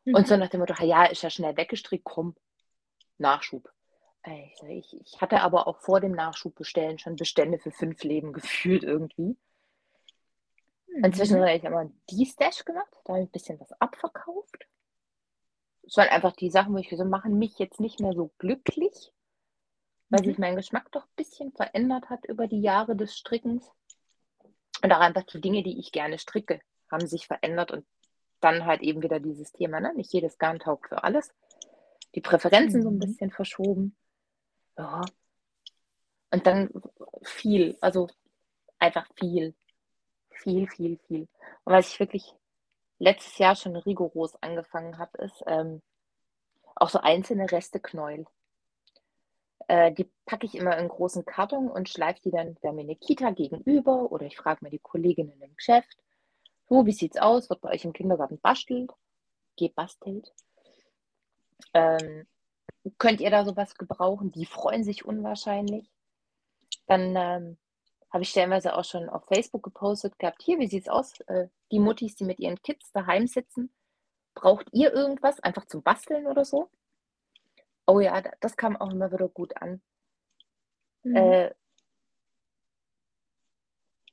Mhm. 0.04 0.14
Und 0.14 0.28
so 0.28 0.36
nach 0.36 0.48
dem 0.48 0.60
Motto, 0.60 0.74
ja, 0.84 1.06
ist 1.06 1.22
ja 1.22 1.30
schnell 1.30 1.56
weggestrickt, 1.56 2.04
komm, 2.04 2.36
Nachschub. 3.16 3.72
Ich, 4.68 5.00
ich 5.00 5.20
hatte 5.20 5.40
aber 5.40 5.66
auch 5.66 5.78
vor 5.80 6.00
dem 6.00 6.12
Nachschub 6.12 6.54
bestellen 6.54 6.98
schon 6.98 7.16
Bestände 7.16 7.58
für 7.58 7.70
fünf 7.70 8.02
Leben 8.04 8.32
gefühlt 8.34 8.82
irgendwie. 8.82 9.36
Mhm. 10.88 11.04
Inzwischen 11.04 11.40
habe 11.40 11.54
ich 11.54 11.64
immer 11.64 11.90
die 12.10 12.26
Stash 12.26 12.64
gemacht, 12.64 12.92
da 13.04 13.14
habe 13.14 13.22
ich 13.22 13.28
ein 13.28 13.32
bisschen 13.32 13.60
was 13.60 13.72
abverkauft. 13.80 14.66
Es 15.86 15.96
waren 15.96 16.08
einfach 16.08 16.36
die 16.36 16.50
Sachen, 16.50 16.74
wo 16.74 16.78
ich 16.78 16.90
so 16.90 17.04
machen 17.04 17.38
mich 17.38 17.58
jetzt 17.58 17.80
nicht 17.80 18.00
mehr 18.00 18.12
so 18.12 18.30
glücklich, 18.38 19.12
weil 20.08 20.20
mhm. 20.20 20.24
sich 20.24 20.38
mein 20.38 20.56
Geschmack 20.56 20.90
doch 20.92 21.04
ein 21.04 21.16
bisschen 21.16 21.52
verändert 21.52 22.10
hat 22.10 22.24
über 22.26 22.46
die 22.46 22.60
Jahre 22.60 22.96
des 22.96 23.16
Strickens. 23.16 23.70
Und 24.82 24.92
auch 24.92 25.00
einfach 25.00 25.24
die 25.24 25.40
Dinge, 25.40 25.62
die 25.62 25.78
ich 25.78 25.92
gerne 25.92 26.18
stricke, 26.18 26.60
haben 26.90 27.06
sich 27.06 27.26
verändert 27.26 27.72
und 27.72 27.84
dann 28.40 28.64
halt 28.64 28.82
eben 28.82 29.02
wieder 29.02 29.18
dieses 29.18 29.52
Thema, 29.52 29.80
ne? 29.80 29.92
nicht 29.94 30.12
jedes 30.12 30.38
Garn 30.38 30.60
taugt 30.60 30.88
für 30.88 31.02
alles. 31.02 31.34
Die 32.14 32.20
Präferenzen 32.20 32.80
mhm. 32.80 32.82
so 32.82 32.90
ein 32.90 32.94
mhm. 32.94 33.00
bisschen 33.00 33.30
verschoben. 33.30 33.96
Ja. 34.76 35.02
Und 36.30 36.46
dann 36.46 36.70
viel, 37.22 37.76
also 37.80 38.08
einfach 38.78 39.06
viel, 39.16 39.54
viel, 40.30 40.68
viel, 40.68 40.98
viel. 41.06 41.28
Und 41.64 41.72
was 41.72 41.88
ich 41.88 42.00
wirklich 42.00 42.34
letztes 42.98 43.38
Jahr 43.38 43.56
schon 43.56 43.76
rigoros 43.76 44.40
angefangen 44.42 44.98
habe, 44.98 45.18
ist 45.18 45.42
ähm, 45.46 45.82
auch 46.76 46.88
so 46.88 47.00
einzelne 47.00 47.50
Resteknäuel. 47.50 48.26
Äh, 49.68 49.92
die 49.92 50.10
packe 50.26 50.46
ich 50.46 50.54
immer 50.54 50.76
in 50.78 50.88
großen 50.88 51.24
Karton 51.24 51.70
und 51.70 51.88
schleife 51.88 52.20
die 52.24 52.30
dann, 52.30 52.56
wir 52.60 52.70
haben 52.70 52.78
eine 52.78 52.96
Kita 52.96 53.30
gegenüber 53.30 54.10
oder 54.10 54.26
ich 54.26 54.36
frage 54.36 54.60
mal 54.62 54.70
die 54.70 54.78
Kolleginnen 54.78 55.40
im 55.40 55.54
Geschäft, 55.54 55.96
so, 56.68 56.84
wie 56.84 56.92
sieht's 56.92 57.16
aus? 57.16 57.48
Wird 57.48 57.62
bei 57.62 57.70
euch 57.70 57.84
im 57.84 57.94
Kindergarten 57.94 58.38
bastelt? 58.40 58.90
Gebastelt? 59.56 60.32
Ähm, 61.72 62.26
könnt 62.98 63.20
ihr 63.20 63.30
da 63.30 63.44
sowas 63.44 63.74
gebrauchen? 63.74 64.32
Die 64.32 64.44
freuen 64.44 64.84
sich 64.84 65.04
unwahrscheinlich. 65.04 65.90
Dann 66.86 67.16
ähm, 67.16 67.58
habe 68.10 68.22
ich 68.22 68.30
stellenweise 68.30 68.76
auch 68.76 68.84
schon 68.84 69.08
auf 69.08 69.24
Facebook 69.26 69.62
gepostet 69.62 70.18
gehabt, 70.18 70.42
hier, 70.42 70.58
wie 70.58 70.68
sieht's 70.68 70.88
aus? 70.88 71.20
Äh, 71.22 71.48
die 71.72 71.78
Muttis, 71.78 72.16
die 72.16 72.24
mit 72.24 72.38
ihren 72.38 72.60
Kids 72.62 72.92
daheim 72.92 73.26
sitzen, 73.26 73.72
braucht 74.34 74.66
ihr 74.72 74.92
irgendwas 74.92 75.40
einfach 75.40 75.66
zum 75.66 75.82
Basteln 75.82 76.26
oder 76.26 76.44
so? 76.44 76.70
Oh 77.88 78.00
ja, 78.00 78.22
das 78.40 78.58
kam 78.58 78.76
auch 78.76 78.90
immer 78.90 79.10
wieder 79.10 79.28
gut 79.28 79.56
an. 79.56 79.80
Mhm. 81.04 81.16
Äh, 81.16 81.54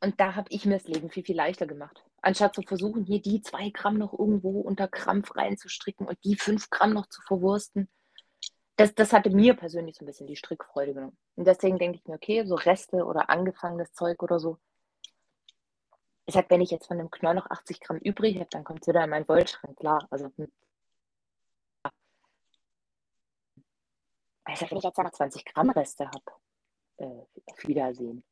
und 0.01 0.17
da 0.21 0.35
habe 0.35 0.47
ich 0.49 0.65
mir 0.65 0.77
das 0.77 0.87
Leben 0.87 1.09
viel, 1.09 1.25
viel 1.25 1.35
leichter 1.35 1.67
gemacht. 1.67 2.05
Anstatt 2.21 2.55
zu 2.55 2.61
versuchen, 2.61 3.03
hier 3.03 3.21
die 3.21 3.41
zwei 3.41 3.71
Gramm 3.71 3.97
noch 3.97 4.17
irgendwo 4.17 4.61
unter 4.61 4.87
Krampf 4.87 5.35
reinzustricken 5.35 6.07
und 6.07 6.17
die 6.23 6.37
fünf 6.37 6.69
Gramm 6.69 6.93
noch 6.93 7.07
zu 7.07 7.21
verwursten. 7.23 7.89
Das, 8.77 8.95
das 8.95 9.11
hatte 9.11 9.29
mir 9.29 9.55
persönlich 9.55 9.97
so 9.97 10.05
ein 10.05 10.07
bisschen 10.07 10.27
die 10.27 10.37
Strickfreude 10.37 10.93
genommen. 10.93 11.17
Und 11.35 11.45
deswegen 11.45 11.77
denke 11.77 11.97
ich 11.97 12.05
mir, 12.05 12.15
okay, 12.15 12.45
so 12.45 12.55
Reste 12.55 13.03
oder 13.03 13.29
angefangenes 13.29 13.91
Zeug 13.91 14.23
oder 14.23 14.39
so. 14.39 14.57
Ich 16.27 16.33
sag, 16.33 16.49
wenn 16.49 16.61
ich 16.61 16.71
jetzt 16.71 16.87
von 16.87 16.97
dem 16.97 17.11
Knoll 17.11 17.35
noch 17.35 17.49
80 17.49 17.81
Gramm 17.81 17.97
übrig 17.97 18.37
habe, 18.37 18.49
dann 18.51 18.63
kommt 18.63 18.83
es 18.83 18.87
wieder 18.87 19.03
in 19.03 19.09
meinen 19.09 19.27
Wollschrank, 19.27 19.77
klar. 19.77 20.07
Also, 20.09 20.31
sag, 24.53 24.71
wenn 24.71 24.77
ich 24.77 24.83
jetzt 24.83 24.97
noch 24.97 25.11
20 25.11 25.45
Gramm 25.45 25.69
Reste 25.71 26.07
habe, 26.07 26.31
äh, 26.97 27.25
auf 27.45 27.67
Wiedersehen. 27.67 28.23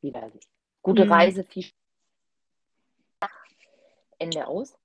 Wiedersehen. 0.00 0.40
Gute 0.82 1.04
mhm. 1.04 1.12
Reise, 1.12 1.44
viel 1.44 1.70
Ende 4.18 4.46
aus. 4.46 4.76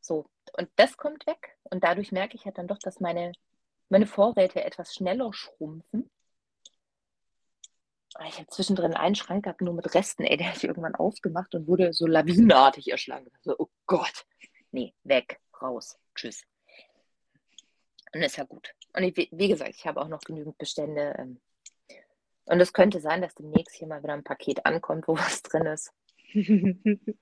So, 0.00 0.26
und 0.56 0.68
das 0.76 0.96
kommt 0.96 1.26
weg. 1.26 1.56
Und 1.64 1.84
dadurch 1.84 2.12
merke 2.12 2.34
ich 2.36 2.44
halt 2.44 2.58
dann 2.58 2.68
doch, 2.68 2.78
dass 2.78 3.00
meine, 3.00 3.32
meine 3.88 4.06
Vorräte 4.06 4.64
etwas 4.64 4.94
schneller 4.94 5.32
schrumpfen. 5.32 6.10
Ich 8.26 8.38
habe 8.38 8.48
zwischendrin 8.48 8.94
einen 8.94 9.14
Schrank 9.14 9.44
gehabt, 9.44 9.60
nur 9.60 9.72
mit 9.72 9.94
Resten, 9.94 10.24
ey, 10.24 10.36
der 10.36 10.48
habe 10.48 10.56
ich 10.56 10.64
irgendwann 10.64 10.96
aufgemacht 10.96 11.54
und 11.54 11.68
wurde 11.68 11.92
so 11.92 12.06
lawinenartig 12.06 12.90
erschlagen. 12.90 13.30
So, 13.42 13.54
oh 13.56 13.68
Gott. 13.86 14.26
Nee, 14.72 14.94
weg, 15.04 15.40
raus, 15.62 15.98
tschüss. 16.14 16.42
Und 18.12 18.22
ist 18.22 18.36
ja 18.36 18.44
gut. 18.44 18.74
Und 18.94 19.02
ich, 19.02 19.28
wie 19.32 19.48
gesagt, 19.48 19.74
ich 19.74 19.86
habe 19.86 20.00
auch 20.00 20.08
noch 20.08 20.20
genügend 20.20 20.58
Bestände. 20.58 21.14
Ähm, 21.18 21.40
und 22.46 22.60
es 22.60 22.72
könnte 22.72 23.00
sein, 23.00 23.22
dass 23.22 23.34
demnächst 23.34 23.76
hier 23.76 23.86
mal 23.86 24.02
wieder 24.02 24.14
ein 24.14 24.24
Paket 24.24 24.66
ankommt, 24.66 25.06
wo 25.08 25.14
was 25.16 25.42
drin 25.42 25.66
ist. 25.66 25.92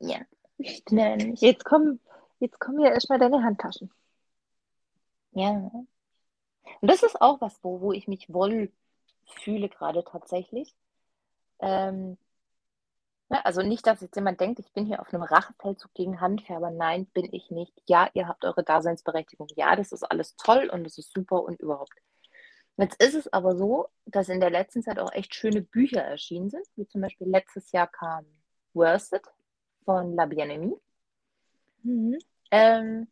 ja. 0.00 0.20
Jetzt 0.58 1.64
kommen, 1.64 2.00
jetzt 2.38 2.58
kommen 2.60 2.80
ja 2.80 2.90
erstmal 2.90 3.18
deine 3.18 3.42
Handtaschen. 3.42 3.90
Ja. 5.32 5.70
Und 6.80 6.90
das 6.90 7.02
ist 7.02 7.20
auch 7.20 7.40
was, 7.40 7.62
wo, 7.62 7.80
wo 7.80 7.92
ich 7.92 8.08
mich 8.08 8.32
wohl 8.32 8.72
fühle 9.26 9.68
gerade 9.68 10.04
tatsächlich. 10.04 10.74
Ähm, 11.58 12.16
ne, 13.28 13.44
also 13.44 13.62
nicht, 13.62 13.86
dass 13.86 14.00
jetzt 14.00 14.16
jemand 14.16 14.40
denkt, 14.40 14.58
ich 14.58 14.72
bin 14.72 14.86
hier 14.86 15.00
auf 15.00 15.12
einem 15.12 15.22
Rachefeldzug 15.22 15.92
gegen 15.94 16.20
Handfärber. 16.20 16.70
Nein, 16.70 17.06
bin 17.06 17.32
ich 17.32 17.50
nicht. 17.50 17.72
Ja, 17.86 18.08
ihr 18.14 18.28
habt 18.28 18.44
eure 18.44 18.64
Daseinsberechtigung. 18.64 19.48
Ja, 19.56 19.76
das 19.76 19.92
ist 19.92 20.02
alles 20.02 20.36
toll 20.36 20.70
und 20.72 20.84
das 20.84 20.98
ist 20.98 21.12
super 21.12 21.42
und 21.42 21.60
überhaupt. 21.60 21.94
Jetzt 22.78 23.02
ist 23.02 23.14
es 23.14 23.32
aber 23.32 23.56
so, 23.56 23.88
dass 24.04 24.28
in 24.28 24.40
der 24.40 24.50
letzten 24.50 24.82
Zeit 24.82 24.98
auch 24.98 25.12
echt 25.12 25.34
schöne 25.34 25.62
Bücher 25.62 26.02
erschienen 26.02 26.50
sind, 26.50 26.66
wie 26.76 26.86
zum 26.86 27.00
Beispiel 27.00 27.26
letztes 27.26 27.72
Jahr 27.72 27.86
kam 27.86 28.26
Worsted 28.74 29.22
von 29.84 30.14
La 30.14 30.26
Bien-Aimée. 30.26 30.78
Mhm. 31.82 32.18
Ähm, 32.50 33.08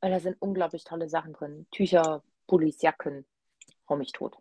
und 0.00 0.10
da 0.10 0.20
sind 0.20 0.40
unglaublich 0.40 0.84
tolle 0.84 1.08
Sachen 1.08 1.34
drin. 1.34 1.66
Tücher, 1.70 2.22
Pullis, 2.46 2.80
Jacken, 2.80 3.26
hau 3.88 3.96
mich 3.96 4.12
tot. 4.12 4.38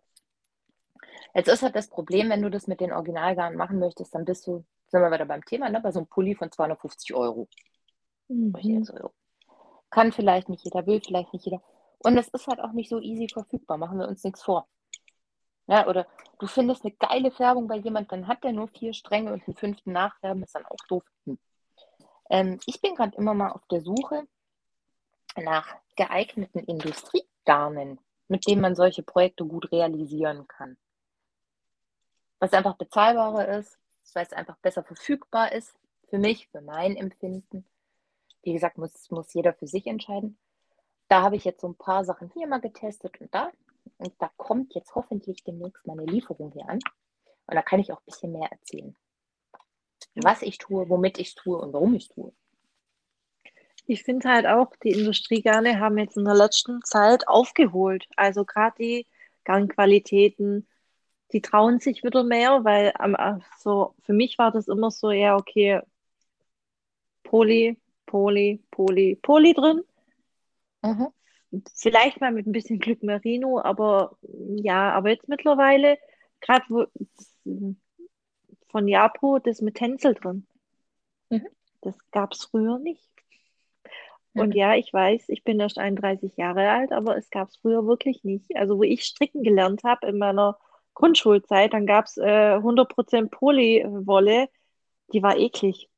Jetzt 1.33 1.49
ist 1.49 1.61
halt 1.61 1.75
das 1.75 1.89
Problem, 1.89 2.29
wenn 2.29 2.41
du 2.41 2.49
das 2.49 2.67
mit 2.67 2.79
den 2.79 2.93
Originalgarnen 2.93 3.57
machen 3.57 3.79
möchtest, 3.79 4.15
dann 4.15 4.25
bist 4.25 4.47
du, 4.47 4.63
sind 4.87 5.01
wir 5.01 5.11
wieder 5.11 5.25
beim 5.25 5.43
Thema, 5.43 5.69
ne, 5.69 5.81
bei 5.81 5.91
so 5.91 5.99
einem 5.99 6.07
Pulli 6.07 6.35
von 6.35 6.51
250 6.51 7.13
Euro. 7.13 7.47
Mhm. 8.27 8.53
Kann 9.89 10.11
vielleicht 10.11 10.49
nicht 10.49 10.63
jeder, 10.63 10.85
will 10.85 11.01
vielleicht 11.01 11.33
nicht 11.33 11.45
jeder. 11.45 11.61
Und 11.99 12.17
es 12.17 12.27
ist 12.29 12.47
halt 12.47 12.59
auch 12.59 12.73
nicht 12.73 12.89
so 12.89 12.99
easy 12.99 13.27
verfügbar, 13.31 13.77
machen 13.77 13.99
wir 13.99 14.07
uns 14.07 14.23
nichts 14.23 14.43
vor. 14.43 14.67
Ja, 15.67 15.87
oder 15.87 16.07
du 16.39 16.47
findest 16.47 16.85
eine 16.85 16.93
geile 16.93 17.31
Färbung 17.31 17.67
bei 17.67 17.75
jemand, 17.75 18.11
dann 18.11 18.27
hat 18.27 18.43
der 18.43 18.53
nur 18.53 18.69
vier 18.69 18.93
Stränge 18.93 19.33
und 19.33 19.45
einen 19.47 19.57
fünften 19.57 19.91
Nachfärben, 19.91 20.43
ist 20.43 20.55
dann 20.55 20.65
auch 20.65 20.77
doof. 20.87 21.03
Hm. 21.25 21.37
Ähm, 22.29 22.59
ich 22.65 22.81
bin 22.81 22.95
gerade 22.95 23.17
immer 23.17 23.33
mal 23.33 23.51
auf 23.51 23.65
der 23.67 23.81
Suche 23.81 24.27
nach 25.35 25.75
geeigneten 25.95 26.59
Industriegarnen, 26.59 27.99
mit 28.27 28.47
denen 28.47 28.61
man 28.61 28.75
solche 28.75 29.03
Projekte 29.03 29.45
gut 29.45 29.71
realisieren 29.71 30.47
kann. 30.47 30.77
Was 32.39 32.53
einfach 32.53 32.77
bezahlbarer 32.77 33.47
ist, 33.57 33.77
weil 34.15 34.25
es 34.25 34.33
einfach 34.33 34.57
besser 34.57 34.83
verfügbar 34.83 35.51
ist, 35.51 35.73
für 36.09 36.17
mich, 36.17 36.47
für 36.49 36.61
mein 36.61 36.95
Empfinden. 36.95 37.65
Wie 38.43 38.53
gesagt, 38.53 38.77
muss, 38.77 39.09
muss 39.11 39.33
jeder 39.33 39.53
für 39.53 39.67
sich 39.67 39.87
entscheiden. 39.87 40.37
Da 41.09 41.21
habe 41.21 41.35
ich 41.35 41.45
jetzt 41.45 41.61
so 41.61 41.67
ein 41.67 41.75
paar 41.75 42.05
Sachen 42.05 42.31
hier 42.33 42.47
mal 42.47 42.61
getestet 42.61 43.19
und 43.19 43.33
da. 43.33 43.51
Und 43.97 44.13
da 44.19 44.29
kommt 44.37 44.73
jetzt 44.75 44.95
hoffentlich 44.95 45.43
demnächst 45.43 45.85
meine 45.87 46.05
Lieferung 46.05 46.51
hier 46.51 46.67
an. 46.67 46.79
Und 47.47 47.55
da 47.55 47.61
kann 47.61 47.79
ich 47.79 47.91
auch 47.91 47.99
ein 47.99 48.05
bisschen 48.05 48.31
mehr 48.31 48.49
erzählen. 48.51 48.95
Was 50.15 50.41
ich 50.41 50.57
tue, 50.57 50.89
womit 50.89 51.17
ich 51.17 51.35
tue 51.35 51.57
und 51.57 51.73
warum 51.73 51.93
ich 51.95 52.09
tue. 52.09 52.33
Ich 53.85 54.03
finde 54.03 54.29
halt 54.29 54.45
auch, 54.45 54.75
die 54.83 54.91
Industriegarne 54.91 55.79
haben 55.79 55.97
jetzt 55.97 56.17
in 56.17 56.25
der 56.25 56.35
letzten 56.35 56.83
Zeit 56.83 57.27
aufgeholt. 57.27 58.07
Also 58.17 58.43
gerade 58.43 58.75
die 58.79 59.07
Garnqualitäten, 59.45 60.67
die 61.33 61.41
trauen 61.41 61.79
sich 61.79 62.03
wieder 62.03 62.23
mehr, 62.23 62.63
weil 62.63 62.93
ähm, 63.03 63.15
so 63.59 63.95
für 64.03 64.13
mich 64.13 64.37
war 64.37 64.51
das 64.51 64.67
immer 64.67 64.91
so, 64.91 65.11
ja, 65.11 65.35
okay, 65.35 65.81
Poly, 67.23 67.77
Poly, 68.05 68.63
Poly, 68.71 69.15
Poly 69.21 69.53
drin. 69.53 69.81
Mhm. 70.81 71.07
Vielleicht 71.73 72.21
mal 72.21 72.31
mit 72.31 72.45
ein 72.45 72.51
bisschen 72.51 72.79
Glück 72.79 73.03
Merino, 73.03 73.59
aber 73.59 74.17
ja, 74.21 74.91
aber 74.91 75.09
jetzt 75.09 75.27
mittlerweile, 75.27 75.97
gerade 76.39 76.89
von 78.67 78.87
Japo, 78.87 79.39
das 79.39 79.61
mit 79.61 79.75
Tänzel 79.75 80.13
drin. 80.13 80.45
Mhm. 81.29 81.47
Das 81.81 81.95
gab 82.11 82.33
es 82.33 82.45
früher 82.45 82.79
nicht. 82.79 83.09
Und 84.33 84.53
ja, 84.53 84.75
ich 84.75 84.93
weiß, 84.93 85.29
ich 85.29 85.43
bin 85.43 85.59
erst 85.59 85.79
31 85.79 86.37
Jahre 86.37 86.69
alt, 86.69 86.91
aber 86.91 87.17
es 87.17 87.29
gab 87.31 87.49
es 87.49 87.57
früher 87.57 87.87
wirklich 87.87 88.23
nicht. 88.23 88.55
Also 88.55 88.77
wo 88.77 88.83
ich 88.83 89.03
stricken 89.03 89.41
gelernt 89.41 89.83
habe 89.83 90.07
in 90.07 90.17
meiner 90.19 90.59
Grundschulzeit, 90.97 91.73
dann 91.73 91.85
gab 91.85 92.05
es 92.05 92.17
äh, 92.17 92.57
100% 92.59 93.29
Polywolle, 93.29 94.49
die 95.13 95.21
war 95.21 95.37
eklig. 95.37 95.89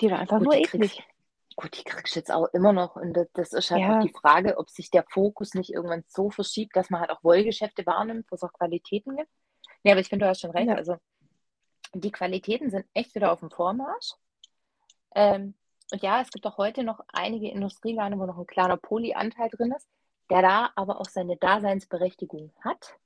Die 0.00 0.10
war 0.10 0.18
einfach 0.20 0.38
Gut, 0.38 0.44
nur 0.44 0.54
kriegst, 0.62 0.74
eklig. 0.74 1.02
gut, 1.56 1.76
die 1.76 1.84
kriegst 1.84 2.14
du 2.14 2.20
jetzt 2.20 2.30
auch 2.32 2.46
immer 2.54 2.72
noch. 2.72 2.96
Und 2.96 3.12
das, 3.14 3.26
das 3.32 3.52
ist 3.52 3.70
halt 3.72 3.82
Ja. 3.82 3.98
auch 3.98 4.02
die 4.02 4.12
Frage, 4.12 4.56
ob 4.58 4.70
sich 4.70 4.90
der 4.90 5.04
Fokus 5.10 5.54
nicht 5.54 5.70
irgendwann 5.72 6.04
so 6.08 6.30
verschiebt, 6.30 6.76
dass 6.76 6.90
man 6.90 7.00
halt 7.00 7.10
auch 7.10 7.24
Wollgeschäfte 7.24 7.84
wahrnimmt, 7.86 8.26
wo 8.30 8.36
es 8.36 8.42
auch 8.44 8.52
Qualitäten 8.52 9.16
gibt. 9.16 9.30
Nee, 9.82 9.90
aber 9.92 10.00
ich 10.00 10.08
finde, 10.08 10.24
du 10.26 10.30
hast 10.30 10.40
schon 10.40 10.52
recht. 10.52 10.68
Ja. 10.68 10.76
Also 10.76 10.96
die 11.94 12.12
Qualitäten 12.12 12.70
sind 12.70 12.86
echt 12.94 13.14
wieder 13.14 13.32
auf 13.32 13.40
dem 13.40 13.50
Vormarsch. 13.50 14.12
Ähm, 15.14 15.54
und 15.92 16.02
ja, 16.02 16.20
es 16.20 16.30
gibt 16.30 16.46
auch 16.46 16.56
heute 16.56 16.84
noch 16.84 17.00
einige 17.08 17.50
Industriegarne, 17.50 18.18
wo 18.18 18.26
noch 18.26 18.38
ein 18.38 18.46
kleiner 18.46 18.76
Polyanteil 18.76 19.50
drin 19.50 19.72
ist, 19.76 19.88
der 20.30 20.42
da 20.42 20.70
aber 20.76 21.00
auch 21.00 21.08
seine 21.08 21.36
Daseinsberechtigung 21.36 22.52
hat, 22.62 22.96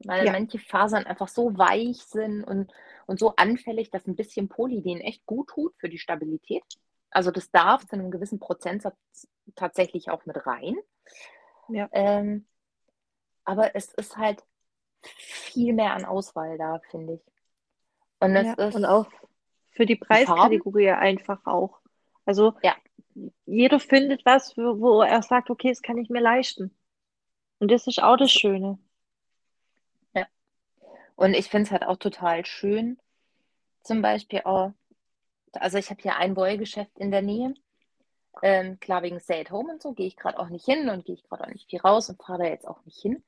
weil 0.00 0.26
Ja. 0.26 0.32
manche 0.32 0.58
Fasern 0.58 1.04
einfach 1.06 1.28
so 1.28 1.56
weich 1.58 1.98
sind 2.04 2.44
und, 2.44 2.72
und 3.06 3.18
so 3.18 3.34
anfällig, 3.36 3.90
dass 3.90 4.06
ein 4.06 4.16
bisschen 4.16 4.48
Poly 4.48 4.82
denen 4.82 5.00
echt 5.00 5.26
gut 5.26 5.48
tut 5.48 5.74
für 5.78 5.88
die 5.88 5.98
Stabilität. 5.98 6.62
Also 7.10 7.30
das 7.30 7.50
darf 7.50 7.86
zu 7.86 7.94
einem 7.94 8.10
gewissen 8.10 8.38
Prozentsatz 8.38 8.96
tatsächlich 9.56 10.10
auch 10.10 10.26
mit 10.26 10.46
rein. 10.46 10.76
Ja. 11.68 11.88
Ähm, 11.92 12.46
aber 13.44 13.74
es 13.74 13.92
ist 13.94 14.16
halt 14.16 14.44
viel 15.02 15.72
mehr 15.72 15.94
an 15.94 16.04
Auswahl 16.04 16.56
da, 16.58 16.80
finde 16.90 17.14
ich. 17.14 17.20
Und 18.20 18.36
es 18.36 18.46
Ja, 18.46 18.68
ist 18.68 18.76
und 18.76 18.84
auch 18.84 19.06
für 19.72 19.86
die 19.86 19.96
Preiskategorie 19.96 20.90
einfach 20.90 21.44
auch. 21.46 21.80
Also 22.26 22.54
Ja. 22.62 22.76
Jeder 23.46 23.80
findet 23.80 24.24
was, 24.24 24.56
wo, 24.56 25.02
er 25.02 25.22
sagt, 25.22 25.50
okay, 25.50 25.68
das 25.70 25.82
kann 25.82 25.98
ich 25.98 26.10
mir 26.10 26.20
leisten. 26.20 26.74
Und 27.58 27.70
das 27.70 27.86
ist 27.86 28.02
auch 28.02 28.16
das 28.16 28.32
Schöne. 28.32 28.78
Und 31.20 31.34
ich 31.34 31.50
finde 31.50 31.66
es 31.66 31.70
halt 31.70 31.84
auch 31.84 31.98
total 31.98 32.46
schön, 32.46 32.98
zum 33.82 34.00
Beispiel 34.00 34.40
auch, 34.46 34.72
also 35.52 35.76
ich 35.76 35.90
habe 35.90 36.00
hier 36.00 36.16
ein 36.16 36.34
Wollgeschäft 36.34 36.98
in 36.98 37.10
der 37.10 37.20
Nähe. 37.20 37.52
Ähm, 38.42 38.80
klar, 38.80 39.02
wegen 39.02 39.20
Stay 39.20 39.42
at 39.42 39.50
Home 39.50 39.70
und 39.70 39.82
so 39.82 39.92
gehe 39.92 40.06
ich 40.06 40.16
gerade 40.16 40.38
auch 40.38 40.48
nicht 40.48 40.64
hin 40.64 40.88
und 40.88 41.04
gehe 41.04 41.14
ich 41.16 41.22
gerade 41.24 41.44
auch 41.44 41.52
nicht 41.52 41.68
viel 41.68 41.80
raus 41.80 42.08
und 42.08 42.22
fahre 42.22 42.44
da 42.44 42.48
jetzt 42.48 42.66
auch 42.66 42.82
nicht 42.86 43.02
hin. 43.02 43.22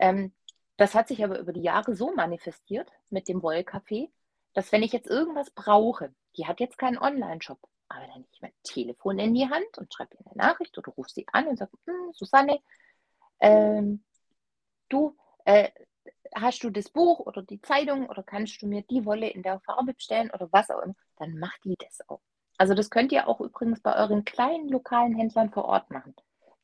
Ähm, 0.00 0.32
das 0.76 0.96
hat 0.96 1.06
sich 1.06 1.22
aber 1.22 1.38
über 1.38 1.52
die 1.52 1.62
Jahre 1.62 1.94
so 1.94 2.12
manifestiert 2.12 2.90
mit 3.10 3.28
dem 3.28 3.42
Wollcafé, 3.42 4.10
dass 4.52 4.72
wenn 4.72 4.82
ich 4.82 4.92
jetzt 4.92 5.06
irgendwas 5.06 5.52
brauche, 5.52 6.12
die 6.36 6.48
hat 6.48 6.58
jetzt 6.58 6.78
keinen 6.78 6.98
Online-Shop, 6.98 7.60
aber 7.88 8.00
dann 8.06 8.14
nehme 8.20 8.26
ich 8.32 8.42
mein 8.42 8.52
Telefon 8.62 9.18
in 9.18 9.34
die 9.34 9.48
Hand 9.48 9.78
und 9.78 9.92
schreibe 9.92 10.16
ihr 10.16 10.26
eine 10.26 10.36
Nachricht 10.36 10.76
oder 10.78 10.92
rufe 10.92 11.10
sie 11.10 11.26
an 11.32 11.46
und 11.48 11.58
sage, 11.58 11.72
"Hm, 11.86 12.12
Susanne, 12.12 12.58
ähm, 13.40 14.04
du, 14.88 15.16
äh, 15.44 15.70
hast 16.34 16.62
du 16.64 16.70
das 16.70 16.90
Buch 16.90 17.20
oder 17.20 17.42
die 17.42 17.60
Zeitung 17.60 18.08
oder 18.08 18.22
kannst 18.22 18.60
du 18.62 18.66
mir 18.66 18.82
die 18.82 19.04
Wolle 19.04 19.28
in 19.28 19.42
der 19.42 19.60
Farbe 19.60 19.94
bestellen 19.94 20.30
oder 20.32 20.48
was 20.52 20.70
auch 20.70 20.80
immer, 20.82 20.94
dann 21.16 21.38
macht 21.38 21.62
die 21.64 21.76
das 21.78 22.08
auch. 22.08 22.20
Also 22.58 22.74
das 22.74 22.90
könnt 22.90 23.12
ihr 23.12 23.28
auch 23.28 23.40
übrigens 23.40 23.80
bei 23.80 23.94
euren 23.96 24.24
kleinen 24.24 24.68
lokalen 24.68 25.14
Händlern 25.16 25.50
vor 25.50 25.64
Ort 25.66 25.90
machen. 25.90 26.14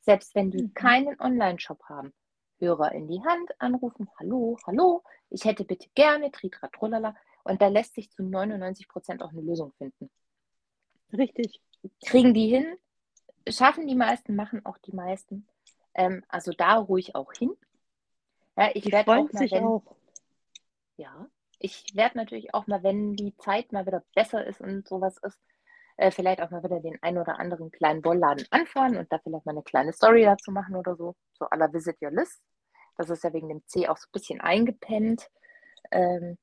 Selbst 0.01 0.35
wenn 0.35 0.51
die 0.51 0.63
Mhm. 0.63 0.73
keinen 0.73 1.19
Online-Shop 1.19 1.83
haben. 1.83 2.13
Hörer 2.59 2.91
in 2.93 3.07
die 3.07 3.21
Hand, 3.23 3.49
anrufen, 3.59 4.09
hallo, 4.19 4.57
hallo, 4.65 5.03
ich 5.29 5.45
hätte 5.45 5.65
bitte 5.65 5.89
gerne, 5.95 6.31
tritra, 6.31 6.67
trullala. 6.67 7.15
Und 7.43 7.61
da 7.61 7.67
lässt 7.67 7.95
sich 7.95 8.11
zu 8.11 8.23
99 8.23 8.87
Prozent 8.87 9.23
auch 9.23 9.31
eine 9.31 9.41
Lösung 9.41 9.73
finden. 9.77 10.09
Richtig. 11.13 11.61
Kriegen 12.05 12.33
die 12.33 12.47
hin, 12.47 12.65
schaffen 13.47 13.87
die 13.87 13.95
meisten, 13.95 14.35
machen 14.35 14.65
auch 14.65 14.77
die 14.77 14.93
meisten. 14.93 15.47
Ähm, 15.93 16.23
also 16.27 16.51
da 16.51 16.75
ruhig 16.75 17.15
auch 17.15 17.33
hin. 17.33 17.51
Ja, 18.57 18.69
ich 18.73 18.91
werde 18.91 19.11
auch 19.11 19.31
mal, 19.31 19.39
sich 19.39 19.51
wenn, 19.51 19.63
auch. 19.63 19.83
ja, 20.97 21.27
ich 21.59 21.85
werde 21.95 22.17
natürlich 22.17 22.53
auch 22.53 22.67
mal, 22.67 22.83
wenn 22.83 23.15
die 23.15 23.35
Zeit 23.37 23.71
mal 23.71 23.85
wieder 23.85 24.03
besser 24.13 24.45
ist 24.45 24.61
und 24.61 24.87
sowas 24.87 25.17
ist, 25.23 25.39
äh, 25.97 26.11
vielleicht 26.11 26.41
auch 26.41 26.49
mal 26.49 26.63
wieder 26.63 26.79
den 26.79 26.97
ein 27.01 27.17
oder 27.17 27.39
anderen 27.39 27.71
kleinen 27.71 28.03
Wollladen 28.03 28.45
anfahren 28.51 28.97
und 28.97 29.11
da 29.11 29.19
vielleicht 29.19 29.45
mal 29.45 29.51
eine 29.51 29.63
kleine 29.63 29.93
Story 29.93 30.23
dazu 30.23 30.51
machen 30.51 30.75
oder 30.75 30.95
so. 30.95 31.15
So 31.33 31.45
à 31.45 31.57
la 31.57 31.71
Visit 31.71 31.97
Your 32.01 32.11
List. 32.11 32.41
Das 32.97 33.09
ist 33.09 33.23
ja 33.23 33.33
wegen 33.33 33.49
dem 33.49 33.65
C 33.67 33.87
auch 33.87 33.97
so 33.97 34.07
ein 34.07 34.11
bisschen 34.11 34.41
eingepennt. 34.41 35.29
Ähm, 35.91 36.37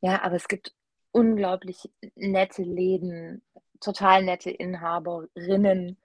ja, 0.00 0.22
aber 0.22 0.36
es 0.36 0.48
gibt 0.48 0.74
unglaublich 1.12 1.90
nette 2.14 2.62
Läden, 2.62 3.42
total 3.80 4.24
nette 4.24 4.50
Inhaberinnen, 4.50 5.98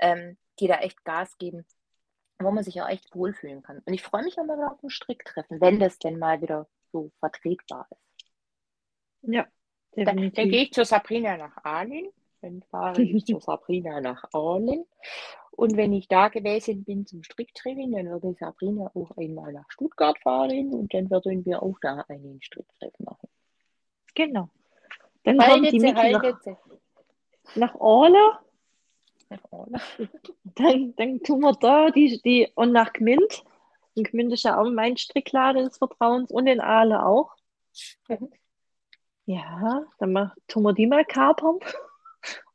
ähm, 0.00 0.36
die 0.60 0.66
da 0.68 0.78
echt 0.80 1.04
Gas 1.04 1.38
geben, 1.38 1.66
wo 2.38 2.50
man 2.50 2.64
sich 2.64 2.80
auch 2.82 2.88
echt 2.88 3.14
wohlfühlen 3.14 3.62
kann. 3.62 3.80
Und 3.84 3.94
ich 3.94 4.02
freue 4.02 4.24
mich 4.24 4.38
auch 4.38 4.44
mal 4.44 4.56
wieder 4.56 4.72
auf 4.72 4.82
ein 4.82 4.90
Stricktreffen, 4.90 5.60
wenn 5.60 5.80
das 5.80 5.98
denn 5.98 6.18
mal 6.18 6.40
wieder 6.42 6.68
so 6.92 7.10
vertretbar 7.20 7.86
ist. 7.90 8.00
Ja, 9.22 9.46
Da, 9.92 10.04
dann 10.04 10.16
definitiv. 10.16 10.50
gehe 10.50 10.62
ich 10.64 10.72
zu 10.72 10.84
Sabrina 10.84 11.36
nach 11.36 11.56
Aalen, 11.64 12.08
dann 12.40 12.62
fahre 12.70 13.02
ich 13.02 13.24
zu 13.26 13.40
Sabrina 13.40 14.00
nach 14.00 14.24
Aalen. 14.32 14.84
Und 15.50 15.76
wenn 15.76 15.92
ich 15.92 16.08
da 16.08 16.28
gewesen 16.28 16.84
bin 16.84 17.06
zum 17.06 17.22
Stricktraining, 17.24 17.92
dann 17.92 18.06
würde 18.10 18.34
Sabrina 18.34 18.90
auch 18.94 19.16
einmal 19.16 19.52
nach 19.52 19.70
Stuttgart 19.70 20.18
fahren 20.20 20.72
und 20.72 20.94
dann 20.94 21.10
würden 21.10 21.44
wir 21.44 21.62
auch 21.62 21.76
da 21.80 22.04
einen 22.08 22.40
Stricktreffen 22.42 23.04
machen. 23.04 23.28
Genau. 24.14 24.50
Dann 25.24 25.38
kommt 25.38 25.50
Haltet 25.50 25.72
die 25.72 25.80
sie, 25.80 25.92
nach, 25.92 26.40
sie. 26.42 26.56
Nach 27.54 27.74
Orla, 27.74 28.40
Nach 29.30 29.40
Aalen. 29.50 29.80
dann, 30.44 30.94
dann 30.96 31.20
tun 31.22 31.40
wir 31.40 31.52
da 31.54 31.90
die, 31.90 32.20
die 32.22 32.50
und 32.54 32.72
nach 32.72 32.92
Gmünd. 32.92 33.44
Und 33.94 34.10
Gmünd 34.10 34.32
ist 34.32 34.44
ja 34.44 34.60
auch 34.60 34.70
mein 34.70 34.96
Strickladen 34.96 35.64
des 35.66 35.78
Vertrauens 35.78 36.30
und 36.30 36.46
in 36.46 36.60
Aale 36.60 37.04
auch. 37.04 37.34
Mhm. 38.08 38.30
Ja, 39.26 39.84
dann 39.98 40.12
mach, 40.12 40.34
tun 40.46 40.62
wir 40.62 40.72
die 40.72 40.86
mal 40.86 41.04
kapern. 41.04 41.58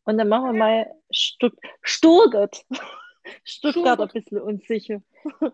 Und 0.06 0.18
dann 0.18 0.28
machen 0.28 0.46
wir 0.46 0.54
mal 0.54 0.92
Stutt 1.12 1.54
Stuttgart. 1.82 2.66
Stuttgart 3.44 4.02
ein 4.02 4.08
bisschen 4.10 4.42
unsicher. 4.42 5.02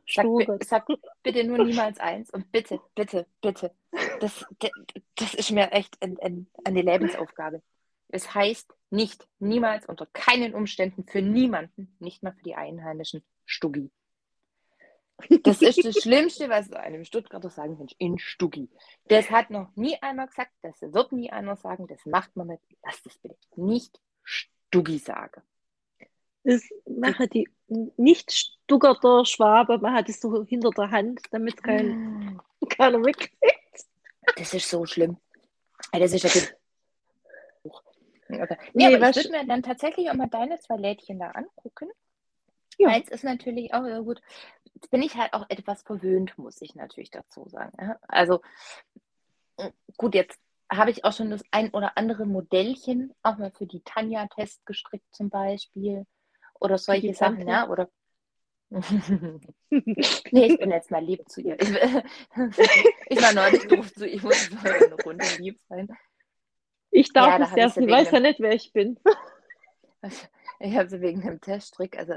Sag, 0.08 0.64
sag 0.64 0.88
bitte 1.22 1.44
nur 1.44 1.64
niemals 1.64 2.00
eins 2.00 2.32
und 2.32 2.52
bitte, 2.52 2.82
bitte, 2.96 3.28
bitte. 3.42 3.72
Das, 4.20 4.46
das 5.16 5.34
ist 5.36 5.52
mir 5.52 5.72
echt 5.72 5.98
die 6.02 6.82
Lebensaufgabe. 6.82 7.62
Es 8.10 8.34
heißt 8.34 8.74
nicht, 8.90 9.28
niemals, 9.40 9.86
unter 9.86 10.08
keinen 10.08 10.54
Umständen, 10.56 11.06
für 11.06 11.22
niemanden, 11.22 11.96
nicht 12.00 12.24
mal 12.24 12.34
für 12.34 12.44
die 12.44 12.56
Einheimischen, 12.56 13.24
Stuggi. 13.46 13.92
Das 15.44 15.62
ist 15.62 15.84
das 15.84 15.96
Schlimmste, 16.04 16.50
was 16.50 16.70
du 16.70 16.80
einem 16.80 17.04
Stuttgarter 17.04 17.50
sagen 17.50 17.78
kannst, 17.78 17.96
in 17.98 18.18
Stuggi. 18.18 18.70
Das 19.06 19.30
hat 19.30 19.50
noch 19.50 19.76
nie 19.76 19.98
einer 20.02 20.28
gesagt, 20.28 20.52
das 20.62 20.82
wird 20.82 21.12
nie 21.12 21.30
einer 21.32 21.56
sagen, 21.56 21.88
das 21.88 22.06
macht 22.06 22.36
man 22.36 22.48
nicht. 22.48 22.64
Lass 22.84 23.02
das 23.04 23.18
bitte 23.18 23.38
nicht 23.56 24.00
Stuggi 24.24 24.98
sagen. 24.98 25.42
Das 26.44 26.64
machen 26.88 27.30
die 27.30 27.48
nicht 27.68 28.32
Stuttgarter 28.32 29.26
Schwabe, 29.26 29.78
man 29.78 29.94
hat 29.94 30.10
es 30.10 30.20
so 30.22 30.44
hinter 30.46 30.72
der 30.72 30.90
Hand, 30.90 31.22
damit 31.32 31.56
es 31.56 31.62
kein, 31.62 32.40
keiner 32.70 32.98
mitkriegt. 32.98 33.36
Das 34.36 34.54
ist 34.54 34.70
so 34.70 34.86
schlimm. 34.86 35.18
Das 35.92 36.14
ist 36.14 36.24
ja. 36.24 36.42
Okay. 38.30 38.58
Nee, 38.74 38.88
Nee, 38.90 38.96
aber 38.96 39.10
ich 39.10 39.16
würde 39.16 39.32
mir 39.32 39.46
dann 39.46 39.64
tatsächlich 39.64 40.10
auch 40.10 40.16
mal 40.16 40.28
deine 40.28 40.60
zwei 40.60 40.78
Lädchen 40.78 41.20
da 41.20 41.32
angucken. 41.32 41.90
Ja. 42.78 42.90
Eins 42.90 43.10
ist 43.10 43.24
natürlich 43.24 43.74
auch 43.74 43.86
ja 43.86 44.00
gut. 44.00 44.22
Jetzt 44.74 44.90
bin 44.92 45.02
ich 45.02 45.16
halt 45.16 45.34
auch 45.34 45.46
etwas 45.50 45.82
verwöhnt, 45.82 46.38
muss 46.38 46.62
ich 46.62 46.76
natürlich 46.76 47.12
dazu 47.12 47.48
sagen. 47.50 47.76
ja. 47.82 47.98
Also 48.08 48.42
äh, 49.58 49.72
gut, 49.98 50.16
jetzt 50.16 50.40
habe 50.72 50.92
ich 50.92 51.04
auch 51.04 51.14
schon 51.14 51.32
das 51.32 51.44
ein 51.52 51.72
oder 51.72 51.98
andere 51.98 52.26
Modellchen 52.26 53.14
auch 53.24 53.38
mal 53.38 53.52
für 53.52 53.66
die 53.66 53.82
Tanja-Test 53.82 54.66
gestrickt 54.66 55.14
zum 55.14 55.30
Beispiel. 55.30 56.06
Oder 56.60 56.78
solche 56.78 57.14
Sachen, 57.14 57.48
ja. 57.48 57.68
Oder 57.68 57.90
Nee, 58.72 60.46
ich 60.46 60.60
bin 60.60 60.72
jetzt 60.72 60.92
mal 60.92 61.04
lieb 61.04 61.28
zu 61.28 61.42
ihr. 61.42 61.60
Ich, 61.60 61.70
ich 63.10 63.22
war 63.22 63.34
neulich 63.34 63.68
doof 63.68 63.92
zu 63.94 64.06
ihr. 64.06 64.16
Ich 64.16 64.24
muss 64.24 64.52
mal 64.52 64.74
eine 64.74 64.96
Runde 64.96 65.26
lieb 65.40 65.60
sein. 65.68 65.88
Ich 66.92 67.14
darf 67.14 67.40
Ja, 67.40 67.46
es 67.46 67.76
ja, 67.76 67.84
ich 67.84 67.90
weiß 67.90 68.12
ja 68.12 68.20
nicht, 68.20 68.40
wer 68.40 68.54
ich 68.54 68.72
bin. 68.74 69.00
Ich 70.62 70.76
habe 70.76 70.90
sie 70.90 71.00
wegen 71.00 71.22
dem 71.22 71.40
Teststrick, 71.40 71.98
also, 71.98 72.16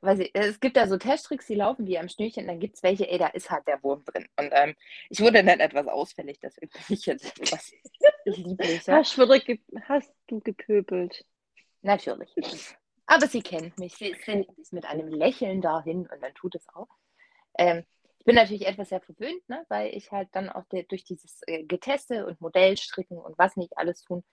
weiß 0.00 0.20
ich, 0.20 0.30
es 0.34 0.60
gibt 0.60 0.76
da 0.76 0.86
so 0.86 0.96
Teststricks, 0.96 1.46
die 1.46 1.56
laufen 1.56 1.86
wie 1.86 1.98
am 1.98 2.08
Schnürchen, 2.08 2.46
dann 2.46 2.60
gibt 2.60 2.76
es 2.76 2.82
welche, 2.82 3.08
ey, 3.10 3.18
da 3.18 3.26
ist 3.28 3.50
halt 3.50 3.66
der 3.66 3.82
Wurm 3.82 4.04
drin. 4.04 4.28
Und 4.38 4.50
ähm, 4.52 4.74
ich 5.10 5.20
wurde 5.20 5.42
dann 5.42 5.60
etwas 5.60 5.88
ausfällig, 5.88 6.38
deswegen 6.40 6.70
bin 6.70 6.82
ich 6.88 7.06
jetzt 7.06 7.40
etwas 7.40 7.72
lieblicher. 8.24 8.94
Hast, 8.94 9.18
hast 9.88 10.12
du 10.28 10.40
gepöbelt? 10.40 11.24
Natürlich. 11.82 12.76
Aber 13.06 13.26
sie 13.26 13.42
kennt 13.42 13.78
mich, 13.78 13.94
sie 13.96 14.10
ist 14.10 14.72
mit 14.72 14.84
einem 14.84 15.08
Lächeln 15.08 15.60
dahin 15.60 16.06
und 16.06 16.22
dann 16.22 16.34
tut 16.34 16.54
es 16.54 16.68
auch. 16.74 16.88
Ähm, 17.58 17.84
bin 18.26 18.34
natürlich 18.34 18.66
etwas 18.66 18.90
sehr 18.90 19.00
verwöhnt, 19.00 19.48
ne, 19.48 19.64
weil 19.68 19.94
ich 19.94 20.10
halt 20.10 20.28
dann 20.32 20.50
auch 20.50 20.64
der, 20.66 20.82
durch 20.82 21.04
dieses 21.04 21.40
äh, 21.46 21.64
Geteste 21.64 22.26
und 22.26 22.40
Modellstricken 22.40 23.16
und 23.16 23.38
was 23.38 23.56
nicht 23.56 23.78
alles 23.78 24.02
tun, 24.02 24.24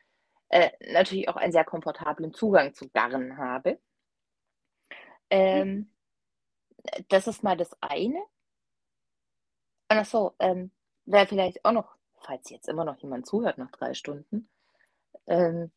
äh, 0.49 0.72
natürlich 0.91 1.30
auch 1.30 1.36
einen 1.36 1.53
sehr 1.53 1.64
komfortablen 1.64 2.34
Zugang 2.34 2.74
zu 2.74 2.90
Garn 2.90 3.38
habe. 3.38 3.80
Ähm, 5.30 5.91
das 7.07 7.28
ist 7.28 7.44
mal 7.44 7.56
das 7.56 7.72
eine. 7.82 8.22
ach 9.88 10.06
so, 10.06 10.36
ähm, 10.40 10.72
wäre 11.06 11.28
vielleicht 11.28 11.64
auch 11.64 11.72
noch, 11.72 11.95
falls 12.20 12.49
jetzt 12.49 12.68
immer 12.68 12.86
noch 12.86 12.98
jemand 12.98 13.28
zuhört 13.28 13.60
nach 13.60 13.72
drei 13.72 13.94
Stunden, 13.94 14.49
ähm, 15.28 15.72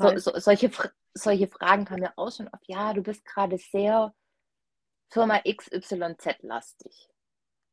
so, 0.00 0.16
so, 0.18 0.38
solche, 0.40 0.70
solche 1.14 1.46
Fragen 1.46 1.84
kamen 1.84 2.02
ja 2.02 2.12
auch 2.16 2.32
schon 2.32 2.48
auf, 2.48 2.60
ja, 2.66 2.92
du 2.92 3.02
bist 3.02 3.24
gerade 3.24 3.58
sehr 3.58 4.12
Firma 5.08 5.40
XYZ-lastig. 5.40 7.09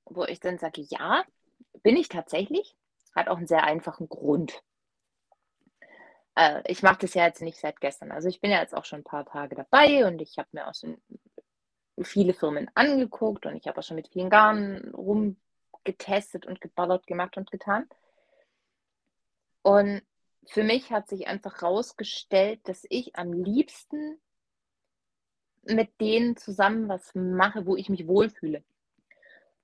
Wo 0.10 0.24
ich 0.26 0.40
dann 0.40 0.58
sage, 0.58 0.82
ja, 0.82 1.24
bin 1.84 1.96
ich 1.98 2.10
tatsächlich, 2.10 2.76
hat 3.16 3.28
auch 3.28 3.38
einen 3.38 3.48
sehr 3.48 3.64
einfachen 3.64 4.10
Grund. 4.10 4.64
Äh, 6.36 6.62
ich 6.68 6.84
mache 6.84 7.00
das 7.00 7.14
ja 7.14 7.26
jetzt 7.26 7.42
nicht 7.42 7.60
seit 7.60 7.82
gestern. 7.82 8.12
Also 8.12 8.28
ich 8.28 8.42
bin 8.42 8.52
ja 8.52 8.62
jetzt 8.62 8.76
auch 8.76 8.86
schon 8.86 9.00
ein 9.00 9.06
paar 9.06 9.26
Tage 9.26 9.56
dabei 9.56 10.06
und 10.06 10.22
ich 10.22 10.38
habe 10.38 10.50
mir 10.52 10.68
auch 10.68 10.76
schon 10.76 11.02
viele 12.02 12.34
Firmen 12.34 12.70
angeguckt 12.76 13.46
und 13.46 13.56
ich 13.56 13.68
habe 13.68 13.80
auch 13.80 13.84
schon 13.84 13.96
mit 13.96 14.08
vielen 14.10 14.30
Garnen 14.30 14.94
rumgetestet 14.94 16.46
und 16.46 16.62
geballert 16.62 17.08
gemacht 17.08 17.38
und 17.38 17.50
getan. 17.50 17.90
Und 19.64 20.02
für 20.46 20.64
mich 20.64 20.92
hat 20.92 21.10
sich 21.10 21.28
einfach 21.28 21.62
herausgestellt, 21.62 22.62
dass 22.66 22.86
ich 22.90 23.16
am 23.16 23.34
liebsten 23.34 24.20
mit 25.64 26.00
denen 26.00 26.38
zusammen 26.38 26.88
was 26.88 27.14
mache, 27.16 27.66
wo 27.66 27.76
ich 27.76 27.90
mich 27.90 28.08
wohlfühle. 28.08 28.64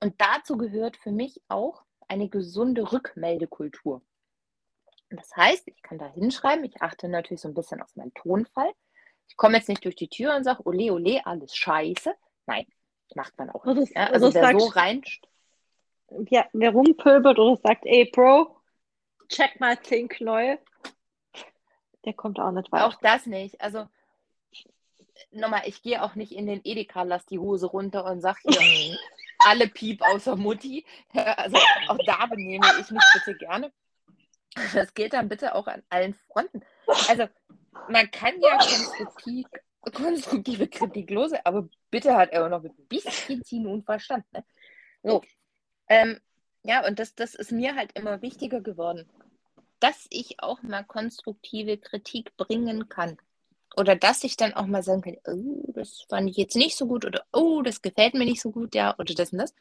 Und 0.04 0.20
dazu 0.20 0.58
gehört 0.58 0.98
für 0.98 1.14
mich 1.14 1.42
auch 1.48 1.82
eine 2.10 2.28
gesunde 2.28 2.92
Rückmeldekultur. 2.92 4.02
Das 5.10 5.34
heißt, 5.34 5.66
ich 5.70 5.82
kann 5.82 5.98
da 5.98 6.12
hinschreiben, 6.12 6.66
ich 6.66 6.82
achte 6.82 7.08
natürlich 7.08 7.40
so 7.40 7.48
ein 7.48 7.54
bisschen 7.54 7.82
auf 7.82 7.96
meinen 7.96 8.14
Tonfall. 8.14 8.70
Ich 9.30 9.38
komme 9.38 9.56
jetzt 9.56 9.70
nicht 9.70 9.86
durch 9.86 9.96
die 9.96 10.10
Tür 10.10 10.36
und 10.36 10.44
sage, 10.44 10.68
ole, 10.68 10.92
ole, 10.92 11.26
alles 11.26 11.56
scheiße. 11.56 12.14
Nein, 12.48 12.68
macht 13.16 13.38
man 13.38 13.50
auch 13.52 13.64
nicht. 13.64 13.96
Ja? 13.96 14.08
Also, 14.08 14.34
wer 14.34 14.60
so 14.60 14.66
rein. 14.68 15.04
Ja, 16.30 16.48
wer 16.52 16.72
rumpöbelt 16.72 17.40
oder 17.40 17.56
sagt, 17.56 17.86
ey, 17.86 18.12
Bro, 18.14 18.58
check 19.30 19.58
mal 19.62 19.82
10 19.82 20.10
Knäuel, 20.10 20.60
der 22.04 22.14
kommt 22.14 22.42
auch 22.42 22.52
nicht 22.52 22.70
weiter. 22.74 22.88
Auch 22.88 22.96
das 22.96 23.26
nicht. 23.26 23.62
Also, 23.62 23.88
nochmal, 25.32 25.62
ich 25.66 25.82
gehe 25.82 26.04
auch 26.04 26.16
nicht 26.16 26.34
in 26.34 26.46
den 26.46 26.60
Edeka, 26.66 27.04
lass 27.04 27.26
die 27.26 27.40
Hose 27.40 27.68
runter 27.68 28.04
und 28.04 28.20
sag 28.20 28.38
hier 28.42 28.98
alle 29.48 29.68
Piep 29.68 30.02
außer 30.02 30.36
Mutti. 30.36 30.86
Also, 31.14 31.58
auch 31.88 31.98
da 32.06 32.26
benehme 32.26 32.66
ich 32.80 32.90
mich 32.90 33.04
bitte 33.14 33.38
gerne. 33.38 33.72
Das 34.74 34.94
gilt 34.94 35.14
dann 35.14 35.30
bitte 35.30 35.56
auch 35.56 35.68
an 35.68 35.84
allen 35.90 36.14
Fronten. 36.14 36.64
Also, 37.08 37.28
man 37.90 38.10
kann 38.12 38.40
ja 38.40 38.58
konstruktiv, 38.58 39.48
konstruktive 39.82 40.68
Kritik 40.68 41.10
los, 41.10 41.32
aber 41.44 41.68
bitte 41.90 42.16
hat 42.16 42.32
er 42.32 42.46
auch 42.46 42.50
noch 42.50 42.64
ein 42.64 42.88
bisschen 42.88 43.44
Sinn 43.44 43.68
und 43.68 43.84
Verstand. 43.84 44.26
Ne? 44.32 44.44
So. 45.02 45.22
Ähm, 45.88 46.20
ja, 46.64 46.86
und 46.88 47.00
das, 47.00 47.14
das 47.16 47.36
ist 47.36 47.52
mir 47.52 47.76
halt 47.76 47.92
immer 47.94 48.22
wichtiger 48.22 48.62
geworden, 48.62 49.10
dass 49.80 50.08
ich 50.10 50.42
auch 50.42 50.62
mal 50.62 50.84
konstruktive 50.84 51.78
Kritik 51.78 52.38
bringen 52.38 52.88
kann. 52.88 53.18
Oder 53.76 53.96
dass 53.96 54.24
ich 54.24 54.38
dann 54.38 54.54
auch 54.54 54.68
mal 54.68 54.84
sagen 54.84 55.02
kann, 55.02 55.18
oh, 55.26 55.72
das 55.74 56.06
fand 56.10 56.30
ich 56.30 56.38
jetzt 56.38 56.56
nicht 56.56 56.78
so 56.78 56.88
gut 56.88 57.06
oder 57.06 57.26
oh, 57.34 57.62
das 57.62 57.82
gefällt 57.82 58.14
mir 58.14 58.26
nicht 58.26 58.42
so 58.42 58.52
gut, 58.52 58.76
ja, 58.76 58.96
oder 59.00 59.14
das 59.14 59.32
und 59.32 59.40
das. 59.40 59.54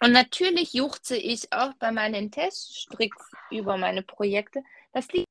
Und 0.00 0.12
natürlich 0.12 0.74
juchze 0.74 1.16
ich 1.16 1.52
auch 1.52 1.74
bei 1.74 1.90
meinen 1.90 2.30
Teststricks 2.30 3.30
über 3.50 3.76
meine 3.76 4.02
Projekte. 4.02 4.62
Das 4.92 5.08
liegt, 5.08 5.28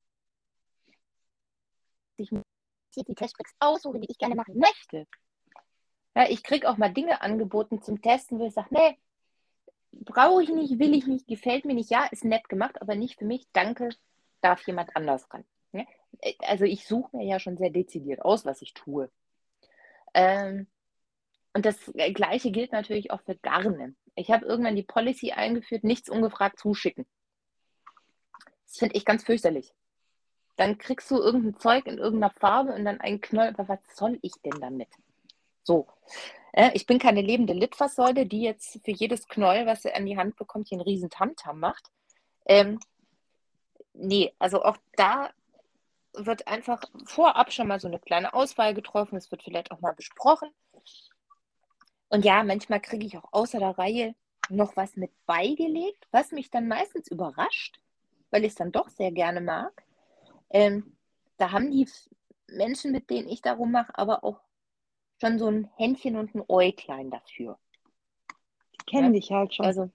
ich 2.16 2.30
die 2.30 3.14
Teststricks 3.14 3.54
aussuche, 3.60 4.00
die 4.00 4.10
ich 4.10 4.18
gerne 4.18 4.34
machen 4.34 4.58
möchte. 4.58 5.06
Ja, 6.14 6.28
ich 6.28 6.42
kriege 6.42 6.68
auch 6.68 6.76
mal 6.76 6.92
Dinge 6.92 7.22
angeboten 7.22 7.80
zum 7.80 8.02
Testen, 8.02 8.38
wo 8.38 8.46
ich 8.46 8.54
sage, 8.54 8.68
nee, 8.70 8.98
brauche 9.92 10.42
ich 10.42 10.48
nicht, 10.48 10.78
will 10.78 10.94
ich 10.94 11.06
nicht, 11.06 11.26
gefällt 11.26 11.64
mir 11.64 11.74
nicht. 11.74 11.90
Ja, 11.90 12.06
ist 12.06 12.24
nett 12.24 12.48
gemacht, 12.48 12.80
aber 12.82 12.94
nicht 12.94 13.18
für 13.18 13.24
mich. 13.24 13.46
Danke, 13.52 13.90
darf 14.40 14.66
jemand 14.66 14.94
anders 14.96 15.32
ran. 15.32 15.44
Ja? 16.22 16.32
Also 16.40 16.64
ich 16.64 16.86
suche 16.86 17.16
mir 17.16 17.26
ja 17.26 17.38
schon 17.38 17.56
sehr 17.56 17.70
dezidiert 17.70 18.22
aus, 18.22 18.44
was 18.44 18.62
ich 18.62 18.74
tue. 18.74 19.10
Ähm, 20.14 20.66
und 21.54 21.66
das 21.66 21.76
Gleiche 22.14 22.50
gilt 22.50 22.72
natürlich 22.72 23.10
auch 23.10 23.20
für 23.22 23.36
Garne. 23.36 23.94
Ich 24.14 24.30
habe 24.30 24.46
irgendwann 24.46 24.76
die 24.76 24.82
Policy 24.82 25.32
eingeführt, 25.32 25.84
nichts 25.84 26.08
ungefragt 26.08 26.58
zuschicken. 26.58 27.06
Das 28.66 28.76
finde 28.76 28.96
ich 28.96 29.04
ganz 29.04 29.24
fürchterlich. 29.24 29.72
Dann 30.56 30.76
kriegst 30.76 31.10
du 31.10 31.16
irgendein 31.16 31.58
Zeug 31.58 31.86
in 31.86 31.98
irgendeiner 31.98 32.32
Farbe 32.32 32.72
und 32.72 32.84
dann 32.84 33.00
einen 33.00 33.20
Knoll. 33.20 33.48
Aber 33.48 33.68
was 33.68 33.78
soll 33.94 34.18
ich 34.22 34.32
denn 34.44 34.60
damit? 34.60 34.88
So. 35.62 35.86
Äh, 36.52 36.70
ich 36.74 36.86
bin 36.86 36.98
keine 36.98 37.22
lebende 37.22 37.52
Litfaßsäule, 37.52 38.26
die 38.26 38.42
jetzt 38.42 38.80
für 38.84 38.90
jedes 38.90 39.28
Knoll, 39.28 39.66
was 39.66 39.82
sie 39.82 39.92
an 39.92 40.06
die 40.06 40.16
Hand 40.16 40.36
bekommt, 40.36 40.68
hier 40.68 40.76
einen 40.76 40.88
riesen 40.88 41.10
Tamtam 41.10 41.60
macht. 41.60 41.90
Ähm, 42.46 42.80
nee, 43.94 44.34
also 44.38 44.62
auch 44.62 44.76
da 44.96 45.30
wird 46.14 46.46
einfach 46.48 46.82
vorab 47.04 47.52
schon 47.52 47.68
mal 47.68 47.80
so 47.80 47.88
eine 47.88 47.98
kleine 47.98 48.34
Auswahl 48.34 48.74
getroffen. 48.74 49.16
Es 49.16 49.30
wird 49.30 49.42
vielleicht 49.42 49.70
auch 49.70 49.80
mal 49.80 49.94
besprochen. 49.94 50.50
Und 52.08 52.24
ja, 52.24 52.42
manchmal 52.42 52.80
kriege 52.80 53.06
ich 53.06 53.16
auch 53.16 53.32
außer 53.32 53.58
der 53.58 53.78
Reihe 53.78 54.14
noch 54.48 54.76
was 54.76 54.96
mit 54.96 55.10
beigelegt, 55.26 56.06
was 56.10 56.32
mich 56.32 56.50
dann 56.50 56.68
meistens 56.68 57.08
überrascht, 57.08 57.80
weil 58.30 58.44
ich 58.44 58.50
es 58.50 58.54
dann 58.54 58.72
doch 58.72 58.88
sehr 58.88 59.12
gerne 59.12 59.40
mag. 59.40 59.82
Ähm, 60.50 60.96
da 61.36 61.52
haben 61.52 61.70
die 61.70 61.86
Menschen, 62.46 62.92
mit 62.92 63.10
denen 63.10 63.28
ich 63.28 63.42
darum 63.42 63.72
mache, 63.72 63.96
aber 63.96 64.24
auch 64.24 64.40
schon 65.20 65.38
so 65.38 65.48
ein 65.48 65.70
Händchen 65.76 66.16
und 66.16 66.34
ein 66.34 66.42
Äuglein 66.48 67.10
dafür. 67.10 67.58
Die 68.72 68.84
kennen 68.86 69.14
ja? 69.14 69.20
dich 69.20 69.30
halt 69.30 69.54
schon. 69.54 69.66
Also, 69.66 69.90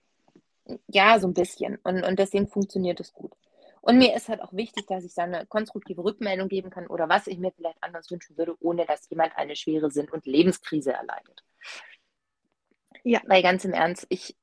ja, 0.87 1.19
so 1.19 1.27
ein 1.27 1.33
bisschen. 1.33 1.77
Und, 1.83 2.03
und 2.03 2.19
deswegen 2.19 2.47
funktioniert 2.47 2.99
es 2.99 3.13
gut. 3.13 3.33
Und 3.85 3.97
mir 3.97 4.15
ist 4.15 4.29
halt 4.29 4.41
auch 4.41 4.53
wichtig, 4.53 4.87
dass 4.87 5.03
ich 5.03 5.13
da 5.13 5.23
eine 5.23 5.45
konstruktive 5.45 6.05
Rückmeldung 6.05 6.47
geben 6.47 6.69
kann 6.69 6.87
oder 6.87 7.09
was 7.09 7.27
ich 7.27 7.37
mir 7.37 7.51
vielleicht 7.51 7.83
anders 7.83 8.09
wünschen 8.09 8.37
würde, 8.37 8.55
ohne 8.61 8.85
dass 8.85 9.09
jemand 9.09 9.35
eine 9.35 9.57
schwere 9.57 9.91
Sinn- 9.91 10.09
und 10.09 10.25
Lebenskrise 10.25 10.93
erleidet. 10.93 11.43
Ja. 13.03 13.19
Weil 13.25 13.43
ganz 13.43 13.65
im 13.65 13.73
Ernst, 13.73 14.05
ich, 14.07 14.37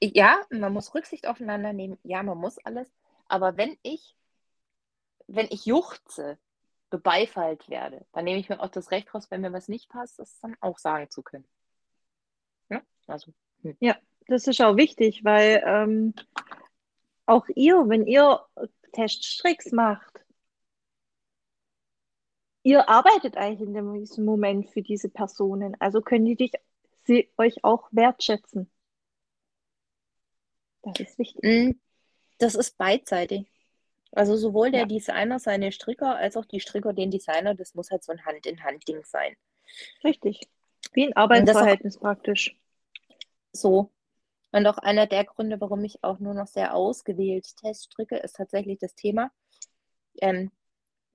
ja, 0.00 0.40
man 0.48 0.72
muss 0.72 0.94
Rücksicht 0.94 1.26
aufeinander 1.26 1.74
nehmen, 1.74 1.98
ja, 2.02 2.22
man 2.22 2.38
muss 2.38 2.56
alles, 2.64 2.90
aber 3.28 3.58
wenn 3.58 3.76
ich, 3.82 4.16
wenn 5.26 5.48
ich 5.50 5.66
juchze, 5.66 6.38
bebeifallt 6.88 7.68
werde, 7.68 8.06
dann 8.12 8.24
nehme 8.24 8.40
ich 8.40 8.48
mir 8.48 8.60
auch 8.60 8.70
das 8.70 8.90
Recht 8.90 9.14
raus, 9.14 9.30
wenn 9.30 9.42
mir 9.42 9.52
was 9.52 9.68
nicht 9.68 9.90
passt, 9.90 10.18
das 10.18 10.40
dann 10.40 10.56
auch 10.60 10.78
sagen 10.78 11.10
zu 11.10 11.22
können. 11.22 11.46
Ja, 12.70 12.80
also. 13.06 13.34
Hm. 13.60 13.76
Ja, 13.80 13.98
das 14.28 14.46
ist 14.46 14.62
auch 14.62 14.78
wichtig, 14.78 15.24
weil 15.24 15.62
ähm, 15.66 16.14
auch 17.26 17.46
ihr, 17.54 17.88
wenn 17.88 18.06
ihr 18.06 18.40
Teststricks 18.92 19.72
macht, 19.72 20.24
ihr 22.62 22.88
arbeitet 22.88 23.36
eigentlich 23.36 23.68
in 23.68 23.94
diesem 23.94 24.24
Moment 24.24 24.70
für 24.70 24.82
diese 24.82 25.08
Personen. 25.08 25.76
Also 25.80 26.00
können 26.00 26.24
die 26.24 26.36
dich 26.36 26.52
sie 27.04 27.30
euch 27.36 27.62
auch 27.62 27.88
wertschätzen. 27.92 28.70
Das 30.82 31.00
ist 31.00 31.18
wichtig. 31.18 31.44
Mm, 31.44 31.78
das 32.38 32.54
ist 32.54 32.76
beidseitig. 32.78 33.46
Also 34.12 34.36
sowohl 34.36 34.70
der 34.70 34.80
ja. 34.80 34.86
Designer 34.86 35.38
seine 35.38 35.72
Stricker 35.72 36.16
als 36.16 36.36
auch 36.36 36.44
die 36.44 36.60
Stricker 36.60 36.92
den 36.92 37.10
Designer, 37.10 37.54
das 37.54 37.74
muss 37.74 37.90
halt 37.90 38.02
so 38.04 38.12
ein 38.12 38.24
Hand-in-Hand-Ding 38.24 39.04
sein. 39.04 39.36
Richtig. 40.04 40.48
Wie 40.92 41.06
ein 41.06 41.16
Arbeitsverhältnis 41.16 41.98
praktisch. 41.98 42.56
So. 43.52 43.90
Und 44.56 44.66
auch 44.66 44.78
einer 44.78 45.06
der 45.06 45.24
Gründe, 45.24 45.60
warum 45.60 45.84
ich 45.84 46.02
auch 46.02 46.18
nur 46.18 46.32
noch 46.32 46.46
sehr 46.46 46.74
ausgewählt 46.74 47.58
Teststricke, 47.58 48.16
ist 48.16 48.36
tatsächlich 48.36 48.78
das 48.78 48.94
Thema. 48.94 49.30
Ähm, 50.22 50.50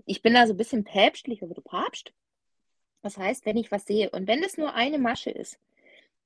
ich 0.05 0.21
bin 0.21 0.35
da 0.35 0.45
so 0.45 0.53
ein 0.53 0.57
bisschen 0.57 0.83
päpstlicher 0.83 1.49
wie 1.49 1.55
du 1.55 1.61
Papst. 1.63 2.13
Das 3.01 3.17
heißt, 3.17 3.47
wenn 3.47 3.57
ich 3.57 3.71
was 3.71 3.85
sehe 3.85 4.11
und 4.11 4.27
wenn 4.27 4.43
es 4.43 4.59
nur 4.59 4.75
eine 4.75 4.99
Masche 4.99 5.31
ist, 5.31 5.57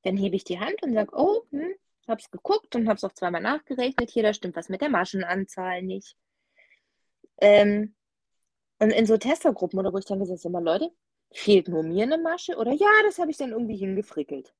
dann 0.01 0.17
hebe 0.17 0.35
ich 0.35 0.43
die 0.43 0.59
Hand 0.59 0.83
und 0.83 0.93
sage, 0.93 1.11
oh, 1.13 1.43
hm, 1.51 1.75
es 2.05 2.31
geguckt 2.31 2.75
und 2.75 2.89
habe 2.89 2.97
es 2.97 3.05
auch 3.05 3.13
zweimal 3.13 3.39
nachgerechnet. 3.39 4.09
Hier, 4.09 4.23
da 4.23 4.33
stimmt 4.33 4.57
was 4.57 4.67
mit 4.67 4.81
der 4.81 4.89
Maschenanzahl 4.89 5.83
nicht. 5.83 6.17
Ähm, 7.37 7.95
und 8.79 8.91
in 8.91 9.05
so 9.05 9.15
Testergruppen 9.15 9.79
oder 9.79 9.93
wo 9.93 9.99
ich 9.99 10.05
dann 10.05 10.19
gesagt 10.19 10.43
habe, 10.43 10.59
Leute, 10.59 10.91
fehlt 11.31 11.69
nur 11.69 11.83
mir 11.83 12.03
eine 12.03 12.17
Masche? 12.17 12.57
Oder 12.57 12.73
ja, 12.73 12.91
das 13.05 13.19
habe 13.19 13.31
ich 13.31 13.37
dann 13.37 13.51
irgendwie 13.51 13.77
hingefrickelt. 13.77 14.53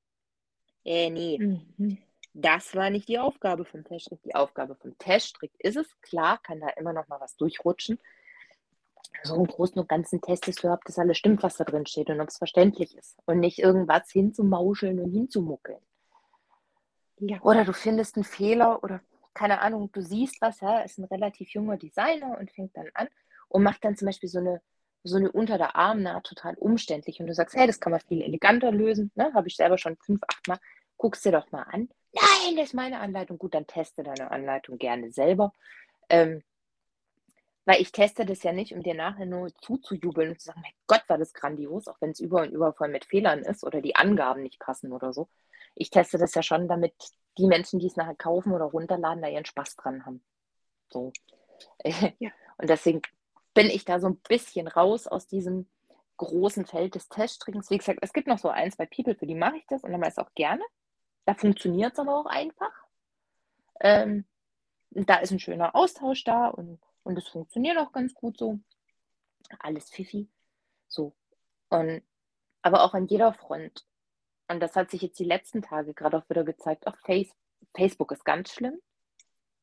Äh, 0.86 1.10
nee. 1.10 1.36
Mhm. 1.38 1.98
Das 2.38 2.74
war 2.74 2.90
nicht 2.90 3.08
die 3.08 3.18
Aufgabe 3.18 3.64
vom 3.64 3.82
Teststrick. 3.82 4.22
Die 4.22 4.34
Aufgabe 4.34 4.74
vom 4.74 4.96
Teststrick 4.98 5.52
ist 5.58 5.76
es, 5.76 5.86
klar, 6.02 6.38
kann 6.42 6.60
da 6.60 6.68
immer 6.76 6.92
noch 6.92 7.08
mal 7.08 7.18
was 7.18 7.34
durchrutschen. 7.36 7.98
So 9.22 9.36
im 9.36 9.46
Großen 9.46 9.78
und 9.80 9.88
Ganzen 9.88 10.20
testest 10.20 10.62
du, 10.62 10.70
ob 10.70 10.84
das 10.84 10.98
alles 10.98 11.16
stimmt, 11.16 11.42
was 11.42 11.56
da 11.56 11.64
drin 11.64 11.86
steht 11.86 12.10
und 12.10 12.20
ob 12.20 12.28
es 12.28 12.36
verständlich 12.36 12.94
ist. 12.94 13.16
Und 13.24 13.40
nicht 13.40 13.58
irgendwas 13.58 14.10
hinzumauscheln 14.10 15.00
und 15.00 15.12
hinzumuckeln. 15.12 15.80
Ja. 17.20 17.40
Oder 17.40 17.64
du 17.64 17.72
findest 17.72 18.16
einen 18.16 18.24
Fehler 18.24 18.84
oder 18.84 19.00
keine 19.32 19.62
Ahnung, 19.62 19.90
du 19.92 20.02
siehst 20.02 20.42
was, 20.42 20.60
ja, 20.60 20.80
ist 20.80 20.98
ein 20.98 21.04
relativ 21.04 21.48
junger 21.54 21.78
Designer 21.78 22.36
und 22.38 22.50
fängt 22.50 22.76
dann 22.76 22.90
an 22.92 23.08
und 23.48 23.62
macht 23.62 23.82
dann 23.82 23.96
zum 23.96 24.06
Beispiel 24.06 24.28
so 24.28 24.40
eine, 24.40 24.60
so 25.04 25.16
eine 25.16 25.32
unter 25.32 25.56
der 25.56 25.74
Armnaht 25.74 26.24
total 26.24 26.54
umständlich 26.56 27.18
und 27.18 27.28
du 27.28 27.34
sagst, 27.34 27.56
hey, 27.56 27.66
das 27.66 27.80
kann 27.80 27.92
man 27.92 28.00
viel 28.00 28.20
eleganter 28.20 28.72
lösen, 28.72 29.10
ne? 29.14 29.32
habe 29.32 29.48
ich 29.48 29.56
selber 29.56 29.78
schon 29.78 29.96
fünf, 29.96 30.20
acht 30.28 30.46
Mal, 30.48 30.58
guckst 30.98 31.24
dir 31.24 31.32
doch 31.32 31.50
mal 31.50 31.62
an, 31.62 31.88
nein, 32.20 32.56
das 32.56 32.68
ist 32.68 32.74
meine 32.74 33.00
Anleitung. 33.00 33.38
Gut, 33.38 33.54
dann 33.54 33.66
teste 33.66 34.02
deine 34.02 34.30
Anleitung 34.30 34.78
gerne 34.78 35.12
selber. 35.12 35.52
Ähm, 36.08 36.42
weil 37.66 37.80
ich 37.80 37.90
teste 37.90 38.24
das 38.24 38.44
ja 38.44 38.52
nicht, 38.52 38.72
um 38.72 38.82
dir 38.82 38.94
nachher 38.94 39.26
nur 39.26 39.52
zuzujubeln 39.56 40.30
und 40.30 40.40
zu 40.40 40.46
sagen, 40.46 40.60
mein 40.62 40.72
Gott, 40.86 41.02
war 41.08 41.18
das 41.18 41.34
grandios, 41.34 41.88
auch 41.88 42.00
wenn 42.00 42.10
es 42.10 42.20
über 42.20 42.42
und 42.42 42.52
über 42.52 42.72
voll 42.72 42.88
mit 42.88 43.04
Fehlern 43.04 43.40
ist 43.40 43.64
oder 43.64 43.80
die 43.80 43.96
Angaben 43.96 44.42
nicht 44.42 44.60
passen 44.60 44.92
oder 44.92 45.12
so. 45.12 45.28
Ich 45.74 45.90
teste 45.90 46.16
das 46.16 46.34
ja 46.34 46.42
schon, 46.42 46.68
damit 46.68 46.94
die 47.38 47.46
Menschen, 47.46 47.80
die 47.80 47.88
es 47.88 47.96
nachher 47.96 48.14
kaufen 48.14 48.52
oder 48.52 48.66
runterladen, 48.66 49.20
da 49.20 49.28
ihren 49.28 49.44
Spaß 49.44 49.76
dran 49.76 50.06
haben. 50.06 50.22
So. 50.88 51.12
Ja. 52.18 52.30
Und 52.58 52.70
deswegen 52.70 53.02
bin 53.52 53.66
ich 53.66 53.84
da 53.84 54.00
so 54.00 54.06
ein 54.08 54.16
bisschen 54.16 54.68
raus 54.68 55.06
aus 55.06 55.26
diesem 55.26 55.66
großen 56.18 56.66
Feld 56.66 56.94
des 56.94 57.08
Teststrickens. 57.08 57.70
Wie 57.70 57.78
gesagt, 57.78 57.98
es 58.02 58.12
gibt 58.12 58.28
noch 58.28 58.38
so 58.38 58.48
ein, 58.48 58.70
zwei 58.70 58.86
People, 58.86 59.14
für 59.14 59.26
die 59.26 59.34
mache 59.34 59.56
ich 59.56 59.66
das 59.66 59.82
und 59.82 59.90
dann 59.90 60.00
mache 60.00 60.10
ich 60.10 60.16
es 60.16 60.24
auch 60.24 60.32
gerne. 60.34 60.62
Da 61.26 61.34
funktioniert 61.34 61.92
es 61.92 61.98
aber 61.98 62.18
auch 62.18 62.26
einfach. 62.26 62.72
Ähm, 63.80 64.24
da 64.90 65.16
ist 65.16 65.32
ein 65.32 65.40
schöner 65.40 65.74
Austausch 65.74 66.24
da 66.24 66.48
und, 66.48 66.78
und 67.02 67.18
es 67.18 67.28
funktioniert 67.28 67.76
auch 67.78 67.92
ganz 67.92 68.14
gut 68.14 68.38
so. 68.38 68.58
Alles 69.58 69.90
pfiffi. 69.90 70.28
So. 70.88 71.12
Und, 71.68 72.02
aber 72.62 72.84
auch 72.84 72.94
an 72.94 73.06
jeder 73.06 73.34
Front. 73.34 73.84
Und 74.48 74.60
das 74.60 74.76
hat 74.76 74.90
sich 74.90 75.02
jetzt 75.02 75.18
die 75.18 75.24
letzten 75.24 75.62
Tage 75.62 75.92
gerade 75.92 76.16
auch 76.16 76.30
wieder 76.30 76.44
gezeigt. 76.44 76.86
Auch 76.86 76.96
Face, 76.98 77.34
Facebook 77.74 78.12
ist 78.12 78.24
ganz 78.24 78.52
schlimm. 78.52 78.80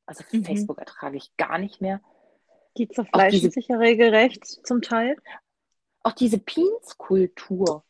Also 0.05 0.23
mhm. 0.31 0.43
Facebook 0.43 0.77
ertrage 0.79 1.17
ich 1.17 1.35
gar 1.37 1.57
nicht 1.57 1.81
mehr. 1.81 2.01
Die 2.77 2.89
zerfleischen 2.89 3.51
sich 3.51 3.69
ja 3.69 3.77
regelrecht 3.77 4.45
zum 4.45 4.81
Teil. 4.81 5.15
Auch 6.01 6.11
diese 6.11 6.39
Peens-Kultur. 6.39 7.85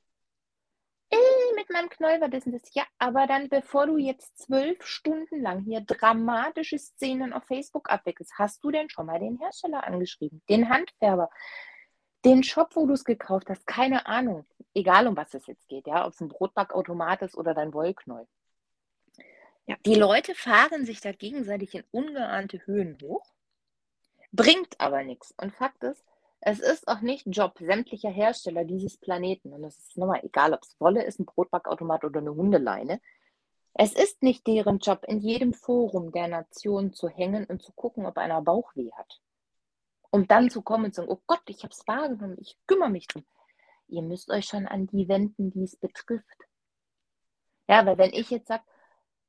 Ey, 1.10 1.18
mit 1.56 1.70
meinem 1.70 1.90
Knoll 1.90 2.22
war 2.22 2.30
das 2.30 2.46
und 2.46 2.54
das. 2.54 2.74
Ja, 2.74 2.84
aber 2.98 3.28
dann, 3.28 3.50
bevor 3.50 3.88
du 3.88 3.98
jetzt 3.98 4.38
zwölf 4.38 4.86
Stunden 4.86 5.42
lang 5.42 5.62
hier 5.62 5.82
dramatische 5.82 6.78
Szenen 6.78 7.34
auf 7.34 7.44
Facebook 7.46 7.90
abwickelst, 7.90 8.34
hast 8.38 8.64
du 8.64 8.72
denn 8.72 8.90
schon 8.90 9.06
mal 9.06 9.20
den 9.20 9.38
Hersteller 9.38 9.84
angeschrieben, 9.86 10.42
den 10.50 10.70
Handfärber, 10.70 11.30
den 12.26 12.44
Shop, 12.44 12.76
wo 12.76 12.86
du 12.86 12.94
es 12.94 13.04
gekauft 13.04 13.50
hast, 13.50 13.68
keine 13.68 14.06
Ahnung. 14.06 14.46
Egal, 14.74 15.08
um 15.08 15.18
was 15.18 15.34
es 15.34 15.46
jetzt 15.48 15.68
geht, 15.68 15.88
ja, 15.88 16.06
ob 16.06 16.14
es 16.14 16.22
ein 16.22 16.30
Brotbackautomat 16.30 17.22
ist 17.22 17.36
oder 17.36 17.54
dein 17.54 17.74
Wollknäuel. 17.74 18.28
Ja. 19.66 19.78
Die 19.86 19.96
Leute 19.96 20.36
fahren 20.36 20.86
sich 20.86 21.00
da 21.00 21.12
gegenseitig 21.12 21.76
in 21.76 21.84
ungeahnte 21.92 22.66
Höhen 22.66 22.98
hoch, 23.02 23.26
bringt 24.32 24.80
aber 24.80 25.04
nichts. 25.04 25.34
Und 25.38 25.54
Fakt 25.54 25.84
ist, 25.84 26.04
es 26.46 26.60
ist 26.60 26.90
auch 26.90 27.00
nicht 27.00 27.26
Job 27.28 27.58
sämtlicher 27.58 28.10
Hersteller 28.10 28.66
dieses 28.66 28.98
Planeten, 28.98 29.54
und 29.54 29.64
es 29.64 29.80
ist 29.80 29.98
nochmal 29.98 30.20
egal, 30.24 30.54
ob 30.54 30.62
es 30.62 30.76
Wolle 30.78 31.04
ist, 31.04 31.20
ein 31.20 31.26
Brotbackautomat 31.26 32.04
oder 32.04 32.20
eine 32.20 32.36
Hundeleine. 32.36 33.00
Es 33.74 33.94
ist 33.94 34.22
nicht 34.22 34.46
deren 34.46 34.80
Job, 34.80 35.06
in 35.08 35.20
jedem 35.20 35.54
Forum 35.54 36.12
der 36.12 36.28
Nation 36.28 36.92
zu 36.92 37.08
hängen 37.08 37.46
und 37.46 37.62
zu 37.62 37.72
gucken, 37.72 38.06
ob 38.06 38.18
einer 38.18 38.42
Bauchweh 38.42 38.92
hat. 38.92 39.22
Um 40.12 40.28
dann 40.28 40.50
zu 40.50 40.62
kommen 40.62 40.86
und 40.86 40.94
zu 40.94 41.02
sagen, 41.02 41.14
oh 41.14 41.22
Gott, 41.28 41.44
ich 41.48 41.64
habe 41.64 41.72
es 41.72 41.88
wahrgenommen, 41.88 42.38
ich 42.38 42.58
kümmere 42.68 42.90
mich 42.90 43.08
drum. 43.08 43.26
Ihr 43.88 44.02
müsst 44.02 44.30
euch 44.30 44.46
schon 44.46 44.68
an 44.68 44.88
die 44.88 45.08
wenden, 45.08 45.50
die 45.50 45.64
es 45.64 45.78
betrifft. 45.78 46.38
Ja, 47.70 47.86
weil 47.86 47.98
wenn 47.98 48.12
ich 48.12 48.30
jetzt 48.30 48.50
sage, 48.50 48.64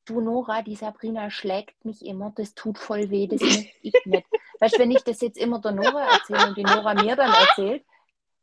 du 0.04 0.20
Nora, 0.20 0.62
die 0.62 0.74
Sabrina 0.74 1.30
schlägt 1.30 1.84
mich 1.84 2.04
immer, 2.04 2.32
das 2.34 2.54
tut 2.54 2.78
voll 2.78 3.08
weh, 3.10 3.28
das 3.28 3.40
möchte 3.40 3.78
ich 3.82 3.94
nicht. 4.04 4.26
Weißt 4.64 4.76
du, 4.76 4.78
wenn 4.78 4.92
ich 4.92 5.04
das 5.04 5.20
jetzt 5.20 5.36
immer 5.36 5.60
der 5.60 5.72
Nora 5.72 6.06
erzähle 6.10 6.48
und 6.48 6.56
die 6.56 6.62
Nora 6.62 6.94
mir 6.94 7.14
dann 7.14 7.30
erzählt, 7.30 7.84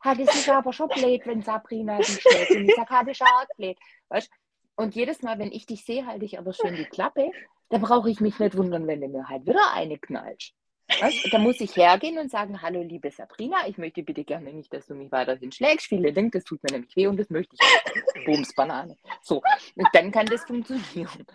hat 0.01 0.19
es 0.19 0.35
ist 0.35 0.47
aber 0.49 0.71
schon 0.71 0.87
blöd, 0.87 1.25
wenn 1.25 1.41
Sabrina 1.41 1.97
dich 1.97 2.21
schlägt. 2.21 2.51
Und 2.51 2.69
ich 2.69 2.75
sage, 2.75 2.89
hat 2.91 3.07
es 3.07 3.21
auch 3.21 3.45
blöd. 3.57 3.75
Weißt 4.09 4.29
Und 4.75 4.93
jedes 4.93 5.23
Mal, 5.23 5.39
wenn 5.39 5.51
ich 5.51 5.65
dich 5.65 5.83
sehe, 5.83 6.05
halte 6.05 6.23
ich 6.25 6.37
aber 6.37 6.53
schön 6.53 6.75
die 6.75 6.85
Klappe. 6.85 7.31
Da 7.69 7.79
brauche 7.79 8.07
ich 8.11 8.19
mich 8.19 8.37
nicht 8.37 8.55
wundern, 8.55 8.85
wenn 8.85 9.01
du 9.01 9.07
mir 9.07 9.29
halt 9.29 9.47
wieder 9.47 9.73
eine 9.73 9.97
knallst. 9.97 10.53
Weißt? 10.99 11.33
Da 11.33 11.39
muss 11.39 11.59
ich 11.59 11.75
hergehen 11.75 12.19
und 12.19 12.29
sagen, 12.29 12.61
hallo 12.61 12.83
liebe 12.83 13.09
Sabrina, 13.09 13.67
ich 13.67 13.79
möchte 13.79 14.03
bitte 14.03 14.23
gerne 14.23 14.53
nicht, 14.53 14.71
dass 14.71 14.85
du 14.85 14.93
mich 14.93 15.11
weiterhin 15.11 15.51
schlägst. 15.51 15.87
Viele 15.87 16.13
denken, 16.13 16.37
das 16.37 16.43
tut 16.43 16.61
mir 16.61 16.73
nämlich 16.73 16.95
weh 16.95 17.07
und 17.07 17.17
das 17.17 17.31
möchte 17.31 17.55
ich 17.55 17.95
nicht. 17.95 18.25
Bums, 18.27 18.53
Banane. 18.53 18.95
So, 19.23 19.41
und 19.75 19.87
dann 19.93 20.11
kann 20.11 20.27
das 20.27 20.43
funktionieren. 20.43 21.25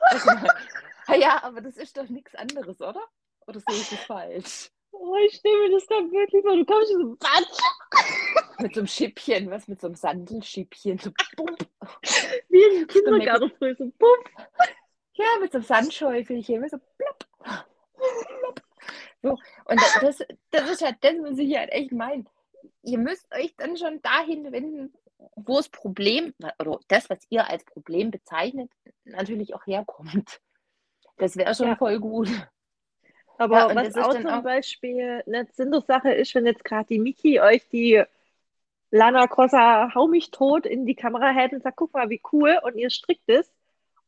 Also, 0.00 0.30
ja, 1.20 1.44
aber 1.44 1.60
das 1.60 1.76
ist 1.76 1.96
doch 1.96 2.08
nichts 2.08 2.34
anderes, 2.34 2.80
oder? 2.80 3.06
Oder 3.46 3.60
sehe 3.60 3.80
ich 3.80 3.90
das 3.90 4.00
falsch? 4.00 4.70
Oh, 4.92 5.16
ich 5.26 5.36
stelle 5.36 5.68
mir 5.68 5.74
das 5.74 5.86
dann 5.86 6.10
wirklich 6.10 6.42
vor. 6.42 6.56
Du 6.56 6.64
kommst 6.64 6.90
so 6.90 7.16
Batsch. 7.16 8.56
mit 8.60 8.74
so 8.74 8.80
einem 8.80 8.86
Schippchen, 8.86 9.50
was 9.50 9.68
mit 9.68 9.80
so 9.80 9.88
einem 9.88 9.96
Sandelschippchen. 9.96 10.98
So 10.98 11.10
bump. 11.36 11.68
Wie 12.48 12.64
ein 12.64 12.86
Kindergarten 12.86 13.50
früh, 13.58 13.74
so 13.76 13.84
bump. 13.98 14.30
Ja, 15.14 15.26
mit 15.40 15.52
so 15.52 15.58
einem 15.58 15.66
Sandschäufelchen, 15.66 16.68
so 16.68 16.78
plopp. 16.78 17.26
plopp. 17.42 18.62
So, 19.22 19.30
und 19.64 19.80
das, 20.00 20.24
das 20.50 20.70
ist 20.70 20.82
halt 20.82 20.96
das, 21.00 21.14
was 21.20 21.38
ich 21.38 21.56
halt 21.56 21.70
echt 21.70 21.92
meine. 21.92 22.24
Ihr 22.82 22.98
müsst 22.98 23.26
euch 23.34 23.54
dann 23.56 23.76
schon 23.76 24.00
dahin 24.02 24.50
wenden, 24.52 24.94
wo 25.34 25.56
das 25.56 25.68
Problem 25.68 26.34
oder 26.58 26.78
das, 26.88 27.10
was 27.10 27.18
ihr 27.30 27.48
als 27.48 27.64
Problem 27.64 28.10
bezeichnet, 28.10 28.70
natürlich 29.04 29.54
auch 29.54 29.66
herkommt. 29.66 30.40
Das 31.16 31.36
wäre 31.36 31.54
schon 31.54 31.68
ja. 31.68 31.76
voll 31.76 31.98
gut. 31.98 32.28
Aber 33.38 33.68
ja, 33.68 33.74
was 33.74 33.94
auch 33.96 34.14
zum 34.14 34.26
auch 34.26 34.42
Beispiel 34.42 35.22
eine 35.26 35.46
Sindersache 35.52 36.12
ist, 36.12 36.34
wenn 36.34 36.46
jetzt 36.46 36.64
gerade 36.64 36.86
die 36.86 36.98
Miki 36.98 37.40
euch 37.40 37.68
die 37.68 38.02
Lana 38.90 39.26
Crossa 39.26 39.94
Hau 39.94 40.06
mich 40.06 40.30
tot 40.30 40.64
in 40.64 40.86
die 40.86 40.94
Kamera 40.94 41.30
hält 41.30 41.52
und 41.52 41.62
sagt, 41.62 41.76
guck 41.76 41.92
mal, 41.92 42.08
wie 42.08 42.22
cool, 42.32 42.58
und 42.62 42.76
ihr 42.76 42.90
strickt 42.90 43.28
es 43.28 43.52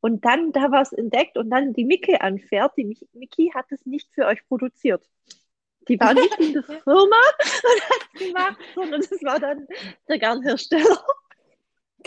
und 0.01 0.25
dann 0.25 0.53
da 0.53 0.71
was 0.71 0.93
entdeckt 0.93 1.37
und 1.37 1.51
dann 1.51 1.73
die 1.73 1.85
Miki 1.85 2.17
anfährt, 2.17 2.77
die 2.77 2.97
Miki 3.13 3.51
hat 3.55 3.67
es 3.71 3.85
nicht 3.85 4.09
für 4.13 4.27
euch 4.27 4.47
produziert. 4.49 5.05
Die 5.89 5.99
war 5.99 6.15
nicht 6.15 6.39
in 6.39 6.53
der 6.53 6.63
Firma 6.85 6.85
und 6.95 7.83
hat 7.83 8.09
es 8.15 8.27
gemacht, 8.27 8.59
sondern 8.75 9.01
es 9.01 9.23
war 9.23 9.41
dann 9.41 9.67
der 10.09 10.19
Garnhersteller. 10.19 11.05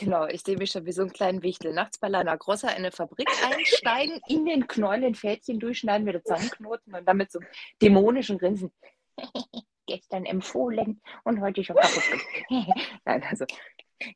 Genau, 0.02 0.26
ich 0.26 0.42
sehe 0.42 0.58
mich 0.58 0.72
schon 0.72 0.88
wie 0.88 0.92
so 0.92 1.04
einen 1.04 1.14
kleinen 1.14 1.44
Wichtel. 1.44 1.74
Nachts 1.74 2.00
bei 2.00 2.08
Lana 2.08 2.36
Grossa 2.36 2.70
in 2.70 2.78
eine 2.78 2.92
Fabrik 2.92 3.30
einsteigen, 3.46 4.20
in 4.28 4.46
den 4.46 4.66
Knäuel 4.66 5.14
Fädchen 5.14 5.60
durchschneiden, 5.60 6.08
wieder 6.08 6.24
zusammenknoten 6.24 6.96
und 6.96 7.06
dann 7.08 7.18
mit 7.18 7.32
so 7.32 7.40
dämonischen 7.84 8.40
Grinsen. 8.40 8.72
Gestern 9.86 10.26
empfohlen 10.26 11.04
und 11.24 11.40
heute 11.40 11.64
schon 11.64 11.76
kaputt. 11.76 12.04
Nein, 13.06 13.24
also. 13.30 13.46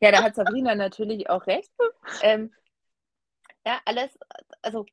Ja, 0.01 0.11
da 0.11 0.23
hat 0.23 0.33
Sabrina 0.33 0.73
natürlich 0.73 1.29
auch 1.29 1.45
recht. 1.45 1.71
Ähm, 2.23 2.51
ja, 3.63 3.79
alles, 3.85 4.17
also 4.63 4.87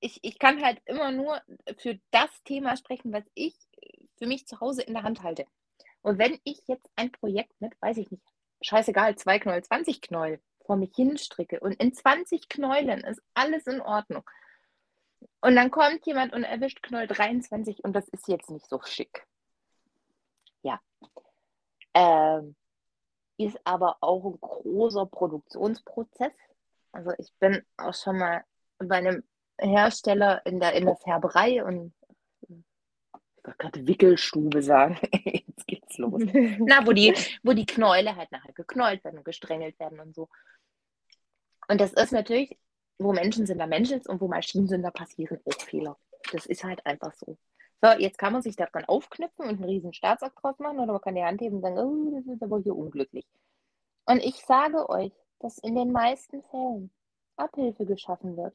ich, 0.00 0.18
ich 0.22 0.38
kann 0.38 0.62
halt 0.62 0.82
immer 0.84 1.10
nur 1.10 1.40
für 1.78 1.98
das 2.10 2.30
Thema 2.44 2.76
sprechen, 2.76 3.14
was 3.14 3.24
ich 3.32 3.54
für 4.18 4.26
mich 4.26 4.46
zu 4.46 4.60
Hause 4.60 4.82
in 4.82 4.92
der 4.92 5.04
Hand 5.04 5.22
halte. 5.22 5.46
Und 6.02 6.18
wenn 6.18 6.38
ich 6.44 6.60
jetzt 6.66 6.90
ein 6.96 7.10
Projekt 7.12 7.58
mit, 7.60 7.72
weiß 7.80 7.96
ich 7.96 8.10
nicht, 8.10 8.33
scheißegal, 8.64 9.16
zwei 9.16 9.38
Knäuel, 9.38 9.62
20 9.62 10.00
Knäuel 10.00 10.40
vor 10.64 10.76
mich 10.76 10.92
hinstricke 10.94 11.60
und 11.60 11.72
in 11.74 11.92
20 11.92 12.48
Knäulen 12.48 13.04
ist 13.04 13.22
alles 13.34 13.66
in 13.66 13.80
Ordnung. 13.80 14.24
Und 15.40 15.56
dann 15.56 15.70
kommt 15.70 16.06
jemand 16.06 16.32
und 16.32 16.44
erwischt 16.44 16.82
Knäuel 16.82 17.06
23 17.06 17.84
und 17.84 17.92
das 17.94 18.08
ist 18.08 18.28
jetzt 18.28 18.50
nicht 18.50 18.66
so 18.66 18.80
schick. 18.82 19.26
Ja. 20.62 20.80
Ähm, 21.92 22.56
ist 23.36 23.58
aber 23.64 23.98
auch 24.00 24.24
ein 24.24 24.40
großer 24.40 25.06
Produktionsprozess. 25.06 26.32
Also 26.92 27.12
ich 27.18 27.32
bin 27.40 27.62
auch 27.76 27.94
schon 27.94 28.18
mal 28.18 28.44
bei 28.78 28.96
einem 28.96 29.24
Hersteller 29.58 30.44
in 30.46 30.60
der, 30.60 30.72
in 30.74 30.86
der 30.86 30.96
Färberei 30.96 31.64
und 31.64 31.92
ich 32.48 33.44
wollte 33.44 33.58
gerade 33.58 33.86
Wickelstube 33.86 34.62
sagen. 34.62 34.98
Jetzt 35.94 35.98
los. 35.98 36.22
Na, 36.60 36.86
wo 36.86 36.92
die, 36.92 37.14
wo 37.42 37.52
die 37.52 37.66
Knäule 37.66 38.16
halt 38.16 38.32
nachher 38.32 38.52
geknäult 38.52 39.04
werden 39.04 39.18
und 39.18 39.24
gesträngelt 39.24 39.78
werden 39.78 40.00
und 40.00 40.14
so. 40.14 40.28
Und 41.68 41.80
das 41.80 41.92
ist 41.92 42.12
natürlich, 42.12 42.58
wo 42.98 43.12
Menschen 43.12 43.46
sind, 43.46 43.58
da 43.58 43.66
Menschen 43.66 44.00
und 44.06 44.20
wo 44.20 44.28
Maschinen 44.28 44.68
sind, 44.68 44.82
da 44.82 44.90
passieren 44.90 45.40
auch 45.44 45.60
Fehler. 45.60 45.96
Das 46.32 46.46
ist 46.46 46.64
halt 46.64 46.84
einfach 46.86 47.14
so. 47.14 47.38
So, 47.82 47.90
jetzt 47.98 48.18
kann 48.18 48.32
man 48.32 48.42
sich 48.42 48.56
daran 48.56 48.84
aufknüpfen 48.86 49.46
und 49.46 49.56
einen 49.56 49.64
riesen 49.64 49.92
Staatsakt 49.92 50.42
draus 50.42 50.58
machen 50.58 50.78
oder 50.78 50.92
man 50.92 51.00
kann 51.00 51.14
die 51.14 51.24
Hand 51.24 51.40
heben 51.40 51.56
und 51.56 51.62
sagen, 51.62 51.78
oh, 51.78 52.14
das 52.16 52.34
ist 52.34 52.42
aber 52.42 52.58
hier 52.60 52.74
unglücklich. 52.74 53.26
Und 54.06 54.22
ich 54.22 54.36
sage 54.36 54.88
euch, 54.88 55.12
dass 55.40 55.58
in 55.58 55.74
den 55.74 55.92
meisten 55.92 56.42
Fällen 56.44 56.90
Abhilfe 57.36 57.84
geschaffen 57.84 58.36
wird. 58.36 58.54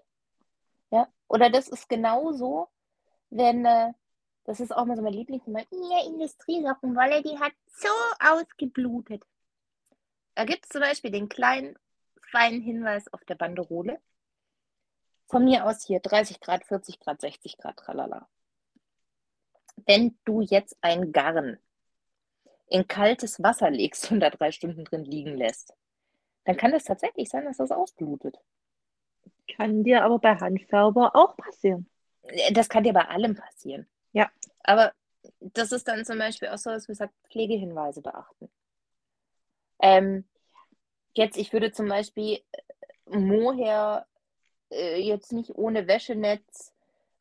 Ja? 0.91 1.07
Oder 1.27 1.49
das 1.49 1.67
ist 1.67 1.89
genauso, 1.89 2.69
wenn 3.29 3.65
äh, 3.65 3.93
das 4.49 4.59
ist 4.59 4.75
auch 4.75 4.85
mal 4.85 4.97
so 4.97 5.03
mein 5.03 5.13
Lieblingsmal. 5.13 5.63
Ja, 5.69 6.07
Industriesockenwolle, 6.07 7.21
die 7.21 7.37
hat 7.37 7.53
so 7.67 7.87
ausgeblutet. 8.19 9.21
Da 10.33 10.43
gibt 10.43 10.63
es 10.63 10.69
zum 10.69 10.81
Beispiel 10.81 11.11
den 11.11 11.29
kleinen, 11.29 11.77
feinen 12.31 12.59
Hinweis 12.59 13.13
auf 13.13 13.23
der 13.25 13.35
Banderole. 13.35 14.01
Von 15.27 15.45
mir 15.45 15.67
aus 15.67 15.85
hier 15.85 15.99
30 15.99 16.39
Grad, 16.39 16.65
40 16.65 16.99
Grad, 16.99 17.21
60 17.21 17.59
Grad, 17.59 17.77
tralala. 17.77 18.27
Wenn 19.85 20.17
du 20.25 20.41
jetzt 20.41 20.75
ein 20.81 21.11
Garn 21.11 21.59
in 22.69 22.87
kaltes 22.87 23.43
Wasser 23.43 23.69
legst 23.69 24.11
und 24.11 24.19
da 24.19 24.31
drei 24.31 24.51
Stunden 24.51 24.83
drin 24.83 25.05
liegen 25.05 25.37
lässt, 25.37 25.75
dann 26.45 26.57
kann 26.57 26.73
es 26.73 26.85
tatsächlich 26.85 27.29
sein, 27.29 27.45
dass 27.45 27.57
das 27.57 27.69
ausblutet. 27.69 28.35
Kann 29.55 29.83
dir 29.83 30.03
aber 30.03 30.17
bei 30.17 30.35
Handfärber 30.35 31.15
auch 31.15 31.37
passieren. 31.37 31.87
Das 32.53 32.67
kann 32.67 32.83
dir 32.83 32.93
bei 32.93 33.07
allem 33.07 33.35
passieren. 33.35 33.87
Ja. 34.13 34.29
Aber 34.63 34.93
das 35.39 35.71
ist 35.71 35.87
dann 35.87 36.05
zum 36.05 36.17
Beispiel 36.17 36.49
auch 36.49 36.57
so, 36.57 36.69
dass 36.69 36.87
wir 36.87 36.95
sagen, 36.95 37.13
Pflegehinweise 37.29 38.01
beachten. 38.01 38.49
Ähm, 39.81 40.27
jetzt, 41.13 41.37
ich 41.37 41.53
würde 41.53 41.71
zum 41.71 41.87
Beispiel 41.87 42.39
äh, 42.51 43.17
Moher 43.17 44.05
äh, 44.71 44.99
jetzt 45.01 45.31
nicht 45.31 45.55
ohne 45.55 45.87
Wäschenetz, 45.87 46.73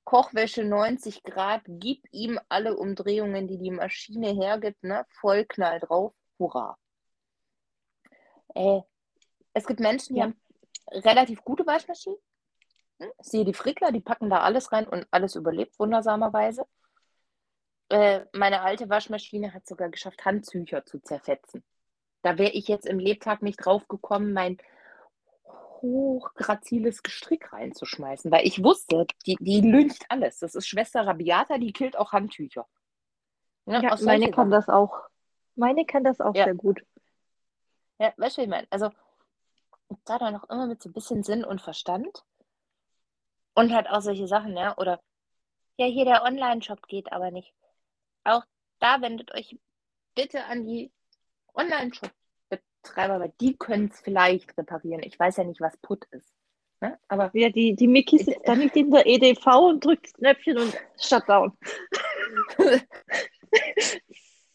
Kochwäsche 0.04 0.64
90 0.64 1.22
Grad, 1.22 1.62
gib 1.66 2.02
ihm 2.12 2.40
alle 2.48 2.76
Umdrehungen, 2.76 3.46
die 3.46 3.58
die 3.58 3.70
Maschine 3.70 4.28
hergibt, 4.32 4.82
ne? 4.82 5.04
Vollknall 5.20 5.80
drauf, 5.80 6.14
hurra. 6.38 6.78
Äh, 8.54 8.80
es 9.52 9.66
gibt 9.66 9.80
Menschen, 9.80 10.14
die 10.14 10.20
Ja. 10.20 10.26
haben 10.26 10.40
relativ 10.90 11.44
gute 11.44 11.66
Waschmaschinen. 11.66 12.18
Hm? 13.00 13.10
Siehe 13.20 13.44
die 13.44 13.54
Frickler, 13.54 13.92
die 13.92 14.00
packen 14.00 14.30
da 14.30 14.40
alles 14.40 14.72
rein 14.72 14.88
und 14.88 15.06
alles 15.10 15.34
überlebt 15.34 15.78
wundersamerweise. 15.78 16.66
Äh, 17.90 18.26
meine 18.32 18.60
alte 18.62 18.88
Waschmaschine 18.88 19.54
hat 19.54 19.66
sogar 19.66 19.88
geschafft, 19.88 20.24
Handtücher 20.24 20.84
zu 20.84 21.00
zerfetzen. 21.00 21.64
Da 22.22 22.36
wäre 22.36 22.52
ich 22.52 22.68
jetzt 22.68 22.86
im 22.86 22.98
Lebtag 22.98 23.42
nicht 23.42 23.64
drauf 23.64 23.88
gekommen, 23.88 24.32
mein 24.32 24.58
hochgraziles 25.80 27.02
Gestrick 27.02 27.52
reinzuschmeißen, 27.52 28.30
weil 28.30 28.46
ich 28.46 28.62
wusste, 28.62 29.06
die, 29.26 29.36
die 29.40 29.60
lyncht 29.60 30.04
alles. 30.08 30.38
Das 30.40 30.54
ist 30.54 30.66
Schwester 30.66 31.06
Rabiata, 31.06 31.58
die 31.58 31.72
killt 31.72 31.96
auch 31.96 32.12
Handtücher. 32.12 32.66
Ja, 33.66 33.92
aus 33.92 34.02
meine 34.02 34.30
kann 34.30 34.50
das 34.50 34.68
auch. 34.68 35.08
Meine 35.54 35.84
kann 35.84 36.04
das 36.04 36.20
auch 36.20 36.34
Ja. 36.34 36.44
sehr 36.44 36.54
gut. 36.54 36.84
Ja, 37.98 38.12
weißt 38.16 38.38
du, 38.38 38.42
ich 38.42 38.48
meine? 38.48 38.66
Also, 38.70 38.90
da 40.04 40.18
dann 40.18 40.32
noch 40.32 40.48
immer 40.48 40.66
mit 40.66 40.82
so 40.82 40.88
ein 40.88 40.92
bisschen 40.92 41.22
Sinn 41.22 41.44
und 41.44 41.60
Verstand. 41.60 42.24
Und 43.54 43.72
halt 43.74 43.88
auch 43.88 44.00
solche 44.00 44.28
Sachen, 44.28 44.56
ja. 44.56 44.76
Oder, 44.78 45.00
ja, 45.76 45.86
hier 45.86 46.04
der 46.04 46.22
Online-Shop 46.22 46.86
geht 46.86 47.12
aber 47.12 47.30
nicht. 47.30 47.52
Auch 48.24 48.44
da 48.80 49.00
wendet 49.00 49.32
euch 49.34 49.56
bitte 50.14 50.44
an 50.44 50.64
die 50.64 50.92
Online-Shop-Betreiber, 51.54 53.20
weil 53.20 53.32
die 53.40 53.56
können 53.56 53.88
es 53.92 54.00
vielleicht 54.00 54.56
reparieren. 54.56 55.02
Ich 55.02 55.18
weiß 55.18 55.36
ja 55.38 55.44
nicht, 55.44 55.60
was 55.60 55.76
Put 55.78 56.04
ist. 56.10 56.32
Ne? 56.80 56.98
Aber 57.08 57.30
Ja, 57.34 57.48
die, 57.48 57.74
die 57.74 57.88
Miki 57.88 58.18
sitzt 58.18 58.46
da 58.46 58.54
nicht 58.54 58.76
in 58.76 58.90
der 58.90 59.04
EDV 59.06 59.46
und 59.68 59.84
drückt 59.84 60.06
das 60.06 60.12
Knöpfchen 60.14 60.58
und 60.58 60.76
Shutdown. 61.00 61.56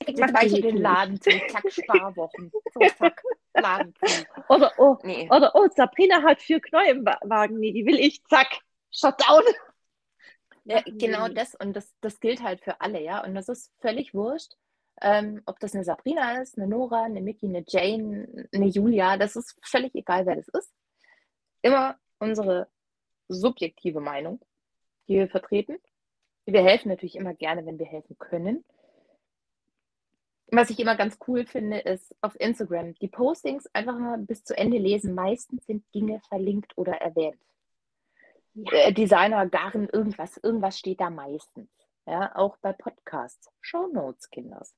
ich 0.07 0.15
die 0.53 0.61
den. 0.61 0.77
Laden 0.77 1.19
zu. 1.19 1.29
Zack, 1.49 1.71
Sparwochen. 1.71 2.51
So, 2.73 2.79
zack, 2.97 3.21
Laden 3.53 3.93
zu. 3.95 4.25
Oder, 4.49 4.71
oh, 4.77 4.97
Nee. 5.03 5.27
oder, 5.29 5.51
oh, 5.55 5.67
Sabrina 5.75 6.21
hat 6.23 6.41
vier 6.41 6.59
Knäuel 6.61 6.97
im 6.97 7.05
Wa- 7.05 7.19
Wagen. 7.23 7.59
Nee, 7.59 7.71
die 7.73 7.85
will 7.85 7.99
ich. 7.99 8.23
Zack. 8.25 8.59
Shutdown. 8.91 9.43
Ja, 10.65 10.81
genau 10.85 11.27
das 11.27 11.55
und 11.55 11.73
das, 11.73 11.93
das 11.99 12.19
gilt 12.19 12.41
halt 12.41 12.61
für 12.61 12.79
alle, 12.79 13.01
ja. 13.01 13.23
Und 13.23 13.35
das 13.35 13.49
ist 13.49 13.73
völlig 13.79 14.13
wurscht, 14.13 14.53
ähm, 15.01 15.41
ob 15.45 15.59
das 15.59 15.75
eine 15.75 15.83
Sabrina 15.83 16.41
ist, 16.41 16.57
eine 16.57 16.67
Nora, 16.67 17.03
eine 17.03 17.21
Mickey, 17.21 17.47
eine 17.47 17.65
Jane, 17.67 18.47
eine 18.53 18.67
Julia, 18.67 19.17
das 19.17 19.35
ist 19.35 19.57
völlig 19.61 19.93
egal, 19.95 20.25
wer 20.25 20.37
das 20.37 20.47
ist. 20.47 20.73
Immer 21.61 21.97
unsere 22.19 22.69
subjektive 23.27 23.99
Meinung, 23.99 24.39
die 25.07 25.15
wir 25.15 25.27
vertreten. 25.27 25.77
Wir 26.45 26.63
helfen 26.63 26.89
natürlich 26.89 27.15
immer 27.15 27.33
gerne, 27.33 27.65
wenn 27.65 27.79
wir 27.79 27.85
helfen 27.85 28.17
können. 28.17 28.63
Was 30.47 30.69
ich 30.69 30.79
immer 30.79 30.95
ganz 30.95 31.17
cool 31.27 31.45
finde, 31.45 31.79
ist 31.79 32.15
auf 32.21 32.39
Instagram 32.39 32.93
die 32.95 33.07
Postings 33.07 33.67
einfach 33.73 33.97
mal 33.97 34.17
bis 34.19 34.43
zu 34.43 34.55
Ende 34.55 34.77
lesen. 34.77 35.15
Meistens 35.15 35.65
sind 35.65 35.83
Dinge 35.95 36.21
verlinkt 36.29 36.77
oder 36.77 36.93
erwähnt 36.93 37.39
äh, 37.41 37.52
Designer, 38.53 39.47
Garn, 39.47 39.89
irgendwas, 39.89 40.37
irgendwas 40.37 40.77
steht 40.77 41.01
da 41.01 41.09
meistens. 41.09 41.69
Ja, 42.05 42.35
auch 42.35 42.57
bei 42.57 42.73
Podcasts. 42.73 43.49
Show 43.61 43.87
Notes, 43.87 44.29
Kinders. 44.29 44.75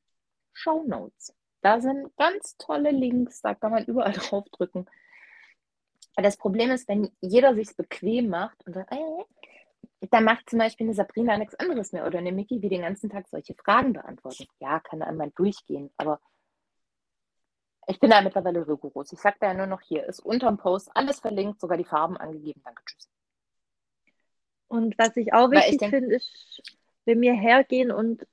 Show 0.53 0.83
Notes. 0.83 1.33
Da 1.61 1.81
sind 1.81 2.15
ganz 2.15 2.55
tolle 2.57 2.91
Links, 2.91 3.41
da 3.41 3.55
kann 3.55 3.71
man 3.71 3.85
überall 3.85 4.13
draufdrücken. 4.13 4.87
Das 6.15 6.37
Problem 6.37 6.71
ist, 6.71 6.87
wenn 6.87 7.11
jeder 7.19 7.55
sich 7.55 7.75
bequem 7.75 8.29
macht 8.29 8.65
und 8.65 8.73
sagt, 8.73 8.91
äh, 8.93 9.25
dann 10.11 10.23
macht 10.23 10.49
zum 10.49 10.59
Beispiel 10.59 10.85
eine 10.85 10.93
Sabrina 10.93 11.37
nichts 11.37 11.55
anderes 11.55 11.91
mehr 11.91 12.05
oder 12.05 12.19
eine 12.19 12.31
Mickey, 12.31 12.61
wie 12.61 12.69
den 12.69 12.81
ganzen 12.81 13.09
Tag 13.09 13.27
solche 13.27 13.55
Fragen 13.55 13.93
beantworten. 13.93 14.45
Ja, 14.59 14.79
kann 14.79 14.99
da 14.99 15.07
einmal 15.07 15.31
durchgehen, 15.31 15.91
aber 15.97 16.21
ich 17.87 17.99
bin 17.99 18.09
da 18.09 18.21
mittlerweile 18.21 18.67
rigoros. 18.67 19.11
Ich 19.11 19.19
sage 19.19 19.37
da 19.39 19.47
ja 19.47 19.53
nur 19.53 19.67
noch 19.67 19.81
hier, 19.81 20.05
ist 20.05 20.19
unterm 20.19 20.57
Post 20.57 20.89
alles 20.93 21.19
verlinkt, 21.19 21.59
sogar 21.59 21.77
die 21.77 21.85
Farben 21.85 22.17
angegeben. 22.17 22.61
Danke, 22.63 22.83
tschüss. 22.85 23.09
Und 24.67 24.97
was 24.97 25.15
ich 25.17 25.33
auch 25.33 25.51
ich 25.51 25.59
wichtig 25.59 25.89
finde, 25.89 26.15
ist, 26.15 26.61
wenn 27.05 27.21
wir 27.21 27.33
hergehen 27.33 27.91
und 27.91 28.25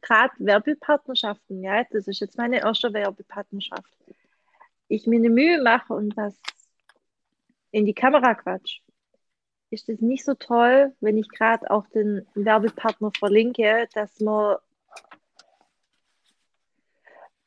gerade 0.00 0.32
Werbepartnerschaften, 0.38 1.62
ja, 1.62 1.84
das 1.90 2.06
ist 2.06 2.20
jetzt 2.20 2.38
meine 2.38 2.60
erste 2.60 2.92
Werbepartnerschaft, 2.92 3.96
ich 4.88 5.06
mir 5.06 5.18
eine 5.18 5.30
Mühe 5.30 5.62
mache 5.62 5.92
und 5.92 6.16
was 6.16 6.34
in 7.70 7.86
die 7.86 7.94
Kamera 7.94 8.34
quatsch, 8.34 8.80
ist 9.70 9.88
es 9.88 10.00
nicht 10.00 10.24
so 10.24 10.34
toll, 10.34 10.94
wenn 11.00 11.16
ich 11.16 11.28
gerade 11.28 11.70
auch 11.70 11.86
den 11.88 12.26
Werbepartner 12.34 13.12
verlinke, 13.16 13.88
dass 13.94 14.18
man 14.20 14.56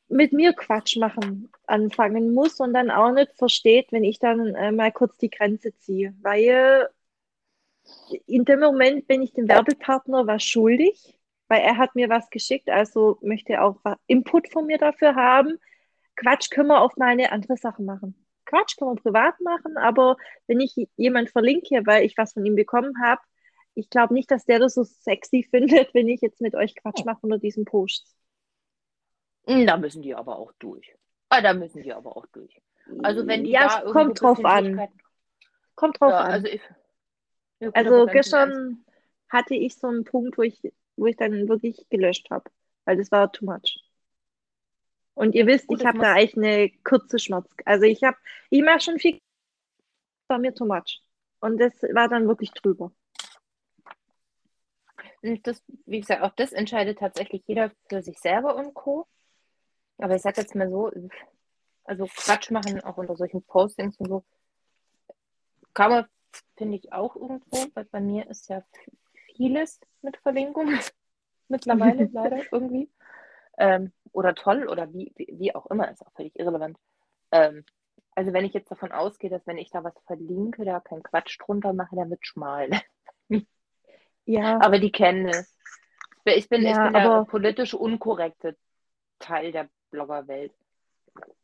mit 0.08 0.32
mir 0.32 0.54
Quatsch 0.54 0.96
machen 0.98 1.50
anfangen 1.66 2.34
muss 2.34 2.60
und 2.60 2.74
dann 2.74 2.92
auch 2.92 3.12
nicht 3.12 3.34
versteht, 3.34 3.92
wenn 3.92 4.04
ich 4.04 4.20
dann 4.20 4.54
äh, 4.56 4.72
mal 4.72 4.92
kurz 4.92 5.18
die 5.18 5.30
Grenze 5.30 5.76
ziehe. 5.78 6.14
Weil 6.22 6.90
in 8.28 8.46
dem 8.46 8.60
Moment 8.60 9.08
bin 9.08 9.22
ich 9.22 9.34
dem 9.34 9.48
Werbepartner 9.48 10.28
was 10.28 10.44
schuldig, 10.44 11.20
weil 11.48 11.62
er 11.62 11.78
hat 11.78 11.96
mir 11.96 12.10
was 12.10 12.30
geschickt, 12.30 12.70
also 12.70 13.18
möchte 13.22 13.54
er 13.54 13.66
auch 13.66 13.82
Input 14.08 14.50
von 14.52 14.66
mir 14.66 14.78
dafür 14.78 15.16
haben. 15.16 15.58
Quatsch 16.16 16.50
können 16.52 16.70
wir 16.70 16.82
auf 16.82 16.96
meine 16.98 17.32
andere 17.32 17.58
Sachen 17.58 17.86
machen. 17.86 18.16
Quatsch 18.46 18.78
können 18.78 18.92
wir 18.98 19.02
privat 19.02 19.40
machen, 19.42 19.78
aber 19.78 20.18
wenn 20.48 20.60
ich 20.60 20.76
jemand 20.98 21.32
verlinke, 21.32 21.82
weil 21.86 22.06
ich 22.06 22.18
was 22.18 22.34
von 22.34 22.46
ihm 22.46 22.56
bekommen 22.56 22.94
habe, 23.04 23.22
ich 23.76 23.90
glaube 23.90 24.14
nicht, 24.14 24.30
dass 24.32 24.46
der 24.46 24.60
das 24.60 24.76
so 24.76 24.84
sexy 24.84 25.44
findet, 25.50 25.94
wenn 25.94 26.08
ich 26.08 26.22
jetzt 26.22 26.42
mit 26.42 26.56
euch 26.56 26.76
Quatsch 26.76 27.06
mache 27.06 27.20
unter 27.22 27.40
diesem 27.40 27.66
Post. 27.66 28.16
Hm, 29.48 29.66
Da 29.66 29.78
müssen 29.78 30.02
die 30.02 30.16
aber 30.16 30.38
auch 30.38 30.52
durch. 30.60 30.96
Ah, 31.30 31.42
da 31.42 31.54
müssen 31.54 31.84
die 31.84 31.94
aber 31.94 32.16
auch 32.16 32.26
durch. 32.28 32.62
Also 33.02 33.28
wenn 33.28 33.44
die 33.44 33.52
ja, 33.52 33.68
da 33.68 33.82
kommt 33.92 34.22
drauf 34.22 34.44
an. 34.46 34.88
Kommt 35.76 36.00
drauf 36.00 36.12
Ja, 36.12 36.20
an. 36.20 36.32
also 36.32 36.48
ich. 36.48 36.62
Ja, 37.60 37.68
gut, 37.68 37.76
Also 37.76 38.06
gestern 38.08 38.86
hatte 39.30 39.56
ich 39.56 39.76
so 39.76 39.88
einen 39.88 40.04
Punkt, 40.04 40.38
wo 40.38 40.42
ich, 40.44 40.62
wo 40.96 41.08
ich 41.08 41.16
dann 41.16 41.48
wirklich 41.48 41.88
gelöscht 41.90 42.30
habe, 42.30 42.50
weil 42.86 42.98
das 42.98 43.12
war 43.12 43.32
too 43.32 43.46
much. 43.46 43.84
Und 45.16 45.36
ihr 45.36 45.46
wisst, 45.46 45.68
Gut, 45.68 45.80
ich 45.80 45.86
habe 45.86 46.00
da 46.00 46.14
eigentlich 46.14 46.38
eine 46.38 46.70
kurze 46.84 47.20
Schmerz. 47.20 47.50
Also 47.66 47.86
ich 47.86 48.04
habe, 48.04 48.18
ich 48.50 48.64
mache 48.64 48.80
schon 48.80 49.00
viel, 49.00 49.20
war 50.28 50.40
mir 50.40 50.54
too 50.54 50.66
much. 50.66 51.02
Und 51.40 51.60
das 51.60 51.74
war 51.94 52.08
dann 52.08 52.28
wirklich 52.28 52.52
drüber. 52.52 52.92
Und 55.22 55.46
das, 55.48 55.64
wie 55.86 56.02
gesagt, 56.02 56.22
auch 56.22 56.34
das 56.36 56.52
entscheidet 56.52 57.00
tatsächlich 57.00 57.44
jeder 57.48 57.72
für 57.88 58.02
sich 58.02 58.20
selber 58.20 58.56
und 58.56 58.74
Co. 58.74 59.08
Aber 59.98 60.16
ich 60.16 60.22
sag 60.22 60.38
jetzt 60.38 60.56
mal 60.56 60.70
so, 60.70 60.92
also 61.86 62.08
Quatsch 62.08 62.52
machen 62.52 62.82
auch 62.82 62.98
unter 62.98 63.16
solchen 63.16 63.44
Postings 63.44 63.98
und 63.98 64.08
so, 64.08 64.26
kann 65.74 65.92
man, 65.92 66.06
finde 66.58 66.78
ich, 66.78 66.94
auch 66.94 67.16
irgendwo, 67.16 67.58
weil 67.74 67.86
bei 67.86 68.00
mir 68.00 68.30
ist 68.30 68.50
ja 68.50 68.64
vieles 69.36 69.80
mit 70.02 70.18
Verlinkung 70.18 70.68
mittlerweile 71.48 72.06
leider 72.14 72.42
irgendwie. 72.52 72.90
Ähm, 73.58 73.92
oder 74.12 74.36
toll 74.36 74.68
oder 74.68 74.92
wie, 74.94 75.14
wie, 75.16 75.54
auch 75.56 75.68
immer, 75.68 75.90
ist 75.92 76.06
auch 76.06 76.12
völlig 76.14 76.38
irrelevant. 76.40 76.78
Ähm, 77.32 77.64
also 78.16 78.34
wenn 78.34 78.46
ich 78.46 78.54
jetzt 78.54 78.72
davon 78.72 78.92
ausgehe, 78.92 79.30
dass 79.30 79.46
wenn 79.48 79.58
ich 79.58 79.72
da 79.72 79.84
was 79.84 79.94
verlinke, 80.06 80.66
da 80.66 80.80
keinen 80.80 81.04
Quatsch 81.04 81.40
drunter 81.40 81.74
mache, 81.74 81.96
dann 81.96 82.10
wird 82.10 82.26
schmal. 82.26 82.70
Ja, 84.26 84.60
Aber 84.62 84.80
die 84.80 84.92
kennen 84.92 85.28
es. 85.28 85.54
Ich 86.24 86.48
bin, 86.48 86.62
ich 86.62 86.70
Ja, 86.70 86.86
bin 86.86 86.94
der 86.94 87.26
politisch 87.26 87.74
unkorrekte 87.74 88.56
Teil 89.20 89.52
der 89.52 89.70
Bloggerwelt. 89.92 90.54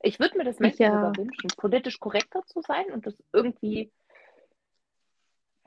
Ich 0.02 0.20
würde 0.20 0.38
mir 0.38 0.46
das 0.46 0.56
Ich 0.56 0.62
manchmal 0.62 0.90
ja. 0.90 0.96
sogar 0.96 1.18
wünschen, 1.18 1.50
politisch 1.58 2.00
korrekter 2.00 2.46
zu 2.46 2.62
sein 2.62 2.92
und 2.92 3.06
das 3.06 3.16
irgendwie. 3.34 3.92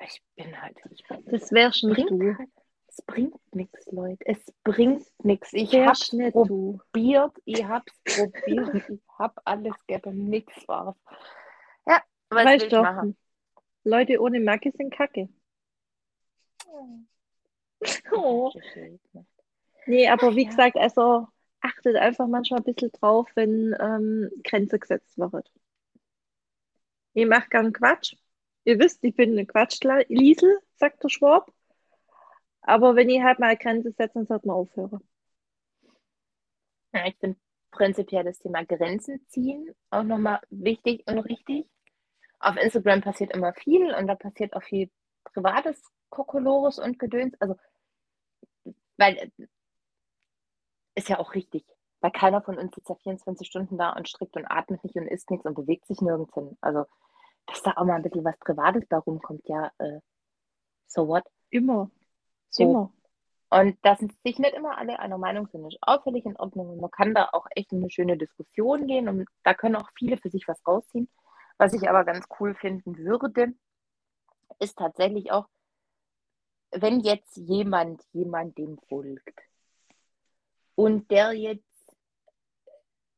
Ich 0.05 0.23
bin 0.37 0.61
halt. 0.61 0.77
Ich 0.91 1.05
bin, 1.07 1.25
das 1.27 1.53
wärst 1.53 1.85
nicht 1.85 2.07
bringt 2.07 2.11
du. 2.11 2.39
halt, 2.39 2.51
es 2.89 3.03
bringt 3.03 3.55
nichts, 3.55 3.91
Leute. 3.91 4.19
Es 4.27 4.53
bringt 4.65 5.07
nichts. 5.25 5.53
Ich 5.53 5.75
hab's 5.75 6.13
nicht 6.13 6.33
probiert. 6.33 7.33
du. 7.37 7.43
Ich 7.45 7.65
hab's 7.65 7.93
probiert. 8.05 8.75
ich 8.89 9.01
hab 9.19 9.41
alles 9.45 9.75
gegeben. 9.87 10.29
Nichts 10.29 10.67
war's. 10.69 10.97
Ja, 11.87 12.03
was 12.29 12.39
will 12.39 12.53
Weißt 12.53 12.65
ich 12.65 12.71
doch, 12.71 12.83
machen? 12.83 13.17
Leute 13.85 14.21
ohne 14.21 14.41
Macke 14.41 14.71
sind 14.73 14.93
Kacke. 14.93 15.29
Oh. 18.13 18.53
Nee, 19.87 20.09
aber 20.09 20.37
wie 20.37 20.45
gesagt, 20.45 20.77
also 20.77 21.27
achtet 21.61 21.97
einfach 21.97 22.29
manchmal 22.29 22.61
ein 22.61 22.65
bisschen 22.65 22.93
drauf, 22.93 23.29
wenn 23.35 23.75
ähm, 23.81 24.31
Grenze 24.45 24.79
gesetzt 24.79 25.19
wird. 25.19 25.51
Ich 27.15 27.27
mache 27.27 27.49
gern 27.49 27.73
Quatsch, 27.73 28.15
Ihr 28.65 28.79
wisst, 28.79 29.03
ich 29.03 29.15
bin 29.15 29.33
eine 29.33 29.47
Quatschliesel, 29.47 30.61
sagt 30.77 31.03
der 31.03 31.09
Schwab. 31.09 31.53
Aber 32.63 32.95
wenn 32.95 33.11
ihr 33.11 33.25
halt 33.25 33.41
mal 33.41 33.49
eine 33.49 33.57
Grenze 33.59 33.93
setzt, 33.93 34.15
dann 34.15 34.27
sollte 34.27 34.47
man 34.47 34.57
aufhören. 34.57 35.01
Ja, 36.93 37.07
ich 37.07 37.17
finde 37.17 37.39
prinzipiell 37.71 38.23
das 38.23 38.39
Thema 38.39 38.65
Grenzen 38.65 39.27
ziehen 39.29 39.75
auch 39.91 40.05
nochmal 40.05 40.41
wichtig 40.51 41.03
und 41.09 41.19
richtig. 41.19 41.69
Auf 42.39 42.57
Instagram 42.57 43.01
passiert 43.01 43.35
immer 43.35 43.53
viel 43.55 43.95
und 43.95 44.07
da 44.07 44.15
passiert 44.15 44.55
auch 44.55 44.63
viel 44.63 44.91
privates 45.25 45.83
Kokolores 46.11 46.79
und 46.79 46.99
Gedöns. 46.99 47.35
Also, 47.41 47.57
weil 48.97 49.33
ist 50.95 51.09
ja 51.09 51.19
auch 51.19 51.35
richtig. 51.35 51.65
Weil 52.01 52.11
keiner 52.11 52.43
von 52.43 52.59
uns 52.59 52.75
sitzt 52.75 52.89
ja 52.89 52.97
24 52.97 53.47
Stunden 53.47 53.79
da 53.79 53.91
und 53.91 54.09
strickt 54.09 54.37
und 54.37 54.45
atmet 54.47 54.85
nicht 54.85 54.97
und 54.97 55.07
isst 55.09 55.31
nichts 55.31 55.47
und 55.47 55.55
bewegt 55.55 55.87
sich 55.87 56.01
nirgends 56.01 56.35
hin. 56.35 56.57
Also, 56.61 56.85
dass 57.47 57.63
da 57.63 57.73
auch 57.77 57.85
mal 57.85 57.97
ein 57.97 58.03
bisschen 58.03 58.25
was 58.25 58.39
Privates 58.39 58.85
da 58.89 58.99
rumkommt, 58.99 59.47
ja, 59.49 59.71
äh, 59.79 60.01
so 60.87 61.09
what? 61.09 61.25
Immer. 61.51 61.91
So. 62.51 62.63
Immer. 62.63 62.93
Und 63.51 63.77
dass 63.83 63.99
sich 63.99 64.39
nicht 64.39 64.55
immer 64.55 64.79
alle 64.79 64.99
einer 64.99 65.19
Meinung 65.19 65.47
sind, 65.49 65.67
ist 65.67 65.77
auch 65.83 66.03
völlig 66.05 66.25
in 66.25 66.37
Ordnung. 66.37 66.71
Und 66.71 66.81
man 66.81 66.91
kann 66.91 67.15
da 67.15 67.29
auch 67.33 67.47
echt 67.55 67.71
in 67.73 67.81
eine 67.81 67.91
schöne 67.91 68.17
Diskussion 68.17 68.87
gehen 68.87 69.09
und 69.09 69.29
da 69.43 69.53
können 69.53 69.77
auch 69.77 69.91
viele 69.95 70.17
für 70.17 70.31
sich 70.31 70.49
was 70.49 70.67
rausziehen. 70.67 71.09
Was 71.59 71.75
ich 71.75 71.87
aber 71.89 72.05
ganz 72.05 72.25
cool 72.41 72.55
finden 72.55 72.97
würde, 72.97 73.53
ist 74.59 74.79
tatsächlich 74.79 75.33
auch, 75.33 75.49
wenn 76.71 77.01
jetzt 77.01 77.37
jemand 77.37 78.03
jemandem 78.13 78.79
folgt 78.89 79.39
und 80.75 81.11
der 81.11 81.33
jetzt 81.33 81.97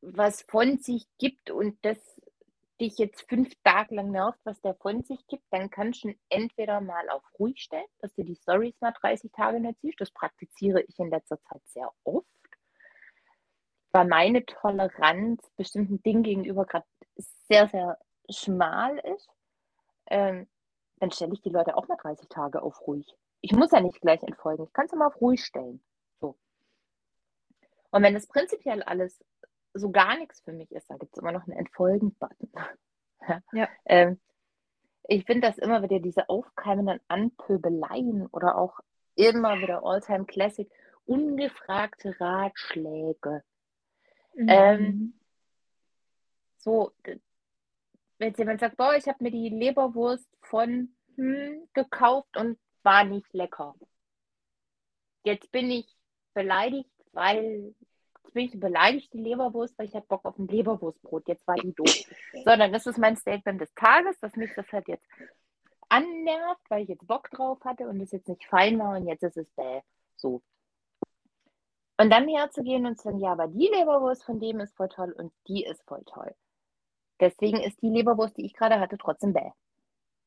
was 0.01 0.43
von 0.43 0.79
sich 0.79 1.07
gibt 1.19 1.51
und 1.51 1.79
das 1.85 2.14
dich 2.85 2.98
jetzt 2.98 3.27
fünf 3.28 3.51
Tage 3.65 3.94
lang 3.94 4.11
nervt, 4.11 4.39
was 4.44 4.61
der 4.61 4.74
von 4.74 5.02
sich 5.02 5.27
gibt, 5.27 5.44
dann 5.51 5.70
kannst 5.70 6.05
du 6.05 6.15
entweder 6.28 6.81
mal 6.81 7.09
auf 7.09 7.23
ruhig 7.39 7.61
stellen, 7.61 7.86
dass 8.01 8.15
du 8.15 8.23
die 8.23 8.36
Stories 8.36 8.78
mal 8.81 8.93
30 8.93 9.32
Tage 9.32 9.59
nicht 9.59 9.81
siehst. 9.81 10.01
Das 10.01 10.11
praktiziere 10.11 10.82
ich 10.82 10.98
in 10.98 11.11
letzter 11.11 11.40
Zeit 11.40 11.62
sehr 11.66 11.90
oft, 12.05 12.27
weil 13.93 14.06
meine 14.06 14.44
Toleranz 14.44 15.51
bestimmten 15.56 16.02
Dingen 16.02 16.23
gegenüber 16.23 16.66
gerade 16.66 16.86
sehr, 17.48 17.69
sehr 17.69 17.98
schmal 18.28 18.98
ist. 18.98 19.28
Ähm, 20.06 20.47
dann 20.98 21.11
stelle 21.11 21.32
ich 21.32 21.40
die 21.40 21.51
Leute 21.51 21.77
auch 21.77 21.89
mal 21.89 21.97
30 21.97 22.28
Tage 22.28 22.62
auf 22.62 22.86
ruhig. 22.86 23.06
Ich 23.40 23.52
muss 23.52 23.73
ja 23.73 23.81
nicht 23.81 24.01
gleich 24.01 24.23
entfolgen. 24.23 24.65
Ich 24.65 24.73
kann 24.73 24.86
es 24.86 24.93
mal 24.93 25.06
auf 25.06 25.20
ruhig 25.20 25.43
stellen. 25.43 25.82
So. 26.20 26.36
Und 27.90 28.02
wenn 28.02 28.15
das 28.15 28.27
prinzipiell 28.27 28.82
alles 28.82 29.24
so 29.75 29.91
gar 29.91 30.17
nichts 30.17 30.41
für 30.41 30.53
mich 30.53 30.71
ist, 30.73 30.89
da 30.89 30.97
gibt 30.97 31.17
es 31.17 31.23
immer 31.23 31.33
noch 31.33 31.47
einen 31.47 31.59
Entfolgen-Button. 31.59 32.51
ja. 33.53 33.69
Ähm, 33.85 34.21
ich 35.07 35.25
finde 35.25 35.49
das 35.49 35.59
immer 35.59 35.83
wieder 35.83 36.01
diese 36.01 36.29
aufkeimenden 36.29 37.01
Anpöbeleien 37.09 38.27
oder 38.29 38.57
auch 38.57 38.81
immer 39.17 39.59
wieder 39.59 39.85
Alltime 39.85 40.25
Classic, 40.25 40.71
ungefragte 41.05 42.19
Ratschläge. 42.19 43.43
Mhm. 44.35 44.49
Ähm, 44.49 45.21
so, 46.57 46.93
wenn 47.03 47.21
jetzt 48.29 48.39
jemand 48.39 48.61
sagt, 48.61 48.77
boah, 48.77 48.95
ich 48.97 49.07
habe 49.07 49.23
mir 49.23 49.31
die 49.31 49.51
Leberwurst 49.51 50.29
von 50.41 50.95
hm, 51.17 51.69
gekauft 51.75 52.37
und 52.37 52.59
war 52.83 53.05
nicht 53.05 53.33
lecker. 53.33 53.75
Jetzt 55.25 55.51
bin 55.53 55.71
ich 55.71 55.87
beleidigt, 56.33 56.91
weil 57.13 57.75
bin 58.35 58.47
ich 58.47 58.61
beleidigt, 58.61 59.12
die 59.12 59.19
Leberwurst, 59.19 59.78
weil 59.78 59.86
ich 59.86 59.94
habe 59.94 60.06
Bock 60.06 60.24
auf 60.24 60.39
ein 60.39 60.48
Leberwurstbrot. 60.48 61.27
Jetzt 61.28 61.47
war 61.47 61.56
die 61.56 61.73
doof. 61.73 62.05
Sondern 62.44 62.73
das 62.73 62.86
ist 62.86 62.98
mein 62.98 63.16
Statement 63.16 63.61
des 63.61 63.73
Tages, 63.74 64.19
dass 64.20 64.36
mich 64.36 64.51
das 64.55 64.70
halt 64.73 64.89
jetzt 64.89 65.06
annervt, 65.89 66.62
weil 66.69 66.82
ich 66.82 66.89
jetzt 66.89 67.06
Bock 67.06 67.31
drauf 67.31 67.59
hatte 67.65 67.89
und 67.89 68.01
es 68.01 68.12
jetzt 68.12 68.28
nicht 68.28 68.44
fein 68.47 68.78
war 68.78 68.97
und 68.97 69.06
jetzt 69.06 69.23
ist 69.23 69.36
es 69.36 69.51
bäh. 69.52 69.81
So. 70.16 70.43
Und 71.97 72.11
dann 72.11 72.28
herzugehen 72.28 72.86
und 72.86 72.97
zu 72.97 73.05
sagen, 73.05 73.20
ja, 73.20 73.32
aber 73.32 73.47
die 73.47 73.69
Leberwurst 73.69 74.24
von 74.24 74.40
dem 74.40 74.61
ist 74.61 74.77
voll 74.77 74.89
toll 74.89 75.12
und 75.12 75.32
die 75.47 75.65
ist 75.65 75.82
voll 75.85 76.02
toll. 76.05 76.35
Deswegen 77.20 77.61
ist 77.61 77.81
die 77.82 77.90
Leberwurst, 77.90 78.36
die 78.36 78.44
ich 78.44 78.55
gerade 78.55 78.81
hatte, 78.81 78.98
trotzdem 78.98 79.32
bäh. 79.32 79.52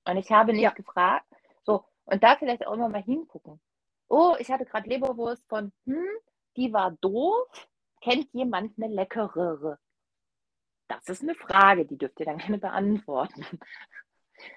Und 0.05 0.17
ich 0.17 0.31
habe 0.31 0.53
nicht 0.53 0.61
ja. 0.61 0.71
gefragt, 0.71 1.25
so, 1.63 1.83
und 2.05 2.23
da 2.23 2.37
vielleicht 2.37 2.65
auch 2.65 2.73
immer 2.73 2.87
mal 2.87 3.03
hingucken. 3.03 3.59
Oh, 4.07 4.35
ich 4.39 4.49
hatte 4.49 4.65
gerade 4.65 4.87
Leberwurst 4.87 5.45
von, 5.49 5.73
hm, 5.85 6.07
die 6.55 6.71
war 6.71 6.91
doof. 7.01 7.67
Kennt 8.07 8.31
jemand 8.31 8.77
eine 8.77 8.93
leckerere? 8.93 9.79
Das 10.87 11.09
ist 11.09 11.23
eine 11.23 11.35
Frage, 11.35 11.85
die 11.85 11.97
dürft 11.97 12.19
ihr 12.21 12.25
dann 12.25 12.37
gerne 12.37 12.57
beantworten. 12.57 13.45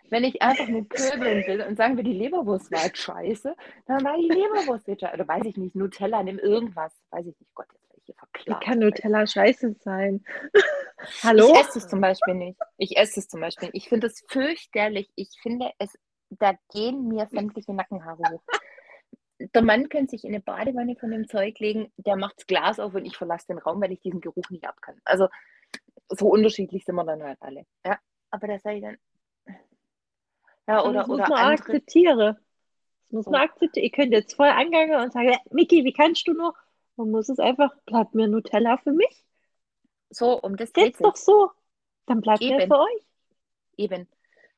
Wenn 0.09 0.25
ich 0.25 0.41
einfach 0.41 0.69
nur 0.69 0.89
pöbeln 0.89 1.45
will 1.47 1.63
und 1.63 1.77
sagen 1.77 1.97
wir, 1.97 2.05
die 2.05 2.13
Leberwurst 2.13 2.71
war 2.71 2.95
scheiße, 2.95 3.57
dann 3.87 4.05
war 4.05 4.17
die 4.19 4.29
Leberwurst 4.29 4.87
scheiße. 4.87 5.15
Oder 5.15 5.27
weiß 5.27 5.47
ich 5.47 5.57
nicht, 5.57 5.75
Nutella, 5.75 6.23
nimm 6.23 6.39
irgendwas. 6.39 6.93
Weiß 7.11 7.27
ich 7.27 7.41
nicht, 7.41 7.55
Gott, 7.55 7.67
jetzt 7.73 7.89
werde 7.89 7.99
ich 7.99 8.05
hier 8.05 8.15
verklagt. 8.15 8.63
Wie 8.63 8.65
kann 8.67 8.79
Nutella 8.79 9.27
scheiße 9.27 9.75
sein? 9.81 10.25
Hallo? 11.25 11.53
Ich 11.53 11.61
esse 11.61 11.79
es 11.79 11.89
zum 11.89 12.01
Beispiel 12.01 12.35
nicht. 12.35 12.61
Ich 12.77 12.97
esse 12.99 13.19
es 13.19 13.29
zum 13.29 13.41
Beispiel 13.41 13.69
nicht. 13.69 13.83
Ich 13.83 13.89
finde 13.89 14.07
es 14.07 14.23
fürchterlich. 14.29 15.11
Ich 15.17 15.31
finde 15.43 15.71
es, 15.79 15.99
da 16.29 16.53
gehen 16.73 17.09
mir 17.09 17.27
sämtliche 17.27 17.73
Nackenhaare 17.73 18.23
hoch. 18.31 18.43
Der 19.41 19.63
Mann 19.63 19.89
könnte 19.89 20.11
sich 20.11 20.25
in 20.25 20.35
eine 20.35 20.43
Badewanne 20.43 20.97
von 20.97 21.11
dem 21.11 21.27
Zeug 21.27 21.59
legen, 21.61 21.91
der 21.97 22.17
macht 22.17 22.37
das 22.37 22.47
Glas 22.47 22.79
auf 22.79 22.95
und 22.95 23.07
ich 23.07 23.17
verlasse 23.17 23.47
den 23.47 23.59
Raum, 23.59 23.81
weil 23.81 23.93
ich 23.93 24.01
diesen 24.01 24.21
Geruch 24.21 24.51
nicht 24.51 24.67
ab 24.67 24.83
kann. 24.83 25.01
Also 25.05 25.29
so 26.11 26.29
unterschiedlich 26.29 26.85
sind 26.85 26.95
wir 26.97 27.05
dann 27.05 27.23
halt 27.23 27.41
alle. 27.41 27.65
Ja, 27.85 27.99
aber 28.31 28.49
da 28.49 28.59
sage 28.59 28.77
ich 28.77 28.83
dann. 28.83 28.99
Ja, 30.69 30.85
oder, 30.85 30.93
das 31.01 31.09
muss 31.09 31.19
oder 31.21 31.29
man 31.29 31.39
andere. 31.39 31.53
akzeptieren. 31.55 32.19
Das 32.19 33.13
muss 33.13 33.27
man 33.27 33.41
akzeptieren. 33.43 33.85
Ihr 33.85 33.91
könnt 33.91 34.13
jetzt 34.13 34.35
voll 34.35 34.49
angehen 34.49 34.95
und 34.95 35.13
sagen, 35.13 35.35
Miki, 35.51 35.85
wie 35.85 35.93
kannst 35.93 36.29
du 36.29 36.33
nur? 36.33 36.55
Man 36.97 37.11
muss 37.11 37.29
es 37.29 37.39
einfach, 37.39 37.75
bleibt 37.87 38.15
mir 38.15 38.29
Nutella 38.29 38.77
für 38.77 38.93
mich. 38.93 39.25
So, 40.11 40.41
um 40.41 40.57
das 40.57 40.73
geht 40.73 41.03
doch 41.03 41.17
so. 41.17 41.51
Dann 42.07 42.21
bleibt 42.21 42.43
Eben. 42.43 42.57
mir 42.57 42.67
für 42.67 42.79
euch. 42.79 43.07
Eben. 43.77 44.09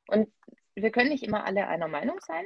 Und 0.08 0.32
wir 0.74 0.90
können 0.90 1.10
nicht 1.10 1.22
immer 1.22 1.44
alle 1.44 1.68
einer 1.68 1.88
Meinung 1.88 2.18
sein. 2.20 2.44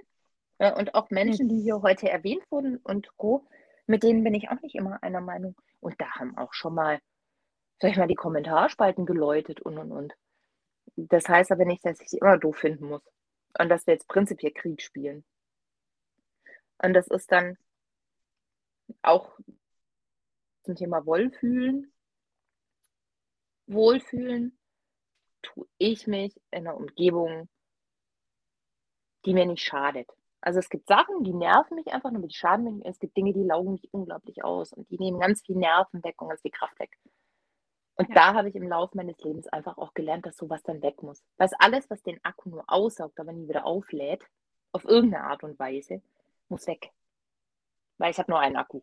Und 0.59 0.95
auch 0.95 1.11
Menschen, 1.11 1.49
die 1.49 1.61
hier 1.61 1.83
heute 1.83 2.09
erwähnt 2.09 2.45
wurden 2.51 2.79
und 2.79 3.15
Co., 3.17 3.47
mit 3.87 4.03
denen 4.03 4.25
bin 4.25 4.35
ich 4.35 4.49
auch 4.49 4.61
nicht 4.63 4.75
immer 4.75 5.03
einer 5.03 5.21
Meinung. 5.21 5.55
Und 5.81 6.01
da 6.01 6.11
haben 6.13 6.37
auch 6.37 6.53
schon 6.55 6.75
mal, 6.75 6.99
sag 7.79 7.91
ich 7.91 7.99
mal, 7.99 8.09
die 8.09 8.15
Kommentarspalten 8.15 9.07
geläutet 9.07 9.61
und 9.61 9.79
und 9.79 9.93
und. 9.93 10.15
Das 10.97 11.29
heißt 11.29 11.53
aber 11.53 11.65
nicht, 11.65 11.85
dass 11.85 12.01
ich 12.01 12.09
sie 12.09 12.19
immer 12.19 12.39
doof 12.39 12.57
finden 12.57 12.89
muss. 12.89 13.03
Und 13.59 13.69
dass 13.69 13.87
wir 13.87 13.95
jetzt 13.95 14.09
prinzipiell 14.09 14.53
Krieg 14.53 14.83
spielen. 14.83 15.25
Und 16.83 16.95
das 16.95 17.07
ist 17.09 17.31
dann 17.31 17.57
auch 19.03 19.39
zum 20.63 20.75
Thema 20.75 21.05
Wohlfühlen. 21.07 21.93
Wohlfühlen 23.67 24.59
tue 25.43 25.67
ich 25.79 26.07
mich 26.07 26.35
in 26.51 26.67
einer 26.67 26.77
Umgebung, 26.77 27.49
die 29.25 29.35
mir 29.35 29.47
nicht 29.47 29.63
schadet. 29.63 30.11
Also 30.47 30.61
es 30.61 30.71
gibt 30.71 30.87
Sachen, 30.87 31.25
die 31.25 31.33
nerven 31.33 31.75
mich 31.75 31.89
einfach 31.89 32.13
nur, 32.13 32.23
die 32.23 32.33
schaden 32.33 32.77
mich. 32.77 32.87
Es 32.87 33.01
gibt 33.01 33.17
Dinge, 33.17 33.33
die 33.33 33.43
laugen 33.43 33.73
mich 33.73 33.93
unglaublich 33.93 34.45
aus 34.45 34.73
und 34.73 34.89
die 34.93 34.97
nehmen 34.97 35.19
ganz 35.19 35.43
viel 35.43 35.57
Nerven 35.57 36.05
weg 36.05 36.23
und 36.23 36.29
ganz 36.29 36.41
viel 36.41 36.53
Kraft 36.53 36.79
weg. 36.79 36.97
Und 37.97 38.11
ja. 38.11 38.15
da 38.15 38.35
habe 38.35 38.49
ich 38.49 38.55
im 38.55 38.69
Laufe 38.69 38.97
meines 38.97 39.19
Lebens 39.25 39.49
einfach 39.49 39.77
auch 39.77 39.93
gelernt, 39.93 40.25
dass 40.25 40.37
sowas 40.37 40.63
dann 40.63 40.83
weg 40.83 41.03
muss. 41.03 41.21
Weil 41.37 41.51
alles, 41.59 41.91
was 41.91 42.01
den 42.05 42.25
Akku 42.25 42.49
nur 42.49 42.63
aussaugt, 42.69 43.19
aber 43.19 43.33
nie 43.33 43.49
wieder 43.49 43.67
auflädt, 43.67 44.23
auf 44.71 44.85
irgendeine 44.85 45.25
Art 45.25 45.43
und 45.43 45.59
Weise, 45.59 46.01
muss 46.49 46.69
weg. 46.69 46.93
Weil 47.99 48.13
ich 48.13 48.19
habe 48.19 48.31
nur 48.31 48.39
einen 48.39 48.55
Akku. 48.55 48.83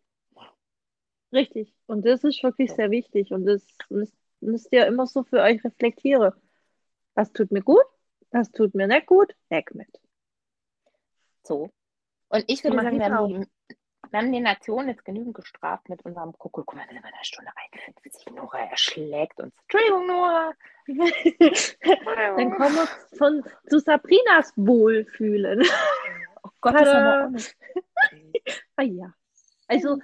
Richtig. 1.32 1.74
Und 1.86 2.04
das 2.04 2.24
ist 2.24 2.42
wirklich 2.42 2.74
sehr 2.74 2.90
wichtig. 2.90 3.32
Und 3.32 3.46
das 3.46 3.66
müsst, 3.88 4.14
müsst 4.40 4.70
ihr 4.70 4.86
immer 4.86 5.06
so 5.06 5.22
für 5.24 5.40
euch 5.40 5.64
reflektieren. 5.64 6.34
Was 7.14 7.32
tut 7.32 7.50
mir 7.50 7.62
gut? 7.62 7.86
Was 8.32 8.52
tut 8.52 8.74
mir 8.74 8.86
nicht 8.86 9.06
gut? 9.06 9.34
Weg 9.48 9.74
mit. 9.74 10.03
So. 11.46 11.70
Und 12.28 12.44
ich 12.48 12.64
würde 12.64 12.76
sagen, 12.76 12.98
wir 12.98 13.10
haben, 13.10 13.28
die, 13.28 13.46
wir 14.10 14.18
haben 14.18 14.32
die 14.32 14.40
Nation 14.40 14.88
jetzt 14.88 15.04
genügend 15.04 15.34
gestraft 15.34 15.88
mit 15.88 16.04
unserem 16.04 16.32
Kuckuck. 16.32 16.66
Guck 16.66 16.76
mal, 16.76 16.86
wenn 16.88 16.96
wir 16.96 17.04
eine 17.04 17.14
Stunde 17.24 17.50
einfinden, 17.54 18.00
wie 18.02 18.10
sich 18.10 18.26
Nora 18.26 18.58
erschlägt 18.70 19.40
uns. 19.40 19.54
Entschuldigung, 19.62 20.06
Nora. 20.06 20.52
Dann 22.36 22.56
kommen 22.56 22.74
wir 22.74 22.88
von, 23.16 23.42
zu 23.68 23.78
Sabrinas 23.78 24.52
Wohlfühlen. 24.56 25.62
Oh 26.42 26.50
Gott, 26.60 26.74
das 26.74 26.88
haben 26.92 27.34
wir 27.34 27.42
ah 28.76 28.82
ja. 28.82 29.14
Also, 29.68 29.98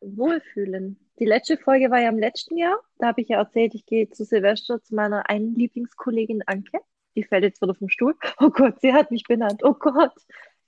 Wohlfühlen. 0.00 0.98
Die 1.18 1.26
letzte 1.26 1.56
Folge 1.58 1.90
war 1.90 2.00
ja 2.00 2.08
im 2.08 2.18
letzten 2.18 2.56
Jahr. 2.56 2.78
Da 2.98 3.08
habe 3.08 3.20
ich 3.20 3.28
ja 3.28 3.38
erzählt, 3.38 3.74
ich 3.74 3.84
gehe 3.84 4.08
zu 4.10 4.24
Silvester 4.24 4.82
zu 4.82 4.94
meiner 4.94 5.28
einen 5.28 5.54
Lieblingskollegin 5.54 6.42
Anke. 6.46 6.78
Die 7.16 7.24
fällt 7.24 7.42
jetzt 7.42 7.60
wieder 7.60 7.74
vom 7.74 7.88
Stuhl. 7.88 8.14
Oh 8.38 8.50
Gott, 8.50 8.80
sie 8.80 8.92
hat 8.92 9.10
mich 9.10 9.24
benannt. 9.24 9.62
Oh 9.64 9.74
Gott. 9.74 10.14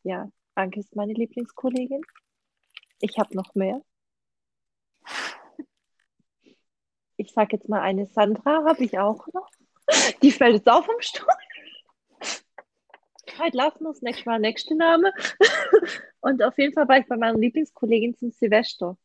Ja, 0.03 0.31
Anke 0.55 0.81
ist 0.81 0.97
meine 0.97 1.13
Lieblingskollegin. 1.13 2.03
Ich 3.01 3.19
habe 3.19 3.35
noch 3.37 3.55
mehr. 3.55 3.83
Ich 7.17 7.33
sage 7.33 7.57
jetzt 7.57 7.69
mal 7.69 7.83
eine 7.83 8.07
Sandra 8.07 8.65
habe 8.65 8.83
ich 8.83 8.99
auch 8.99 9.27
noch. 9.35 9.51
Die 10.23 10.31
fällt 10.31 10.55
jetzt 10.55 10.69
auch 10.69 10.85
vom 10.87 11.01
Stuhl. 11.01 11.27
Heute 13.39 13.57
lassen 13.57 13.85
wir 13.85 13.91
es 13.91 14.03
nächstes 14.03 14.27
Mal 14.27 14.39
nächste 14.39 14.75
Name. 14.75 15.13
Und 16.21 16.43
auf 16.43 16.57
jeden 16.59 16.73
Fall 16.73 16.89
war 16.89 16.99
ich 16.99 17.07
bei 17.07 17.17
meiner 17.17 17.39
Lieblingskollegin 17.39 18.17
zum 18.17 18.31
Silvester. 18.31 18.97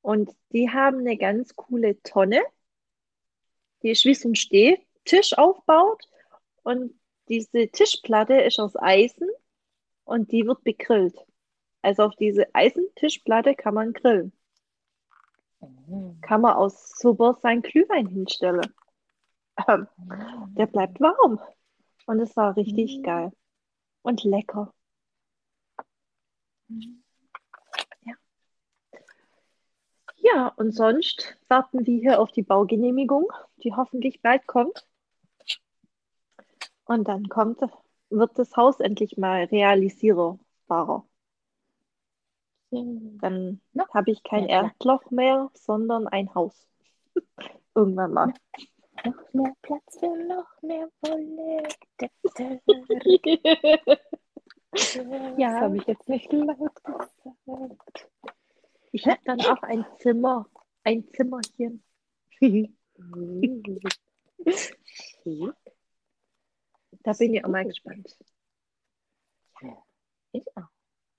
Und 0.00 0.30
die 0.52 0.70
haben 0.70 1.00
eine 1.00 1.18
ganz 1.18 1.54
coole 1.54 2.00
Tonne. 2.02 2.42
Die 3.82 3.90
ist 3.90 4.04
wie 4.04 4.14
so 4.14 4.28
ein 4.28 4.34
Stehtisch 4.34 5.36
aufbaut. 5.36 6.08
Und 6.62 6.98
diese 7.28 7.68
Tischplatte 7.68 8.34
ist 8.40 8.58
aus 8.58 8.76
Eisen 8.76 9.28
und 10.10 10.32
die 10.32 10.44
wird 10.44 10.64
begrillt. 10.64 11.16
Also 11.82 12.02
auf 12.02 12.16
diese 12.16 12.52
Eisentischplatte 12.52 13.54
kann 13.54 13.74
man 13.74 13.92
grillen. 13.92 14.32
Mhm. 15.60 16.20
Kann 16.20 16.40
man 16.40 16.54
aus 16.54 16.98
super 16.98 17.38
sein 17.40 17.62
Glühwein 17.62 18.06
hinstellen. 18.06 18.74
Ähm, 19.68 19.86
der 20.56 20.66
bleibt 20.66 21.00
warm. 21.00 21.38
Und 22.06 22.18
es 22.18 22.36
war 22.36 22.56
richtig 22.56 22.98
Mhm. 22.98 23.02
geil. 23.02 23.32
Und 24.02 24.24
lecker. 24.24 24.72
Ja, 30.16 30.48
und 30.56 30.72
sonst 30.72 31.36
warten 31.48 31.86
wir 31.86 32.00
hier 32.00 32.20
auf 32.20 32.32
die 32.32 32.42
Baugenehmigung, 32.42 33.30
die 33.62 33.74
hoffentlich 33.74 34.22
bald 34.22 34.46
kommt. 34.46 34.86
Und 36.84 37.06
dann 37.06 37.28
kommt, 37.28 37.60
wird 38.10 38.38
das 38.38 38.56
Haus 38.56 38.80
endlich 38.80 39.16
mal 39.16 39.44
realisierbarer. 39.44 41.04
Dann 42.70 43.60
Noch 43.72 43.94
habe 43.94 44.12
ich 44.12 44.22
kein 44.22 44.46
Platz. 44.46 44.64
Erdloch 44.64 45.10
mehr, 45.10 45.50
sondern 45.54 46.06
ein 46.06 46.32
Haus. 46.34 46.68
Irgendwann 47.74 48.12
mal. 48.12 48.34
Noch 49.04 49.32
mehr 49.32 49.54
Platz 49.62 49.98
für 49.98 50.16
noch 50.24 50.62
mehr 50.62 50.88
Wolle. 51.02 51.62
Ja. 55.36 55.52
Das 55.52 55.60
habe 55.62 55.78
ich 55.78 55.86
jetzt 55.86 56.08
nicht 56.08 56.32
laut 56.32 56.84
gesagt. 56.84 58.08
Ich 58.92 59.06
habe 59.06 59.20
dann 59.24 59.40
auch 59.40 59.62
ein 59.62 59.84
Zimmer, 59.98 60.46
ein 60.84 61.08
Zimmerchen. 61.12 61.82
Schick. 62.40 62.70
Da 67.02 67.12
bin 67.12 67.34
ich 67.34 67.44
auch 67.44 67.48
mal 67.48 67.64
gespannt. 67.64 68.16
Ich 70.32 70.46
auch. 70.56 70.68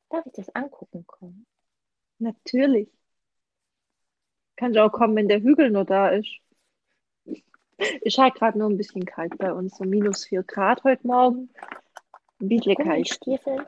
Darf 0.09 0.25
ich 0.25 0.33
das 0.33 0.53
angucken 0.55 1.05
kommen? 1.07 1.45
Natürlich. 2.19 2.89
Kann 4.55 4.77
auch 4.77 4.91
kommen, 4.91 5.15
wenn 5.15 5.27
der 5.27 5.41
Hügel 5.41 5.71
nur 5.71 5.85
da 5.85 6.09
ist. 6.09 6.29
Ist 8.01 8.17
halt 8.17 8.35
gerade 8.35 8.59
nur 8.59 8.69
ein 8.69 8.77
bisschen 8.77 9.05
kalt 9.05 9.37
bei 9.39 9.51
uns, 9.51 9.75
so 9.77 9.83
minus 9.85 10.25
4 10.25 10.43
Grad 10.43 10.83
heute 10.83 11.07
Morgen. 11.07 11.49
Ein 12.39 12.47
bisschen 12.47 12.75
kalt. 12.75 13.19
Gummistiefel. 13.19 13.65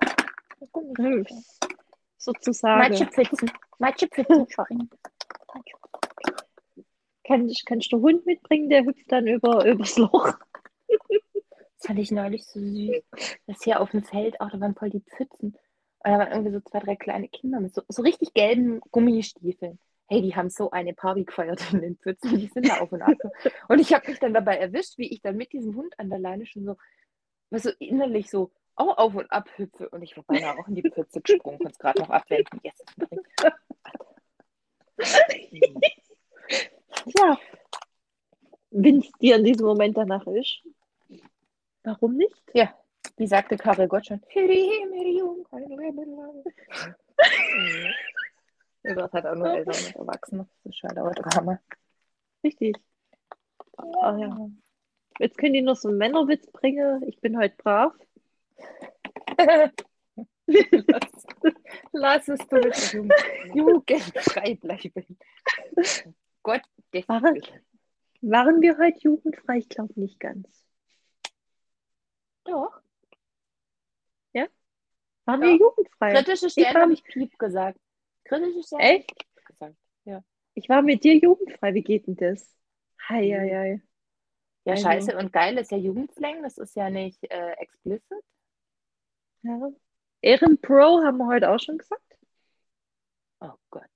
Sozusagen. 2.18 2.90
Matschepfützen. 2.90 3.52
Matschepfützen 3.80 4.48
springen. 4.50 4.90
Kannst, 7.26 7.66
kannst 7.66 7.92
du 7.92 8.02
Hund 8.02 8.26
mitbringen, 8.26 8.70
der 8.70 8.86
hüpft 8.86 9.12
dann 9.12 9.28
über, 9.28 9.66
übers 9.66 9.98
Loch. 9.98 10.38
Das 11.84 11.88
fand 11.88 12.00
ich 12.00 12.12
neulich 12.12 12.46
so 12.46 12.62
süß. 12.62 13.04
Das 13.46 13.62
hier 13.62 13.82
auf 13.82 13.92
dem 13.92 14.06
Feld, 14.06 14.40
auch 14.40 14.50
da 14.50 14.58
waren 14.62 14.74
voll 14.74 14.90
die 14.90 15.02
Pfützen. 15.02 15.50
Und 15.50 16.12
da 16.12 16.18
waren 16.18 16.32
irgendwie 16.32 16.54
so 16.54 16.62
zwei, 16.62 16.80
drei 16.80 16.96
kleine 16.96 17.28
Kinder 17.28 17.60
mit 17.60 17.76
so, 17.76 17.82
so 17.90 18.04
richtig 18.04 18.34
gelben 18.34 18.80
Gummistiefeln. 18.92 19.78
Hey, 20.08 20.22
die 20.22 20.34
haben 20.34 20.50
so 20.50 20.72
eine 20.72 20.94
Party 20.94 21.26
gefeiert 21.26 21.74
in 21.74 21.82
den 21.82 21.98
Pfützen. 21.98 22.38
Die 22.38 22.48
sind 22.48 22.70
da 22.70 22.80
auf 22.80 22.94
und 22.94 23.02
ab. 23.02 23.18
Und 23.68 23.80
ich 23.80 23.94
habe 23.94 24.10
mich 24.10 24.18
dann 24.20 24.34
dabei 24.34 24.56
erwischt, 24.60 24.98
wie 24.98 25.12
ich 25.12 25.22
dann 25.22 25.36
mit 25.36 25.52
diesem 25.52 25.76
Hund 25.76 25.94
an 26.00 26.10
der 26.10 26.20
Leine 26.20 26.46
schon 26.46 26.64
so, 26.64 26.78
was 27.50 27.64
so 27.64 27.72
innerlich 27.80 28.30
so 28.30 28.54
auch 28.76 28.98
auf 28.98 29.16
und 29.16 29.30
ab 29.30 29.50
hüpfe. 29.58 29.90
Und 29.90 30.04
ich 30.04 30.16
war 30.16 30.24
beinahe 30.24 30.58
auch 30.58 30.70
in 30.70 30.76
die 30.76 30.90
Pfütze 30.90 31.20
gesprungen, 31.20 31.58
konnte 31.58 31.74
es 31.74 31.80
gerade 31.80 32.00
noch 32.00 32.10
abwenden. 32.10 32.62
Drin. 32.98 33.20
Ja. 37.18 37.38
Wenn 38.72 39.00
es 39.00 39.12
dir 39.20 39.36
in 39.36 39.44
diesem 39.44 39.66
Moment 39.66 39.98
danach 39.98 40.26
ist. 40.28 40.64
Warum 41.84 42.16
nicht? 42.16 42.44
Ja, 42.54 42.74
wie 43.18 43.28
sagte 43.28 43.58
Karel 43.58 43.88
Gott 43.88 44.08
schon. 44.08 44.22
Das 48.84 49.14
hat 49.14 49.26
auch 49.26 49.36
nur 49.36 49.50
Eltern 49.50 49.76
und 49.76 49.96
Erwachsene. 49.96 50.48
Das 50.64 50.72
ist 50.72 50.78
schade, 50.78 51.02
aber 51.02 51.12
Drama. 51.12 51.60
Richtig. 52.44 52.78
Ah, 53.78 54.18
ja. 54.18 54.50
Jetzt 55.20 55.38
können 55.38 55.54
die 55.54 55.62
noch 55.62 55.76
so 55.76 55.90
einen 55.90 55.98
Männerwitz 55.98 56.52
bringen. 56.52 57.04
Ich 57.08 57.20
bin 57.22 57.38
heute 57.38 57.56
brav. 57.58 57.94
lass, 60.46 61.26
lass 61.92 62.28
es 62.28 62.48
du 62.48 62.58
mit 62.58 62.94
Jugend, 62.94 63.14
jugendfrei 63.54 64.56
bleiben. 64.56 65.18
Gott, 66.44 66.62
Waren, 67.08 67.42
waren 68.22 68.62
wir 68.62 68.78
heute 68.78 69.00
jugendfrei? 69.00 69.58
Ich 69.60 69.70
glaube 69.70 70.00
nicht 70.00 70.20
ganz. 70.20 70.63
Doch. 72.46 72.82
Waren 75.26 75.42
Ja. 75.42 75.48
wir 75.48 75.56
jugendfrei? 75.56 76.14
Kritische 76.14 76.48
war- 76.48 76.82
habe 76.82 76.94
ich 76.94 77.04
Piep 77.06 77.38
gesagt. 77.40 77.80
Kritische 78.26 78.62
Stellen 78.64 78.82
Echt? 78.82 79.26
gesagt. 79.46 79.76
Ich 80.56 80.68
war 80.70 80.82
mit 80.82 81.04
dir 81.04 81.16
jugendfrei. 81.16 81.74
Wie 81.74 81.82
geht 81.82 82.08
denn 82.08 82.16
das? 82.18 82.54
Hei, 83.08 83.30
hei, 83.30 83.50
hei. 83.50 83.82
Ja, 84.66 84.74
Also- 84.74 84.84
scheiße 84.84 85.18
und 85.18 85.32
geil 85.32 85.58
ist 85.58 85.72
ja 85.72 85.78
Jugendslang. 85.78 86.44
Das 86.44 86.58
ist 86.58 86.76
ja 86.76 86.90
nicht 86.90 87.24
äh, 87.32 87.52
explicit. 87.54 88.24
Ja. 89.44 89.72
Ehrenpro 90.22 91.02
haben 91.04 91.18
wir 91.20 91.28
heute 91.28 91.50
auch 91.50 91.60
schon 91.60 91.78
gesagt. 91.78 92.02
Oh 93.40 93.54
Gott. 93.70 93.90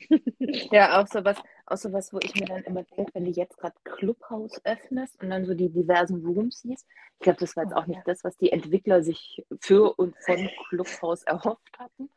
ja, 0.72 1.00
auch 1.00 1.06
sowas, 1.06 1.38
auch 1.72 1.76
sowas, 1.76 2.12
wo 2.12 2.18
ich 2.22 2.34
mir 2.34 2.46
dann 2.46 2.62
immer 2.64 2.82
denke, 2.84 3.12
wenn 3.14 3.24
du 3.24 3.30
jetzt 3.30 3.56
gerade 3.58 3.74
Clubhouse 3.84 4.60
öffnest 4.64 5.20
und 5.22 5.30
dann 5.30 5.46
so 5.46 5.54
die 5.54 5.70
diversen 5.70 6.24
Rooms 6.24 6.60
siehst. 6.60 6.86
Ich 7.18 7.24
glaube, 7.24 7.40
das 7.40 7.56
war 7.56 7.64
jetzt 7.64 7.74
Oh, 7.74 7.80
auch 7.80 7.86
nicht 7.86 8.02
das, 8.06 8.22
was 8.24 8.36
die 8.36 8.52
Entwickler 8.52 9.02
sich 9.02 9.44
für 9.60 9.94
und 9.98 10.16
von 10.24 10.48
Clubhouse 10.68 11.22
erhofft 11.24 11.78
hatten. 11.78 12.10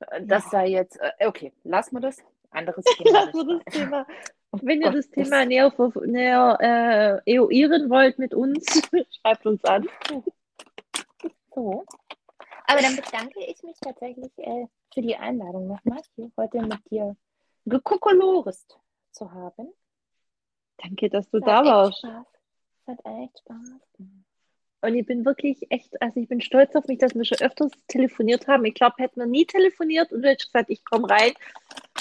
Äh, 0.00 0.22
Das 0.26 0.44
Ja. 0.44 0.50
sei 0.50 0.68
jetzt, 0.68 0.98
äh, 1.00 1.26
okay, 1.26 1.52
lassen 1.64 1.96
wir 1.96 2.00
das. 2.00 2.18
Anderes 2.50 2.84
Thema. 2.98 3.24
Lassen 3.24 3.48
wir 3.48 3.58
das 3.64 3.74
Thema. 3.74 4.06
Wenn 4.62 4.80
ihr 4.82 4.88
Gott, 4.90 4.98
das 4.98 5.10
Thema 5.10 5.44
näher, 5.44 5.72
näher 6.06 7.22
äh, 7.26 7.32
eruieren 7.34 7.90
wollt 7.90 8.18
mit 8.18 8.34
uns, 8.34 8.64
schreibt 9.20 9.46
uns 9.46 9.64
an. 9.64 9.88
So. 11.54 11.84
Aber 12.66 12.80
dann 12.80 12.96
bedanke 12.96 13.40
ich 13.44 13.62
mich 13.62 13.76
tatsächlich 13.80 14.30
äh, 14.38 14.66
für 14.92 15.02
die 15.02 15.16
Einladung 15.16 15.66
nochmal, 15.66 16.00
hier 16.14 16.30
heute 16.36 16.62
mit 16.62 16.78
dir 16.90 17.16
gekokolorist 17.64 18.78
zu 19.12 19.32
haben. 19.32 19.72
Danke, 20.78 21.08
dass 21.08 21.28
du 21.30 21.40
da 21.40 21.64
warst. 21.64 21.98
Spaß. 21.98 22.26
Es 22.80 22.86
hat 22.88 22.98
echt 23.04 23.38
Spaß 23.38 23.80
gemacht. 23.96 24.24
Und 24.82 24.94
ich 24.96 25.06
bin 25.06 25.24
wirklich 25.24 25.66
echt, 25.70 26.00
also 26.02 26.20
ich 26.20 26.28
bin 26.28 26.42
stolz 26.42 26.76
auf 26.76 26.86
mich, 26.88 26.98
dass 26.98 27.14
wir 27.14 27.24
schon 27.24 27.38
öfters 27.38 27.72
telefoniert 27.88 28.46
haben. 28.48 28.66
Ich 28.66 28.74
glaube, 28.74 28.96
hätten 28.98 29.18
wir 29.18 29.26
nie 29.26 29.46
telefoniert 29.46 30.12
und 30.12 30.20
du 30.20 30.28
hättest 30.28 30.52
gesagt, 30.52 30.68
ich 30.68 30.84
komme 30.84 31.08
rein, 31.08 31.32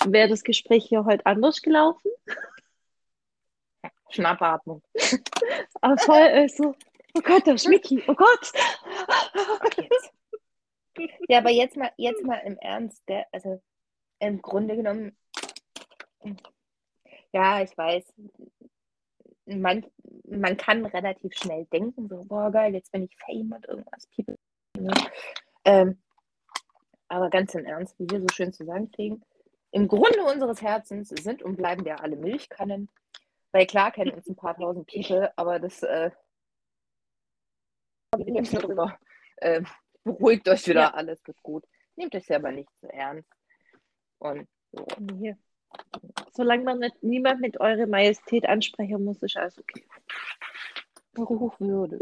wäre 0.06 0.28
das 0.28 0.44
Gespräch 0.44 0.86
hier 0.90 1.06
heute 1.06 1.26
anders 1.26 1.62
gelaufen. 1.62 2.12
Schnappatmung. 4.10 4.84
Aber 5.80 5.98
voll 6.00 6.18
äh, 6.18 6.50
so, 6.50 6.76
oh 7.14 7.22
Gott, 7.22 7.48
der 7.48 7.58
Schmicki, 7.58 8.04
oh 8.06 8.16
Gott. 8.16 8.52
Ja, 11.28 11.40
aber 11.40 11.50
jetzt 11.50 11.78
mal, 11.78 11.92
jetzt 11.98 12.24
mal 12.24 12.42
im 12.46 12.58
Ernst, 12.58 13.06
gell? 13.08 13.24
Also 13.32 13.62
im 14.20 14.42
Grunde 14.42 14.76
genommen, 14.76 15.18
ja, 17.32 17.62
ich 17.62 17.78
weiß, 17.78 18.14
man, 19.46 19.86
man 20.26 20.58
kann 20.58 20.86
relativ 20.86 21.34
schnell 21.36 21.66
denken, 21.66 22.08
so, 22.08 22.24
boah, 22.26 22.52
geil, 22.52 22.74
jetzt 22.74 22.92
bin 22.92 23.04
ich 23.04 23.16
Fame 23.18 23.52
und 23.52 23.66
irgendwas. 23.68 24.08
People. 24.16 24.38
Ähm, 25.66 26.02
aber 27.08 27.30
ganz 27.30 27.54
im 27.56 27.66
Ernst, 27.66 28.00
wie 28.00 28.10
wir 28.10 28.22
so 28.22 28.28
schön 28.34 28.54
zu 28.54 28.66
sagen 28.66 28.92
kriegen, 28.92 29.22
im 29.72 29.88
Grunde 29.88 30.24
unseres 30.24 30.62
Herzens 30.62 31.10
sind 31.10 31.42
und 31.44 31.58
bleiben 31.58 31.86
ja 31.86 31.96
alle 31.96 32.16
Milchkannen. 32.16 32.90
Weil 33.52 33.68
klar 33.68 33.92
kennen 33.92 34.12
uns 34.12 34.28
ein 34.28 34.36
paar 34.36 34.56
tausend 34.56 34.88
People, 34.88 35.32
aber 35.38 35.60
das 35.60 35.84
äh, 35.84 36.10
wir 38.18 38.60
drüber. 38.62 38.98
Ähm, 39.42 39.68
beruhigt 40.04 40.48
euch 40.48 40.68
wieder, 40.68 40.82
Ja. 40.82 40.94
alles 40.94 41.26
wird 41.26 41.42
gut. 41.44 41.66
Nehmt 41.96 42.16
euch 42.16 42.26
selber 42.26 42.52
nicht 42.52 42.70
zu 42.80 42.88
ernst. 42.92 43.30
Und 44.20 44.48
so. 44.72 44.86
Nee. 45.00 45.36
Solange 46.32 46.64
man 46.64 46.80
nicht, 46.80 47.02
niemand 47.04 47.42
mit 47.42 47.60
Eure 47.60 47.88
Majestät 47.88 48.48
ansprechen 48.48 49.04
muss, 49.04 49.22
ist 49.22 49.38
alles 49.38 49.60
okay. 49.60 49.86
Hochwürde. 51.18 52.00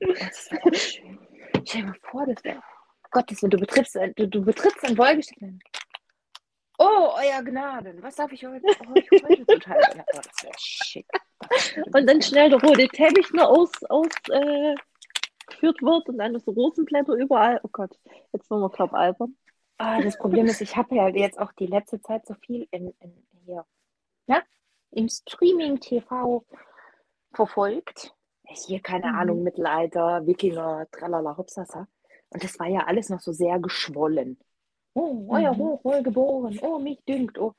Das 0.00 0.50
wäre 0.50 0.62
auch 0.62 0.74
schön. 0.74 1.18
Stell 1.64 1.82
dir 1.82 1.86
mal 1.88 1.96
vor, 2.02 2.26
das 2.26 2.44
wäre. 2.44 2.62
Gottes 3.10 3.42
Willen, 3.42 3.50
du 3.50 3.58
betrittst 3.58 3.96
ein, 3.96 4.12
du, 4.16 4.28
du 4.28 4.44
betrittst 4.44 4.84
ein 4.84 4.98
Wollgestein. 4.98 5.60
Oh, 6.78 7.12
euer 7.16 7.42
Gnaden, 7.42 8.02
was 8.02 8.16
darf 8.16 8.32
ich 8.32 8.44
heute, 8.44 8.66
euch 8.66 9.22
heute 9.22 9.46
zuteil 9.46 9.78
werden? 9.78 10.02
Oh, 10.12 10.16
das 10.16 10.42
wäre 10.42 10.54
schick. 10.58 11.06
Und 11.92 12.08
dann 12.08 12.20
schnell 12.20 12.50
der 12.50 12.60
rote 12.60 12.88
Teppich 12.88 13.32
noch 13.32 13.48
aus, 13.48 13.70
aus 13.88 14.08
äh, 14.30 14.74
geführt 15.46 15.80
wird 15.80 16.08
und 16.08 16.18
dann 16.18 16.38
so 16.40 16.50
Rosenblätter 16.50 17.14
überall. 17.14 17.60
Oh 17.62 17.68
Gott, 17.70 17.96
jetzt 18.32 18.48
sind 18.48 18.58
wir, 18.58 18.70
glaube 18.70 18.96
albern. 18.96 19.36
Ah, 19.78 20.00
das 20.00 20.16
Problem 20.18 20.46
ist, 20.46 20.60
ich 20.60 20.76
habe 20.76 20.94
ja 20.94 21.08
jetzt 21.08 21.38
auch 21.38 21.52
die 21.52 21.66
letzte 21.66 22.00
Zeit 22.00 22.26
so 22.26 22.34
viel 22.34 22.66
in, 22.70 22.94
in 23.00 23.26
hier, 23.44 23.66
ja, 24.26 24.42
im 24.92 25.08
Streaming-TV 25.08 26.44
verfolgt. 27.32 28.14
Hier, 28.46 28.80
keine 28.80 29.08
Mhm. 29.08 29.18
Ahnung, 29.18 29.42
Mittelalter, 29.42 30.26
Wikinger, 30.26 30.86
tralala, 30.92 31.36
hopsasa. 31.36 31.88
Und 32.30 32.44
das 32.44 32.58
war 32.58 32.68
ja 32.68 32.80
alles 32.86 33.08
noch 33.08 33.20
so 33.20 33.32
sehr 33.32 33.58
geschwollen. 33.58 34.38
Oh, 34.94 35.26
euer 35.30 35.54
Mhm. 35.54 35.58
Hochwohlgeboren, 35.58 36.58
oh, 36.62 36.78
mich 36.78 37.00
dünkt, 37.04 37.38
oh. 37.38 37.54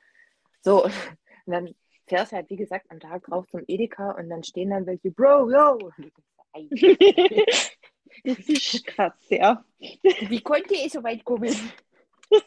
So, 0.62 0.84
und 1.46 1.52
dann 1.52 1.74
fährst 2.06 2.32
du 2.32 2.36
halt, 2.36 2.50
wie 2.50 2.56
gesagt, 2.56 2.90
am 2.90 3.00
Tag 3.00 3.24
drauf 3.24 3.46
zum 3.50 3.62
Edeka 3.66 4.12
und 4.12 4.30
dann 4.30 4.42
stehen 4.44 4.70
dann 4.70 4.86
welche, 4.86 5.10
Bro, 5.10 5.50
yo. 5.50 5.90
Das 8.24 8.38
ist 8.48 8.86
krass, 8.86 9.12
ja. 9.28 9.62
Wie 9.78 10.40
konnte 10.40 10.74
es 10.74 10.92
so 10.94 11.02
weit 11.02 11.22
kommen? 11.24 11.54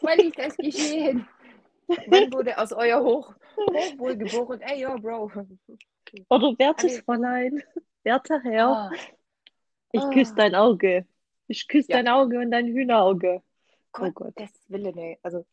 Wann 0.02 0.18
ist 0.18 0.38
das 0.38 0.56
geschehen? 0.56 1.26
Wann 2.06 2.32
wurde 2.32 2.56
aus 2.58 2.72
euer 2.72 3.02
Hoch, 3.02 3.34
Hochwohlgeboren? 3.56 4.60
Ey, 4.60 4.80
ja, 4.80 4.96
Bro. 4.96 5.30
Oder 6.28 6.58
wertes 6.58 6.94
Alle- 6.94 7.02
Fräulein, 7.02 7.62
werter 8.04 8.40
Herr, 8.42 8.68
Ah, 8.68 8.90
ich 9.92 10.00
ah. 10.02 10.10
küsse 10.10 10.34
dein 10.34 10.54
Auge. 10.54 11.06
Ich 11.48 11.66
küsse 11.66 11.90
Ja. 11.92 11.96
dein 11.98 12.08
Auge 12.08 12.38
und 12.38 12.50
dein 12.50 12.66
Hühnerauge. 12.66 13.42
Oh 13.98 14.10
Gott. 14.12 14.32
Das 14.36 14.50
Wille, 14.68 14.92
nee. 14.94 15.18
Also, 15.22 15.44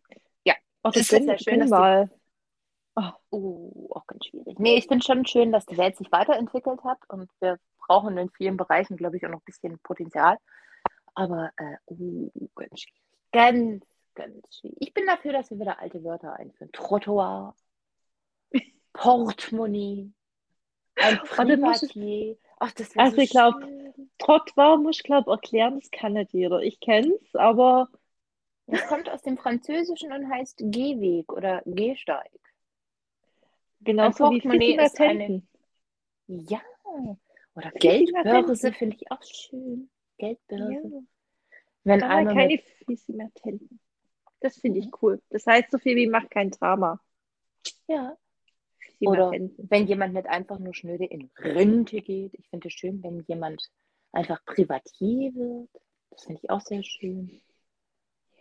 Oh, 0.83 0.89
Es 0.93 1.07
das 1.09 1.19
ist 1.19 1.27
ja 1.27 1.37
schön, 1.37 1.67
mal. 1.69 2.09
uh, 3.31 3.87
auch 3.91 4.07
ganz 4.07 4.25
schwierig. 4.27 4.57
Nee, 4.57 4.77
ich 4.77 4.87
finde 4.87 5.03
schon 5.03 5.25
schön, 5.25 5.51
dass 5.51 5.65
die 5.65 5.77
Welt 5.77 5.97
sich 5.97 6.09
weiterentwickelt 6.13 6.81
hat 6.85 6.99
und 7.09 7.29
wir 7.41 7.59
brauchen 7.79 8.17
in 8.17 8.29
vielen 8.29 8.55
Bereichen, 8.55 8.95
glaube 8.95 9.17
ich, 9.17 9.25
auch 9.25 9.29
noch 9.31 9.39
ein 9.41 9.45
bisschen 9.45 9.77
Potenzial. 9.79 10.37
Aber, 11.13 11.51
äh, 11.57 11.75
uh, 11.91 12.29
ganz 12.55 12.79
schwierig. 12.79 13.01
Ganz, 13.33 13.83
ganz 14.17 14.57
schwierig. 14.57 14.77
Ich 14.81 14.93
bin 14.93 15.05
dafür, 15.05 15.31
dass 15.33 15.49
wir 15.51 15.59
wieder 15.59 15.79
alte 15.79 16.03
Wörter 16.03 16.33
einführen. 16.33 16.71
Trottoir, 16.73 17.55
Portemonnaie, 18.93 20.11
ein 20.95 21.17
Privatier. 21.19 22.37
Ach, 22.59 22.71
das 22.71 22.97
Also 22.97 23.15
so 23.17 23.21
ich 23.21 23.29
glaub, 23.29 23.53
schön. 23.61 24.11
Trottoir 24.17 24.77
muss 24.77 24.97
ich 24.97 25.03
glaube 25.03 25.31
erklären, 25.31 25.79
das 25.79 25.91
kann 25.91 26.13
nicht 26.13 26.33
jeder. 26.33 26.61
Ich 26.61 26.79
kenn's, 26.79 27.35
aber 27.35 27.87
Das 28.65 28.85
kommt 28.87 29.09
aus 29.09 29.21
dem 29.21 29.37
Französischen 29.37 30.11
und 30.11 30.29
heißt 30.29 30.57
Gehweg 30.65 31.31
oder 31.31 31.61
Gehsteig. 31.65 32.31
genauso 33.81 34.31
wie 34.31 34.41
Portemonnaie 34.41 34.75
ist 34.85 34.99
eine-. 34.99 35.43
Ja. 36.27 36.61
Oder. 37.55 37.71
Geldbörse 37.71 38.73
finde 38.73 38.95
ich 38.99 39.11
auch 39.11 39.23
schön. 39.23 39.89
Geldbörse. 40.17 40.73
Ja. 40.73 41.01
Wenn 41.83 42.03
Aber 42.03 42.13
einer 42.13 42.33
keine 42.33 42.47
mit, 42.53 42.63
Fissimatenten. 42.85 43.79
Das 44.41 44.57
finde 44.57 44.79
ich 44.79 44.85
Mhm. 44.87 44.91
cool. 45.01 45.21
Das 45.29 45.45
heißt 45.47 45.71
so 45.71 45.77
viel 45.77 45.95
wie 45.95 46.07
macht 46.07 46.29
kein 46.31 46.51
Drama. 46.51 46.99
ja. 47.87 48.15
Oder 48.99 49.29
Fissimatenten. 49.29 49.67
wenn 49.69 49.85
jemand 49.87 50.13
nicht 50.15 50.25
einfach 50.27 50.57
nur 50.57 50.73
schnöde 50.73 51.05
in 51.05 51.29
Rente 51.37 52.01
geht. 52.01 52.33
Ich 52.33 52.47
finde 52.49 52.67
es 52.69 52.73
schön, 52.73 53.03
wenn 53.03 53.23
jemand 53.27 53.61
einfach 54.11 54.43
Privatier 54.45 55.35
wird. 55.35 55.69
Das 56.09 56.23
finde 56.23 56.41
ich 56.43 56.49
auch 56.49 56.61
sehr 56.61 56.81
schön. 56.83 57.41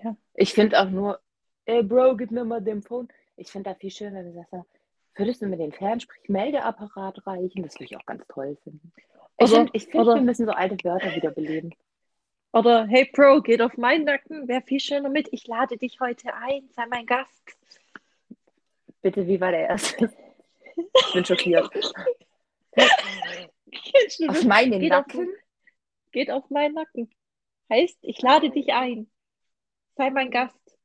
Ja. 0.03 0.17
Ich 0.35 0.55
finde 0.55 0.81
auch 0.81 0.89
nur, 0.89 1.21
ey 1.67 1.83
Bro, 1.83 2.17
gib 2.17 2.31
mir 2.31 2.45
mal 2.45 2.63
den 2.63 2.83
Phone. 2.83 3.09
Ich 3.37 3.51
finde 3.51 3.69
da 3.71 3.75
viel 3.75 3.91
schöner, 3.91 4.21
wenn 4.25 4.33
du 4.35 4.47
sagst, 4.51 4.71
würdest 5.15 5.43
du 5.43 5.47
mir 5.47 5.59
den 5.59 5.73
Fernsprechmeldeapparat 5.73 7.27
reichen? 7.27 7.63
Das 7.63 7.75
würde 7.75 7.85
ich 7.85 7.97
auch 7.99 8.07
ganz 8.07 8.25
toll 8.29 8.57
finden. 8.63 8.93
Ich 9.39 9.51
Oder- 9.53 9.57
finde, 9.67 9.79
find, 9.81 9.95
oder- 9.95 10.15
wir 10.15 10.23
müssen 10.23 10.47
so 10.47 10.53
alte 10.53 10.77
Wörter 10.85 11.15
wiederbeleben. 11.15 11.75
Oder 12.57 12.87
hey 12.87 13.05
Bro, 13.13 13.43
geht 13.43 13.61
auf 13.61 13.77
meinen 13.77 14.05
Nacken, 14.05 14.49
wäre 14.49 14.63
viel 14.63 14.81
schöner 14.81 15.11
mit. 15.11 15.29
Ich 15.31 15.47
lade 15.47 15.77
dich 15.77 16.01
heute 16.01 16.33
ein, 16.33 16.67
sei 16.71 16.87
mein 16.87 17.05
Gast. 17.05 17.55
Bitte, 19.03 19.27
wie 19.27 19.39
war 19.39 19.51
der 19.51 19.69
erste? 19.69 20.11
Ich 20.75 21.13
bin 21.13 21.23
schockiert. 21.23 21.69
Auf 24.29 24.45
meinen 24.45 24.81
Geht 24.81 24.93
auf, 24.93 25.07
Nacken? 25.07 25.29
geht 26.13 26.31
auf 26.31 26.49
meinen 26.49 26.75
Nacken. 26.75 27.11
Heißt, 27.69 27.99
ich 28.01 28.23
lade 28.23 28.49
dich 28.49 28.73
ein. 28.73 29.11
Sei 29.97 30.09
mein 30.09 30.31
Gast. 30.31 30.79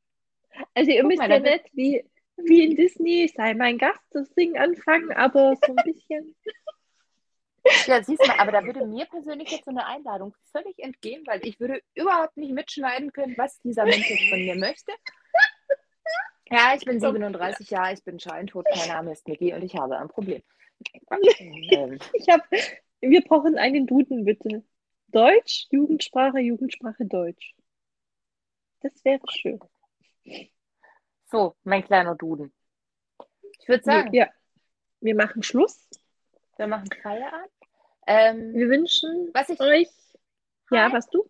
Also 0.73 0.91
ihr 0.91 1.03
Guck 1.03 1.11
müsst 1.11 1.21
ja 1.21 1.39
nicht 1.39 1.69
wie, 1.71 2.03
wie 2.35 2.65
in 2.65 2.75
Disney, 2.75 3.31
sei 3.33 3.53
mein 3.53 3.77
Gast, 3.77 4.03
das 4.11 4.29
Ding 4.33 4.57
anfangen, 4.57 5.13
aber 5.13 5.55
so 5.65 5.73
ein 5.73 5.85
bisschen. 5.85 6.35
Ja, 7.85 8.03
siehst 8.03 8.23
du 8.23 8.27
mal, 8.27 8.39
aber 8.39 8.51
da 8.51 8.63
würde 8.63 8.85
mir 8.85 9.05
persönlich 9.05 9.51
jetzt 9.51 9.65
so 9.65 9.71
eine 9.71 9.85
Einladung 9.85 10.35
völlig 10.51 10.79
entgehen, 10.79 11.23
weil 11.27 11.45
ich 11.45 11.59
würde 11.59 11.81
überhaupt 11.93 12.37
nicht 12.37 12.53
mitschneiden 12.53 13.13
können, 13.13 13.37
was 13.37 13.59
dieser 13.59 13.85
Mensch 13.85 14.09
jetzt 14.09 14.29
von 14.29 14.39
mir 14.39 14.55
möchte. 14.55 14.91
Ja, 16.49 16.73
ich 16.75 16.83
bin 16.83 16.99
37 16.99 17.69
Jahre, 17.69 17.93
ich 17.93 18.03
bin 18.03 18.19
scheintot, 18.19 18.65
mein 18.75 18.87
Name 18.87 19.11
ist 19.13 19.27
Niki 19.27 19.53
und 19.53 19.63
ich 19.63 19.75
habe 19.75 19.97
ein 19.97 20.09
Problem. 20.09 20.41
Ich 22.13 22.27
habe, 22.29 22.43
wir 22.99 23.21
brauchen 23.21 23.57
einen 23.57 23.87
Duden, 23.87 24.25
bitte. 24.25 24.63
Deutsch, 25.07 25.67
Jugendsprache, 25.69 26.39
Jugendsprache, 26.39 27.05
Deutsch. 27.05 27.53
Das 28.81 28.93
wäre 29.05 29.21
schön. 29.29 29.59
so, 31.29 31.55
mein 31.63 31.83
kleiner 31.83 32.15
Duden. 32.15 32.53
Ich 33.59 33.67
würde 33.67 33.83
sagen, 33.83 34.13
Ja, 34.13 34.27
wir 35.01 35.15
machen 35.15 35.43
Schluss. 35.43 35.87
Wir 36.57 36.67
machen 36.67 36.89
Feierabend. 37.01 37.51
Ähm, 38.07 38.53
Wir 38.53 38.69
wünschen 38.69 39.29
was 39.33 39.49
ich, 39.49 39.59
euch. 39.59 39.89
Ja, 40.71 40.85
Hi. 40.85 40.93
was 40.93 41.07
du? 41.09 41.29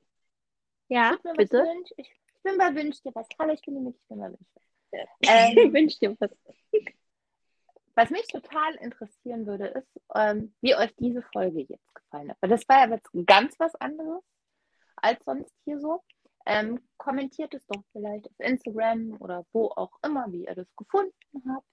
Ja, 0.88 1.18
ich, 1.24 1.38
bitte. 1.38 1.58
wünsch, 1.58 1.90
ich, 1.98 2.10
ich 2.10 2.44
bin 2.44 2.58
bei 2.58 2.74
Wünsch 2.76 3.02
dir 3.02 3.12
was. 3.14 3.28
Hallo, 3.40 3.54
ich 3.54 3.62
bin 3.62 3.84
Miki, 3.84 3.98
ich 3.98 4.08
bin 4.08 4.20
bei 4.20 4.28
Wünsch 4.28 4.50
dir. 4.92 5.08
Ich 5.20 5.30
Ähm, 5.30 5.74
wünsche 5.74 6.00
dir 6.00 6.16
was. 6.20 6.32
Was 7.96 8.10
mich 8.10 8.28
total 8.28 8.76
interessieren 8.76 9.46
würde, 9.46 9.68
ist, 9.68 10.02
ähm, 10.16 10.54
wie 10.62 10.76
euch 10.76 10.94
diese 10.98 11.22
Folge 11.34 11.62
jetzt 11.62 11.94
gefallen 11.94 12.30
hat. 12.30 12.38
Weil 12.42 12.50
das 12.50 12.68
war 12.68 12.88
ja 12.88 12.96
jetzt 12.96 13.10
ganz 13.26 13.60
was 13.60 13.76
anderes 13.76 14.24
als 14.96 15.24
sonst 15.26 15.54
hier 15.66 15.80
so. 15.80 16.02
Ähm, 16.46 16.80
kommentiert 16.98 17.54
es 17.54 17.66
doch 17.68 17.84
vielleicht 17.92 18.28
auf 18.28 18.40
Instagram 18.40 19.18
oder 19.20 19.46
wo 19.52 19.68
auch 19.68 19.92
immer, 20.04 20.32
wie 20.32 20.46
ihr 20.46 20.56
das 20.56 20.74
gefunden 20.76 21.14
habt. 21.48 21.68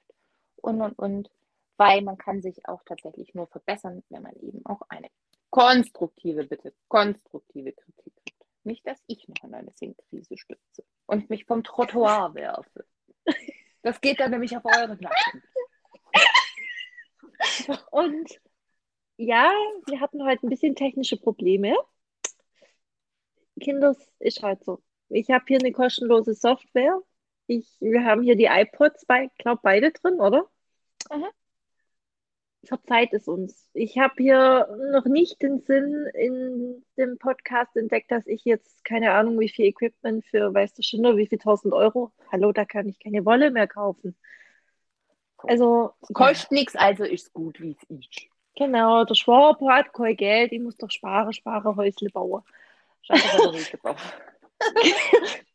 Und, 0.56 0.82
und, 0.82 0.98
und. 0.98 1.30
Weil 1.78 2.02
man 2.02 2.18
kann 2.18 2.42
sich 2.42 2.68
auch 2.68 2.82
tatsächlich 2.84 3.34
nur 3.34 3.46
verbessern, 3.46 4.02
wenn 4.10 4.22
man 4.22 4.34
eben 4.36 4.64
auch 4.66 4.82
eine 4.90 5.08
konstruktive, 5.48 6.44
bitte, 6.44 6.74
konstruktive 6.88 7.72
Kritik 7.72 8.12
hat. 8.26 8.46
Nicht, 8.64 8.86
dass 8.86 9.02
ich 9.06 9.26
noch 9.28 9.42
in 9.44 9.54
eine 9.54 9.72
Sinkkrise 9.72 10.36
stütze 10.36 10.84
und 11.06 11.30
mich 11.30 11.46
vom 11.46 11.64
Trottoir 11.64 12.34
werfe. 12.34 12.84
Das 13.82 14.00
geht 14.00 14.20
dann 14.20 14.32
nämlich 14.32 14.54
auf 14.56 14.64
euren 14.64 14.98
Nacken. 15.00 15.42
Und 17.90 18.40
ja, 19.16 19.52
wir 19.86 20.00
hatten 20.00 20.24
heute 20.24 20.46
ein 20.46 20.50
bisschen 20.50 20.74
technische 20.74 21.16
Probleme. 21.16 21.74
Kinders 23.60 23.96
ist 24.18 24.42
halt 24.42 24.64
so. 24.64 24.82
Ich 25.08 25.30
habe 25.30 25.44
hier 25.46 25.58
eine 25.58 25.72
kostenlose 25.72 26.34
Software. 26.34 27.00
Ich, 27.46 27.76
wir 27.80 28.04
haben 28.04 28.22
hier 28.22 28.36
die 28.36 28.46
iPods 28.46 29.06
bei, 29.06 29.30
glaube 29.38 29.60
beide 29.62 29.92
drin, 29.92 30.20
oder? 30.20 30.48
Mhm. 31.10 31.26
Verzeiht 32.64 33.12
es 33.12 33.28
uns. 33.28 33.68
Ich 33.72 33.98
habe 33.98 34.14
hier 34.18 34.68
noch 34.92 35.04
nicht 35.04 35.40
den 35.42 35.60
Sinn 35.60 36.06
in 36.14 36.84
dem 36.96 37.18
Podcast 37.18 37.76
entdeckt, 37.76 38.10
dass 38.10 38.26
ich 38.26 38.44
jetzt 38.44 38.84
keine 38.84 39.12
Ahnung, 39.12 39.38
wie 39.38 39.48
viel 39.48 39.66
Equipment 39.66 40.24
für, 40.26 40.52
weißt 40.52 40.76
du 40.76 40.82
schon, 40.82 41.16
wie 41.16 41.26
viel 41.26 41.38
tausend 41.38 41.72
Euro. 41.72 42.12
Hallo, 42.32 42.52
da 42.52 42.64
kann 42.64 42.88
ich 42.88 42.98
keine 42.98 43.24
Wolle 43.24 43.50
mehr 43.50 43.68
kaufen. 43.68 44.16
Also, 45.38 45.92
Kostet 46.12 46.50
nichts, 46.50 46.74
also 46.74 47.04
ist 47.04 47.32
gut, 47.32 47.60
wie 47.60 47.70
es 47.70 47.82
ist. 47.84 48.22
Genau, 48.56 49.04
der 49.04 49.14
Schwab 49.14 49.60
hat 49.60 49.92
kein 49.92 50.16
Geld, 50.16 50.50
ich 50.50 50.60
muss 50.60 50.76
doch 50.76 50.90
sparen, 50.90 51.32
sparen, 51.32 51.76
Häusle 51.76 52.10
bauen. 52.10 52.42
Scheiße, 53.02 53.70
gebaut. 53.70 53.96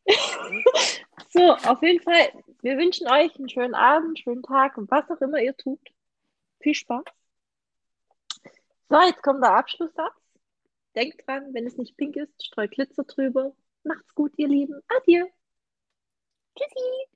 So, 1.29 1.53
auf 1.53 1.81
jeden 1.81 1.99
Fall, 2.03 2.29
wir 2.61 2.77
wünschen 2.77 3.07
euch 3.07 3.35
einen 3.37 3.49
schönen 3.49 3.73
Abend, 3.73 4.19
schönen 4.19 4.43
Tag 4.43 4.77
und 4.77 4.91
was 4.91 5.09
auch 5.09 5.19
immer 5.19 5.39
ihr 5.41 5.57
tut. 5.57 5.79
Viel 6.63 6.73
Spaß. 6.73 7.03
So, 8.89 9.01
jetzt 9.01 9.21
kommt 9.21 9.43
der 9.43 9.53
Abschlusssatz. 9.53 10.13
Denkt 10.95 11.27
dran, 11.27 11.53
wenn 11.53 11.67
es 11.67 11.75
nicht 11.77 11.97
pink 11.97 12.15
ist, 12.15 12.45
streut 12.45 12.71
Glitzer 12.71 13.03
drüber. 13.03 13.53
Macht's 13.83 14.15
gut, 14.15 14.31
ihr 14.37 14.47
Lieben. 14.47 14.81
Adieu. 14.87 15.25
Tschüssi. 16.55 17.12